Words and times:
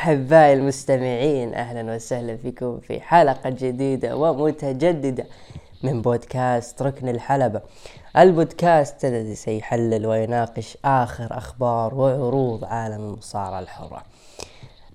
يوه 0.00 0.06
أحبائي 0.08 0.52
المستمعين 0.52 1.54
أهلا 1.54 1.94
وسهلا 1.94 2.36
فيكم 2.36 2.80
في 2.80 3.00
حلقة 3.00 3.50
جديدة 3.50 4.16
ومتجددة 4.16 5.26
من 5.82 6.02
بودكاست 6.02 6.82
ركن 6.82 7.08
الحلبة. 7.08 7.60
البودكاست 8.16 9.04
الذي 9.04 9.34
سيحلل 9.34 10.06
ويناقش 10.06 10.78
آخر 10.84 11.38
أخبار 11.38 11.94
وعروض 11.94 12.64
عالم 12.64 13.00
المصارعة 13.00 13.60
الحرة. 13.60 14.02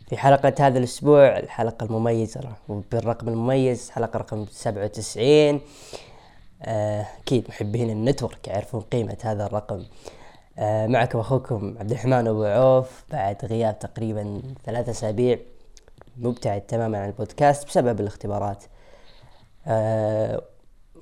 في 0.09 0.17
حلقة 0.17 0.53
هذا 0.59 0.77
الأسبوع 0.79 1.37
الحلقة 1.37 1.85
المميزة 1.85 2.41
بالرقم 2.91 3.27
المميز 3.27 3.89
حلقة 3.89 4.17
رقم 4.17 4.45
97 4.51 5.61
آه، 6.63 7.05
أكيد 7.23 7.45
محبين 7.49 7.89
النتورك 7.89 8.47
يعرفون 8.47 8.81
قيمة 8.81 9.17
هذا 9.23 9.45
الرقم. 9.45 9.83
معكم 10.87 11.19
أخوكم 11.19 11.75
عبد 11.79 11.91
الرحمن 11.91 12.27
أبو 12.27 12.43
عوف 12.43 13.03
بعد 13.11 13.45
غياب 13.45 13.79
تقريبا 13.79 14.41
ثلاثة 14.65 14.91
أسابيع 14.91 15.39
مبتعد 16.17 16.61
تماما 16.61 16.97
عن 16.97 17.07
البودكاست 17.07 17.67
بسبب 17.67 17.99
الاختبارات. 17.99 18.63
آه 19.67 20.41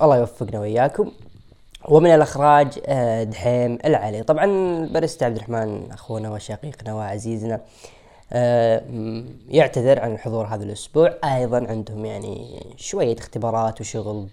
الله 0.01 0.17
يوفقنا 0.17 0.59
وياكم 0.59 1.11
ومن 1.89 2.09
الإخراج 2.09 2.79
آه 2.85 3.23
دحيم 3.23 3.77
العلي. 3.85 4.23
طبعا 4.23 4.45
البرست 4.45 5.23
عبد 5.23 5.35
الرحمن 5.35 5.91
أخونا 5.91 6.31
وشقيقنا 6.31 6.93
وعزيزنا. 6.93 7.61
آه 8.33 8.83
يعتذر 9.49 9.99
عن 9.99 10.13
الحضور 10.13 10.45
هذا 10.45 10.63
الأسبوع. 10.63 11.13
أيضا 11.23 11.65
عندهم 11.69 12.05
يعني 12.05 12.65
شوية 12.77 13.17
اختبارات 13.17 13.81
وشغل 13.81 14.27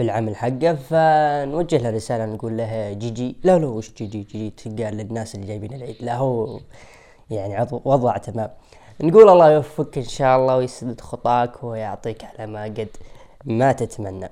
في 0.00 0.04
العمل 0.04 0.36
حقه 0.36 0.74
فنوجه 0.74 1.78
له 1.78 1.90
رسالة 1.90 2.26
نقول 2.26 2.56
له 2.56 2.92
جيجي. 2.92 3.36
لا 3.44 3.58
لا 3.58 3.66
وش 3.66 3.92
جيجي؟ 3.92 4.22
جيجي 4.22 4.50
تقال 4.50 4.96
للناس 4.96 5.34
اللي 5.34 5.46
جايبين 5.46 5.72
العيد. 5.74 5.96
لا 6.00 6.16
هو 6.16 6.60
يعني 7.30 7.66
وضع 7.84 8.16
تمام. 8.16 8.50
نقول 9.00 9.28
الله 9.28 9.50
يوفقك 9.50 9.98
إن 9.98 10.04
شاء 10.04 10.38
الله 10.38 10.56
ويسدد 10.56 11.00
خطاك 11.00 11.64
ويعطيك 11.64 12.24
على 12.24 12.46
ما 12.46 12.64
قد 12.64 12.88
ما 13.44 13.72
تتمنى. 13.72 14.28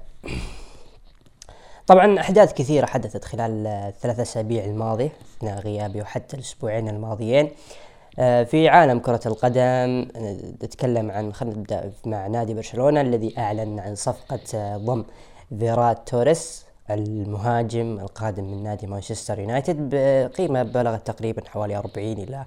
طبعا 1.87 2.21
أحداث 2.21 2.53
كثيرة 2.53 2.87
حدثت 2.87 3.25
خلال 3.25 3.67
الثلاث 3.67 4.21
أسابيع 4.21 4.65
الماضية 4.65 5.13
اثناء 5.39 5.59
غيابي 5.59 6.01
وحتى 6.01 6.37
الأسبوعين 6.37 6.89
الماضيين. 6.89 7.51
آه، 8.19 8.45
في 8.45 8.69
عالم 8.69 8.99
كرة 8.99 9.21
القدم 9.27 10.09
نتكلم 10.63 11.11
عن 11.11 11.33
خلينا 11.33 11.57
نبدأ 11.57 11.93
مع 12.07 12.27
نادي 12.27 12.55
برشلونة 12.55 13.01
الذي 13.01 13.39
أعلن 13.39 13.79
عن 13.79 13.95
صفقة 13.95 14.77
ضم 14.77 15.05
فيرات 15.49 16.09
توريس 16.09 16.67
المهاجم 16.91 17.99
القادم 18.01 18.45
من 18.45 18.63
نادي 18.63 18.87
مانشستر 18.87 19.39
يونايتد 19.39 19.95
بقيمة 19.95 20.63
بلغت 20.63 21.07
تقريبا 21.07 21.43
حوالي 21.49 21.77
40 21.77 22.13
إلى 22.13 22.45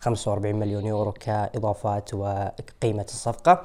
45 0.00 0.54
مليون 0.54 0.86
يورو 0.86 1.12
كإضافات 1.12 2.14
وقيمة 2.14 3.04
الصفقة. 3.04 3.62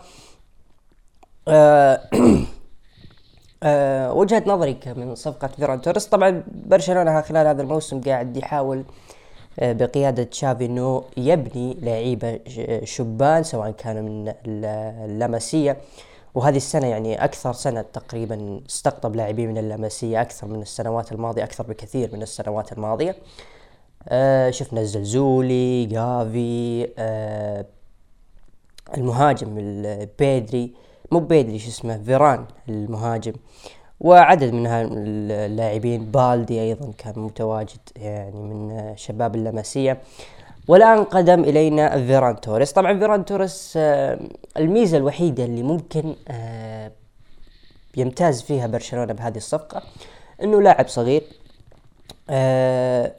أه 1.47 2.01
أه 3.63 4.13
وجهة 4.13 4.43
نظري 4.47 4.79
من 4.95 5.15
صفقة 5.15 5.47
فيران 5.47 5.81
توريس 5.81 6.05
طبعا 6.05 6.43
برشلونة 6.47 7.21
خلال 7.21 7.47
هذا 7.47 7.61
الموسم 7.61 8.01
قاعد 8.01 8.37
يحاول 8.37 8.83
أه 9.59 9.73
بقيادة 9.73 10.23
تشافي 10.23 10.65
إنه 10.65 11.03
يبني 11.17 11.77
لعيبة 11.81 12.39
شبان 12.83 13.43
سواء 13.43 13.71
كانوا 13.71 14.01
من 14.01 14.33
اللمسية. 14.45 15.77
وهذه 16.37 16.57
السنة 16.57 16.87
يعني 16.87 17.23
أكثر 17.23 17.53
سنة 17.53 17.81
تقريبا 17.81 18.61
استقطب 18.69 19.15
لاعبين 19.15 19.49
من 19.49 19.57
اللاماسيا 19.57 20.21
أكثر 20.21 20.47
من 20.47 20.61
السنوات 20.61 21.11
الماضية 21.11 21.43
أكثر 21.43 21.63
بكثير 21.63 22.09
من 22.13 22.21
السنوات 22.21 22.71
الماضية. 22.71 23.15
آه 24.09 24.49
شفنا 24.49 24.81
الزلزولي 24.81 25.85
جافي 25.85 26.89
آه 26.97 27.65
المهاجم 28.97 29.55
بيدري 30.19 30.73
مو 31.11 31.19
بيدري 31.19 31.59
شو 31.59 31.69
اسمه 31.69 32.03
فيران 32.03 32.45
المهاجم. 32.69 33.33
وعدد 33.99 34.53
من 34.53 34.67
اللاعبين 34.67 36.05
بالدي 36.05 36.61
أيضا 36.61 36.91
كان 36.97 37.13
متواجد 37.19 37.79
يعني 37.95 38.41
من 38.41 38.93
شباب 38.97 39.35
اللاماسيا. 39.35 40.01
والآن 40.67 41.03
قدم 41.03 41.43
إلينا 41.43 42.05
فيران 42.05 42.41
توريس. 42.41 42.71
طبعا 42.73 42.99
فيران 42.99 43.25
توريس 43.25 43.73
آه، 43.77 44.19
الميزة 44.57 44.97
الوحيدة 44.97 45.45
اللي 45.45 45.63
ممكن 45.63 46.15
آه، 46.27 46.91
يمتاز 47.97 48.41
فيها 48.41 48.67
برشلونة 48.67 49.13
بهذه 49.13 49.37
الصفقة 49.37 49.83
إنه 50.43 50.61
لاعب 50.61 50.87
صغير. 50.87 51.23
آه، 52.29 53.13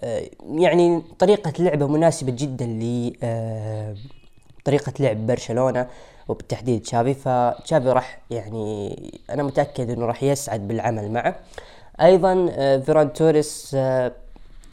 يعني 0.55 1.03
طريقة 1.19 1.53
لعبه 1.59 1.87
مناسبة 1.87 2.33
جدا 2.37 2.67
ل 2.67 3.13
طريقة 4.65 4.93
لعب 5.01 5.27
برشلونة 5.27 5.87
وبالتحديد 6.29 6.83
تشافي. 6.83 7.15
فتشافي 7.15 7.89
راح 7.89 8.21
يعني 8.31 8.97
أنا 9.31 9.43
متأكد 9.43 9.91
إنه 9.91 10.07
راح 10.07 10.23
يسعد 10.23 10.69
بالعمل 10.69 11.11
معه. 11.13 11.37
أيضا 12.01 12.47
فيران 12.81 13.13
توريس 13.13 13.77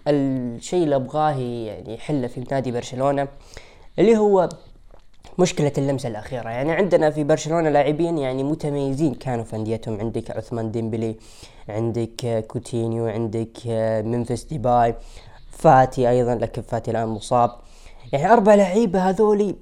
الشيء 0.08 0.84
اللي 0.84 0.96
أبغاه 0.96 1.32
يعني 1.40 1.94
يحله 1.94 2.28
في 2.28 2.44
نادي 2.52 2.72
برشلونة 2.72 3.28
اللي 4.00 4.18
هو 4.18 4.50
مشكلة 5.40 5.72
اللمسة 5.78 6.10
الأخيرة. 6.10 6.50
يعني 6.50 6.72
عندنا 6.72 7.10
في 7.10 7.24
برشلونة 7.24 7.70
لاعبين 7.70 8.18
يعني 8.18 8.44
متميزين 8.44 9.14
كانوا 9.14 9.44
في 9.44 9.56
أنديتهم. 9.56 10.00
عندك 10.00 10.32
عثمان 10.32 10.72
ديمبلي 10.72 11.16
عندك 11.70 12.46
كوتينيو 12.48 13.08
عندك 13.08 13.68
ممفيس 14.06 14.44
ديباي 14.44 14.96
فاتي 15.52 16.10
أيضا 16.10 16.36
لكن 16.36 16.62
فاتي 16.62 16.92
الآن 16.92 17.08
مصاب. 17.08 17.52
يعني 18.14 18.34
أربع 18.34 18.56
لعيبة 18.56 19.10
هذولي 19.10 19.56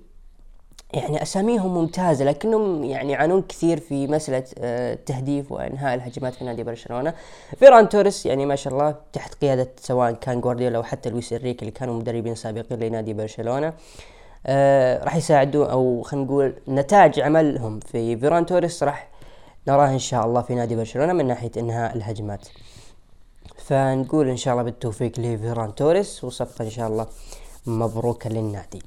يعني 0.94 1.22
أساميهم 1.22 1.74
ممتازة 1.74 2.26
لكنهم 2.26 2.84
يعني 2.84 3.12
يعانون 3.12 3.42
كثير 3.42 3.80
في 3.80 4.08
مسألة 4.08 4.44
التهديف 4.58 5.52
آه، 5.52 5.56
وإنهاء 5.56 5.96
الهجمات 5.96 6.34
في 6.34 6.46
نادي 6.46 6.64
برشلونة. 6.64 7.14
فيران 7.58 7.90
توريس 7.90 8.26
يعني 8.26 8.46
ما 8.46 8.56
شاء 8.56 8.74
الله 8.74 8.96
تحت 9.14 9.34
قيادة 9.34 9.70
سواء 9.80 10.12
كان 10.12 10.42
جوارديولا 10.42 10.78
أو 10.78 10.84
حتى 10.84 11.10
لويس 11.10 11.34
إنريكي 11.34 11.62
اللي 11.62 11.72
كانوا 11.72 11.94
مدربين 11.94 12.36
سابقين 12.36 12.80
لنادي 12.80 13.14
برشلونة. 13.14 13.74
آه 14.46 15.04
راح 15.04 15.16
يساعدوا 15.16 15.66
أو 15.66 16.02
خلينا 16.02 16.26
نقول 16.26 16.56
نتاج 16.68 17.20
عملهم 17.20 17.80
في 17.80 18.18
فيران 18.18 18.46
توريس 18.46 18.84
راح 18.84 19.10
نراه 19.68 19.90
إن 19.90 20.00
شاء 20.00 20.26
الله 20.26 20.42
في 20.42 20.56
نادي 20.56 20.76
برشلونة 20.76 21.14
من 21.14 21.28
ناحية 21.28 21.52
إنهاء 21.58 21.96
الهجمات. 21.96 22.48
فنقول 23.58 24.30
إن 24.30 24.38
شاء 24.38 24.54
الله 24.54 24.64
بالتوفيق 24.64 25.20
لفيران 25.20 25.76
توريس 25.76 26.24
وصفقة 26.24 26.66
إن 26.66 26.70
شاء 26.70 26.88
الله 26.88 27.08
مبروكة 27.66 28.30
للنادي. 28.30 28.82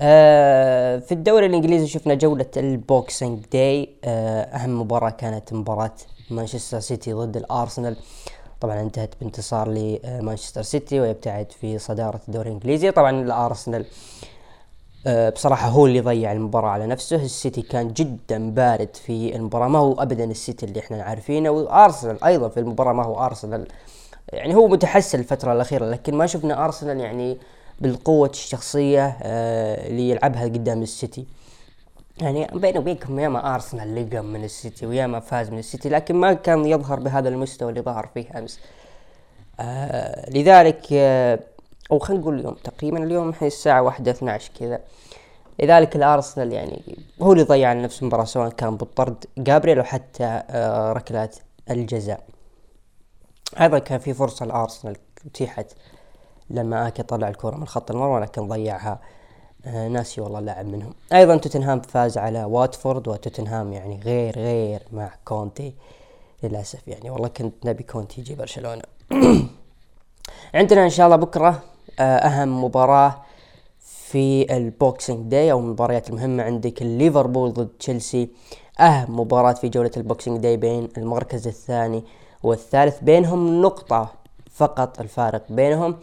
آه 0.00 0.98
في 0.98 1.12
الدوري 1.12 1.46
الإنجليزي 1.46 1.86
شفنا 1.86 2.14
جولة 2.14 2.46
ال 2.56 2.69
Boxing 2.69 3.44
Day. 3.52 3.88
آه 4.04 4.42
أهم 4.42 4.80
مباراة 4.80 5.10
كانت 5.10 5.52
مباراة 5.52 5.94
مانشستر 6.30 6.80
سيتي 6.80 7.12
ضد 7.12 7.36
الأرسنال. 7.36 7.96
طبعا 8.60 8.80
انتهت 8.80 9.14
بانتصار 9.20 9.68
لمانشستر 9.68 10.62
سيتي 10.62 11.00
ويبتعد 11.00 11.52
في 11.52 11.78
صدارة 11.78 12.20
الدوري 12.28 12.48
الإنجليزي. 12.48 12.90
طبعا 12.90 13.22
الأرسنال 13.22 13.84
آه 15.06 15.30
بصراحة 15.30 15.68
هو 15.68 15.86
اللي 15.86 16.00
ضيع 16.00 16.32
المباراة 16.32 16.70
على 16.70 16.86
نفسه. 16.86 17.16
السيتي 17.16 17.62
كان 17.62 17.92
جدا 17.92 18.50
بارد 18.50 18.96
في 18.96 19.36
المباراة. 19.36 19.68
ما 19.68 19.78
هو 19.78 19.92
ابدا 19.92 20.24
السيتي 20.24 20.66
اللي 20.66 20.80
إحنا 20.80 21.02
عارفينه 21.02 21.50
وأرسنال 21.50 22.24
أيضا 22.24 22.48
في 22.48 22.60
المباراة. 22.60 22.92
ما 22.92 23.04
هو 23.04 23.26
أرسنال 23.26 23.68
يعني 24.32 24.54
هو 24.54 24.68
متحسن 24.68 25.18
الفترة 25.18 25.52
الأخيرة 25.52 25.86
لكن 25.86 26.14
ما 26.14 26.26
شفنا 26.26 26.64
أرسنال 26.64 27.00
يعني 27.00 27.38
بالقوة 27.82 28.28
الشخصية 28.28 29.16
آه، 29.22 29.88
اللي 29.88 30.10
يلعبها 30.10 30.44
قدام 30.44 30.82
السيتي. 30.82 31.26
يعني 32.20 32.46
بيني 32.54 32.78
وبينكم 32.78 33.18
ياما 33.18 33.54
أرسنال 33.54 33.94
لقم 33.94 34.24
من 34.24 34.44
السيتي 34.44 34.86
وياما 34.86 35.20
فاز 35.20 35.50
من 35.50 35.58
السيتي 35.58 35.88
لكن 35.88 36.14
ما 36.14 36.32
كان 36.32 36.64
يظهر 36.66 37.00
بهذا 37.00 37.28
المستوى 37.28 37.70
اللي 37.70 37.80
ظهر 37.80 38.06
فيه 38.14 38.38
أمس. 38.38 38.60
آه 39.60 40.30
لذلك 40.30 40.86
آه 40.92 41.38
أو 41.92 41.98
خلينا 41.98 42.22
نقول 42.22 42.38
اليوم 42.38 42.54
تقريبا 42.54 43.04
اليوم 43.04 43.28
الحين 43.28 43.48
الساعة 43.48 43.82
واحدة 43.82 44.10
12 44.10 44.50
كذا. 44.60 44.80
لذلك 45.60 45.96
الأرسنال 45.96 46.52
يعني 46.52 46.82
هو 47.22 47.32
اللي 47.32 47.44
ضيع 47.44 47.68
على 47.68 47.82
نفسه 47.82 48.00
المباراة 48.00 48.24
سواء 48.24 48.48
كان 48.48 48.76
بالطرد 48.76 49.24
جابريل 49.38 49.78
أو 49.78 49.84
حتى 49.84 50.24
آه 50.24 50.92
ركلات 50.92 51.36
الجزاء. 51.70 52.20
أيضا 53.60 53.78
كان 53.78 53.98
في 53.98 54.14
فرصة 54.14 54.44
الارسنال 54.44 54.96
اتيحت 55.26 55.66
لما 56.52 56.88
اكي 56.88 57.02
طلع 57.02 57.28
الكرة 57.28 57.56
من 57.56 57.66
خط 57.66 57.90
المرمى 57.90 58.20
لكن 58.20 58.48
ضيعها. 58.48 59.00
آه 59.66 59.88
ناسي 59.88 60.20
والله 60.20 60.38
اللاعب 60.38 60.66
منهم. 60.66 60.94
أيضا 61.12 61.36
توتنهام 61.36 61.80
فاز 61.80 62.18
على 62.18 62.44
واتفورد 62.44 63.08
وتوتنهام 63.08 63.72
يعني 63.72 64.00
غير 64.04 64.38
غير 64.38 64.82
مع 64.92 65.10
كونتي 65.24 65.74
للأسف 66.42 66.88
يعني. 66.88 67.10
والله 67.10 67.28
كنت 67.28 67.66
نبي 67.66 67.82
كونتي 67.82 68.20
يجي 68.20 68.34
برشلونة. 68.34 68.82
عندنا 70.54 70.84
إن 70.84 70.90
شاء 70.90 71.06
الله 71.06 71.16
بكرة 71.16 71.62
آه 72.00 72.02
أهم 72.02 72.64
مباراة 72.64 73.22
في 73.80 74.56
ال 74.56 74.67
Boxing 74.67 75.30
Day 75.30 75.52
أو 75.52 75.58
المباريات 75.58 76.10
المهمة 76.10 76.42
عندك 76.42 76.82
ليفربول 76.82 77.52
ضد 77.52 77.68
تشيلسي. 77.78 78.28
أهم 78.80 79.20
مباراة 79.20 79.52
في 79.52 79.68
جولة 79.68 79.90
ال 79.96 80.02
Boxing 80.02 80.40
Day 80.40 80.56
بين 80.56 80.88
المركز 80.96 81.48
الثاني 81.48 82.04
والثالث 82.42 83.00
بينهم 83.00 83.62
نقطة 83.62 84.12
فقط 84.50 85.00
الفارق 85.00 85.42
بينهم. 85.50 85.96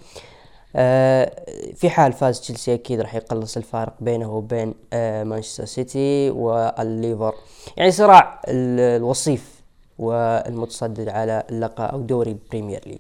في 1.75 1.89
حال 1.89 2.13
فاز 2.13 2.41
تشيلسي 2.41 2.73
أكيد 2.73 3.01
راح 3.01 3.15
يقلص 3.15 3.57
الفارق 3.57 3.93
بينه 3.99 4.33
وبين 4.35 4.73
آه 4.93 5.23
مانشستر 5.23 5.65
سيتي 5.65 6.29
والليفر. 6.29 7.35
يعني 7.77 7.91
صراع 7.91 8.41
الوصيف 8.47 9.61
والمتصدر 9.99 11.09
على 11.09 11.43
اللقب 11.49 11.83
أو 11.83 12.01
دوري 12.01 12.31
ال 12.31 12.38
Premier 12.38 12.81
League 12.85 12.99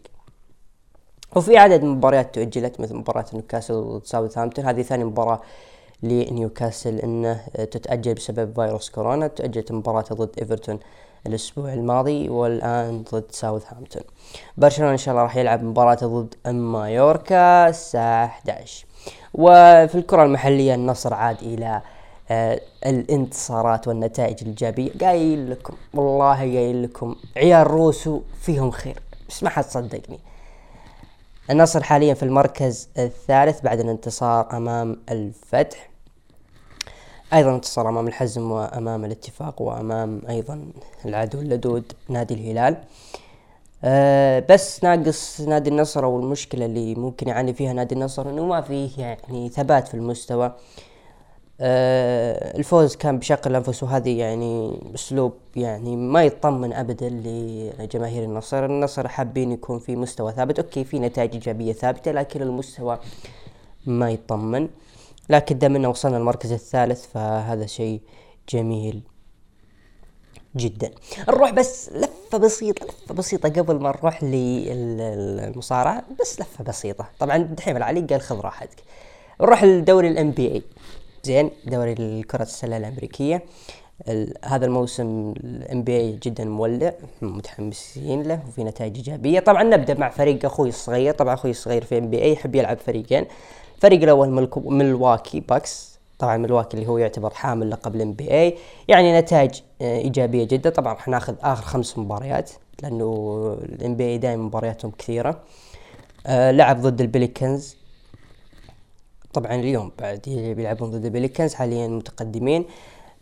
وفي 1.35 1.57
عدد 1.57 1.83
من 1.83 1.89
المباريات 1.89 2.35
تؤجلت 2.35 2.79
مثل 2.79 2.95
مباراة 2.95 3.25
نيوكاسل 3.33 3.73
ضد 3.73 4.05
ساوثهامبتون. 4.05 4.65
هذه 4.65 4.81
ثاني 4.81 5.03
مباراة 5.03 5.41
لنيوكاسل 6.03 6.99
إنه 6.99 7.41
تتأجل 7.55 8.13
بسبب 8.13 8.55
فيروس 8.55 8.89
كورونا. 8.89 9.27
تأجلت 9.27 9.71
مباراة 9.71 10.05
ضد 10.13 10.39
إيفرتون 10.39 10.79
الأسبوع 11.27 11.73
الماضي 11.73 12.29
والآن 12.29 13.03
ضد 13.11 13.25
ساوثهامبتون. 13.31 14.03
برشلونة 14.57 14.91
إن 14.91 14.97
شاء 14.97 15.11
الله 15.11 15.23
راح 15.23 15.35
يلعب 15.35 15.63
مباراة 15.63 15.95
ضد 16.03 16.35
مايوركا 16.47 17.69
الساعة 17.69 18.25
11 18.25 18.85
وفي 19.33 19.95
الكرة 19.95 20.23
المحلية 20.23 20.75
النصر 20.75 21.13
عاد 21.13 21.37
إلى 21.41 21.81
آه 22.31 22.61
الانتصارات 22.85 23.87
والنتائج 23.87 24.37
الإيجابية. 24.41 24.91
قايل 25.01 25.51
لكم 25.51 25.73
والله 25.93 26.37
قايل 26.37 26.83
لكم 26.83 27.15
عيال 27.37 27.67
روسو 27.67 28.21
فيهم 28.41 28.71
خير. 28.71 28.99
بس 29.29 29.43
ما 29.43 29.49
حد 29.49 29.63
صدقني. 29.63 30.19
النصر 31.49 31.83
حاليا 31.83 32.13
في 32.13 32.23
المركز 32.23 32.89
الثالث 32.97 33.61
بعد 33.61 33.79
الانتصار 33.79 34.57
أمام 34.57 34.97
الفتح. 35.09 35.88
أيضا 37.33 37.55
انتصر 37.55 37.89
أمام 37.89 38.07
الحزم 38.07 38.51
وأمام 38.51 39.05
الاتفاق 39.05 39.61
وأمام 39.61 40.21
أيضا 40.29 40.65
العدو 41.05 41.39
اللدود 41.39 41.83
نادي 42.09 42.33
الهلال. 42.33 42.77
أه 43.83 44.45
بس 44.49 44.83
ناقص 44.83 45.41
نادي 45.41 45.69
النصر 45.69 46.05
أو 46.05 46.19
المشكلة 46.19 46.65
اللي 46.65 46.95
ممكن 46.95 47.27
يعاني 47.27 47.53
فيها 47.53 47.73
نادي 47.73 47.95
النصر 47.95 48.29
إنه 48.29 48.45
ما 48.45 48.61
فيه 48.61 48.89
يعني 48.97 49.49
ثبات 49.49 49.87
في 49.87 49.93
المستوى. 49.93 50.53
أه 51.61 52.57
الفوز 52.57 52.95
كان 52.95 53.19
بشق 53.19 53.47
الأنفس 53.47 53.83
وهذه 53.83 54.19
يعني 54.19 54.79
أسلوب 54.95 55.33
يعني 55.55 55.95
ما 55.95 56.23
يطمن 56.23 56.73
ابدا 56.73 57.09
لجماهير 57.09 58.23
النصر، 58.23 58.65
النصر 58.65 59.07
حابين 59.07 59.51
يكون 59.51 59.79
في 59.79 59.95
مستوى 59.95 60.31
ثابت، 60.31 60.59
أوكي 60.59 60.83
في 60.83 60.99
نتائج 60.99 61.33
إيجابية 61.33 61.73
ثابتة 61.73 62.11
لكن 62.11 62.41
المستوى 62.41 62.99
ما 63.85 64.11
يطمن، 64.11 64.69
لكن 65.29 65.57
دام 65.57 65.75
إنه 65.75 65.89
وصلنا 65.89 66.17
المركز 66.17 66.51
الثالث 66.51 67.05
فهذا 67.07 67.65
شيء 67.65 68.01
جميل 68.49 69.01
جدا. 70.55 70.91
نروح 71.27 71.51
بس 71.51 71.89
لفة 71.89 72.37
بسيطة 72.37 72.85
لفة 72.85 73.13
بسيطة 73.13 73.49
قبل 73.49 73.75
ما 73.75 73.89
نروح 73.89 74.23
للمصارعة 74.23 76.03
بس 76.19 76.41
لفة 76.41 76.63
بسيطة. 76.63 77.09
طبعا 77.19 77.37
دحين 77.37 77.77
العلي 77.77 78.01
قال 78.01 78.21
خذ 78.21 78.39
راحتك. 78.39 78.77
نروح 79.41 79.63
لدوري 79.63 80.07
ال 80.07 80.31
NBA 80.31 80.63
زين 81.23 81.51
دوري 81.65 82.23
كرة 82.23 82.43
السلة 82.43 82.77
الأمريكية. 82.77 83.43
هذا 84.43 84.65
الموسم 84.65 85.33
ال 85.37 85.83
NBA 85.83 86.19
جدا 86.23 86.45
مولع 86.45 86.93
متحمسين 87.21 88.23
له 88.23 88.43
وفي 88.47 88.63
نتائج 88.63 88.95
إيجابية. 88.95 89.39
طبعا 89.39 89.63
نبدأ 89.63 89.93
مع 89.93 90.09
فريق 90.09 90.45
أخوي 90.45 90.69
الصغير. 90.69 91.13
طبعا 91.13 91.33
أخوي 91.33 91.51
الصغير 91.51 91.83
في 91.83 91.97
NBA 91.97 92.31
يحب 92.31 92.55
يلعب 92.55 92.77
فريقين. 92.77 93.25
الفريق 93.79 94.03
الأول 94.03 94.49
ملواكي 94.55 95.39
باكس 95.39 95.99
طبعا 96.19 96.37
ملواكي 96.37 96.77
اللي 96.77 96.87
هو 96.87 96.97
يعتبر 96.97 97.29
حامل 97.29 97.69
لقب 97.69 97.95
ال 97.95 98.13
NBA 98.13 98.57
يعني 98.87 99.19
نتائج 99.19 99.61
آه، 99.81 99.97
إيجابية 99.97 100.43
جدا. 100.43 100.69
طبعا 100.69 100.93
راح 100.93 101.07
ناخذ 101.07 101.35
آخر 101.41 101.63
خمس 101.63 101.97
مباريات 101.97 102.51
لأنه 102.83 103.57
ال 103.63 103.95
NBA 103.95 104.17
دائما 104.17 104.43
مبارياتهم 104.43 104.91
كثيرة. 104.91 105.39
آه 106.27 106.51
لعب 106.51 106.81
ضد 106.81 107.01
ال 107.01 107.10
Pelicans 107.10 107.77
طبعا 109.33 109.55
اليوم 109.55 109.91
بعد 109.99 110.21
بيلعبون 110.27 110.91
ضد 110.91 111.05
ال 111.05 111.11
Pelicans 111.11 111.53
حاليا 111.53 111.87
متقدمين. 111.87 112.65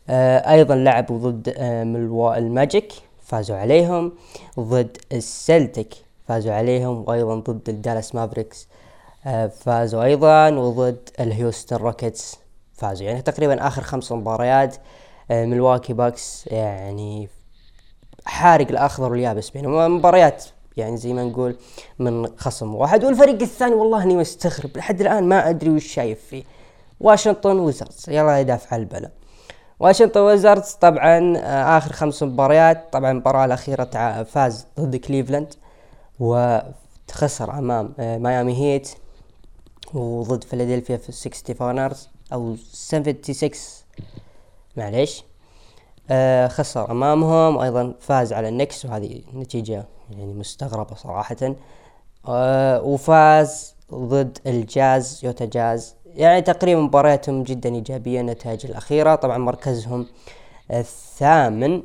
آه 0.10 0.52
أيضا 0.52 0.76
لعبوا 0.76 1.18
ضد 1.18 1.54
آه 1.58 1.84
ملوا 1.84 2.38
ال 2.38 2.47
Magic 2.47 2.94
فازوا 3.24 3.56
عليهم. 3.56 4.12
ضد 4.60 4.98
ال 5.12 5.22
Celtics 5.22 5.94
فازوا 6.28 6.54
عليهم. 6.54 7.04
وأيضا 7.08 7.36
ضد 7.36 7.70
ال 7.70 7.76
Dallas 7.76 8.16
Mavericks. 8.16 8.68
فازوا 9.60 10.04
أيضا 10.04 10.50
وضد 10.50 11.10
ال 11.20 11.27
Houston 11.27 11.76
Rockets. 11.76 12.38
فازوا. 12.74 13.08
يعني 13.08 13.22
تقريبا 13.22 13.68
آخر 13.68 13.82
خمس 13.82 14.12
مباريات 14.12 14.76
آه 15.32 15.46
Milwaukee 15.46 15.94
Bucks 15.94 16.48
يعني 16.48 17.30
حارق 18.26 18.68
الاخضر 18.70 19.12
واليابس. 19.12 19.50
بينهم 19.50 19.96
مباريات 19.98 20.46
يعني 20.78 20.98
زي 20.98 21.14
ما 21.14 21.24
نقول 21.24 21.56
من 22.00 22.38
خصم 22.38 22.76
واحد. 22.76 23.04
والفريق 23.04 23.42
الثاني 23.42 23.76
والله 23.76 24.04
إني 24.04 24.18
مستغرب 24.18 24.78
لحد 24.78 25.02
الآن 25.02 25.24
ما 25.24 25.50
أدري 25.50 25.70
وش 25.70 25.88
شايف 25.88 26.20
فيه. 26.26 26.44
Washington 27.00 27.60
Wizards. 27.60 28.06
يلا 28.10 28.40
يدافع 28.40 28.76
عن 28.76 28.80
البلد. 28.80 29.12
Washington 29.80 30.20
Wizards 30.20 30.72
طبعا 30.72 31.38
آه، 31.38 31.78
آخر 31.78 31.92
خمس 31.94 32.24
مباريات. 32.24 32.94
طبعا 32.94 33.12
المباراة 33.12 33.46
الأخيرة 33.46 34.24
فاز 34.24 34.68
ضد 34.80 34.96
كليفلاند 34.96 35.54
وخسر 36.20 37.52
أمام 37.52 37.94
آه، 38.00 38.18
Miami 38.18 38.58
Heat. 38.58 38.90
وضد 39.94 40.44
فيلادلفيا 40.44 40.98
في 40.98 41.12
60 41.12 41.56
فونرز 41.56 42.10
أو 42.34 42.56
76 42.56 43.52
معليش. 44.78 45.24
آه 46.10 46.48
خسر 46.48 46.92
أمامهم 46.92 47.56
وأيضا 47.56 47.94
فاز 48.00 48.34
على 48.34 48.50
ال 48.50 48.55
Knicks 48.55 48.86
وهذه 48.86 49.22
نتيجة 49.34 49.86
يعني 50.12 50.34
مستغربة 50.34 50.96
صراحة. 50.96 51.56
آه 52.28 52.82
وفاز 52.82 53.76
ضد 53.94 54.38
ال 54.46 54.61
Jazz 54.61 55.22
Utah 55.24 55.46
Jazz. 55.46 55.96
يعني 56.06 56.42
تقريبا 56.42 56.82
مبارياتهم 56.82 57.44
جدا 57.44 57.76
إيجابية 57.76 58.22
النتائج 58.22 58.66
الأخيرة. 58.66 59.16
طبعا 59.16 59.38
مركزهم 59.38 60.08
الثامن. 60.72 61.84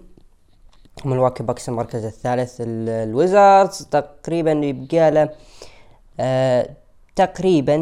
Milwaukee 1.05 1.43
Bucks 1.43 1.69
المركز 1.69 2.05
الثالث. 2.05 2.57
ال 2.61 2.76
Wizards 2.76 3.83
تقريبا 3.91 4.53
يبقى 4.53 5.11
له 5.11 5.29
آه 6.21 6.71
تقريبا 7.17 7.81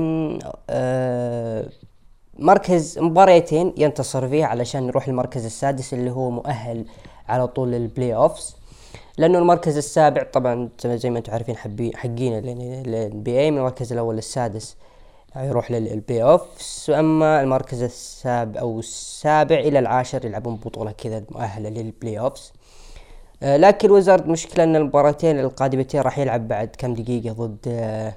آه 0.70 1.66
مركز 2.38 2.98
مباريتين 2.98 3.74
ينتصر 3.76 4.28
فيه 4.28 4.44
علشان 4.44 4.86
يروح 4.88 5.08
المركز 5.08 5.44
السادس 5.44 5.94
اللي 5.94 6.10
هو 6.10 6.30
مؤهل 6.30 6.84
على 7.28 7.46
طول 7.46 7.70
لل 7.70 8.14
playoffs 8.14 8.56
لأنه 9.18 9.38
المركز 9.38 9.76
السابع 9.76 10.22
طبعا 10.22 10.68
زي 10.84 11.10
ما 11.10 11.18
أنتم 11.18 11.32
عارفين 11.32 11.56
حقين 11.96 12.32
ال 12.34 13.40
NBA 13.40 13.50
من 13.50 13.58
المركز 13.58 13.92
الأول 13.92 14.14
للسادس 14.14 14.76
يروح 15.36 15.70
لل 15.70 16.22
playoff 16.22 16.90
اما 16.90 17.40
المركز 17.40 17.82
السابع 17.82 18.60
أو 18.60 18.78
السابع 18.78 19.56
إلى 19.56 19.78
العاشر 19.78 20.24
يلعبون 20.24 20.56
بطولة 20.56 20.92
كذا 20.92 21.24
مؤهلة 21.30 21.68
لل 21.68 22.18
playoffs 22.18 22.52
آه 23.42 23.56
لكن 23.56 23.90
Wizards 23.90 24.22
مشكلة 24.22 24.64
إن 24.64 24.76
المباراتين 24.76 25.38
القادمتين 25.40 26.00
راح 26.00 26.18
يلعب 26.18 26.48
بعد 26.48 26.68
كم 26.78 26.94
دقيقة 26.94 27.32
ضد 27.32 27.58
آه 27.68 28.14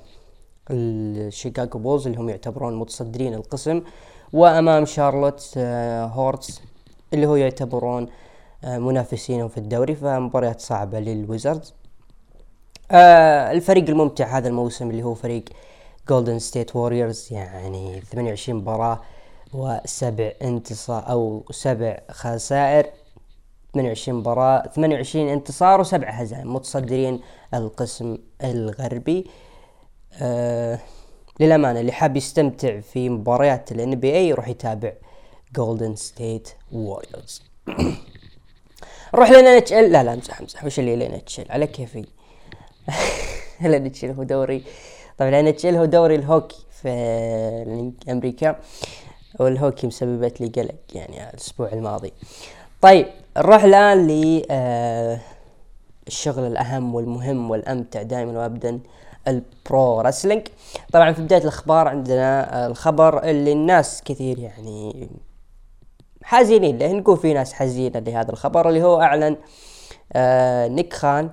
ال 0.72 0.85
Chicago 0.85 1.79
Bulls 1.79 2.08
اللي 2.08 2.20
هم 2.20 2.29
يعتبرون 2.29 2.75
متصدرين 2.75 3.34
القسم 3.34 3.82
وأمام 4.34 4.86
Charlotte 4.86 5.53
آه 5.58 6.05
Hornets 6.05 6.62
اللي 7.13 7.25
هو 7.27 7.36
يعتبرون 7.36 8.08
آه 8.63 8.77
منافسينهم 8.77 9.48
في 9.48 9.58
الدوري 9.58 9.96
فمباريات 9.96 10.62
صعبة 10.62 11.00
لل 11.00 11.16
Wizards 11.16 11.74
آه 12.91 13.51
الفريق 13.51 13.89
الممتع 13.89 14.38
هذا 14.38 14.48
الموسم 14.48 14.89
اللي 14.89 15.03
هو 15.03 15.13
فريق 15.13 15.43
Golden 16.10 16.39
State 16.39 16.75
Warriors 16.75 17.27
يعني 17.32 18.01
28 18.01 18.60
مباراة 18.60 19.01
وسبع 19.53 20.32
انتصار 20.41 21.10
أو 21.12 21.43
سبع 21.51 21.98
خسائر 22.12 22.86
28 23.74 24.20
مباراة 24.20 24.67
28 24.67 25.29
انتصار 25.29 25.79
وسبع 25.82 26.10
هزائم 26.10 26.53
متصدرين 26.53 27.20
القسم 27.53 28.17
الغربي. 28.43 29.20
آه 29.20 29.52
للأمانة 31.39 31.79
اللي 31.79 31.91
حاب 31.91 32.17
يستمتع 32.17 32.79
في 32.79 33.10
مباريات 33.10 33.72
ال 33.72 34.00
NBA 34.00 34.05
يروح 34.05 34.48
يتابع 34.48 34.91
Golden 35.55 35.96
State 35.96 36.50
Warriors 36.72 37.43
نروح 39.13 39.32
لل 39.32 39.58
NHL 39.58 39.91
لا 39.91 40.03
لا 40.03 40.13
امزح 40.13 40.39
امزح. 40.39 40.65
وش 40.65 40.79
اللي 40.79 40.96
لل 40.96 41.15
NHL 41.15 41.51
على 41.51 41.67
كيفي. 41.67 42.05
لنا 43.62 43.88
اتش 43.88 44.05
هو 44.05 44.24
دوري. 44.24 44.63
طبعا 45.17 45.39
NHL 45.39 45.75
هو 45.75 45.86
دوري 45.86 46.15
الهوكي 46.15 46.65
في 46.82 46.89
أمريكا. 48.10 48.60
والهوكي 49.39 49.88
مسببت 49.88 50.41
لي 50.41 50.48
قلق 50.48 50.75
يعني 50.96 51.29
الأسبوع 51.29 51.74
الماضي. 51.74 52.13
طيب 52.82 53.05
نروح 53.38 53.63
الآن 53.63 54.08
ل 54.08 54.43
آه 54.51 55.20
الشغل 56.08 56.43
الأهم 56.48 56.96
والمهم 56.96 57.51
والأمتع 57.51 58.01
دائما 58.01 58.39
وابدا. 58.39 58.79
ال 59.27 59.46
pro 59.46 60.01
wrestling 60.01 60.48
طبعا 60.94 61.13
في 61.13 61.22
بداية 61.22 61.42
الأخبار 61.42 61.88
عندنا 61.88 62.68
الخبر 62.68 63.24
اللي 63.24 63.51
الناس 63.51 64.01
كثير 64.03 64.39
يعني 64.39 65.10
حزينين 66.24 66.77
له 66.77 66.92
نقول 66.92 67.18
في 67.18 67.34
ناس 67.34 67.53
حزينة 67.53 68.00
لهذا 68.00 68.32
الخبر 68.32 68.70
اللي 68.70 68.84
هو 68.84 69.01
أعلن 69.01 69.38
آه 70.13 70.68
نيك 70.68 70.94
خان 70.94 71.30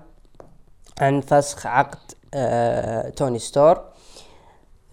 عن 1.01 1.21
فسخ 1.21 1.67
عقد 1.67 1.99
آه 2.35 3.09
توني 3.09 3.39
ستورم. 3.39 3.91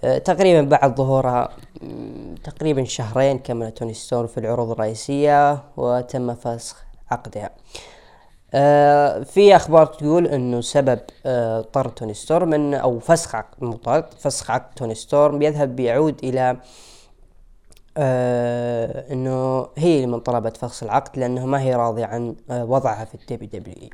آه، 0.03 0.17
تقريبا 0.17 0.61
بعد 0.61 0.95
ظهورها 0.95 1.49
تقريبا 2.43 2.83
شهرين 2.83 3.39
كمل 3.39 3.71
توني 3.71 3.93
ستورم 3.93 4.27
في 4.27 4.37
العروض 4.37 4.71
الرئيسية 4.71 5.63
وتم 5.77 6.35
فسخ 6.35 6.85
عقدها. 7.11 7.49
آه 8.53 9.23
في 9.23 9.55
أخبار 9.55 9.85
تقول 9.85 10.27
إنه 10.27 10.61
سبب 10.61 10.99
آه 11.25 11.61
طرد 11.61 11.91
توني 11.91 12.13
ستورم 12.13 12.73
أو 12.73 12.99
فسخ 12.99 13.35
عقد 13.35 14.05
فسخ 14.19 14.51
عقد 14.51 14.75
توني 14.75 14.95
ستورم 14.95 15.41
يذهب 15.41 15.75
بيعود 15.75 16.19
إلى 16.23 16.57
آه 17.97 19.13
إنه 19.13 19.67
هي 19.77 20.05
من 20.05 20.19
طلبت 20.19 20.57
فسخ 20.57 20.83
العقد 20.83 21.19
لأنه 21.19 21.45
ما 21.45 21.61
هي 21.61 21.75
راضية 21.75 22.05
عن 22.05 22.35
آه 22.49 22.65
وضعها 22.65 23.05
في 23.05 23.15
ال 23.15 23.49
WWE 23.53 23.89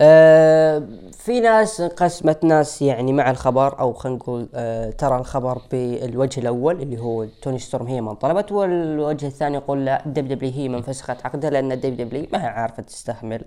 آه 0.00 0.82
في 1.12 1.40
ناس 1.40 1.80
انقسمت 1.80 2.44
ناس 2.44 2.82
يعني 2.82 3.12
مع 3.12 3.30
الخبر 3.30 3.80
أو 3.80 3.92
خلينا 3.92 4.18
نقول 4.18 4.48
آه 4.54 4.90
ترى 4.90 5.16
الخبر 5.18 5.58
بالوجه 5.72 6.40
الأول 6.40 6.82
اللي 6.82 6.98
هو 7.00 7.24
توني 7.42 7.58
ستورم 7.58 7.86
هي 7.86 8.00
من 8.00 8.14
طلبت 8.14 8.52
والوجه 8.52 9.26
الثاني 9.26 9.56
يقول 9.56 9.84
لا 9.84 10.02
WWE 10.06 10.50
هي 10.50 10.68
من 10.68 10.82
فسخت 10.82 11.26
عقدها 11.26 11.50
لأن 11.50 11.80
WWE 11.80 12.26
ما 12.32 12.44
هي 12.44 12.46
عارفة 12.48 12.82
تستعمل 12.82 13.44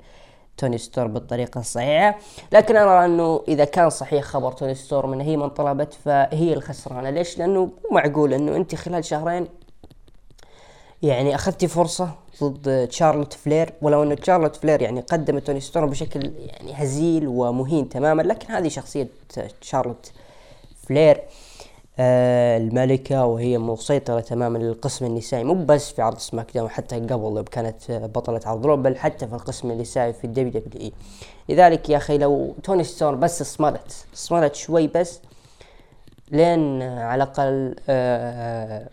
توني 0.58 0.78
ستورم 0.78 1.14
بالطريقة 1.14 1.60
الصحيحة 1.60 2.18
لكن 2.52 2.78
أنا 2.78 2.98
أرى 2.98 3.06
أنه 3.06 3.42
إذا 3.48 3.66
كان 3.66 3.90
صحيح 3.90 4.24
خبر 4.24 4.52
توني 4.52 4.76
ستورم 4.76 5.14
أن 5.14 5.22
هي 5.22 5.38
من 5.38 5.50
طلبت 5.50 5.94
فهي 5.94 6.54
الخسرانة 6.54 7.10
ليش؟ 7.10 7.38
لأنه 7.38 7.60
مو 7.60 7.72
معقول 7.92 8.34
أنه 8.34 8.56
أنت 8.56 8.76
خلال 8.76 9.06
شهرين 9.06 9.48
يعني 11.04 11.36
أخذتي 11.36 11.68
فرصة 11.68 12.10
ضد 12.44 12.88
تشارلوت 12.88 13.34
فلير 13.34 13.74
ولو 13.82 14.04
إن 14.04 14.16
تشارلوت 14.16 14.56
فلير 14.56 14.82
يعني 14.82 15.02
قدمت 15.02 15.48
توني 15.48 15.60
ستورم 15.60 15.90
بشكل 15.90 16.32
يعني 16.38 16.74
هزيل 16.74 17.28
ومهين 17.28 17.90
تماما 17.90 18.22
لكن 18.22 18.54
هذه 18.54 18.68
شخصية 18.68 19.08
تشارلوت 19.62 20.12
فلير 20.88 21.22
آه 22.00 22.58
الملكة 22.58 23.26
وهي 23.26 23.58
مسيطرة 23.58 24.20
تماما 24.20 24.58
للقسم 24.58 25.06
النسائي 25.06 25.44
مو 25.44 25.54
بس 25.54 25.92
في 25.92 26.02
عرض 26.02 26.18
SmackDown 26.18 26.70
حتى 26.70 26.96
قبل 26.96 27.44
كانت 27.52 27.92
بطلة 27.92 28.42
عرض 28.46 28.66
Raw 28.66 28.78
بل 28.78 28.98
حتى 28.98 29.28
في 29.28 29.34
القسم 29.34 29.72
النسائي 29.72 30.14
في 30.14 30.24
ال 30.24 30.52
WWE. 30.52 30.94
لذلك 31.50 31.90
يا 31.90 31.98
أخي 31.98 32.18
لو 32.18 32.56
توني 32.64 32.84
ستورم 32.84 33.20
بس 33.20 33.44
صملت 33.44 34.06
صملت 34.14 34.56
شوي 34.56 34.88
بس 34.88 35.20
لين 36.32 36.82
على 36.82 37.24
الأقل 37.24 37.76
آه 37.90 38.90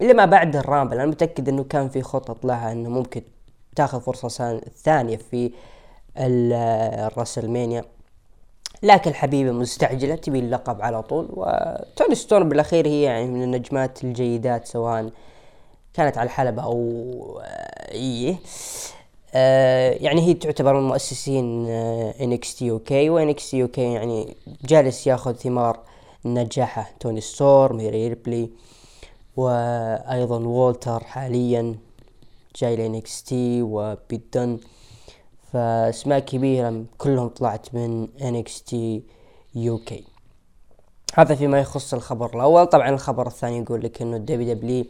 الا 0.00 0.12
ما 0.12 0.24
بعد 0.24 0.56
ال 0.56 0.61
Rumble 0.61 0.94
أنا 0.94 1.06
متأكد 1.06 1.48
إنه 1.48 1.64
كان 1.64 1.88
في 1.88 2.02
خطط 2.02 2.44
لها 2.44 2.72
إنه 2.72 2.88
ممكن 2.88 3.22
تاخذ 3.76 4.00
فرصة 4.00 4.60
ثانية 4.84 5.16
في 5.16 5.52
ال 6.16 6.29
WrestleMania 6.29 7.84
لكن 8.82 9.10
الحبيبة 9.10 9.52
مستعجلة 9.52 10.14
تبي 10.14 10.38
اللقب 10.38 10.82
على 10.82 11.02
طول. 11.02 11.28
وتوني 11.30 12.14
ستورم 12.14 12.48
بالأخير 12.48 12.86
هي 12.86 13.02
يعني 13.02 13.26
من 13.26 13.42
النجمات 13.42 14.04
الجيدات 14.04 14.66
سواء 14.66 15.10
كانت 15.94 16.18
على 16.18 16.26
الحلبة 16.26 16.62
أو 16.62 17.40
إيه. 17.92 18.36
آه 19.34 19.90
يعني 19.90 20.20
هي 20.20 20.34
تعتبر 20.34 20.80
من 20.80 20.88
مؤسسين 20.88 21.66
NXT 22.20 22.70
UK 22.70 23.10
و 23.10 23.50
NXT 23.50 23.62
UK 23.62 23.92
يعني 23.92 24.36
جالس 24.64 25.06
ياخذ 25.06 25.32
ثمار 25.32 25.80
نجاحه. 26.24 26.90
توني 27.00 27.20
ستورم 27.20 27.80
ريبلي. 27.80 28.50
وأيضا 29.36 30.38
وولتر 30.38 31.04
حاليا 31.04 31.74
جاي 32.56 32.76
ل 32.76 33.22
NXT 33.22 33.62
وبيت 33.62 34.22
دن 34.34 34.58
فاسماء 35.52 36.18
كبيرة 36.18 36.84
كلهم 36.98 37.28
طلعت 37.28 37.74
من 37.74 38.08
NXT 38.22 39.02
UK. 39.54 40.04
هذا 41.14 41.34
فيما 41.34 41.60
يخص 41.60 41.94
الخبر 41.94 42.36
الأول. 42.36 42.66
طبعا 42.66 42.88
الخبر 42.88 43.26
الثاني 43.26 43.58
يقول 43.58 43.84
لك 43.84 44.02
إنه 44.02 44.16
ال 44.16 44.54
WWE 44.54 44.84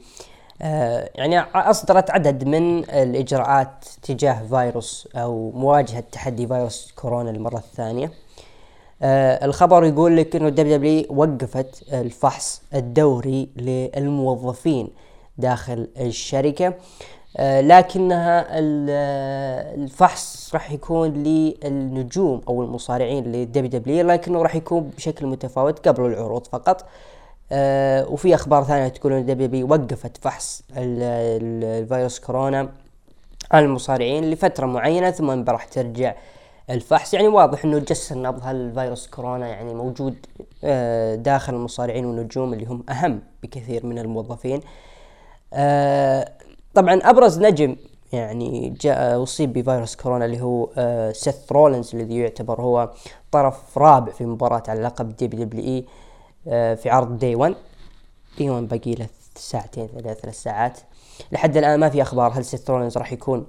آه 0.62 1.10
يعني 1.14 1.40
أصدرت 1.40 2.10
عدد 2.10 2.44
من 2.44 2.78
الإجراءات 2.90 3.84
تجاه 4.02 4.46
فيروس 4.46 5.08
أو 5.14 5.50
مواجهة 5.50 6.00
تحدي 6.00 6.46
فيروس 6.46 6.92
كورونا 6.92 7.30
المرة 7.30 7.58
الثانية. 7.58 8.12
آه 9.02 9.44
الخبر 9.44 9.84
يقول 9.84 10.16
لك 10.16 10.36
إنه 10.36 10.48
ال 10.48 10.76
WWE 10.76 11.04
وقفت 11.10 11.92
الفحص 11.92 12.62
الدوري 12.74 13.48
للموظفين 13.56 14.88
داخل 15.38 15.88
الشركة. 16.00 16.74
آه 17.36 17.60
لكنها 17.60 18.46
الفحص 19.74 20.50
راح 20.54 20.72
يكون 20.72 21.08
للنجوم 21.12 22.40
أو 22.48 22.62
المصارعين 22.62 23.24
لل 23.24 23.70
WWE 23.70 24.06
لكنه 24.06 24.42
راح 24.42 24.54
يكون 24.56 24.90
بشكل 24.96 25.26
متفاوت 25.26 25.88
قبل 25.88 26.06
العروض 26.06 26.46
فقط. 26.46 26.84
آه 27.52 28.08
وفي 28.08 28.34
أخبار 28.34 28.64
ثانية 28.64 28.88
تقول 28.88 29.12
ان 29.12 29.18
ال 29.18 29.46
WWE 29.46 29.68
وقفت 29.70 30.16
فحص 30.16 30.62
الفيروس 30.76 32.20
كورونا 32.20 32.68
على 33.50 33.64
المصارعين 33.64 34.30
لفترة 34.30 34.66
معينة 34.66 35.10
ثم 35.10 35.44
راح 35.48 35.64
ترجع 35.64 36.14
الفحص 36.70 37.14
يعني 37.14 37.28
واضح 37.28 37.64
إنه 37.64 37.78
جس 37.78 38.12
النبض 38.12 38.40
هل 38.42 38.56
الفيروس 38.56 39.06
كورونا 39.06 39.48
يعني 39.48 39.74
موجود 39.74 40.26
آه، 40.64 41.14
داخل 41.14 41.54
المصارعين 41.54 42.04
والنجوم 42.04 42.52
اللي 42.54 42.66
هم 42.66 42.84
أهم 42.88 43.20
بكثير 43.42 43.86
من 43.86 43.98
الموظفين. 43.98 44.60
آه، 45.52 46.32
طبعا 46.74 46.94
أبرز 46.94 47.38
نجم 47.38 47.76
يعني 48.12 48.74
جاء 48.80 49.22
أصيب 49.22 49.52
بفيروس 49.52 49.96
كورونا 49.96 50.24
اللي 50.24 50.40
هو 50.40 50.68
آه، 50.76 51.12
سيث 51.12 51.52
رولنز 51.52 51.94
الذي 51.94 52.16
يعتبر 52.16 52.60
هو 52.60 52.90
طرف 53.32 53.78
رابع 53.78 54.12
في 54.12 54.24
مباراة 54.26 54.62
على 54.68 54.82
لقب 54.82 55.16
دي 55.16 55.26
دبليو 55.26 55.64
إي 55.64 55.84
في 56.76 56.90
عرض 56.90 57.18
Day 57.18 57.34
1 57.34 57.54
Day 58.38 58.50
1 58.50 58.68
باقي 58.68 58.94
له 58.94 59.06
ساعتين 59.34 59.88
ثلاث 59.88 60.42
ساعات. 60.42 60.78
لحد 61.32 61.56
الآن 61.56 61.80
ما 61.80 61.88
في 61.88 62.02
أخبار 62.02 62.32
هل 62.32 62.44
سيث 62.44 62.70
رولنز 62.70 62.98
راح 62.98 63.12
يكون 63.12 63.46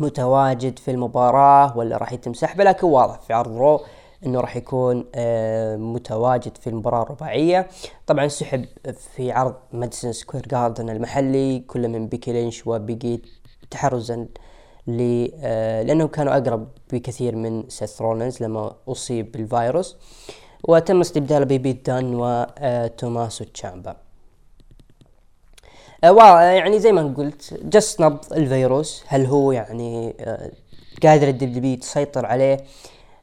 متواجد 0.00 0.78
في 0.78 0.90
المباراة 0.90 1.78
ولا 1.78 1.96
راح 1.96 2.12
يتم 2.12 2.34
سحبه 2.34 2.64
لكن 2.64 2.86
واضح 2.86 3.20
في 3.20 3.32
عرض 3.32 3.56
Raw 3.56 3.80
إنه 4.26 4.40
راح 4.40 4.56
يكون 4.56 5.04
آه، 5.14 5.76
متواجد 5.76 6.56
في 6.56 6.66
المباراة 6.66 7.02
الرباعية. 7.02 7.68
طبعا 8.06 8.28
سحب 8.28 8.64
في 9.14 9.32
عرض 9.32 9.54
Madison 9.72 10.12
Square 10.12 10.46
Garden 10.46 10.90
المحلي 10.90 11.58
كل 11.58 11.88
من 11.88 12.06
بيكي 12.06 12.32
لينش 12.32 12.66
وبيج 12.66 14.26
آه، 14.88 15.82
لأنهم 15.82 16.08
كانوا 16.08 16.36
أقرب 16.36 16.68
بكثير 16.92 17.36
من 17.36 17.68
سيث 17.68 18.02
رولنز 18.02 18.42
لما 18.42 18.74
أصيب 18.88 19.32
بالفيروس. 19.32 19.96
وتم 20.68 21.00
استبداله 21.00 21.44
ببيت 21.44 21.86
دان 21.86 22.14
وتوماسو 22.14 23.44
تشيامبا. 23.44 23.90
آه 23.90 24.01
يعني 26.02 26.78
زي 26.78 26.92
ما 26.92 27.14
قلت 27.16 27.54
جس 27.64 28.00
نبض 28.00 28.32
الفيروس. 28.32 29.04
هل 29.06 29.26
هو 29.26 29.52
يعني 29.52 30.14
آه 30.20 30.50
قادر 31.02 31.28
ال 31.28 31.40
WWE 31.40 31.76
تسيطر 31.76 32.26
عليه؟ 32.26 32.56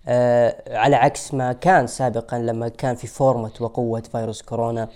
آه 0.08 0.78
على 0.78 0.96
عكس 0.96 1.34
ما 1.34 1.54
كان 1.54 1.88
سابقا 1.88 2.40
لما 2.40 2.68
كان 2.68 2.96
في 2.96 3.08
فورمة 3.08 3.52
وقوة 3.60 4.02
فيروس 4.12 4.42
كورونا 4.42 4.90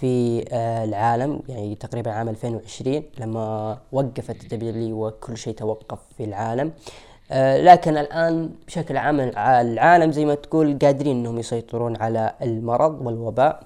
في 0.00 0.44
آه 0.52 0.84
العالم 0.84 1.40
يعني 1.48 1.74
تقريبا 1.74 2.10
عام 2.10 2.28
2020 2.28 3.02
لما 3.18 3.78
وقفت 3.92 4.42
ال 4.42 4.58
WWE 4.58 5.06
وكل 5.06 5.36
شيء 5.36 5.54
توقف 5.54 5.98
في 6.16 6.24
العالم. 6.24 6.72
آه 7.30 7.60
لكن 7.60 7.96
الآن 7.98 8.50
بشكل 8.66 8.96
عام 8.96 9.20
العالم 9.20 10.12
زي 10.12 10.24
ما 10.24 10.34
تقول 10.34 10.78
قادرين 10.82 11.16
إنهم 11.16 11.38
يسيطرون 11.38 11.96
على 11.96 12.34
المرض 12.42 13.06
والوباء. 13.06 13.60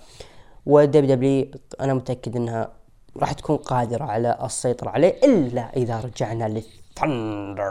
وال 0.66 1.14
WWE 1.16 1.46
أنا 1.80 1.94
متأكد 1.94 2.36
إنها 2.36 2.83
راح 3.16 3.32
تكون 3.32 3.56
قادرة 3.56 4.04
على 4.04 4.38
السيطرة 4.44 4.90
عليه 4.90 5.16
إلا 5.24 5.76
إذا 5.76 6.00
رجعنا 6.00 6.48
لل 6.48 6.67
ThunderDome 6.67 7.70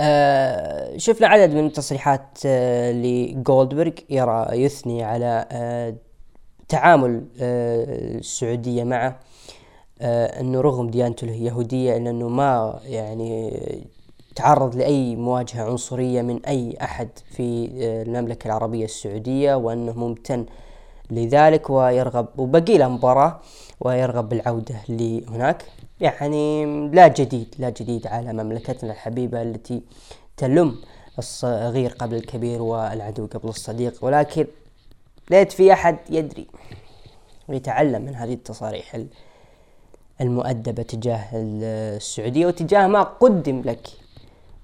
آه 0.00 0.96
شفنا 0.96 1.26
عدد 1.26 1.54
من 1.54 1.66
التصريحات 1.66 2.38
آه 2.46 2.92
لجولدبرغ 2.92 3.92
يرى 4.10 4.46
يثني 4.52 5.04
على 5.04 5.46
آه 5.52 5.94
تعامل 6.68 7.24
آه 7.40 7.84
السعودية 8.18 8.84
معه 8.84 9.20
آه 10.00 10.40
أنه 10.40 10.60
رغم 10.60 10.90
ديانته 10.90 11.24
اليهودية 11.24 11.96
إلا 11.96 12.10
أنه 12.10 12.28
ما 12.28 12.80
يعني 12.84 13.52
تعرض 14.36 14.76
لأي 14.76 15.16
مواجهة 15.16 15.62
عنصرية 15.64 16.22
من 16.22 16.46
أي 16.46 16.76
أحد 16.82 17.08
في 17.30 17.70
آه 17.80 18.02
المملكة 18.02 18.46
العربية 18.46 18.84
السعودية 18.84 19.54
وأنه 19.54 19.92
ممتن 19.92 20.46
لذلك 21.10 21.70
ويرغب 21.70 22.26
وبقي 22.38 22.78
له 22.78 22.88
مباراة 22.88 23.40
ويرغب 23.80 24.28
بالعودة 24.28 24.74
لهناك. 24.88 25.64
يعني 26.00 26.64
لا 26.88 27.08
جديد 27.08 27.54
لا 27.58 27.70
جديد 27.70 28.06
على 28.06 28.32
مملكتنا 28.32 28.92
الحبيبة 28.92 29.42
التي 29.42 29.82
تلم 30.36 30.76
الصغير 31.18 31.90
قبل 31.90 32.16
الكبير 32.16 32.62
والعدو 32.62 33.26
قبل 33.26 33.48
الصديق. 33.48 34.04
ولكن 34.04 34.46
ليت 35.30 35.52
في 35.52 35.72
أحد 35.72 35.96
يدري 36.10 36.46
ويتعلم 37.48 38.02
من 38.02 38.14
هذه 38.14 38.34
التصاريح 38.34 39.00
المؤدبة 40.20 40.82
تجاه 40.82 41.24
السعودية 41.34 42.46
وتجاه 42.46 42.86
ما 42.86 43.02
قدم 43.02 43.60
لك. 43.60 43.88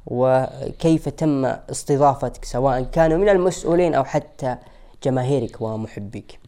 وكيف 0.06 1.08
تم 1.08 1.44
استضافتك 1.44 2.44
سواء 2.44 2.82
كانوا 2.82 3.18
من 3.18 3.28
المسؤولين 3.28 3.94
أو 3.94 4.04
حتى 4.04 4.56
جماهيرك 5.04 5.60
ومحبيك. 5.60 6.38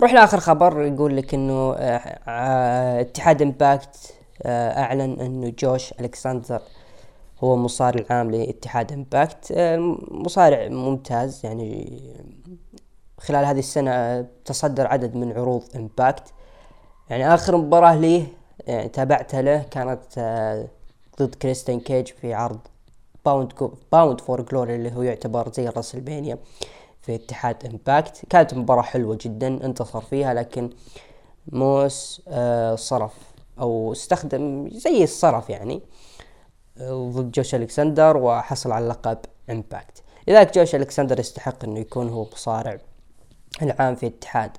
نروح 0.00 0.12
لآخر 0.12 0.40
خبر 0.40 0.82
يقول 0.82 1.16
لك 1.16 1.34
إنه 1.34 1.74
آه، 1.78 3.00
اتحاد 3.00 3.42
Impact 3.42 4.14
آه، 4.42 4.82
أعلن 4.82 5.20
إنه 5.20 5.52
جوش 5.58 5.92
ألكسندر 6.00 6.62
هو 7.40 7.56
مصارع 7.56 8.00
العام 8.00 8.30
لاتحاد 8.30 8.92
Impact. 8.92 9.52
آه، 9.52 9.96
مصارع 10.10 10.68
ممتاز 10.68 11.40
يعني 11.44 12.00
خلال 13.18 13.44
هذه 13.44 13.58
السنة 13.58 14.26
تصدر 14.44 14.86
عدد 14.86 15.14
من 15.16 15.32
عروض 15.32 15.62
Impact. 15.76 16.32
يعني 17.10 17.34
آخر 17.34 17.56
مباراة 17.56 17.96
ليه 17.96 18.26
يعني 18.66 18.88
تابعتها 18.88 19.42
له 19.42 19.62
كانت 19.70 20.02
ضد 21.20 21.34
كريستين 21.34 21.80
كيج 21.80 22.06
في 22.06 22.34
عرض 22.34 22.58
Bound 23.24 23.52
Bound 23.92 24.20
for 24.20 24.40
Glory 24.40 24.74
اللي 24.74 24.92
هو 24.92 25.02
يعتبر 25.02 25.52
زي 25.52 25.68
ال 25.68 25.73
WrestleMania 25.73 26.38
في 27.00 27.14
اتحاد 27.14 27.66
Impact 27.66 28.22
كانت 28.30 28.54
مباراة 28.54 28.82
حلوة 28.82 29.18
جدا 29.20 29.46
انتصر 29.46 30.00
فيها 30.00 30.34
لكن 30.34 30.70
موس 31.52 32.22
آه 32.28 32.74
صرف 32.74 33.14
أو 33.60 33.92
استخدم 33.92 34.68
زي 34.72 35.04
الصرف 35.04 35.50
يعني 35.50 35.80
آه 36.78 37.10
ضد 37.14 37.30
جوش 37.30 37.54
ألكسندر 37.54 38.16
وحصل 38.16 38.72
على 38.72 38.88
لقب 38.88 39.18
Impact 39.50 40.02
لذلك 40.28 40.54
جوش 40.54 40.74
ألكسندر 40.74 41.20
يستحق 41.20 41.64
إنه 41.64 41.78
يكون 41.80 42.08
هو 42.08 42.26
مصارع 42.32 42.78
العام 43.62 43.94
في 43.94 44.06
اتحاد 44.06 44.50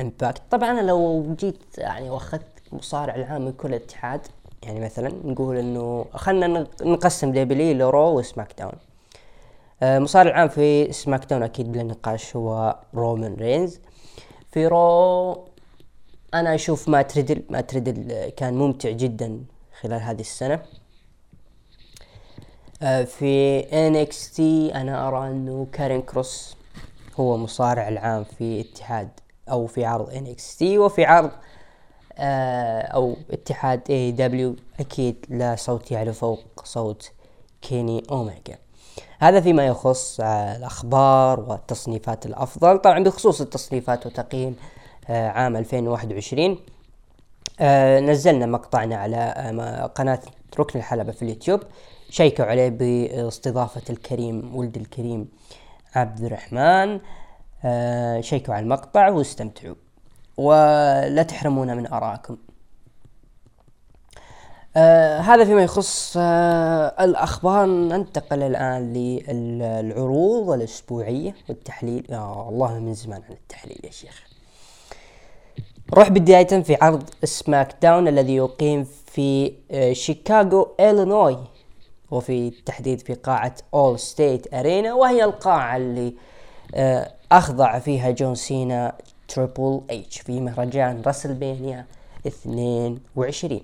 Impact 0.00 0.42
طبعا 0.50 0.70
أنا 0.70 0.80
لو 0.80 1.34
جيت 1.38 1.78
يعني 1.78 2.10
وأخذت 2.10 2.42
مصارع 2.72 3.14
العام 3.14 3.42
من 3.44 3.52
كل 3.52 3.74
اتحاد 3.74 4.20
يعني 4.62 4.80
مثلا 4.80 5.12
نقول 5.24 5.56
إنه 5.56 6.06
خلنا 6.14 6.66
نقسم 6.82 7.32
WWE 7.32 7.63
ل 7.63 7.74
Raw 7.74 8.07
و 8.07 8.18
SmackDown. 8.18 8.72
مصارع 9.82 10.30
العام 10.30 10.48
في 10.48 10.92
SmackDown 10.92 11.42
أكيد 11.42 11.72
بلا 11.72 11.82
نقاش 11.82 12.36
هو 12.36 12.78
رومان 12.94 13.34
رينز. 13.34 13.80
في 14.52 14.66
Raw 14.66 15.48
أنا 16.34 16.54
أشوف 16.54 16.88
مات 16.88 17.02
ريدل 17.02 17.42
مات 17.50 17.60
ريدل 17.60 18.28
كان 18.36 18.54
ممتع 18.54 18.90
جدا 18.90 19.44
خلال 19.80 20.00
هذه 20.00 20.20
السنة. 20.20 20.62
آه، 22.82 23.04
في 23.04 23.62
NXT 24.34 24.74
أنا 24.74 25.08
أرى 25.08 25.30
أنه 25.30 25.66
كارين 25.72 26.02
كروس 26.02 26.56
هو 27.20 27.36
مصارع 27.36 27.88
العام 27.88 28.24
في 28.24 28.60
اتحاد 28.60 29.08
أو 29.50 29.66
في 29.66 29.84
عرض 29.84 30.36
NXT 30.58 30.78
وفي 30.78 31.04
عرض 31.04 31.30
آه، 32.18 32.80
أو 32.80 33.16
اتحاد 33.30 33.82
AEW 34.16 34.56
أكيد 34.80 35.26
لا 35.28 35.56
صوت 35.56 35.90
يعلو 35.90 36.12
فوق 36.12 36.40
صوت 36.64 37.12
كيني 37.62 38.02
اوميجا 38.10 38.58
هذا 39.20 39.40
فيما 39.40 39.66
يخص 39.66 40.20
آه، 40.20 40.56
الأخبار 40.56 41.40
والتصنيفات 41.40 42.26
الأفضل. 42.26 42.78
طبعا 42.78 43.04
بخصوص 43.04 43.40
التصنيفات 43.40 44.06
وتقييم 44.06 44.56
آه، 45.08 45.28
عام 45.28 45.56
2021 45.56 46.58
نزلنا 48.10 48.46
مقطعنا 48.46 48.96
على 48.96 49.90
قناة 49.94 50.20
ركن 50.58 50.78
الحلبة 50.78 51.12
في 51.12 51.22
اليوتيوب. 51.22 51.60
شيكوا 52.10 52.44
عليه 52.44 52.68
باستضافة 52.68 53.82
الكريم 53.90 54.56
ولد 54.56 54.76
الكريم 54.76 55.28
عبد 55.94 56.24
الرحمن 56.24 57.00
شيكوا 58.22 58.54
على 58.54 58.62
المقطع 58.62 59.08
واستمتعوا. 59.08 59.74
ولا 60.36 61.22
تحرمونا 61.22 61.74
من 61.74 61.86
آرائكم. 61.86 62.36
آه 64.76 65.18
هذا 65.18 65.44
فيما 65.44 65.62
يخص 65.62 66.16
آه 66.20 67.04
الأخبار. 67.04 67.66
ننتقل 67.66 68.42
الآن 68.42 68.92
للعروض 68.92 70.50
الأسبوعية 70.50 71.34
والتحليل. 71.48 72.06
يا 72.10 72.48
الله 72.48 72.78
من 72.78 72.94
زمان 72.94 73.22
عن 73.28 73.32
التحليل 73.32 73.80
يا 73.84 73.90
شيخ. 73.90 74.26
نروح 75.92 76.08
بداية 76.08 76.62
في 76.62 76.76
عرض 76.82 77.02
SmackDown 77.24 78.08
الذي 78.08 78.36
يقيم 78.36 78.86
في 79.06 79.52
آه 79.70 79.92
شيكاغو 79.92 80.68
إلينوي. 80.80 81.38
وفي 82.10 82.48
التحديد 82.48 83.00
في 83.00 83.14
قاعة 83.14 83.54
Allstate 83.74 84.54
Arena 84.54 84.94
وهي 84.94 85.24
القاعة 85.24 85.76
اللي 85.76 86.14
آه 86.74 87.10
أخضع 87.32 87.78
فيها 87.78 88.10
جون 88.10 88.34
سينا 88.34 88.94
تريبل 89.28 89.80
إتش 89.90 90.20
في 90.20 90.40
مهرجان 90.40 91.02
WrestleMania 91.06 91.86
22 92.26 93.60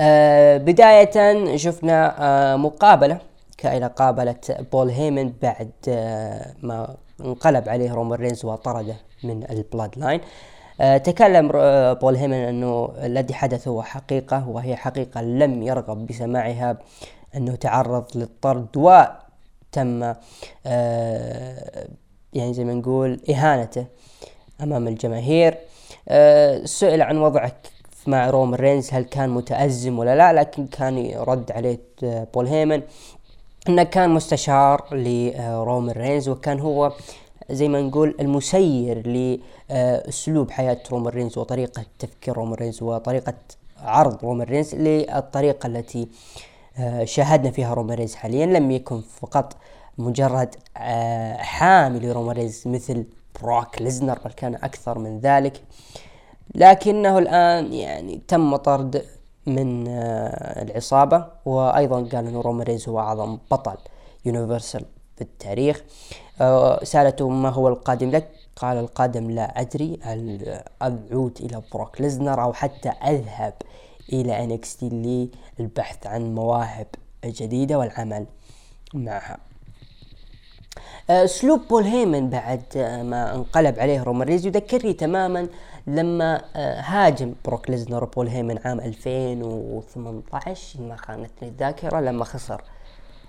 آه 0.00 0.56
بداية 0.56 1.56
شفنا 1.56 2.14
آه 2.18 2.56
مقابلة 2.56 3.18
كايلا 3.58 3.86
قابلت 3.86 4.66
بول 4.72 4.90
هيمن 4.90 5.32
بعد 5.42 5.70
آه 5.88 6.54
ما 6.62 6.96
انقلب 7.20 7.68
عليه 7.68 7.92
رومان 7.92 8.18
رينز 8.18 8.44
وطرده 8.44 8.96
من 9.24 9.50
ال 9.50 9.98
Bloodline 9.98 10.20
تكلم 11.02 11.48
بول 11.94 12.16
هيمن 12.16 12.34
أنه 12.34 12.92
الذي 13.02 13.34
حدث 13.34 13.68
هو 13.68 13.82
حقيقة 13.82 14.48
وهي 14.48 14.76
حقيقة 14.76 15.20
لم 15.22 15.62
يرغب 15.62 16.06
بسماعها 16.06 16.76
أنه 17.36 17.54
تعرض 17.54 18.04
للطرد 18.14 18.76
وتم 18.76 20.14
يعني 22.32 22.54
زي 22.54 22.64
ما 22.64 22.74
نقول 22.74 23.20
إهانته 23.30 23.86
أمام 24.62 24.88
الجماهير. 24.88 25.58
سئل 26.64 27.02
عن 27.02 27.18
وضعك 27.18 27.56
مع 28.08 28.30
رومان 28.30 28.54
رينز 28.60 28.90
هل 28.92 29.02
كان 29.02 29.30
متأزم 29.30 29.98
ولا 29.98 30.16
لا؟ 30.16 30.32
لكن 30.32 30.66
كان 30.66 30.98
يرد 30.98 31.52
عليه 31.52 31.78
بول 32.34 32.46
هيمن 32.46 32.82
إنه 33.68 33.82
كان 33.82 34.10
مستشار 34.10 34.84
لرومان 34.92 35.96
رينز 35.96 36.28
وكان 36.28 36.60
هو 36.60 36.92
زي 37.50 37.68
ما 37.68 37.82
نقول 37.82 38.14
المسير 38.20 39.06
لأسلوب 39.68 40.50
حياة 40.50 40.78
رومان 40.90 41.14
رينز 41.14 41.38
وطريقة 41.38 41.84
تفكير 41.98 42.34
رومان 42.36 42.54
رينز 42.54 42.82
وطريقة 42.82 43.34
عرض 43.82 44.24
رومان 44.24 44.46
رينز 44.46 44.74
للطريقة 44.74 45.66
التي 45.66 46.08
آه، 46.78 47.04
شاهدنا 47.04 47.50
فيها 47.50 47.74
رومان 47.74 47.96
رينز 47.96 48.14
حاليا. 48.14 48.46
لم 48.46 48.70
يكن 48.70 49.00
فقط 49.20 49.56
مجرد 49.98 50.54
آه، 50.76 51.36
حامل 51.36 52.12
رومان 52.12 52.37
رينز 52.37 52.62
مثل 52.66 53.04
بروك 53.42 53.82
ليزنر 53.82 54.18
بل 54.24 54.30
كان 54.32 54.54
أكثر 54.54 54.98
من 54.98 55.20
ذلك. 55.20 55.60
لكنه 56.54 57.18
الآن 57.18 57.72
يعني 57.72 58.20
تم 58.28 58.56
طرد 58.56 59.04
من 59.46 59.88
آه، 59.88 60.62
العصابة 60.62 61.26
وأيضا 61.44 61.96
قال 61.96 62.26
أنه 62.26 62.40
رومان 62.40 62.64
رينز 62.64 62.88
هو 62.88 62.98
أعظم 62.98 63.38
بطل 63.50 63.76
Universal 64.24 64.84
في 65.16 65.22
التاريخ 65.22 65.84
آه، 66.40 66.84
سألته 66.84 67.28
ما 67.28 67.48
هو 67.48 67.68
القادم 67.68 68.10
لك؟ 68.10 68.30
قال 68.56 68.76
القادم 68.76 69.30
لا 69.30 69.60
أدري 69.60 69.98
هل 70.02 70.60
أعود 70.82 71.38
إلى 71.40 71.62
بروك 71.72 72.00
ليزنر 72.00 72.42
أو 72.42 72.52
حتى 72.52 72.88
أذهب 72.88 73.54
إلى 74.12 74.44
NXT 74.44 75.30
للبحث 75.58 76.06
عن 76.06 76.34
مواهب 76.34 76.86
جديدة 77.24 77.78
والعمل 77.78 78.26
معها. 78.94 79.38
أسلوب 81.10 81.60
بول 81.70 81.82
هيمن 81.82 82.30
بعد 82.30 82.62
آه، 82.76 83.02
ما 83.02 83.34
انقلب 83.34 83.78
عليه 83.78 84.02
رومان 84.02 84.28
رينز 84.28 84.46
يذكرني 84.46 84.92
تماما 84.92 85.48
لما 85.86 86.42
آه، 86.56 86.80
هاجم 86.80 87.34
بروك 87.44 87.70
ليزنر 87.70 88.04
بول 88.04 88.28
هيمن 88.28 88.58
عام 88.64 88.80
2018 88.80 90.80
ما 90.82 90.96
خانتني 90.96 91.48
الذاكرة 91.48 92.00
لما 92.00 92.24
خسر 92.24 92.62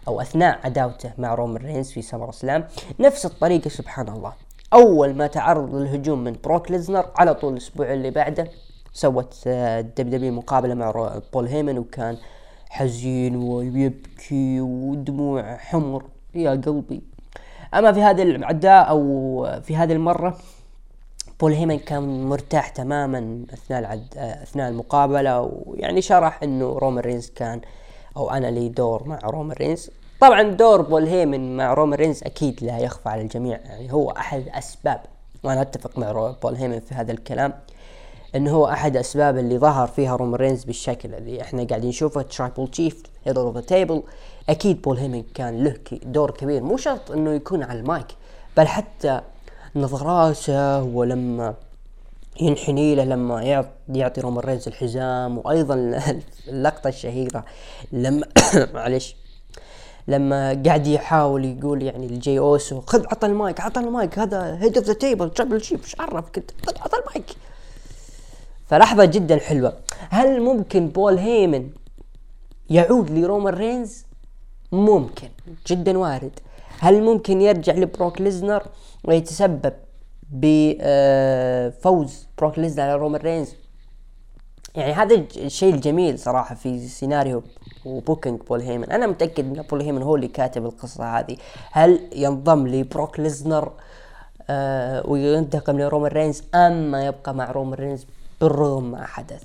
أو 0.08 0.22
أثناء 0.22 0.60
عداوته 0.64 1.12
مع 1.18 1.36
رومان 1.36 1.58
رينز 1.66 1.92
في 1.92 2.02
SummerSlam 2.02 2.68
نفس 3.00 3.26
الطريقة 3.26 3.70
سبحان 3.70 4.10
الله. 4.10 4.34
أول 4.74 5.14
ما 5.16 5.28
تعرض 5.28 5.76
للهجوم 5.76 6.24
من 6.24 6.36
بروك 6.44 6.72
ليزنر 6.72 7.06
على 7.16 7.34
طول 7.34 7.54
الأسبوع 7.54 7.94
اللي 7.94 8.12
بعده 8.12 8.48
سوت 8.94 9.48
WWE 9.48 10.34
مقابلة 10.34 10.74
مع 10.74 11.12
بول 11.34 11.48
هيمن 11.48 11.78
وكان 11.78 12.18
حزين 12.70 13.36
ويبكي 13.36 14.62
ودموع 14.62 15.58
حمر 15.58 16.04
يا 16.36 16.52
قلبي. 16.52 17.02
أما 17.76 17.92
في 17.92 18.02
هذه 18.02 18.22
العداء 18.22 18.90
أو 18.90 19.62
في 19.64 19.76
هذه 19.76 19.94
المرة 19.94 20.38
بول 21.40 21.54
هيمن 21.54 21.80
كان 21.80 22.30
مرتاح 22.30 22.70
تماما 22.70 23.46
أثناء 23.54 23.80
العد... 23.80 24.08
أثناء 24.18 24.70
المقابلة 24.70 25.42
ويعني 25.42 26.02
شرح 26.02 26.44
إنه 26.44 26.78
رومان 26.78 27.04
رينز 27.04 27.30
كان 27.30 27.62
أو 28.18 28.32
أنا 28.32 28.48
لي 28.48 28.70
دور 28.70 29.08
مع 29.08 29.20
رومان 29.24 29.58
رينز. 29.58 29.90
طبعا 30.22 30.44
دور 30.44 30.82
بول 30.82 31.08
هيمن 31.08 31.58
مع 31.58 31.74
رومان 31.74 32.00
رينز 32.00 32.24
أكيد 32.24 32.64
لا 32.64 32.78
يخفى 32.78 33.10
على 33.10 33.22
الجميع 33.22 33.60
يعني 33.66 33.94
هو 33.94 34.10
أحد 34.12 34.44
أسباب 34.50 35.02
وأنا 35.44 35.62
أتفق 35.62 36.00
مع 36.00 36.34
بول 36.44 36.56
هيمن 36.56 36.80
في 36.80 36.96
هذا 36.96 37.12
الكلام 37.12 37.54
إنه 38.36 38.52
هو 38.52 38.68
أحد 38.68 38.96
الاسباب 38.96 39.38
اللي 39.38 39.58
ظهر 39.58 39.88
فيها 39.88 40.16
رومان 40.16 40.36
رينز 40.36 40.64
بالشكل 40.64 41.14
اللي 41.16 41.42
إحنا 41.42 41.64
قاعدين 41.64 41.90
نشوفه 41.90 42.22
Tribal 42.22 42.68
Chief 42.68 43.04
Head 43.26 43.38
of 43.38 43.58
Table 43.58 44.04
أكيد 44.50 44.82
بول 44.82 44.98
هيمن 44.98 45.24
كان 45.34 45.64
له 45.64 45.76
دور 46.04 46.32
كبير 46.32 46.64
مو 46.64 46.78
شرط 46.78 47.12
إنه 47.12 47.34
يكون 47.34 47.64
على 47.64 47.80
المايك 47.80 48.08
بل 48.58 48.68
حتى 48.68 49.22
نظراته 49.76 50.84
ولما 50.84 51.54
ينحني 52.42 52.96
له 52.96 53.04
لما 53.04 53.66
يعطي 53.90 54.22
رومان 54.22 54.46
رينز 54.46 54.68
الحزام 54.68 55.38
وأيضا 55.38 55.76
اللقطة 56.48 56.88
الشهيرة 56.88 57.46
لما 57.92 58.28
معلش 58.74 59.16
لما 60.08 60.62
قاعد 60.66 60.88
يحاول 60.88 61.46
يقول 61.46 61.84
يعني 61.84 62.06
الجي 62.06 62.40
أوسو 62.40 62.82
خذ 62.82 63.06
عطى 63.08 63.28
المايك 63.28 63.62
عطى 63.62 63.80
المايك 63.80 64.20
هذا 64.20 64.58
Head 64.62 64.78
of 64.78 64.88
the 64.88 64.94
Table 64.94 65.30
Tribal 65.30 65.64
Chief 65.64 65.80
إيش 65.84 66.00
عرفك 66.00 66.38
أنت 66.38 66.52
خذ 66.66 66.82
عطى 66.82 66.98
المايك. 66.98 67.36
فلحظة 68.68 69.06
جدا 69.06 69.38
حلوة. 69.38 69.78
هل 70.10 70.42
ممكن 70.42 70.88
بول 70.88 71.18
هيمن 71.18 71.70
يعود 72.70 73.12
لرومان 73.12 73.54
رينز؟ 73.54 74.05
ممكن 74.72 75.30
جدا 75.68 75.98
وارد. 75.98 76.40
هل 76.80 77.04
ممكن 77.04 77.42
يرجع 77.42 77.74
لبروك 77.74 78.22
ليزنر 78.22 78.64
ويتسبب 79.04 79.74
بفوز 80.32 82.28
بروك 82.38 82.60
ليزنر 82.60 82.84
على 82.84 82.96
رومان 82.96 83.22
رينز؟ 83.22 83.56
يعني 84.76 84.94
هذا 84.94 85.16
الشيء 85.38 85.74
الجميل 85.74 86.20
صراحة 86.20 86.56
في 86.56 86.88
سيناريو 86.88 87.44
و 87.86 87.93
booking 87.93 88.42
بول 88.42 88.62
هيمن. 88.62 88.92
أنا 88.92 89.08
متأكد 89.08 89.58
إن 89.58 89.62
بول 89.62 89.82
هيمن 89.82 90.02
هو 90.02 90.16
اللي 90.16 90.28
كاتب 90.28 90.66
القصة 90.66 91.20
هذه. 91.20 91.38
هل 91.72 92.10
ينضم 92.16 92.68
لبروك 92.68 93.20
ليزنر 93.20 93.72
آه 94.50 95.08
وينتقم 95.10 95.80
لرومان 95.80 96.12
رينز 96.12 96.44
اما 96.56 97.06
يبقى 97.06 97.36
مع 97.36 97.52
رومان 97.52 97.74
رينز 97.74 98.06
بالرغم 98.42 98.92
ما 98.92 99.06
حدث؟ 99.06 99.44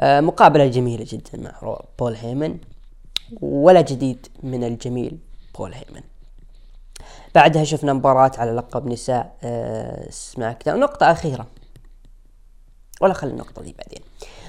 آه 0.00 0.20
مقابلة 0.20 0.66
جميلة 0.66 1.06
جدا 1.08 1.38
مع 1.62 1.78
بول 1.98 2.14
هيمن. 2.14 2.58
ولا 3.40 3.80
جديد 3.80 4.26
من 4.42 4.64
الجميل 4.64 5.18
بول 5.58 5.74
هيمن. 5.74 6.02
بعدها 7.34 7.64
شفنا 7.64 7.92
مباراة 7.92 8.32
على 8.38 8.50
لقب 8.50 8.86
نساء 8.86 9.36
آه 9.42 10.10
سماك. 10.10 10.62
داون 10.66 10.80
نقطة 10.80 11.10
أخيرة. 11.10 11.46
ولا 13.00 13.12
خلي 13.12 13.30
النقطة 13.30 13.62
دي 13.62 13.74
بعدين. 13.78 14.00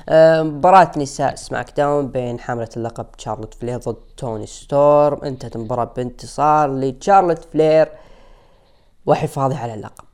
آه 0.09 0.43
مباراة 0.43 0.91
نساء 0.97 1.35
سماك 1.35 1.77
داون 1.77 2.07
بين 2.07 2.39
حاملة 2.39 2.69
اللقب 2.77 3.05
شارلوت 3.17 3.53
فلير 3.53 3.79
ضد 3.79 3.97
توني 4.17 4.45
ستورم. 4.45 5.23
انتهت 5.23 5.55
المباراة 5.55 5.93
بانتصار 5.95 6.79
لشارلوت 6.79 7.45
فلير. 7.53 7.91
وحفاظها 9.05 9.57
على 9.57 9.73
اللقب. 9.73 10.07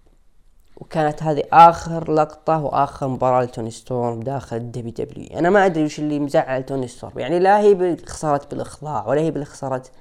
وكانت 0.83 1.23
هذه 1.23 1.43
آخر 1.53 2.13
لقطة 2.13 2.63
وآخر 2.63 3.07
مباراة 3.07 3.43
لتوني 3.43 3.71
ستورم 3.71 4.19
داخل 4.19 4.57
ال 4.57 4.91
WWE 4.91 5.39
أنا 5.39 5.49
ما 5.49 5.65
أدري 5.65 5.83
وش 5.83 5.99
اللي 5.99 6.19
مزعل 6.19 6.63
توني 6.63 6.87
ستورم. 6.87 7.19
يعني 7.19 7.39
لا 7.39 7.59
هي 7.59 7.97
خسرت 8.05 8.51
بالاخضاع 8.51 9.07
ولا 9.07 9.21
هي 9.21 9.29
اللي 9.29 9.45
خسرت 9.45 9.91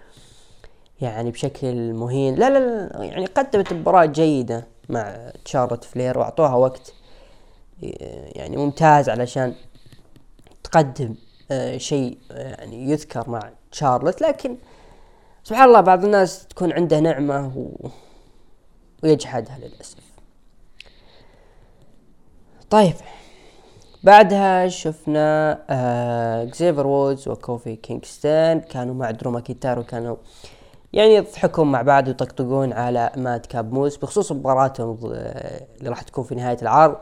يعني 1.01 1.31
بشكل 1.31 1.92
مهين. 1.92 2.35
لا 2.35 2.51
لا 2.51 2.59
لا 2.59 3.05
يعني 3.05 3.27
قدمت 3.27 3.73
مباراة 3.73 4.05
جيدة 4.05 4.66
مع 4.88 5.33
تشارلوت 5.45 5.85
فلير 5.85 6.18
وأعطوها 6.18 6.55
وقت 6.55 6.92
يعني 8.33 8.57
ممتاز 8.57 9.09
علشان 9.09 9.55
تقدم 10.64 11.14
آه، 11.51 11.77
شيء 11.77 12.18
يعني 12.31 12.90
يذكر 12.90 13.31
مع 13.31 13.51
تشارلوت 13.73 14.23
لكن 14.23 14.57
سبحان 15.45 15.68
الله 15.68 15.81
بعض 15.81 16.05
الناس 16.05 16.47
تكون 16.47 16.73
عنده 16.73 17.01
نعمة 17.01 17.53
و... 17.57 17.88
ويجحدها 19.03 19.59
للأسف. 19.59 20.02
طيب. 22.73 22.95
بعدها 24.03 24.69
شفنا 24.69 25.59
آه 25.71 26.43
اكزيفر 26.43 26.87
وودز 26.87 27.29
وكوفي 27.29 27.77
كينغستون 27.77 28.61
كانوا 28.61 28.95
مع 28.95 29.11
درو 29.11 29.41
ماكنتاير 29.41 29.83
كانوا 29.83 30.17
يعني 30.93 31.15
يضحكون 31.15 31.73
مع 31.73 31.83
بعض 31.83 32.09
ويطقطقون 32.09 32.73
على 32.73 33.11
ماد 33.17 33.47
كاب 33.47 33.73
موس 33.73 33.97
بخصوص 33.97 34.33
مباراتهم 34.33 34.99
اللي 35.03 35.91
راح 35.91 36.03
تكون 36.03 36.25
في 36.25 36.35
نهاية 36.35 36.59
العرض 36.63 36.97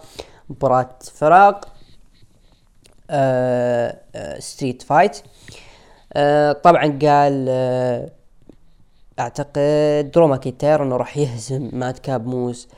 مباراة 0.50 0.88
فراق 1.14 1.68
آه 3.11 3.98
آه 4.14 4.38
street 4.38 4.82
fight 4.82 5.22
آه 6.12 6.52
طبعا 6.52 6.98
قال 7.02 7.46
آه 7.48 8.11
أعتقد 9.20 10.11
درو 10.14 10.36
ماكنتاير 10.36 10.82
إنه 10.83 10.96
راح 10.96 11.16
يهزم 11.16 11.70
ماد 11.72 11.98
كاب 11.98 12.26
موس 12.26 12.68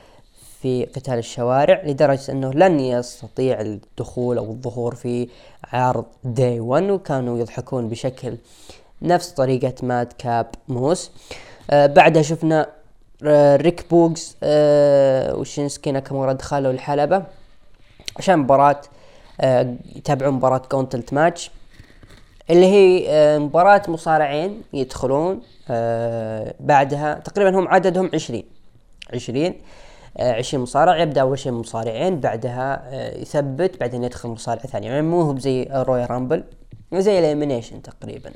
في 0.62 0.84
قتال 0.84 1.18
الشوارع 1.18 1.82
لدرجة 1.84 2.32
أنه 2.32 2.50
لن 2.52 2.80
يستطيع 2.80 3.60
الدخول 3.60 4.38
أو 4.38 4.50
الظهور 4.50 4.94
في 4.94 5.28
عرض 5.72 6.04
Day 6.24 6.60
1 6.60 6.90
وكانوا 6.90 7.38
يضحكون 7.38 7.88
بشكل 7.88 8.36
نفس 9.02 9.30
طريقة 9.30 9.74
ماد 9.82 10.12
كاب 10.18 10.46
موس. 10.68 11.10
آه 11.70 11.86
بعدها 11.86 12.22
شفنا 12.22 12.66
آه 13.24 13.56
ريك 13.56 13.84
بوغز 13.90 14.36
آه 14.42 15.34
وشينسكي 15.34 15.92
ناكامورا 15.92 16.32
دخلوا 16.32 16.72
الحلبة 16.72 17.22
عشان 18.16 18.38
مباراة 18.38 18.80
آه 19.40 19.74
يتابعون 19.96 20.34
مباراة 20.34 20.58
gauntlet 20.58 21.12
match 21.12 21.50
اللي 22.50 22.66
هي 22.66 23.38
مباراة 23.38 23.82
مصارعين 23.88 24.62
يدخلون 24.72 25.42
بعدها 26.60 27.14
تقريبا 27.14 27.58
هم 27.58 27.68
عددهم 27.68 28.10
عشرين 28.14 28.44
عشرين. 29.14 29.52
آه 29.52 29.91
عشرين 30.18 30.62
مصارع 30.62 30.96
يبدأ 30.96 31.20
أول 31.20 31.38
شيء 31.38 31.52
مصارعين 31.52 32.20
بعدها 32.20 32.82
آه 32.84 33.18
يثبت 33.18 33.80
بعدين 33.80 34.04
يدخل 34.04 34.28
مصارع 34.28 34.60
ثاني 34.60 34.86
يعني 34.86 35.02
مو 35.02 35.22
هو 35.22 35.38
زي 35.38 35.68
Royal 35.72 36.04
Rumble 36.04 36.44
زي 36.94 37.18
ال 37.18 37.24
elimination 37.24 37.82
تقريبا. 37.82 38.32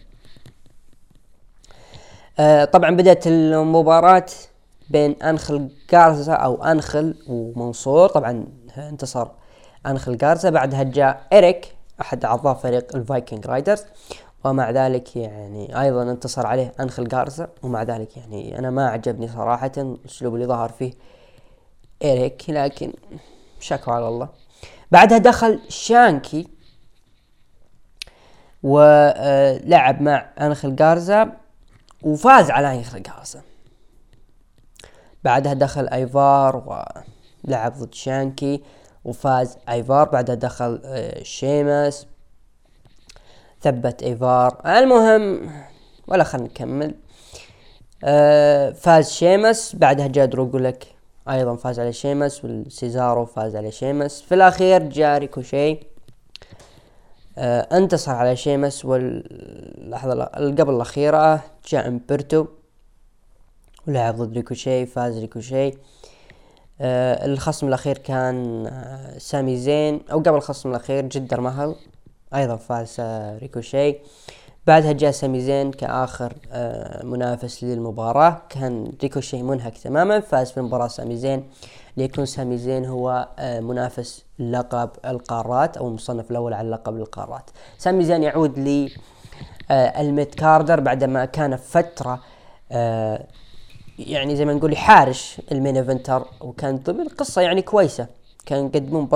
آه 2.39 2.65
طبعا 2.65 2.97
بدأت 2.97 3.27
المباراة 3.27 4.27
بين 4.91 5.23
انخل 5.23 5.69
جارزا 5.91 6.33
أو 6.33 6.65
انخل 6.65 7.15
ومنصور. 7.29 8.09
طبعا 8.09 8.47
انتصر 8.79 9.29
انخل 9.87 10.17
جارزا 10.17 10.51
بعدها 10.51 10.83
جاء 10.83 11.27
إريك 11.33 11.75
أحد 12.01 12.25
أعضاء 12.25 12.55
فريق 12.55 12.97
الفايكنج 12.97 13.47
رايدرز. 13.47 13.85
ومع 14.45 14.71
ذلك 14.71 15.17
يعني 15.17 15.81
أيضا 15.81 16.03
انتصر 16.03 16.47
عليه 16.47 16.73
انخل 16.81 17.09
جارزا 17.09 17.49
ومع 17.63 17.83
ذلك 17.83 18.17
يعني 18.17 18.59
أنا 18.59 18.71
ما 18.71 18.89
عجبني 18.89 19.29
صراحة 19.29 19.73
الأسلوب 19.77 20.35
اللي 20.35 20.47
ظهر 20.47 20.69
فيه 20.69 20.93
اريك 22.05 22.45
لكن 22.49 22.93
شكوى 23.61 23.95
على 23.95 24.09
الله. 24.09 24.29
بعدها 24.93 25.19
دخل 25.19 25.61
شانكي 25.69 26.49
ولعب 28.63 30.03
مع 30.03 30.31
انخل 30.41 30.77
جارزا 30.77 31.33
وفاز 32.03 32.51
على 32.51 32.75
انخل 32.75 33.03
جارزا 33.03 33.43
بعدها 35.25 35.53
دخل 35.53 35.89
أيفار 35.89 36.57
ولعب 37.47 37.73
ضد 37.79 37.95
شانكي 37.95 38.63
وفاز 39.05 39.59
أيفار. 39.69 40.09
بعدها 40.09 40.35
دخل 40.35 40.81
آه، 40.85 41.23
شيمس 41.23 42.07
ثبت 43.63 44.03
أيفار. 44.03 44.79
المهم 44.79 45.51
ولا 46.09 46.25
خلينا 46.25 46.49
نكمل. 46.49 46.95
آه، 48.05 48.71
فاز 48.71 49.11
شيمس. 49.11 49.77
بعدها 49.77 50.07
جاء 50.07 50.27
درو 50.27 50.56
جولاك 50.56 50.96
أيضا 51.31 51.57
فاز 51.57 51.81
على 51.81 51.93
شيمس 51.93 52.45
والسيزارو 52.45 53.25
فاز 53.25 53.57
على 53.57 53.73
شيمس. 53.73 54.23
في 54.23 54.35
الأخير 54.35 54.83
جاء 54.83 55.19
ريكوشي 55.19 55.79
آه 57.39 57.61
انتصر 57.77 58.13
على 58.13 58.37
شيمس 58.37 58.85
واللحظة 58.85 60.25
قبل 60.25 60.75
الأخيرة 60.75 61.45
جاء 61.69 61.89
أمبرتو. 61.89 62.47
ولعب 63.89 64.17
ضد 64.17 64.37
ريكوشي 64.37 64.87
فاز 64.87 65.19
ريكوشي. 65.19 65.75
آه 66.81 67.27
الخصم 67.27 67.69
الأخير 67.69 67.99
كان 67.99 68.67
آه 68.67 69.19
سامي 69.19 69.57
زين. 69.57 70.01
أو 70.13 70.19
قبل 70.19 70.35
الخصم 70.35 70.71
الأخير 70.71 71.07
جندر 71.07 71.41
مهل. 71.41 71.75
أيضا 72.35 72.57
فاز 72.57 72.97
آه 73.01 73.39
ريكوشي. 73.39 73.95
بعدها 74.67 74.93
جاء 74.93 75.11
سامي 75.11 75.41
زين 75.41 75.71
كآخر 75.73 76.33
آه 76.53 77.05
منافس 77.05 77.65
للمباراة. 77.65 78.43
كان 78.49 78.93
ريكوشي 79.03 79.43
منهك 79.43 79.79
تماما 79.79 80.21
فاز 80.21 80.51
في 80.51 80.61
المباراة 80.61 80.89
سامي 80.89 81.17
زين. 81.17 81.45
ليكون 81.97 82.27
سامي 82.27 82.59
زين 82.59 82.85
هو 82.85 83.29
آه 83.39 83.61
منافس 83.61 84.25
لقب 84.39 84.91
القارات 85.05 85.77
أو 85.77 85.89
المصنف 85.89 86.31
الأول 86.31 86.53
على 86.55 86.71
لقب 86.71 86.97
القارات. 86.97 87.51
سامي 87.79 88.05
زين 88.05 88.23
يعود 88.23 88.59
ل 88.59 88.91
آه 89.71 90.01
ال 90.01 90.35
mid-carder 90.35 90.81
بعدما 90.81 91.25
كان 91.25 91.57
فترة 91.57 92.21
يعني 93.99 94.37
زي 94.37 94.45
ما 94.45 94.53
نقول 94.55 94.73
يحارش 94.73 95.41
ال 95.53 95.58
main 95.58 95.77
eventer 95.77 96.27
وكان 96.41 96.77
ضمن 96.77 97.09
قصة 97.09 97.43
يعني 97.43 97.63
كويسة. 97.63 98.07
كان 98.47 98.67
يقدمون 98.67 99.09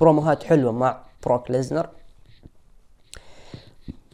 بروموهات 0.00 0.44
حلوة 0.44 0.72
مع 0.72 0.98
بروك 1.26 1.50
ليزنر. 1.50 1.88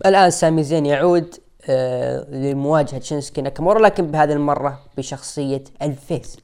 الآن 0.06 0.30
سامي 0.30 0.62
زين 0.62 0.86
يعود 0.86 1.34
آه 1.68 2.30
لمواجهة 2.30 3.00
شينسكي 3.00 3.40
ناكامورا 3.40 3.80
لكن 3.80 4.06
بهذه 4.06 4.32
المرة 4.32 4.80
بشخصية 4.96 5.64
ال 5.82 5.92
face. 5.92 6.38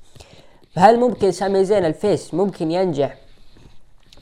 فهل 0.74 1.00
ممكن 1.00 1.32
سامي 1.32 1.64
زين 1.64 1.84
ال 1.84 1.94
face 1.94 2.34
ممكن 2.34 2.70
ينجح 2.70 3.16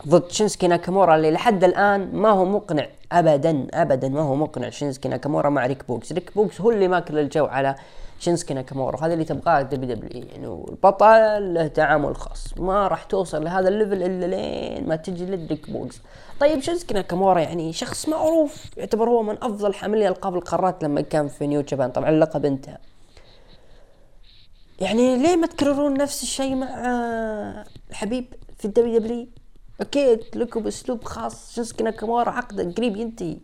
ضد 0.08 0.30
شينسكي 0.30 0.66
ناكامورا؟ 0.66 1.16
اللي 1.16 1.30
لحد 1.30 1.64
الآن 1.64 2.10
ما 2.12 2.30
هو 2.30 2.44
مقنع 2.44 2.86
ابدا 3.12 3.66
ابدا 3.74 4.08
ما 4.08 4.20
هو 4.20 4.34
مقنع 4.34 4.70
شينسكي 4.70 5.08
ناكامورا 5.08 5.50
مع 5.50 5.66
ريك 5.66 5.88
بوقز. 5.88 6.12
ريك 6.12 6.30
بوقز 6.34 6.60
هو 6.60 6.70
اللي 6.70 6.88
ماكل 6.88 7.18
الجو 7.18 7.44
على 7.44 7.74
شينسكي 8.18 8.54
ناكامورا. 8.54 9.06
هذا 9.06 9.12
اللي 9.12 9.24
تبغاه 9.24 9.62
WW 9.62 10.24
يعني 10.32 10.46
البطل 10.46 11.54
له 11.54 11.66
تعامل 11.66 12.16
خاص. 12.16 12.58
ما 12.58 12.88
راح 12.88 13.04
توصل 13.04 13.44
لهذا 13.44 13.68
ال 13.68 13.74
level 13.74 14.02
إلا 14.02 14.26
لين 14.26 14.88
ما 14.88 14.96
تجي 14.96 15.26
لريك 15.26 15.70
بوقز. 15.70 16.00
طيب 16.40 16.60
شينسكي 16.60 16.94
ناكامورا 16.94 17.40
يعني 17.40 17.72
شخص 17.72 18.08
معروف 18.08 18.64
يعتبر 18.76 19.08
هو 19.08 19.22
من 19.22 19.36
أفضل 19.42 19.74
حاملي 19.74 20.08
ألقاب 20.08 20.34
القارات 20.34 20.84
لما 20.84 21.00
كان 21.00 21.28
في 21.28 21.46
نيو 21.46 21.60
جابان 21.60 21.90
طبعا 21.90 22.10
اللقب 22.10 22.44
انتهى 22.44 22.78
يعني 24.80 25.16
ليه 25.16 25.36
ما 25.36 25.46
تكررون 25.46 25.94
نفس 25.94 26.22
الشيء 26.22 26.54
مع 26.54 26.68
الحبيب 27.90 28.24
في 28.58 28.64
الدبليو 28.64 28.98
دبليو؟ 28.98 29.26
أكيد 29.80 30.20
لكم 30.34 30.62
بأسلوب 30.62 31.04
خاص. 31.04 31.54
شينسكي 31.54 31.84
ناكامورا 31.84 32.30
عقده 32.30 32.72
قريب 32.72 32.96
ينتهي 32.96 33.36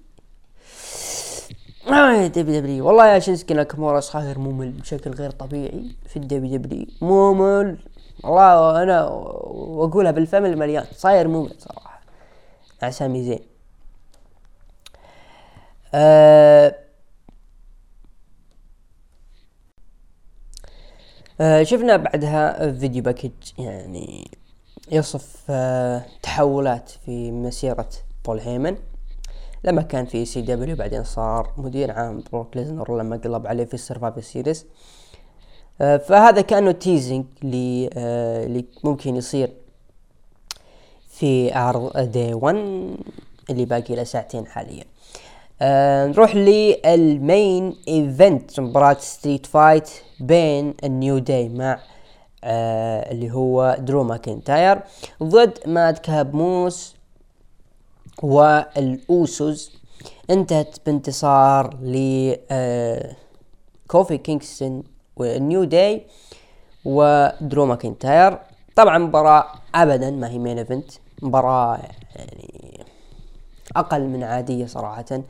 آه 1.89 2.27
WW. 2.27 2.87
والله 2.87 3.07
يا 3.07 3.19
شينسكي 3.19 3.55
ناكامورا 3.55 4.01
صاير 4.01 4.39
ممل 4.39 4.71
بشكل 4.71 5.11
غير 5.11 5.31
طبيعي 5.31 5.91
في 6.09 6.17
ال 6.17 6.57
WW. 6.57 6.87
ممل. 7.01 7.79
والله 8.25 8.83
أنا 8.83 9.09
واقولها 9.09 10.11
بالفم 10.11 10.45
المليان 10.45 10.85
صاير 10.97 11.29
ممل 11.29 11.55
صراحة. 11.59 11.92
مع 12.83 12.90
سامي 12.90 13.25
زين 13.25 13.40
أه 15.95 16.75
أه 21.40 21.62
شفنا 21.62 21.97
بعدها 21.97 22.73
video 22.73 23.03
package 23.03 23.31
يعني 23.59 24.31
يصف 24.92 25.37
أه 25.51 26.05
تحولات 26.23 26.90
في 26.90 27.31
مسيرة 27.33 27.88
بول 28.25 28.40
هيمن. 28.40 28.77
لما 29.64 29.83
كان 29.83 30.05
في 30.07 30.25
CW 30.25 30.77
بعدين 30.77 31.05
صار 31.05 31.53
مدير 31.57 31.90
عام 31.90 32.25
بروك 32.33 32.57
ليزنر 32.57 32.99
لما 32.99 33.16
قلب 33.16 33.47
عليه 33.47 33.64
في 33.64 33.75
السرفايفر 33.75 34.21
سيريز. 34.21 34.66
آه، 35.81 35.97
فهذا 35.97 36.40
كأنه 36.40 36.73
teasing 36.73 37.25
اللي 37.42 37.90
آه 37.97 38.64
ممكن 38.85 39.16
يصير 39.16 39.53
في 41.23 41.53
عرض 41.53 41.99
Day 41.99 42.35
1 42.35 42.57
اللي 43.51 43.65
باقي 43.65 43.95
له 43.95 44.05
ساعتين 44.05 44.47
حاليا. 44.47 44.85
آه 45.63 46.07
نروح 46.07 46.37
لل 46.37 46.83
main 46.83 47.77
event 47.88 48.61
مباراة 48.61 48.97
street 49.01 49.47
fight 49.47 49.91
بين 50.21 50.75
النيو 50.85 51.19
داي 51.19 51.49
مع 51.49 51.79
آه 52.45 53.13
اللي 53.13 53.31
هو 53.31 53.77
درو 53.81 54.05
ماكنتاير 54.05 54.81
ضد 55.23 55.59
ماد 55.67 55.99
كاب 55.99 56.35
موس 56.35 56.95
والأوسوس 58.23 59.77
انتهت 60.31 60.77
بانتصار 60.87 61.77
ل 61.83 61.97
كوفي 63.89 64.19
كينغستون 64.19 64.83
والنيو 65.17 65.65
داي 65.65 66.07
ودرو 66.85 67.67
ماكنتاير 67.67 68.39
طبعا 68.77 68.99
مباراة 68.99 69.45
ابدا 69.75 70.11
ما 70.11 70.29
هي 70.31 70.39
main 70.38 70.59
event 70.59 70.91
مباراة 71.23 71.79
يعني 72.17 72.85
أقل 73.77 74.01
من 74.01 74.23
عادية 74.23 74.67
صراحة. 74.67 75.23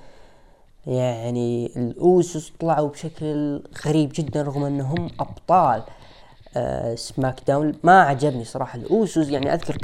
يعني 0.86 1.66
الأوسوس 1.76 2.52
طلعوا 2.60 2.88
بشكل 2.88 3.62
غريب 3.86 4.12
جدا 4.14 4.42
رغم 4.42 4.64
أنهم 4.64 5.10
أبطال 5.20 5.82
آه 6.56 6.94
سماك 6.94 7.40
داون. 7.46 7.74
ما 7.82 8.02
عجبني 8.02 8.44
صراحة 8.44 8.78
الأوسوس. 8.78 9.28
يعني 9.28 9.54
أذكر 9.54 9.76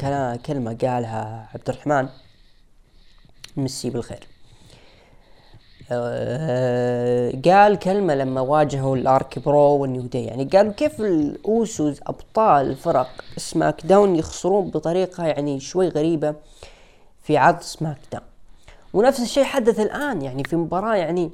كلمة 0.47 0.77
قالها 0.83 1.49
عبد 1.55 1.69
الرحمن 1.69 2.09
مسيه 3.57 3.91
بالخير. 3.91 4.27
قال 7.45 7.79
كلمة 7.79 8.15
لما 8.15 8.41
واجهوا 8.41 8.97
الار 8.97 9.18
كي 9.18 9.39
برو 9.39 9.59
والنيو 9.59 10.03
داي 10.03 10.25
يعني 10.25 10.45
قالوا 10.45 10.73
كيف 10.73 11.01
الأوسوس 11.01 12.01
أبطال 12.07 12.77
فرق 12.77 13.09
سماك 13.37 13.87
داون 13.87 14.17
يخسرون 14.17 14.71
بطريقة 14.71 15.27
يعني 15.27 15.61
شوي 15.61 15.89
غريبة 15.89 16.35
في 17.23 17.37
عرض 17.37 17.61
سماك 17.61 17.99
داون. 18.13 18.25
ونفس 18.95 19.21
الشيء 19.21 19.45
حدث 19.45 19.81
الآن 19.81 20.23
يعني 20.23 20.45
في 20.45 20.57
مباراة 20.57 20.97
يعني 20.97 21.31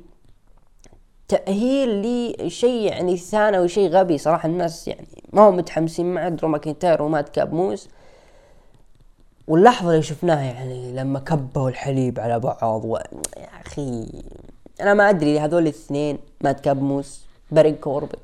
تأهيل 1.29 2.03
لشيء 2.03 2.81
يعني 2.81 3.17
ثانوي 3.17 3.69
شيء 3.69 3.89
غبي 3.89 4.19
صراحة. 4.19 4.49
الناس 4.49 4.89
يعني 4.89 5.07
ما 5.33 5.49
هم 5.49 5.57
متحمسين 5.57 6.15
مع 6.15 6.29
درو 6.29 6.49
ماكنتاير 6.49 7.03
ومات 7.03 7.29
كاب 7.29 7.55
موس 7.55 7.89
واللحظة 9.49 9.91
اللي 9.91 10.03
شفناها 10.03 10.43
يعني 10.43 10.93
لما 10.93 11.19
كبوا 11.19 11.69
الحليب 11.69 12.21
على 12.21 12.41
بعض 12.41 12.85
و... 12.85 12.97
يا 13.37 13.49
أخي 13.67 14.07
أنا 14.81 14.95
ما 14.95 15.11
أدري 15.11 15.41
هذول 15.41 15.63
الاثنين 15.63 16.19
مات 16.41 16.61
كابموس 16.61 17.25
بارين 17.51 17.75
كوربن 17.75 18.19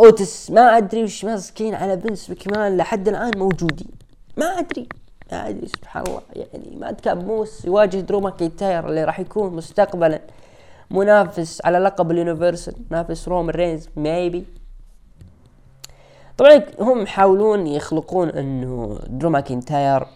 أوتس 0.00 0.50
ما 0.50 0.76
أدري 0.76 1.02
وش 1.02 1.24
ماسكين 1.24 1.74
على 1.74 1.96
بنس 1.96 2.30
بكمان 2.30 2.76
لحد 2.76 3.08
الآن 3.08 3.30
موجودين. 3.36 3.90
ما 4.36 4.46
أدري 4.46 4.88
ما 5.32 5.48
أدري 5.48 5.68
سبحان 5.68 6.04
الله. 6.06 6.20
يعني 6.36 6.76
ماد 6.76 7.00
كاب 7.00 7.26
موس 7.26 7.64
يواجه 7.64 7.96
درو 8.00 8.20
ماكينتاير 8.20 8.88
اللي 8.88 9.04
راح 9.04 9.20
يكون 9.20 9.56
مستقبلا 9.56 10.20
منافس 10.90 11.60
على 11.64 11.78
لقب 11.78 12.10
اليونيفرسال 12.10 12.74
منافس 12.90 13.28
رومان 13.28 13.50
رينز 13.54 13.88
maybe 13.96 14.44
طبعا 16.38 16.62
هم 16.80 17.02
يحاولون 17.02 17.66
يخلقون 17.66 18.28
إنه 18.28 18.98
درو 19.06 19.30
ماكنتاير 19.30 20.06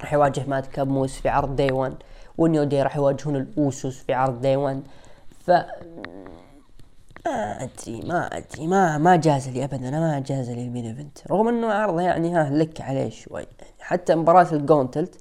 راح 0.00 0.12
يواجه 0.12 0.44
ماد 0.46 0.66
كاب 0.66 0.88
موس 0.88 1.20
في 1.20 1.28
عرض 1.28 1.56
Day 1.56 1.72
1 1.72 1.94
ونيو 2.38 2.64
داي 2.64 2.82
راح 2.82 2.96
يواجهون 2.96 3.36
الأوسوس 3.36 3.98
في 3.98 4.12
عرض 4.12 4.40
Day 4.40 4.56
1 4.56 4.82
ف 5.46 5.50
ما 7.26 7.62
أدري 7.62 8.00
ما 8.08 8.26
أدري 8.26 8.66
ما 8.66 8.98
ما 8.98 9.16
جاز 9.16 9.48
لي 9.48 9.64
ابدا 9.64 9.88
أنا 9.88 10.00
ما 10.00 10.20
جاز 10.20 10.50
لي 10.50 10.62
ال 10.62 10.67
main 10.67 10.86
event. 10.86 11.18
رغم 11.30 11.48
إنه 11.48 11.72
عرض 11.72 12.00
يعني 12.00 12.34
ها 12.34 12.50
لك 12.50 12.80
عليه 12.80 13.10
شوي. 13.10 13.46
حتى 13.80 14.14
مباراة 14.14 14.46
ال 14.52 14.60
gauntlet 14.60 15.20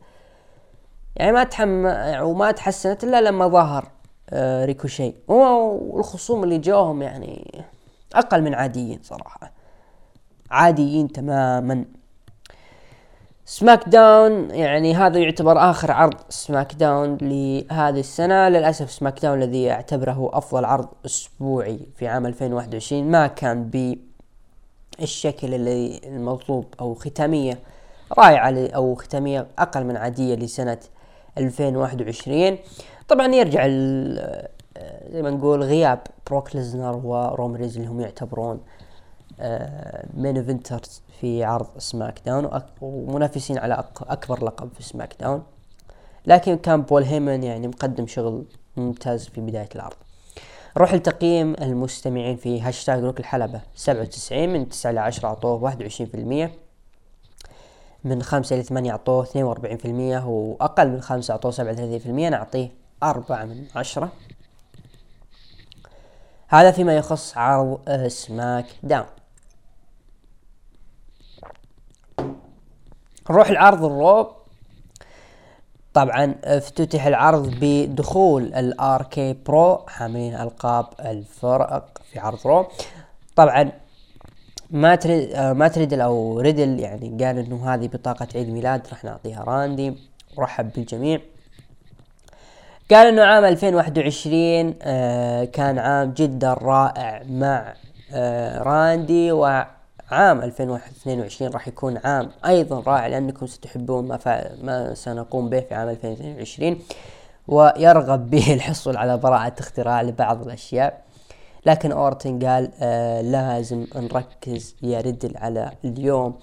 يعني 1.16 1.32
ما 1.32 1.44
تحم 1.44 1.86
وما 2.22 2.52
تحسنت 2.52 3.04
إلا 3.04 3.22
لما 3.22 3.48
ظهر 3.48 3.92
آه 4.30 4.66
ريكوشي. 4.66 5.14
والخصوم 5.28 6.44
اللي 6.44 6.58
جوهم 6.58 7.02
يعني 7.02 7.64
أقل 8.16 8.42
من 8.42 8.54
عاديين 8.54 9.00
صراحة. 9.04 9.55
عاديين 10.52 11.12
تماما. 11.12 11.86
سماك 13.46 13.90
داون 13.90 14.50
يعني 14.50 14.96
هذا 14.96 15.20
يعتبر 15.20 15.70
آخر 15.70 15.92
عرض 15.92 16.18
سماك 16.30 16.74
داون 16.74 17.18
لهذه 17.22 18.00
السنة. 18.00 18.50
للأسف 18.50 18.92
سماك 18.92 19.22
داون 19.22 19.44
الذي 19.44 19.72
اعتبره 19.72 20.30
أفضل 20.34 20.66
عرض 20.66 20.88
أسبوعي 21.06 21.80
في 21.96 22.08
عام 22.08 22.26
2021 22.26 23.04
ما 23.12 23.28
كان 23.28 23.70
بالشكل 25.00 25.54
اللي 25.54 26.02
المطلوب 26.06 26.66
أو 26.82 26.96
ختامية 26.96 27.60
رائعة 28.18 28.68
أو 28.76 28.96
ختامية 28.96 29.48
أقل 29.60 29.84
من 29.84 29.98
عادية 29.98 30.36
لسنة 30.36 30.78
2021 31.38 32.58
طبعا 33.08 33.28
يرجع 33.28 33.68
زي 35.12 35.22
ما 35.22 35.30
نقول 35.30 35.64
غياب 35.64 36.00
بروك 36.28 36.56
ليزنر 36.56 37.02
ورومان 37.04 37.45
رينز 37.45 37.78
اللي 37.78 37.88
هم 37.88 38.02
يعتبرون 38.02 38.60
main 40.14 40.38
eventers 40.38 41.02
في 41.20 41.44
عرض 41.44 41.68
سماك 41.78 42.20
داون 42.26 42.62
ومنافسين 42.82 43.58
على 43.58 43.84
أكبر 44.02 44.46
لقب 44.46 44.70
في 44.74 44.84
سماك 44.84 45.16
داون 45.20 45.44
لكن 46.26 46.58
كان 46.58 46.82
بول 46.82 47.04
هيمن 47.04 47.44
يعني 47.44 47.68
مقدم 47.68 48.08
شغل 48.08 48.46
ممتاز 48.78 49.28
في 49.28 49.42
بداية 49.42 49.70
العرض. 49.76 49.96
نروح 50.78 50.94
لتقييم 50.94 51.54
المستمعين 51.62 52.38
في 52.38 52.62
هاشتاج 52.62 53.04
ركن 53.04 53.20
الحلبة. 53.20 53.62
سبعة 53.76 54.02
وتسعين 54.02 54.54
من 54.54 54.70
تسعة 54.70 54.92
إلى 54.92 55.00
عشرة 55.00 55.28
أعطوه 55.28 55.64
واحد 55.64 55.82
وعشرين 55.82 56.10
في 56.10 56.18
المية. 56.18 56.52
من 58.04 58.24
خمسة 58.24 58.56
إلى 58.56 58.64
ثمانية 58.64 58.92
أعطوه 58.92 59.24
اثنين 59.24 59.46
وأربعين 59.46 59.78
في 59.78 59.86
المية. 59.86 60.28
وأقل 60.28 60.90
من 60.90 61.02
خمسة 61.02 61.32
أعطوه 61.32 61.52
سبعة 61.52 61.72
وثلاثين 61.72 62.00
في 62.00 62.06
المية. 62.06 62.30
نعطيه 62.30 62.72
أربعة 63.04 63.46
من 63.46 63.66
عشرة. 63.76 64.12
هذا 66.48 66.72
فيما 66.72 66.98
يخص 66.98 67.38
عرض 67.38 68.08
سماك 68.08 68.66
داون 68.84 69.06
نروح 73.30 73.50
لعرض 73.50 73.84
الرو. 73.84 74.28
طبعا 75.94 76.36
افتتح 76.44 77.06
العرض 77.06 77.56
بدخول 77.62 78.44
الار 78.44 79.04
كي 79.04 79.34
برو 79.46 79.78
حاملين 79.88 80.36
ألقاب 80.36 80.86
الفرق 81.00 82.02
في 82.12 82.20
عرض 82.20 82.40
رو. 82.48 82.68
طبعا 83.36 83.72
مات 84.72 84.96
ريدل 84.96 85.38
مات 85.38 85.68
ريدل 85.68 86.02
أو 86.02 86.40
ريدل 86.40 86.80
يعني 86.80 87.26
قال 87.26 87.38
إنه 87.38 87.74
هذه 87.74 87.88
بطاقة 87.88 88.28
عيد 88.36 88.50
ميلاد 88.50 88.88
راح 88.90 89.04
نعطيها 89.04 89.44
راندي. 89.44 89.98
ورحب 90.38 90.72
بالجميع. 90.76 91.20
قال 92.92 93.08
إنه 93.08 93.24
عام 93.24 93.46
2021 93.46 94.76
آه 94.82 95.44
كان 95.44 95.80
عام 95.80 96.12
جدا 96.12 96.54
رائع 96.54 97.24
مع 97.30 97.74
آه 98.14 98.64
راندي 98.64 99.32
و 99.32 99.66
عام 100.12 100.42
2022 100.42 101.52
راح 101.52 101.68
يكون 101.68 101.98
عام 101.98 102.32
أيضا 102.46 102.80
رائع 102.80 103.08
لأنكم 103.08 103.48
ستحبون 103.48 104.08
ما, 104.08 104.20
ما 104.62 104.94
سنقوم 104.94 105.50
به 105.50 105.60
في 105.60 105.74
عام 105.74 105.90
2022 105.90 106.80
ويرغب 107.48 108.30
به 108.32 108.54
الحصول 108.54 108.98
على 108.98 109.18
براءة 109.18 109.54
اختراع 109.60 110.02
لبعض 110.02 110.42
الأشياء. 110.42 111.02
لكن 111.66 111.92
أورتن 111.92 112.46
قال 112.46 112.72
آه 112.82 113.22
لازم 113.22 113.86
نركز 113.96 114.76
يا 114.82 115.02
ريدل 115.02 115.38
على 115.38 115.72
اليوم. 115.86 116.40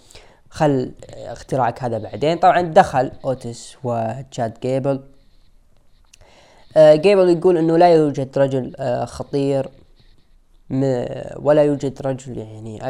خل 0.50 0.92
اختراعك 1.16 1.84
هذا 1.84 1.98
بعدين. 1.98 2.38
طبعا 2.38 2.60
دخل 2.60 3.12
أوتس 3.24 3.76
وتشاد 3.84 4.60
جيبل. 4.62 5.00
آه 6.76 6.94
جيبل 6.94 7.28
يقول 7.28 7.58
إنه 7.58 7.76
لا 7.76 7.88
يوجد 7.88 8.38
رجل 8.38 8.72
آه 8.78 9.04
خطير 9.04 9.68
ولا 11.36 11.62
يوجد 11.62 12.02
رجل 12.02 12.38
يعني 12.38 12.80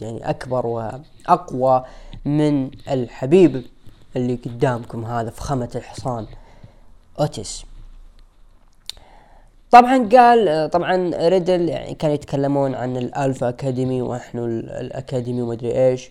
يعني 0.00 0.30
أكبر 0.30 0.66
وأقوى 0.66 1.84
من 2.24 2.70
الحبيب 2.90 3.64
اللي 4.16 4.34
قدامكم 4.34 5.04
هذا 5.04 5.30
فخامة 5.30 5.70
الحصان 5.74 6.26
اوتس 7.20 7.64
طبعا 9.70 10.08
قال 10.12 10.70
طبعا 10.70 11.10
ريدل 11.28 11.68
يعني 11.68 11.94
كانوا 11.94 12.14
يتكلمون 12.14 12.74
عن 12.74 12.96
ال 12.96 13.05
Alpha 13.05 13.48
Academy 13.48 14.02
ونحن 14.02 14.38
ال 14.38 14.51
Academy 14.51 15.42
ومدري 15.42 15.88
إيش. 15.88 16.10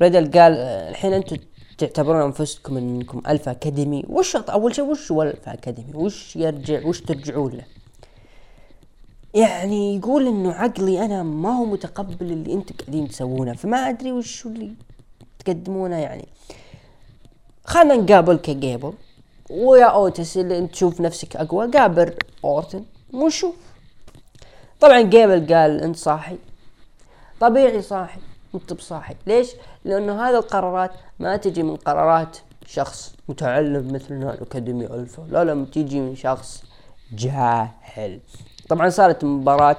ريدل 0.00 0.40
قال 0.40 0.52
الحين 0.90 1.12
أنتم 1.12 1.36
تعتبرون 1.78 2.22
أنفسكم 2.22 2.76
إنكم 2.76 3.22
Alpha 3.28 3.50
Academy. 3.50 4.04
وش 4.08 4.36
أول 4.36 4.74
شيء 4.74 4.84
وش 4.84 5.12
هو 5.12 5.22
Alpha 5.22 5.52
Academy؟ 5.52 5.94
وش 5.94 6.36
يرجع 6.36 6.86
وش 6.86 7.00
ترجعون 7.00 7.52
له؟ 7.52 7.64
يعني 9.34 9.96
يقول 9.96 10.26
إنه 10.26 10.52
عقلي 10.52 11.04
أنا 11.04 11.22
ما 11.22 11.48
هو 11.58 11.64
متقبل 11.64 12.32
اللي 12.32 12.52
أنتم 12.52 12.74
قاعدين 12.74 13.08
تسوونه 13.08 13.52
فما 13.54 13.76
أدري 13.88 14.12
وش 14.12 14.46
اللي 14.46 14.72
تقدمونه 15.38 15.96
يعني. 15.96 16.28
خلنا 17.64 17.96
نقابل 17.96 18.36
كجيبل 18.36 18.92
ويا 19.50 19.84
أوتس 19.84 20.36
اللي 20.36 20.58
أنت 20.58 20.72
تشوف 20.72 21.00
نفسك 21.00 21.36
أقوى 21.36 21.70
قابل 21.70 22.14
أورتن 22.44 22.84
ونشوف. 23.12 23.54
طبعا 24.80 25.00
جيبل 25.00 25.54
قال 25.54 25.80
أنت 25.80 25.96
صاحي 25.96 26.36
طبيعي 27.40 27.82
صاحي 27.82 28.20
انت 28.54 28.72
بصاحي 28.72 29.14
ليش؟ 29.26 29.48
لأنه 29.84 30.28
هذه 30.28 30.38
القرارات 30.38 30.90
ما 31.18 31.36
تجي 31.36 31.62
من 31.62 31.76
قرارات 31.76 32.38
شخص 32.66 33.14
متعلم 33.28 33.92
مثلنا 33.92 34.34
ال 34.34 34.40
Academy 34.40 34.86
Alpha 34.86 35.22
لا 35.30 35.44
لا 35.44 35.66
تيجي 35.72 36.00
من 36.00 36.16
شخص 36.16 36.62
جاهل. 37.12 38.20
طبعا 38.68 38.88
صارت 38.88 39.24
مباراة 39.24 39.76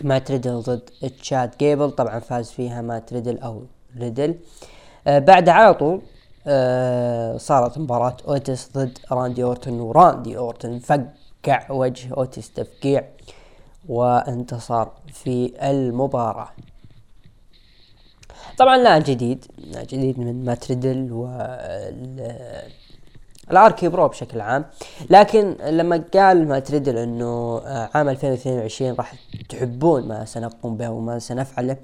مات 0.00 0.30
ريدل 0.30 0.60
ضد 0.60 0.80
تشاد 1.22 1.50
جيبل. 1.58 1.90
طبعا 1.90 2.18
فاز 2.18 2.50
فيها 2.50 2.82
مات 2.82 3.12
ريدل 3.12 3.38
أو 3.38 3.62
ريدل. 3.98 4.34
آه 5.06 5.18
بعد 5.18 5.48
على 5.48 5.74
طول 5.74 6.02
آه 6.46 7.36
صارت 7.36 7.78
مباراة 7.78 8.16
اوتس 8.28 8.70
ضد 8.74 8.98
راندي 9.12 9.44
أورتن 9.44 9.80
وراندي 9.80 10.38
أورتن 10.38 10.78
فقع 10.78 11.70
وجه 11.70 12.14
اوتس 12.14 12.50
تفقيع 12.52 13.04
وانتصر 13.88 14.88
في 15.12 15.52
المباراة. 15.70 16.48
طبعا 18.58 18.76
لا 18.76 18.98
جديد 18.98 19.44
لا 19.58 19.84
جديد 19.84 20.18
من 20.18 20.44
مات 20.44 20.68
ريدل 20.68 21.08
و 21.12 21.26
ال 23.50 23.88
RK-Bro 23.88 24.08
بشكل 24.08 24.40
عام. 24.40 24.64
لكن 25.10 25.56
لما 25.62 26.04
قال 26.14 26.48
مات 26.48 26.58
ريدل 26.58 26.98
إنه 26.98 27.62
آه، 27.66 27.90
عام 27.94 28.08
2022 28.08 28.94
راح 28.94 29.14
تحبون 29.48 30.08
ما 30.08 30.24
سنقوم 30.24 30.76
به 30.76 30.90
وما 30.90 31.18
سنفعله 31.18 31.76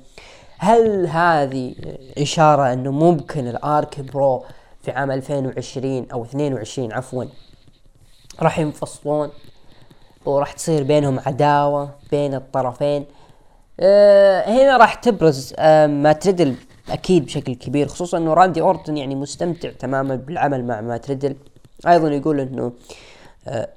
هل 0.59 1.07
هذه 1.07 1.75
إشارة 2.19 2.73
إنه 2.73 2.91
ممكن 2.91 3.49
ال 3.49 4.01
RK-Bro 4.01 4.45
في 4.83 4.91
عام 4.91 5.11
2020 5.11 6.07
أو 6.13 6.25
22 6.25 6.93
عفوا 6.93 7.25
راح 8.43 8.59
ينفصلون 8.59 9.31
وراح 10.25 10.53
تصير 10.53 10.83
بينهم 10.83 11.21
عداوة 11.27 11.91
بين 12.11 12.35
الطرفين؟ 12.35 13.05
أه 13.81 14.49
هنا 14.49 14.77
راح 14.77 14.95
تبرز 14.95 15.55
أه 15.59 15.87
مات 15.87 16.13
ريدل 16.13 16.55
أكيد 16.91 17.25
بشكل 17.25 17.55
كبير 17.55 17.89
خصوصا 17.89 18.19
إنه 18.19 18.35
راندي 18.35 18.61
اورتون 18.61 18.97
يعني 18.97 19.15
مستمتع 19.15 19.71
تماما 19.71 20.15
بالعمل 20.15 20.65
مع 20.65 20.81
مات 20.81 20.97
ريدل 20.97 21.37
أيضا 21.87 22.09
يقول 22.09 22.41
إنه 22.41 22.73
آه، 23.49 23.69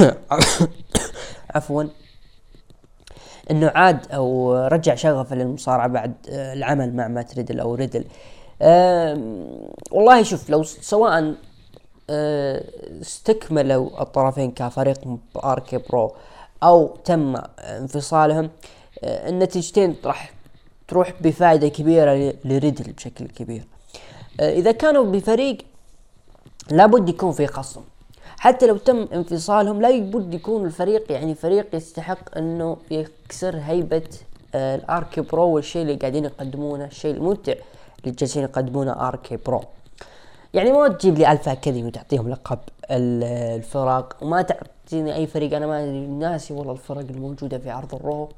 عفوا 1.54 1.84
إنه 3.50 3.72
عاد 3.74 4.12
أو 4.12 4.56
رجع 4.66 4.94
شغفه 4.94 5.36
للمصارعة 5.36 5.88
بعد 5.88 6.14
آه، 6.28 6.52
العمل 6.52 6.96
مع 6.96 7.08
مات 7.08 7.34
ريدل 7.34 7.60
أو 7.60 7.74
ريدل. 7.74 8.04
والله 9.90 10.22
شوف 10.22 10.50
لو 10.50 10.62
سواء 10.62 11.34
آه، 12.10 12.64
استكملوا 13.00 14.02
الطرفين 14.02 14.50
كفريق 14.50 14.98
RK-Bro 15.44 16.14
أو 16.62 16.96
تم 17.04 17.36
انفصالهم 17.58 18.50
النتيجتين 19.04 19.96
راح 20.04 20.32
تروح 20.88 21.12
بفائدة 21.20 21.68
كبيرة 21.68 22.34
لريدل 22.44 22.92
بشكل 22.92 23.26
كبير. 23.26 23.64
إذا 24.40 24.72
كانوا 24.72 25.04
بفريق 25.04 25.58
لابد 26.70 27.08
يكون 27.08 27.32
في 27.32 27.46
خصم. 27.46 27.80
حتى 28.38 28.66
لو 28.66 28.76
تم 28.76 29.08
انفصالهم 29.12 29.82
لا 29.82 29.98
بد 30.00 30.34
يكون 30.34 30.64
الفريق 30.64 31.12
يعني 31.12 31.34
فريق 31.34 31.74
يستحق 31.74 32.38
إنه 32.38 32.76
يكسر 32.90 33.56
هيبة 33.56 34.08
آه 34.54 34.74
ال 34.74 35.20
RK-Bro 35.20 35.48
والشيء 35.48 35.82
اللي 35.82 35.94
قاعدين 35.94 36.24
يقدمونه 36.24 36.84
الشيء 36.84 37.14
الممتع 37.14 37.52
اللي 38.00 38.14
جالسين 38.16 38.42
يقدمونه 38.42 39.08
RK-Bro. 39.08 39.64
يعني 40.54 40.72
ما 40.72 40.88
تجيب 40.88 41.18
لي 41.18 41.32
Alpha 41.32 41.54
Academy 41.54 41.84
وتعطيهم 41.84 42.28
لقب 42.28 42.58
الفرق 42.90 44.16
وما 44.22 44.42
تعطيني 44.42 45.14
أي 45.14 45.26
فريق 45.26 45.56
أنا 45.56 45.66
ما 45.66 45.86
ناسي 46.06 46.54
والله 46.54 46.72
الفرق 46.72 46.98
الموجودة 47.10 47.58
في 47.58 47.70
عرض 47.70 47.94
ال 47.94 48.01
Raw. 48.01 48.28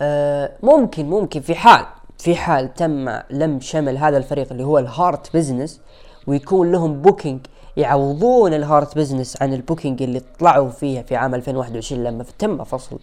آه 0.00 0.52
ممكن 0.62 1.10
ممكن 1.10 1.40
في 1.40 1.54
حال 1.54 1.86
في 2.20 2.36
حال 2.36 2.74
تم 2.74 3.08
لم 3.30 3.60
شمل 3.60 3.98
هذا 3.98 4.16
الفريق 4.16 4.52
اللي 4.52 4.64
هو 4.64 4.78
ال 4.78 4.90
Hurt 4.90 5.36
Business 5.36 5.80
ويكون 6.26 6.72
لهم 6.72 7.02
booking 7.02 7.40
يعوضون 7.76 8.54
ال 8.54 8.63
Hurt 8.63 8.98
Business 8.98 9.42
عن 9.42 9.54
ال 9.54 9.60
booking 9.60 10.02
اللي 10.02 10.22
طلعوا 10.38 10.70
فيها 10.70 11.02
في 11.02 11.16
عام 11.16 11.34
2021 11.34 12.04
لما 12.04 12.24
تم 12.38 12.64
فصل 12.64 12.98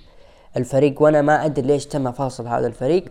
الفريق. 0.57 1.01
وأنا 1.01 1.21
ما 1.21 1.45
أدري 1.45 1.67
ليش 1.67 1.85
تم 1.85 2.11
فصل 2.11 2.47
هذا 2.47 2.67
الفريق. 2.67 3.05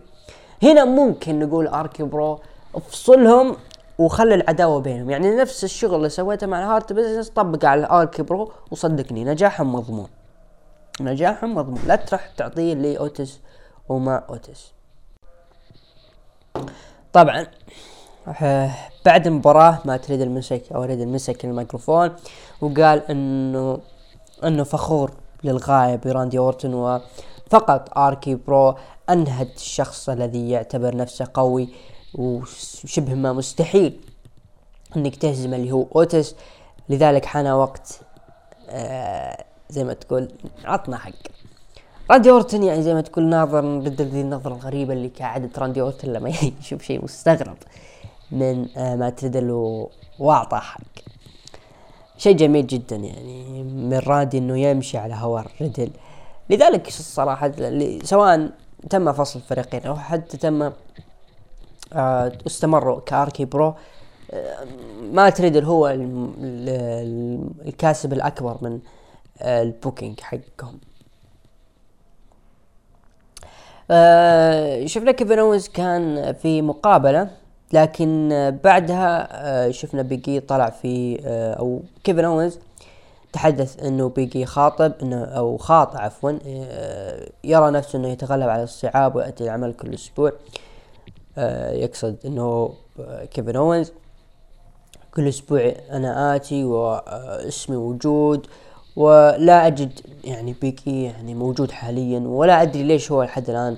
هنا 0.63 0.85
ممكن 0.85 1.39
نقول 1.39 1.67
RK-Bro 1.67 2.39
افصلهم 2.75 3.55
وخلي 3.97 4.35
العداوة 4.35 4.79
بينهم. 4.79 5.09
يعني 5.09 5.35
نفس 5.35 5.63
الشغل 5.63 5.95
اللي 5.95 6.09
سويته 6.09 6.47
مع 6.47 6.59
ال 6.59 6.66
Hurt 6.66 6.93
Business 6.93 7.29
طبق 7.29 7.65
على 7.65 7.81
ال 7.81 8.23
RK-Bro 8.23 8.51
وصدقني 8.71 9.23
نجاحهم 9.23 9.73
مضمون. 9.73 10.07
نجاحهم 11.01 11.55
مضمون. 11.55 11.79
لا 11.87 11.95
تروح 11.95 12.27
تعطيه 12.37 12.73
لي 12.73 12.97
اوتس 12.97 13.39
وما 13.89 14.15
أوتس. 14.15 14.76
طبعا 17.13 17.47
بعد 19.05 19.27
المباراة 19.27 19.79
مات 19.85 19.97
ريدل 19.97 20.21
مسك 20.21 20.63
أو 20.75 20.83
ريدل 20.83 20.99
مسك 20.99 21.45
الميكروفون 21.45 22.15
وقال 22.61 23.11
إنه 23.11 23.79
إنه 24.43 24.63
فخور 24.63 25.11
للغاية 25.43 25.95
براندي 25.95 26.37
اورتون 26.37 26.73
وفقط 26.73 27.97
RK-Bro 27.97 28.75
أنهت 29.09 29.49
الشخص 29.55 30.09
الذي 30.09 30.49
يعتبر 30.49 30.95
نفسه 30.95 31.27
قوي 31.33 31.69
وشبه 32.15 33.13
ما 33.13 33.33
مستحيل 33.33 33.99
إنك 34.97 35.15
تهزم 35.15 35.53
اللي 35.53 35.71
هو 35.71 35.87
أوتس. 35.95 36.35
لذلك 36.89 37.25
حان 37.25 37.47
وقت 37.47 37.99
آه 38.69 39.43
زي 39.69 39.83
ما 39.83 39.93
تقول 39.93 40.27
عطنا 40.65 40.97
حق 40.97 41.11
راندي 42.11 42.31
اورتن 42.31 42.63
يعني 42.63 42.81
زي 42.81 42.93
ما 42.93 43.01
تقول 43.01 43.25
ناظر 43.25 43.79
ضد 43.79 44.01
ذي 44.01 44.21
النظرة 44.21 44.53
الغريبة 44.53 44.93
اللي 44.93 45.09
كعادة 45.09 45.49
راندي 45.57 45.81
اورتن 45.81 46.13
لما 46.13 46.29
يشوف 46.61 46.81
شيء 46.81 47.03
مستغرب 47.03 47.57
من 48.31 48.77
آه 48.77 48.95
مات 48.95 49.09
ريدل 49.09 49.51
واعطى 50.19 50.57
حق. 50.57 50.81
شيء 52.17 52.35
جميل 52.35 52.67
جدا 52.67 52.95
يعني 52.95 53.63
من 53.63 53.99
راندي 54.07 54.37
إنه 54.37 54.59
يمشي 54.59 54.97
على 54.97 55.13
هوا 55.13 55.41
ريدل. 55.61 55.91
لذلك 56.49 56.87
الصراحة 56.87 57.51
سواء 58.03 58.49
تم 58.89 59.13
فصل 59.13 59.39
الفريقين 59.39 59.81
أو 59.85 59.95
حتى 59.95 60.37
تم 60.37 60.71
آه 61.93 62.31
استمروا 62.47 62.99
ك 62.99 63.45
RK-Bro 63.45 63.73
آه 64.31 64.65
مات 65.11 65.29
ريدل 65.29 65.63
هو 65.63 65.87
الكاسب 67.67 68.13
الأكبر 68.13 68.57
من 68.61 68.79
ال 69.41 69.51
booking 69.51 70.19
حقهم. 70.19 70.79
آه 73.91 74.85
شفنا 74.85 75.11
كيفن 75.11 75.39
اونز 75.39 75.67
كان 75.67 76.33
في 76.33 76.61
مقابلة 76.61 77.29
لكن 77.73 78.29
بعدها 78.63 79.27
آه 79.31 79.71
شفنا 79.71 80.01
Big 80.01 80.30
E 80.30 80.39
طلع 80.39 80.69
في 80.69 81.21
آه 81.25 81.53
أو 81.53 81.81
كيفن 82.03 82.25
اونز 82.25 82.59
تحدث 83.33 83.83
إنه 83.83 84.09
Big 84.09 84.36
E 84.36 84.45
خاطب 84.45 84.93
إنه 85.01 85.23
أو 85.23 85.57
خاطئ 85.57 85.97
عفوا 85.97 86.31
يرى 87.43 87.71
نفسه 87.71 87.99
إنه 87.99 88.07
يتغلب 88.07 88.49
على 88.49 88.63
الصعاب 88.63 89.15
ويأتي 89.15 89.43
العمل 89.43 89.73
كل 89.73 89.93
أسبوع. 89.93 90.31
يقصد 91.71 92.15
إنه 92.25 92.73
كيفن 93.31 93.55
اونز 93.55 93.91
كل 95.13 95.27
أسبوع 95.27 95.73
أنا 95.91 96.35
آتي 96.35 96.63
واسمي 96.63 97.75
موجود. 97.75 98.47
ولا 98.97 99.67
أجد 99.67 99.99
يعني 100.23 100.55
Big 100.61 100.92
E 100.92 101.03
يعني 101.03 101.33
موجود 101.33 101.71
حاليا 101.71 102.19
ولا 102.19 102.61
أدري 102.61 102.83
ليش 102.83 103.11
هو 103.11 103.23
لحد 103.23 103.49
الآن 103.49 103.77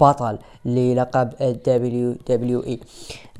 بطل 0.00 0.38
للقب 0.64 1.32
ال 1.40 2.16
WWE. 2.28 2.80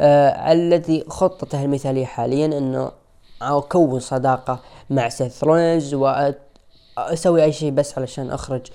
آه 0.01 0.53
الذي 0.53 1.05
خطته 1.09 1.65
المثالية 1.65 2.05
حاليا 2.05 2.47
إنه 2.47 2.91
أكون 3.43 4.01
صداقة 4.01 4.61
مع 4.91 5.09
سيث 5.09 5.45
رولينز 5.45 5.95
واسوي 5.95 7.45
أي 7.45 7.53
شيء 7.53 7.71
بس 7.71 7.99
علشان 7.99 8.31
أخرج 8.31 8.67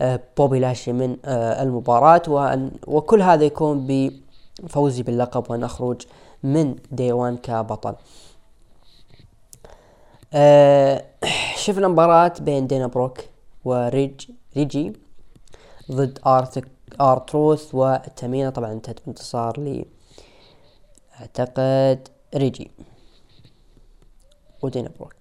آه 0.00 0.20
بوبي 0.36 0.58
لاشلي 0.58 0.92
من 0.92 1.16
آه 1.24 1.62
المباراة. 1.62 2.22
وأن 2.28 2.70
وكل 2.86 3.22
هذا 3.22 3.44
يكون 3.44 3.86
بفوزي 4.62 5.02
باللقب 5.02 5.50
وأن 5.50 5.64
أخرج 5.64 6.02
من 6.42 6.74
Day 6.92 7.12
1 7.12 7.38
كبطل. 7.38 7.94
آه 10.36 11.04
شفنا 11.56 11.88
مباراة 11.88 12.32
بين 12.40 12.66
دينا 12.66 12.86
بروك 12.86 13.20
وريج 13.64 14.30
ريجي 14.56 14.92
ضد 15.92 16.18
آرت 16.26 16.68
آر 17.00 17.21
تروث 17.21 17.74
وتامينا. 17.74 18.50
طبعا 18.50 18.72
انتهت 18.72 19.06
بانتصار 19.06 19.60
ل 19.60 19.84
أعتقد 21.20 22.08
ريجي 22.34 22.70
ودينا 24.62 24.90
بروك. 24.98 25.14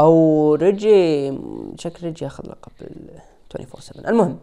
أو 0.00 0.54
ريجي 0.54 1.32
شكل 1.78 2.06
ريجي 2.06 2.26
اخذ 2.26 2.46
لقب 2.46 2.72
ال 2.80 3.20
24 3.56 3.80
7 3.80 4.10
المهم 4.10 4.38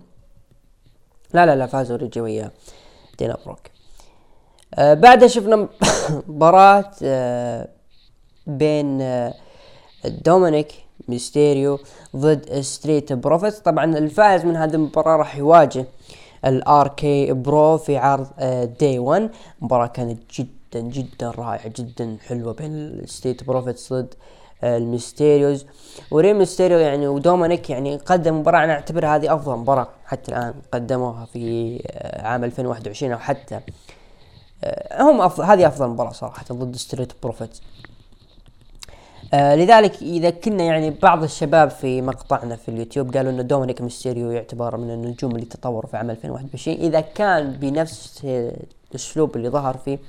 لا 1.34 1.45
لا 1.45 1.56
لا 1.56 1.66
فازوا 1.66 1.98
ريجي 1.98 2.22
ويا 2.22 2.52
دينا 3.20 3.38
بروك. 3.45 3.60
بعدها 4.78 5.28
شفنا 5.28 5.68
مباراة 6.28 6.91
آه 7.03 7.68
بين 8.47 9.01
آه 9.01 9.34
دومينيك 10.05 10.74
ميستيريو 11.07 11.80
ضد 12.15 12.59
Street 12.60 13.14
Profits. 13.14 13.60
طبعا 13.59 13.97
الفائز 13.97 14.45
من 14.45 14.55
هذه 14.55 14.74
المباراة 14.74 15.15
راح 15.15 15.38
يواجه 15.38 15.86
ال 16.45 16.88
RK-Bro 16.88 17.78
في 17.78 17.97
عرض 17.97 18.28
Day 18.80 19.00
1 18.99 19.30
مباراة 19.61 19.88
كانت 19.88 20.20
جدا 20.39 20.80
جدا 20.80 21.32
رائعة 21.32 21.72
جدا 21.76 22.18
حلوة 22.28 22.53
بين 22.53 22.72
ال 22.76 22.85
Street 22.85 23.43
Profits 23.43 23.93
ضد 23.93 24.13
آه، 24.63 24.78
الميستيريوز. 24.78 25.65
وري 26.11 26.34
ميستيريو 26.34 26.78
يعني 26.78 27.07
ودومينيك 27.07 27.70
يعني 27.70 27.95
قدم 27.97 28.39
مباراة. 28.39 28.63
أنا 28.63 28.74
اعتبر 28.74 29.05
هذه 29.05 29.34
أفضل 29.34 29.55
مباراة 29.55 29.88
حتى 30.05 30.32
الآن 30.32 30.53
قدموها 30.72 31.26
في 31.26 31.76
آه، 31.88 32.28
عام 32.28 32.43
2021 32.43 33.11
أو 33.11 33.20
حتى 33.20 33.55
آه، 33.55 33.61
هم 34.99 35.22
افضل 35.22 35.43
هذه 35.43 35.68
أفضل 35.68 35.88
مباراة 35.88 36.12
صراحة 36.12 36.45
ضد 36.51 36.76
Street 36.76 37.14
Profits 37.24 37.62
آه 39.34 39.55
لذلك 39.55 40.01
إذا 40.01 40.30
كنا 40.30 40.64
يعني 40.64 40.89
بعض 40.89 41.24
الشباب 41.24 41.70
في 41.70 42.01
مقطعنا 42.01 42.55
في 42.55 42.70
اليوتيوب 42.70 43.18
قالوا 43.18 43.32
إن 43.32 43.47
دومينيك 43.47 43.82
ميستيريو 43.82 44.32
يعتبر 44.32 44.78
من 44.78 44.91
النجوم 44.91 45.32
اللي 45.32 45.45
تطوروا 45.45 45.89
في 45.89 45.97
عام 45.97 46.10
2021 46.10 46.78
إذا 46.78 47.01
كان 47.01 47.51
بنفس 47.51 48.22
الأسلوب 48.91 49.36
اللي 49.36 49.49
ظهر 49.49 49.78
فيه 49.78 49.99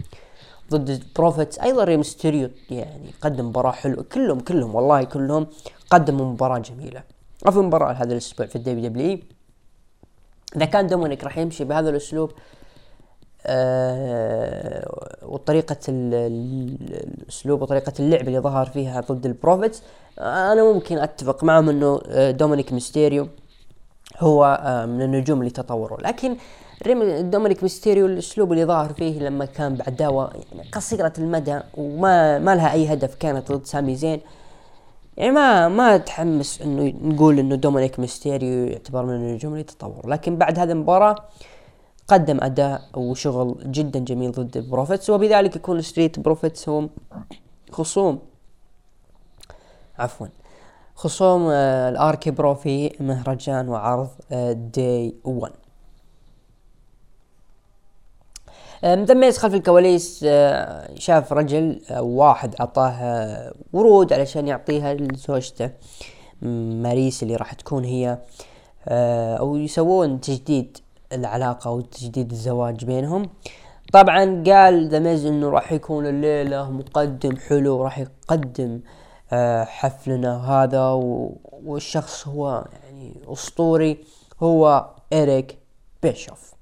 ضد 0.71 1.03
Profits 1.17 1.59
أيضا 1.59 1.85
ري 1.85 1.97
ميستيريو 1.97 2.51
يعني 2.71 3.11
قدم 3.21 3.49
مباراة 3.49 3.73
حلوة. 3.73 4.05
كلهم 4.13 4.41
كلهم 4.41 4.75
والله 4.75 5.05
كلهم 5.05 5.47
قدموا 5.91 6.27
مباراة 6.27 6.59
جميلة. 6.59 7.03
افضل 7.47 7.63
مباراة 7.63 7.93
هذا 7.93 8.13
الأسبوع 8.13 8.47
في 8.47 8.57
ال 8.57 8.89
WWE 8.89 9.19
إذا 10.57 10.65
كان 10.65 10.87
دومينيك 10.87 11.25
راح 11.25 11.39
يمشي 11.39 11.65
بهذا 11.65 11.91
الأسلوب 11.91 12.31
آه 12.31 12.35
وطريقة 15.23 15.77
الأسلوب 15.89 17.63
وطريقة 17.63 17.93
اللعب 18.01 18.29
اللي 18.29 18.39
ظهر 18.39 18.67
فيها 18.67 19.01
ضد 19.01 19.27
ال 19.27 19.33
Profits. 19.33 19.83
أنا 20.19 20.73
ممكن 20.73 20.99
أتفق 20.99 21.45
معهم 21.45 21.69
إنه 21.69 22.01
آه، 22.07 22.31
دومينيك 22.31 22.73
ميستيريو 22.73 23.29
هو 24.19 24.61
آه 24.63 24.87
من 24.87 25.03
النجوم 25.03 25.39
اللي 25.39 25.51
تطوروا. 25.51 26.01
لكن 26.01 26.37
دومينيك 27.31 27.63
ميستيريو 27.63 28.07
الأسلوب 28.07 28.53
اللي 28.53 28.65
ظهر 28.65 28.93
فيه 28.93 29.21
لما 29.21 29.45
كان 29.45 29.75
بعداوة 29.75 30.33
يعني 30.53 30.69
قصيرة 30.71 31.13
المدى 31.19 31.61
وما 31.75 32.39
ما 32.39 32.55
لها 32.55 32.73
أي 32.73 32.93
هدف 32.93 33.15
كانت 33.15 33.53
ضد 33.53 33.67
سامي 33.67 33.97
زين. 33.97 34.21
يعني 35.17 35.31
ما 35.31 35.69
ما 35.69 35.97
تحمس 35.97 36.63
إنه 36.63 36.93
نقول 37.03 37.39
إنه 37.39 37.55
دومينيك 37.55 38.01
ميستيريو 38.01 38.65
يعتبر 38.65 39.07
من 39.07 39.15
النجوم 39.15 39.53
اللي 39.53 39.65
تطور 39.65 40.09
لكن 40.09 40.37
بعد 40.37 40.59
هذه 40.59 40.73
المباراة 40.73 41.17
قدم 42.09 42.39
أداء 42.43 42.83
وشغل 42.97 43.57
جدا 43.73 43.99
جميل 43.99 44.33
ضد 44.33 44.59
Profits 44.71 45.11
وبذلك 45.11 45.57
يكون 45.57 45.83
Street 45.83 46.19
Profits 46.21 46.69
هم 46.69 46.91
خصوم. 47.73 48.19
عفوا. 49.99 50.27
خصوم 50.95 51.49
آه 51.51 51.89
ال 51.89 52.31
RK-Bro 52.31 52.55
في 52.55 52.93
مهرجان 53.01 53.69
وعرض 53.69 54.09
آه 54.33 54.53
Day 54.53 55.15
1 55.25 55.53
ذا 58.85 59.06
ميز 59.06 59.39
خلف 59.39 59.55
الكواليس 59.55 60.25
آه 60.29 60.95
شاف 60.95 61.33
رجل 61.33 61.81
آه 61.91 62.03
واحد 62.03 62.55
أعطاه 62.61 62.89
آه 62.91 63.55
ورود 63.73 64.13
علشان 64.13 64.49
يعطيها 64.49 64.95
لزوجته 64.95 65.71
ماريس 66.43 67.23
اللي 67.23 67.37
راح 67.37 67.53
تكون 67.53 67.85
هي 67.85 68.19
آه 68.89 69.37
أو 69.37 69.57
يسوون 69.57 70.21
تجديد 70.21 70.79
العلاقة 71.13 71.71
وتجديد 71.71 72.31
الزواج 72.31 72.85
بينهم. 72.85 73.31
طبعا 73.93 74.43
قال 74.47 74.89
ذا 74.89 74.99
ميز 74.99 75.27
إنه 75.27 75.49
راح 75.51 75.73
يكون 75.73 76.07
الليلة 76.07 76.71
مقدم 76.71 77.37
حلو 77.37 77.83
راح 77.83 77.99
يقدم 77.99 78.81
آه 79.33 79.65
حفلنا 79.65 80.51
هذا 80.51 80.91
والشخص 81.65 82.29
هو 82.29 82.65
يعني 82.83 83.15
أسطوري 83.27 84.05
هو 84.43 84.91
إريك 85.13 85.59
بيشوف. 86.03 86.55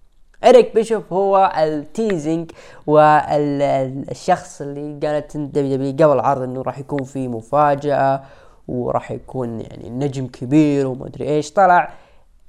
إريك 0.44 0.74
بيشوف 0.74 1.12
هو 1.12 1.52
ال 1.56 1.68
teasing 1.68 2.50
والشخص 2.86 4.60
اللي 4.60 5.06
قالت 5.06 5.36
WWE 5.36 5.92
قبل 5.92 6.12
العرض 6.12 6.42
إنه 6.42 6.62
راح 6.62 6.78
يكون 6.78 7.04
في 7.04 7.28
مفاجأة 7.28 8.22
وراح 8.68 9.10
يكون 9.10 9.60
يعني 9.60 9.90
نجم 9.90 10.26
كبير 10.26 10.86
وما 10.86 11.06
أدري 11.06 11.28
إيش. 11.28 11.50
طلع 11.52 11.92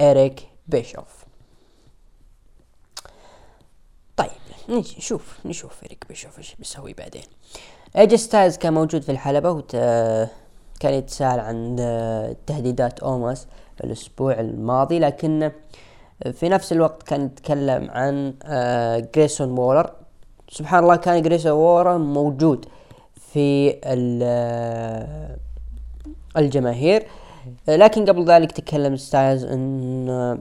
إريك 0.02 0.48
بيشوف. 0.68 1.27
نشوف 4.70 5.40
نشوف 5.46 5.76
إريك 5.76 5.98
بيشوف 6.10 6.38
إيش 6.38 6.56
بيسوي 6.56 6.94
بعدين. 6.94 7.24
ايجي 7.98 8.18
ستايلز 8.18 8.58
كان 8.58 8.74
موجود 8.74 9.02
في 9.02 9.12
الحلبة 9.12 9.52
وت... 9.52 9.72
كان 10.80 10.94
يتساءل 10.94 11.40
عن 11.40 11.76
تهديدات 12.48 13.00
أوماس 13.00 13.48
الأسبوع 13.84 14.40
الماضي 14.40 15.00
لكن 15.00 15.52
في 16.34 16.50
نفس 16.50 16.72
الوقت 16.72 17.04
كان 17.04 17.26
يتكلم 17.26 17.92
عن 17.92 18.34
جريسون 19.16 19.60
وولر. 19.60 19.92
سبحان 20.50 20.84
الله 20.84 20.96
كان 20.96 21.22
جريسون 21.22 21.52
وولر 21.52 21.98
موجود 21.98 22.66
في 23.34 23.78
الجماهير. 26.38 27.08
لكن 27.68 28.06
قبل 28.06 28.26
ذلك 28.26 28.52
تكلم 28.52 28.96
ستايلز 28.96 29.46
إن 29.46 30.40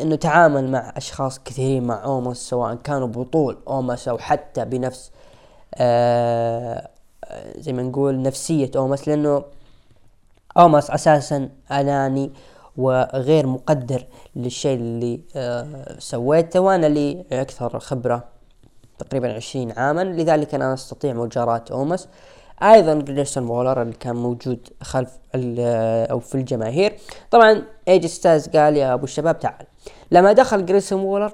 إنه 0.00 0.16
تعامل 0.16 0.70
مع 0.70 0.92
أشخاص 0.96 1.38
كثيرين 1.38 1.84
مع 1.84 2.04
اوماس 2.04 2.36
سواء 2.36 2.74
كانوا 2.74 3.06
بطول 3.08 3.58
اوماس 3.68 4.08
أو 4.08 4.18
حتى 4.18 4.64
بنفس 4.64 5.10
آه 5.74 6.88
زي 7.58 7.72
ما 7.72 7.82
نقول 7.82 8.22
نفسية 8.22 8.70
اوماس 8.76 9.08
لأنه 9.08 9.44
اوماس 10.58 10.90
أساسا 10.90 11.48
أناني 11.70 12.32
وغير 12.76 13.46
مقدر 13.46 14.06
للشيء 14.36 14.76
اللي 14.76 15.20
آه 15.36 15.96
سويته 15.98 16.60
وأنا 16.60 16.86
لي 16.86 17.24
أكثر 17.32 17.78
خبرة 17.78 18.24
تقريبا 18.98 19.34
عشرين 19.34 19.72
عاما 19.72 20.04
لذلك 20.04 20.54
أنا 20.54 20.74
أستطيع 20.74 21.12
مجاراة 21.12 21.64
اوماس 21.70 22.08
أيضا 22.62 22.94
جريسون 22.94 23.48
وولر 23.48 23.82
اللي 23.82 23.92
كان 23.92 24.16
موجود 24.16 24.68
خلف 24.82 25.18
أو 25.34 26.20
في 26.20 26.34
الجماهير. 26.34 26.96
طبعا 27.30 27.62
إيجي 27.88 28.08
ستايلز 28.08 28.48
قال 28.48 28.76
يا 28.76 28.94
أبو 28.94 29.04
الشباب 29.04 29.38
تعال. 29.38 29.66
لما 30.12 30.32
دخل 30.32 30.66
جريسون 30.66 31.00
وولر 31.00 31.32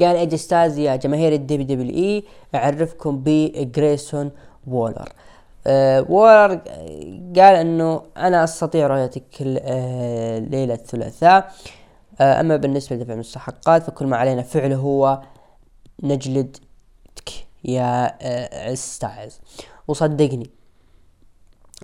قال 0.00 0.16
ايجي 0.16 0.36
ستايلز 0.36 0.78
يا 0.78 0.96
جماهير 0.96 1.32
ال 1.32 1.66
WWE 1.66 2.24
أعرفكم 2.54 3.22
بجريسون 3.24 4.30
وولر. 4.66 5.08
أه 5.66 6.06
وولر 6.08 6.60
قال 7.36 7.54
إنه 7.54 8.02
أنا 8.16 8.44
أستطيع 8.44 8.86
رؤيتك 8.86 9.42
أه 9.42 10.38
ليلة 10.38 10.74
الثلاثاء. 10.74 11.54
أه 12.20 12.40
أما 12.40 12.56
بالنسبة 12.56 12.96
لدفع 12.96 13.12
المستحقات 13.12 13.82
فكل 13.82 14.06
ما 14.06 14.16
علينا 14.16 14.42
فعله 14.42 14.76
هو 14.76 15.20
نجلدك 16.02 17.30
يا 17.64 18.16
أه 18.22 18.74
ستايلز 18.74 19.40
وصدقني 19.88 20.50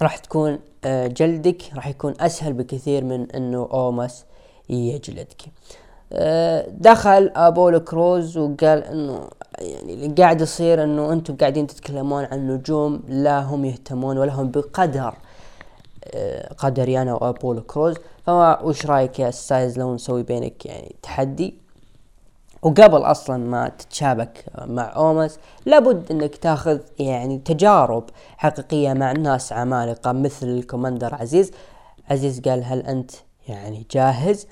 راح 0.03 0.17
تكون 0.17 0.59
آه، 0.85 1.07
جلدك 1.07 1.62
راح 1.75 1.87
يكون 1.87 2.15
أسهل 2.21 2.53
بكثير 2.53 3.05
من 3.05 3.31
إنه 3.31 3.69
أوماس 3.73 4.25
يجلدك. 4.69 5.43
آه، 6.12 6.67
دخل 6.71 7.33
ابولو 7.37 7.81
كروز 7.81 8.39
وقال 8.39 8.85
إنه 8.85 9.29
يعني 9.59 9.95
اللي 9.95 10.15
قاعد 10.15 10.41
يصير 10.41 10.85
إنه 10.85 11.12
أنتم 11.12 11.37
قاعدين 11.37 11.67
تتكلمون 11.67 12.25
عن 12.25 12.49
نجوم 12.49 13.03
لا 13.09 13.41
هم 13.41 13.65
يهتمون 13.65 14.19
ولا 14.19 14.33
هم 14.33 14.51
بقدر 14.51 15.15
آه، 16.05 16.53
قدري 16.53 17.03
أنا 17.03 17.15
وابولو 17.15 17.62
كروز 17.62 17.97
فما 18.27 18.61
وش 18.61 18.87
رأيك 18.87 19.19
يا 19.21 19.31
ستايلز 19.31 19.79
لو 19.79 19.95
نسوي 19.95 20.23
بينك 20.23 20.67
يعني 20.67 20.95
تحدي؟ 21.03 21.55
وقبل 22.62 22.99
أصلا 22.99 23.37
ما 23.37 23.69
تتشابك 23.69 24.45
مع 24.67 24.97
أوماس 24.97 25.39
لابد 25.67 26.11
إنك 26.11 26.37
تأخذ 26.37 26.79
يعني 26.99 27.39
تجارب 27.39 28.05
حقيقية 28.37 28.93
مع 28.93 29.12
ناس 29.12 29.53
عمالقة 29.53 30.12
مثل 30.12 30.47
الكوماندر 30.47 31.15
عزيز. 31.15 31.53
عزيز 32.11 32.41
قال 32.41 32.65
هل 32.65 32.81
أنت 32.81 33.11
يعني 33.49 33.87
جاهز؟ 33.91 34.47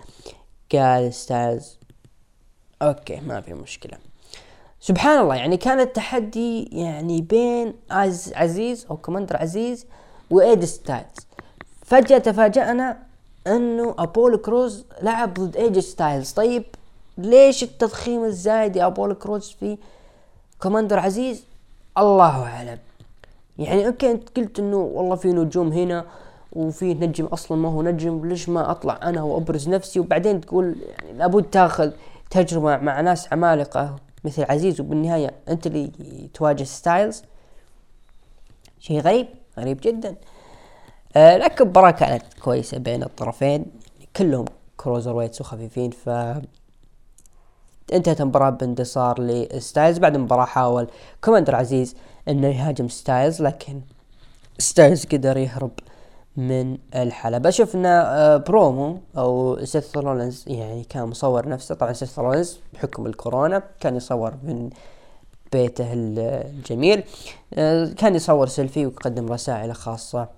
قال 0.73 1.15
ستايلز 1.15 1.79
okay 2.83 3.21
ما 3.21 3.41
في 3.41 3.55
مشكلة. 3.55 3.99
سبحان 4.81 5.21
الله 5.21 5.35
يعني 5.35 5.57
كان 5.57 5.81
التحدي 5.81 6.65
يعني 6.65 7.21
بين 7.21 7.75
عز 7.91 8.33
عزيز 8.35 8.87
أو 8.91 8.97
كوماندر 8.97 9.37
عزيز 9.37 9.87
وإيجي 10.31 10.65
ستايلز. 10.65 11.27
فجأة 11.85 12.19
تفاجأنا 12.19 12.99
إنه 13.47 13.95
أبولو 13.99 14.39
كروز 14.39 14.85
لعب 15.03 15.35
ضد 15.35 15.57
إيجي 15.57 15.79
ستايلز. 15.79 16.33
طيب 16.33 16.65
ليش 17.19 17.63
التضخيم 17.63 18.25
الزايد 18.25 18.77
يا 18.77 18.87
أبولو 18.87 19.15
كروز 19.15 19.51
في 19.61 19.79
كوماندر 20.63 20.99
عزيز؟ 20.99 21.45
الله 21.99 22.43
أعلم. 22.47 22.79
يعني 23.59 23.87
okay 23.87 24.11
أنت 24.11 24.37
قلت 24.37 24.59
إنه 24.59 24.77
والله 24.77 25.17
في 25.17 25.29
نجوم 25.29 25.73
هنا 25.73 26.07
وفي 26.53 26.95
نجم 26.95 27.25
أصلا 27.25 27.59
ما 27.59 27.69
هو 27.69 27.83
نجم 27.83 28.27
ليش 28.27 28.49
ما 28.49 28.71
أطلع 28.71 29.01
أنا 29.03 29.23
وأبرز 29.23 29.69
نفسي؟ 29.69 30.01
وبعدين 30.01 30.41
تقول 30.41 30.77
يعني 30.89 31.19
لابد 31.19 31.45
تاخذ 31.45 31.91
تجربة 32.31 32.77
مع 32.77 33.01
ناس 33.01 33.33
عمالقة 33.33 33.97
مثل 34.25 34.45
عزيز 34.49 34.81
وبالنهاية 34.81 35.31
أنت 35.49 35.67
اللي 35.67 35.91
تواجه 36.35 36.65
ستايلز. 36.65 37.23
شيء 38.79 39.01
غريب 39.01 39.27
غريب 39.59 39.81
جدا. 39.83 40.17
آه 41.17 41.37
لكن 41.37 41.65
مباراة 41.67 41.91
كانت 41.91 42.23
كويسة 42.43 42.79
بين 42.79 43.03
الطرفين 43.03 43.67
كلهم 44.17 44.45
cruiserweights 44.77 45.41
وخفيفين 45.41 45.91
ف 45.91 46.09
انتهت 47.93 48.21
المباراة 48.21 48.51
بانتصار 48.51 49.21
لستايلز. 49.21 49.99
بعد 49.99 50.15
المباراة 50.15 50.45
حاول 50.45 50.87
كوماندر 51.25 51.55
عزيز 51.55 51.97
إنه 52.29 52.49
يهاجم 52.49 52.89
ستايلز 52.89 53.43
لكن 53.43 53.81
ستايلز 54.59 55.07
قدر 55.07 55.37
يهرب 55.37 55.71
من 56.37 56.79
الحلبة 56.95 57.51
شفنا 57.51 58.19
آه، 58.19 58.37
برومو 58.37 59.01
أو 59.17 59.59
سيث 59.65 59.97
رولنز 59.97 60.45
يعني 60.47 60.85
كان 60.85 61.05
مصور 61.05 61.49
نفسه. 61.49 61.75
طبعا 61.75 61.93
سيث 61.93 62.19
رولنز 62.19 62.61
بحكم 62.75 63.07
الكورونا 63.07 63.63
كان 63.81 63.97
يصور 63.97 64.35
من 64.43 64.71
بيته 65.53 65.93
الجميل. 65.93 67.05
آه، 67.55 67.87
كان 67.87 68.15
يصور 68.15 68.47
سيلفي 68.47 68.87
ويقدم 68.87 69.33
رسائل 69.33 69.75
خاصة 69.75 70.29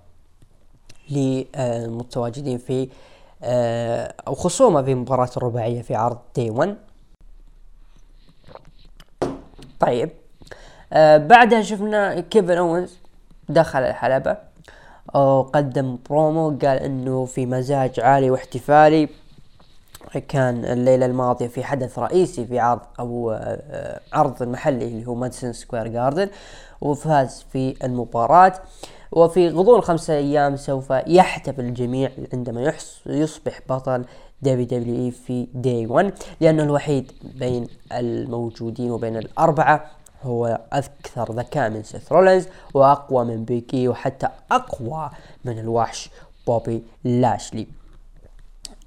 للمتواجدين 1.09 2.57
في 2.57 2.89
آه، 3.43 4.13
أو 4.27 4.35
خصومه 4.35 4.81
في 4.81 4.95
مباراة 4.95 5.29
الرباعية 5.37 5.81
في 5.81 5.95
عرض 5.95 6.17
Day 6.35 6.49
1 6.49 6.77
طيب. 9.79 10.09
بعدها 11.27 11.61
شفنا 11.61 12.19
كيفن 12.19 12.57
اونز 12.57 12.97
دخل 13.49 13.79
الحلبة. 13.79 14.37
وقدم 15.13 15.97
برومو 16.09 16.49
قال 16.49 16.79
إنه 16.79 17.25
في 17.25 17.45
مزاج 17.45 17.99
عالي 17.99 18.31
واحتفالي. 18.31 19.09
كان 20.27 20.65
الليلة 20.65 21.05
الماضية 21.05 21.47
في 21.47 21.63
حدث 21.63 21.99
رئيسي 21.99 22.45
في 22.45 22.59
عرض 22.59 22.81
أو 22.99 23.31
آه 23.31 23.99
عرض 24.13 24.41
المحلي 24.41 24.85
اللي 24.87 25.07
هو 25.07 25.15
مادسون 25.15 25.53
سكوير 25.53 25.87
جاردن 25.87 26.29
وفاز 26.81 27.45
في 27.53 27.75
المباراة. 27.83 28.53
وفي 29.11 29.49
غضون 29.49 29.81
خمسة 29.81 30.13
أيام 30.13 30.55
سوف 30.57 30.89
يحتفل 31.07 31.61
الجميع 31.61 32.11
عندما 32.33 32.73
يصبح 33.05 33.59
بطل 33.69 34.05
WWE 34.41 35.11
في 35.11 35.47
Day 35.53 35.87
1 35.87 36.13
لأنه 36.41 36.63
الوحيد 36.63 37.11
بين 37.39 37.67
الموجودين 37.91 38.91
وبين 38.91 39.17
الأربعة 39.17 39.85
هو 40.23 40.59
أكثر 40.73 41.31
ذكاء 41.33 41.69
من 41.69 41.83
سيث 41.83 42.11
رولينز 42.11 42.47
وأقوى 42.73 43.25
من 43.25 43.45
بيج 43.45 43.76
إي 43.76 43.87
وحتى 43.87 44.27
أقوى 44.51 45.09
من 45.45 45.59
الوحش 45.59 46.09
بوبي 46.47 46.83
لاشلي. 47.03 47.67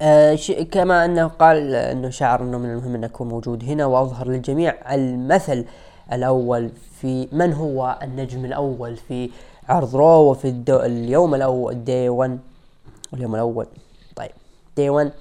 آه 0.03 0.35
كما 0.73 1.05
أنه 1.05 1.27
قال 1.27 1.75
أنه 1.75 2.11
شعر 2.11 2.43
أنه 2.43 2.59
من 2.59 2.71
المهم 2.71 2.95
أن 2.95 3.05
اكون 3.05 3.29
موجود 3.29 3.65
هنا 3.65 3.87
وأظهر 3.87 4.29
للجميع 4.29 4.95
المثل 4.95 5.65
الأول 6.13 6.71
في 7.01 7.29
من 7.33 7.53
هو 7.53 7.99
النجم 8.03 8.45
الأول 8.45 8.97
في 8.97 9.31
عرض 9.69 9.97
Raw 9.97 10.31
وفي 10.31 10.63
اليوم 10.69 11.35
الأول 11.35 11.85
دي 11.85 12.09
1 12.09 12.39
اليوم 13.15 13.35
الأول. 13.35 13.67
طيب 14.17 14.31
Day 14.77 14.91
1 14.91 15.13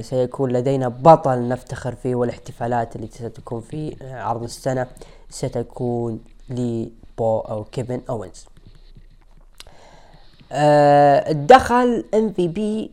سيكون 0.00 0.52
لدينا 0.52 0.88
بطل 0.88 1.48
نفتخر 1.48 1.94
فيه 1.94 2.14
والاحتفالات 2.14 2.96
التي 2.96 3.18
ستكون 3.18 3.60
في 3.60 3.96
عرض 4.02 4.42
السنة 4.42 4.86
ستكون 5.30 6.20
لبو 6.50 7.38
أو 7.38 7.64
كيفن 7.64 8.00
أوينز. 8.10 8.46
أه 10.52 11.32
دخل 11.32 12.04
إم 12.14 12.32
في 12.32 12.48
بي 12.48 12.90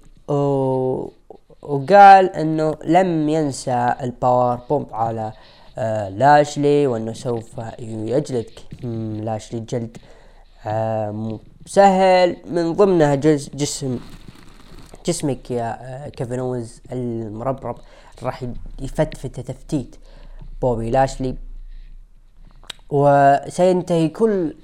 وقال 1.62 2.30
إنه 2.36 2.76
لم 2.86 3.30
ينسى 3.30 3.96
ال 4.02 4.11
power 4.11 4.56
bomb 4.70 4.88
على 4.94 5.34
آه 5.78 6.10
لاشلي 6.10 6.88
وإنه 6.88 7.14
سوف 7.14 7.62
يجلد 7.80 8.50
لاشلي 9.24 9.60
جلد 9.60 9.98
آه 10.66 11.40
سهل. 11.66 12.38
من 12.52 12.74
ضمنها 12.74 13.16
جسم 13.16 14.00
جسمك 15.10 15.52
يا 15.52 15.78
آه، 16.06 16.10
كيفن 16.10 16.40
اونز 16.40 16.82
المربرب 16.92 17.76
راح 18.24 18.46
يفتفت 18.82 19.40
تفتيت 19.40 19.96
بوبي 20.62 20.92
لاشلي. 20.92 21.36
وسينتهي 22.90 24.08
كل 24.08 24.56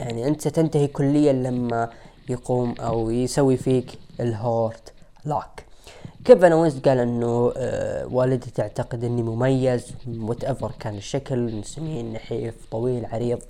يعني 0.00 0.28
أنت 0.28 0.40
ستنتهي 0.40 0.86
كليا 0.86 1.32
لما 1.32 1.90
يقوم 2.28 2.74
أو 2.80 3.10
يسوي 3.10 3.56
فيك 3.56 3.98
ال 4.20 4.34
Hurt 4.34 4.92
Lock. 5.24 5.44
كيفن 6.24 6.52
أوينز 6.52 6.78
قال 6.78 6.98
إنه 6.98 7.52
آه 7.56 8.06
والدتي 8.06 8.50
تعتقد 8.50 9.04
إني 9.04 9.22
مميز 9.22 9.94
whatever 10.18 10.72
كان 10.80 10.94
الشكل 10.96 11.64
سمين 11.64 12.12
نحيف 12.12 12.54
طويل 12.70 13.06
عريض. 13.06 13.42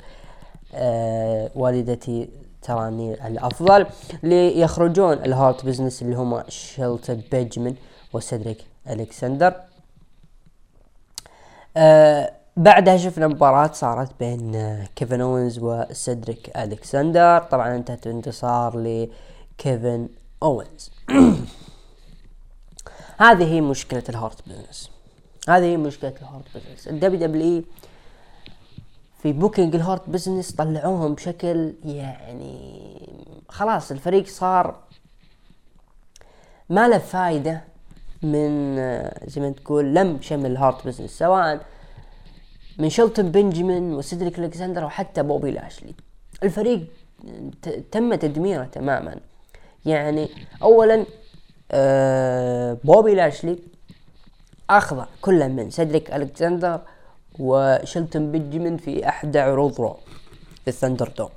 آه 0.75 1.51
والدتي 1.55 2.29
تراني 2.63 3.27
الأفضل 3.27 3.87
ليخرجون 4.23 5.13
ال 5.13 5.24
Hurt 5.24 5.67
Business 5.67 6.03
اللي 6.03 6.17
هم 6.17 6.43
شيلتون 6.49 7.23
بنجمن 7.33 7.75
وسيدريك 8.13 8.59
الكسندر 8.91 9.55
آه 11.77 12.33
بعدها 12.57 12.97
شفنا 12.97 13.29
مباراة 13.29 13.73
صارت 13.73 14.11
بين 14.21 14.55
آه 14.55 14.89
كيفن 14.97 15.21
أوينز 15.21 15.59
وسيدريك 15.59 16.57
الكسندر 16.57 17.39
طبعا 17.39 17.77
انتهت 17.77 18.07
انتصار 18.07 18.79
لكيفن 18.79 20.09
أوينز. 20.43 20.91
هذه 23.19 23.45
هي 23.45 23.61
مشكلة 23.61 24.03
ال 24.09 24.17
Hurt 24.17 24.49
Business. 24.49 24.91
هذه 25.49 25.65
هي 25.65 25.77
مشكلة 25.77 26.15
ال 26.23 26.27
Hurt 26.27 26.45
Business. 26.55 26.89
ال 26.89 27.21
WW 27.21 27.65
في 29.23 29.33
booking 29.33 29.75
ال 29.75 29.82
Hurt 29.82 30.09
Business 30.09 30.53
طلعوهم 30.53 31.15
بشكل 31.15 31.73
يعني 31.85 33.09
خلاص 33.49 33.91
الفريق 33.91 34.27
صار 34.27 34.77
ما 36.71 36.89
له 36.89 36.99
فايدة 36.99 37.65
من 38.23 38.77
زي 39.27 39.41
ما 39.41 39.51
تقول 39.51 39.95
لم 39.95 40.19
شمل 40.21 40.51
ال 40.51 40.58
Hurt 40.58 40.87
Business 40.87 41.11
سواء 41.11 41.67
من 42.79 42.91
شلتون 42.91 43.31
بنجمن 43.31 43.95
وسيدريك 43.95 44.39
ألكسندر 44.39 44.85
وحتى 44.85 45.23
بوبي 45.23 45.51
لاشلي. 45.51 45.95
الفريق 46.43 46.87
تم 47.93 48.15
تدميره 48.15 48.65
تماما. 48.65 49.21
يعني 49.85 50.29
اولا 50.63 51.07
آه 51.71 52.79
بوبي 52.85 53.15
لاشلي 53.15 53.59
اخضع 54.71 55.07
كل 55.21 55.49
من 55.49 55.71
سيدريك 55.71 56.15
ألكسندر 56.15 56.81
وشلتون 57.39 58.33
بنجمن 58.33 58.77
في 58.77 59.09
احدى 59.09 59.39
عروض 59.39 59.81
Raw 59.81 59.97
في 60.65 60.69
ال 60.69 60.74
Thunder 60.74 61.09
Dome 61.19 61.31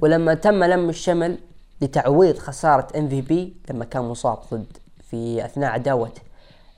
ولما 0.00 0.34
تم 0.34 0.64
لم 0.64 0.88
الشمل 0.88 1.38
لتعويض 1.80 2.38
خسارة 2.38 2.98
MVP 2.98 3.52
لما 3.70 3.84
كان 3.84 4.02
مصاب 4.02 4.38
ضد 4.52 4.76
في 5.10 5.44
أثناء 5.44 5.70
عداوة 5.70 6.12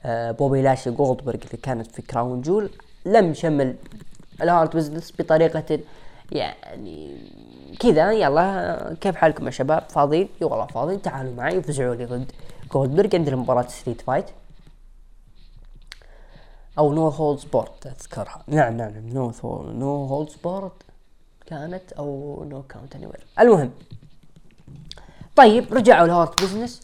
آه، 0.05 0.31
بوبي 0.31 0.61
لاشلي 0.61 0.91
جولدبرغ 0.91 1.35
اللي 1.35 1.57
كانت 1.63 1.87
في 1.91 2.01
Crown 2.01 2.41
Jewel 2.41 2.69
لم 3.05 3.33
شمل 3.33 3.75
ال 4.41 4.48
Hurt 4.48 4.75
Business 4.75 5.13
بطريقة 5.19 5.79
يعني 6.31 7.17
كذا. 7.79 8.11
يلا 8.11 8.95
كيف 9.01 9.15
حالكم 9.15 9.45
يا 9.45 9.51
شباب؟ 9.51 9.83
فاضيين؟ 9.89 10.29
اي 10.41 10.47
والله 10.47 10.65
فاضيين. 10.65 11.01
تعالوا 11.01 11.33
معي 11.35 11.57
وفزعوا 11.57 11.95
لي 11.95 12.05
ضد 12.05 12.31
جولدبرغ 12.73 13.09
عندنا 13.13 13.35
مباراة 13.35 13.67
street 13.67 14.01
fight 14.01 14.25
أو 16.77 16.93
no 16.93 17.07
holds 17.07 17.39
barred 17.39 17.87
أذكرها. 17.87 18.43
نعم 18.47 18.77
نعم 18.77 19.09
no 19.09 19.31
no 19.81 20.05
holds 20.05 20.29
barred 20.29 20.71
كانت 21.45 21.91
أو 21.91 22.43
no 22.49 22.63
count 22.63 22.95
any 22.95 23.07
المهم. 23.39 23.71
طيب 25.35 25.73
رجعوا 25.73 26.07
ل 26.07 26.14
Hurt 26.14 26.43
Business 26.43 26.83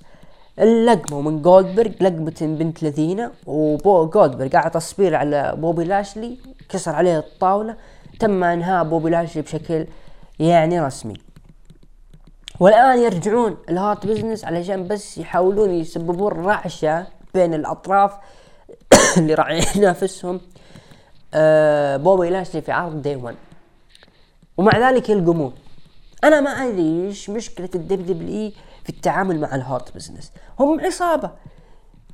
لقموا 0.57 1.21
من 1.21 1.41
جولدبرغ 1.41 1.91
لقمة 2.01 2.35
بنت 2.41 2.83
لذينة. 2.83 3.31
وبو 3.45 4.09
جولدبرغ 4.09 4.55
أعطى 4.55 4.79
spear 4.79 5.15
على 5.15 5.53
بوبي 5.57 5.83
لاشلي 5.83 6.37
كسر 6.69 6.91
عليه 6.91 7.17
الطاولة. 7.17 7.75
تم 8.19 8.43
إنهاء 8.43 8.83
بوبي 8.83 9.09
لاشلي 9.09 9.41
بشكل 9.41 9.87
يعني 10.39 10.79
رسمي. 10.81 11.13
والآن 12.59 12.99
يرجعون 12.99 13.57
ال 13.69 13.77
Hurt 13.77 14.07
Business 14.07 14.45
علشان 14.45 14.87
بس 14.87 15.17
يحاولون 15.17 15.69
يسببون 15.69 16.31
رعشة 16.31 17.07
بين 17.33 17.53
الأطراف 17.53 18.11
اللي 19.17 19.33
راح 19.33 19.75
ينافسهم 19.77 20.41
آه 21.33 21.97
بوبي 21.97 22.29
لاشلي 22.29 22.61
في 22.61 22.71
عرض 22.71 23.01
Day 23.01 23.15
1 23.15 23.35
ومع 24.57 24.89
ذلك 24.89 25.09
يلقمون. 25.09 25.53
أنا 26.23 26.41
ما 26.41 26.49
أدري 26.49 27.07
إيش 27.07 27.29
مشكلة 27.29 27.69
ال 27.75 28.05
WWE 28.05 28.51
في 28.83 28.89
التعامل 28.89 29.39
مع 29.39 29.55
ال 29.55 29.63
Hurt 29.63 29.95
Business. 29.95 30.31
هم 30.59 30.79
عصابة. 30.79 31.31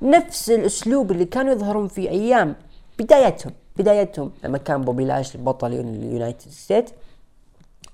نفس 0.02 0.50
الأسلوب 0.50 1.12
اللي 1.12 1.26
كانوا 1.26 1.54
يظهرون 1.54 1.88
في 1.88 2.10
أيام 2.10 2.56
بدايتهم. 3.00 3.54
بدايتهم 3.78 4.32
لما 4.44 4.58
كان 4.58 4.82
بوبي 4.82 5.06
لاشلي 5.06 5.38
بطل 5.38 5.74
ال 5.74 5.85
United 5.85 6.52
States 6.52 6.90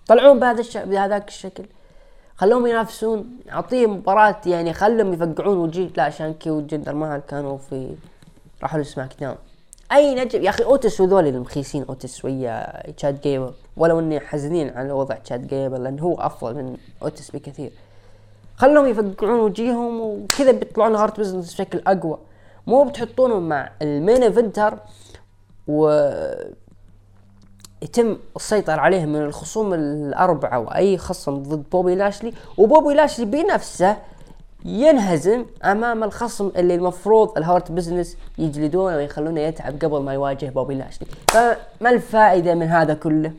طلعون 0.07 0.39
بهذا 0.39 0.59
الش... 0.59 0.77
بهذاك 0.77 1.27
الشكل. 1.27 1.65
خلوهم 2.35 2.67
ينافسون 2.67 3.37
اعطيهم 3.51 3.93
مباراة 3.97 4.41
يعني 4.45 4.73
خلهم 4.73 5.13
يفقعون 5.13 5.57
وجيه. 5.57 5.89
لا 5.97 6.09
شانكي 6.09 6.49
وجندر 6.49 6.95
ماهل 6.95 7.19
كانوا 7.19 7.57
في 7.57 7.95
راحوا 8.63 8.79
ل 8.79 9.13
SmackDown 9.19 9.35
أي 9.91 10.15
نجم 10.15 10.43
يا 10.43 10.49
أخي 10.49 10.63
أوتس 10.63 11.01
وذول 11.01 11.27
المخيسين 11.27 11.85
أوتس 11.89 12.25
ويا 12.25 12.91
تشاد 12.91 13.21
جيبل. 13.21 13.51
ولو 13.77 13.99
إني 13.99 14.19
حزنين 14.19 14.69
على 14.69 14.91
وضع 14.91 15.15
تشاد 15.15 15.47
جيبل 15.47 15.83
لأن 15.83 15.99
هو 15.99 16.15
أفضل 16.15 16.55
من 16.55 16.77
أوتس 17.03 17.31
بكثير. 17.31 17.71
خلهم 18.57 18.87
يفقعون 18.87 19.39
وجيههم 19.39 20.01
وكذا 20.01 20.51
بيطلعون 20.51 20.95
Hurt 20.95 21.19
Business 21.19 21.53
بشكل 21.53 21.81
أقوى. 21.87 22.17
مو 22.67 22.83
بتحطونهم 22.83 23.49
مع 23.49 23.71
ال 23.81 23.90
main 23.90 24.23
eventer 24.23 24.77
و 25.67 26.09
يتم 27.81 28.17
السيطرة 28.35 28.81
عليهم 28.81 29.09
من 29.09 29.21
الخصوم 29.21 29.73
الأربعة 29.73 30.59
وأي 30.59 30.97
خصم 30.97 31.43
ضد 31.43 31.63
بوبي 31.71 31.95
لاشلي. 31.95 32.33
وبوبي 32.57 32.93
لاشلي 32.93 33.25
بنفسه 33.25 33.97
ينهزم 34.65 35.45
أمام 35.63 36.03
الخصم 36.03 36.51
اللي 36.55 36.75
المفروض 36.75 37.37
ال 37.37 37.44
Hurt 37.44 37.71
Business 37.71 38.17
يجلدونه 38.37 38.95
ويخلونه 38.95 39.39
يتعب 39.41 39.85
قبل 39.85 40.01
ما 40.01 40.13
يواجه 40.13 40.45
بوبي 40.45 40.75
لاشلي 40.75 41.07
فما 41.29 41.89
الفائدة 41.89 42.55
من 42.55 42.67
هذا 42.67 42.93
كله؟ 42.93 43.33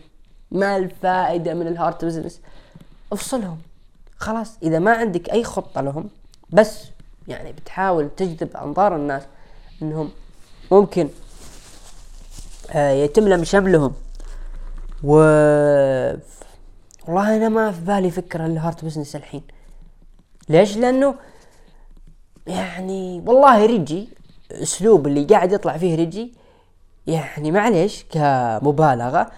ما 0.50 0.76
الفائدة 0.76 1.54
من 1.54 1.66
ال 1.66 1.74
Hurt 1.74 2.04
Business؟ 2.04 2.40
افصلهم. 3.12 3.58
خلاص 4.16 4.56
إذا 4.62 4.78
ما 4.78 4.92
عندك 4.92 5.30
أي 5.30 5.44
خطة 5.44 5.80
لهم 5.80 6.08
بس 6.50 6.84
يعني 7.28 7.52
بتحاول 7.52 8.08
تجذب 8.16 8.56
أنظار 8.56 8.96
الناس 8.96 9.22
إنهم 9.82 10.10
ممكن 10.72 11.08
آه 12.70 12.90
يتم 12.90 13.28
لم 13.28 13.44
شملهم. 13.44 13.92
و 15.04 15.14
والله 17.08 17.36
أنا 17.36 17.48
ما 17.48 17.72
في 17.72 17.80
بالي 17.80 18.10
فكرة 18.10 18.46
ال 18.46 18.54
Hurt 18.54 18.84
Business 18.84 19.16
الحين. 19.16 19.42
ليش؟ 20.48 20.76
لأنه 20.76 21.14
يعني 22.46 23.22
والله 23.26 23.66
ريجي 23.66 24.08
أسلوب 24.52 25.06
اللي 25.06 25.24
قاعد 25.24 25.52
يطلع 25.52 25.76
فيه 25.76 25.94
ريجي 25.94 26.32
يعني 27.06 27.50
معليش 27.50 28.04
كمبالغة 28.10 29.30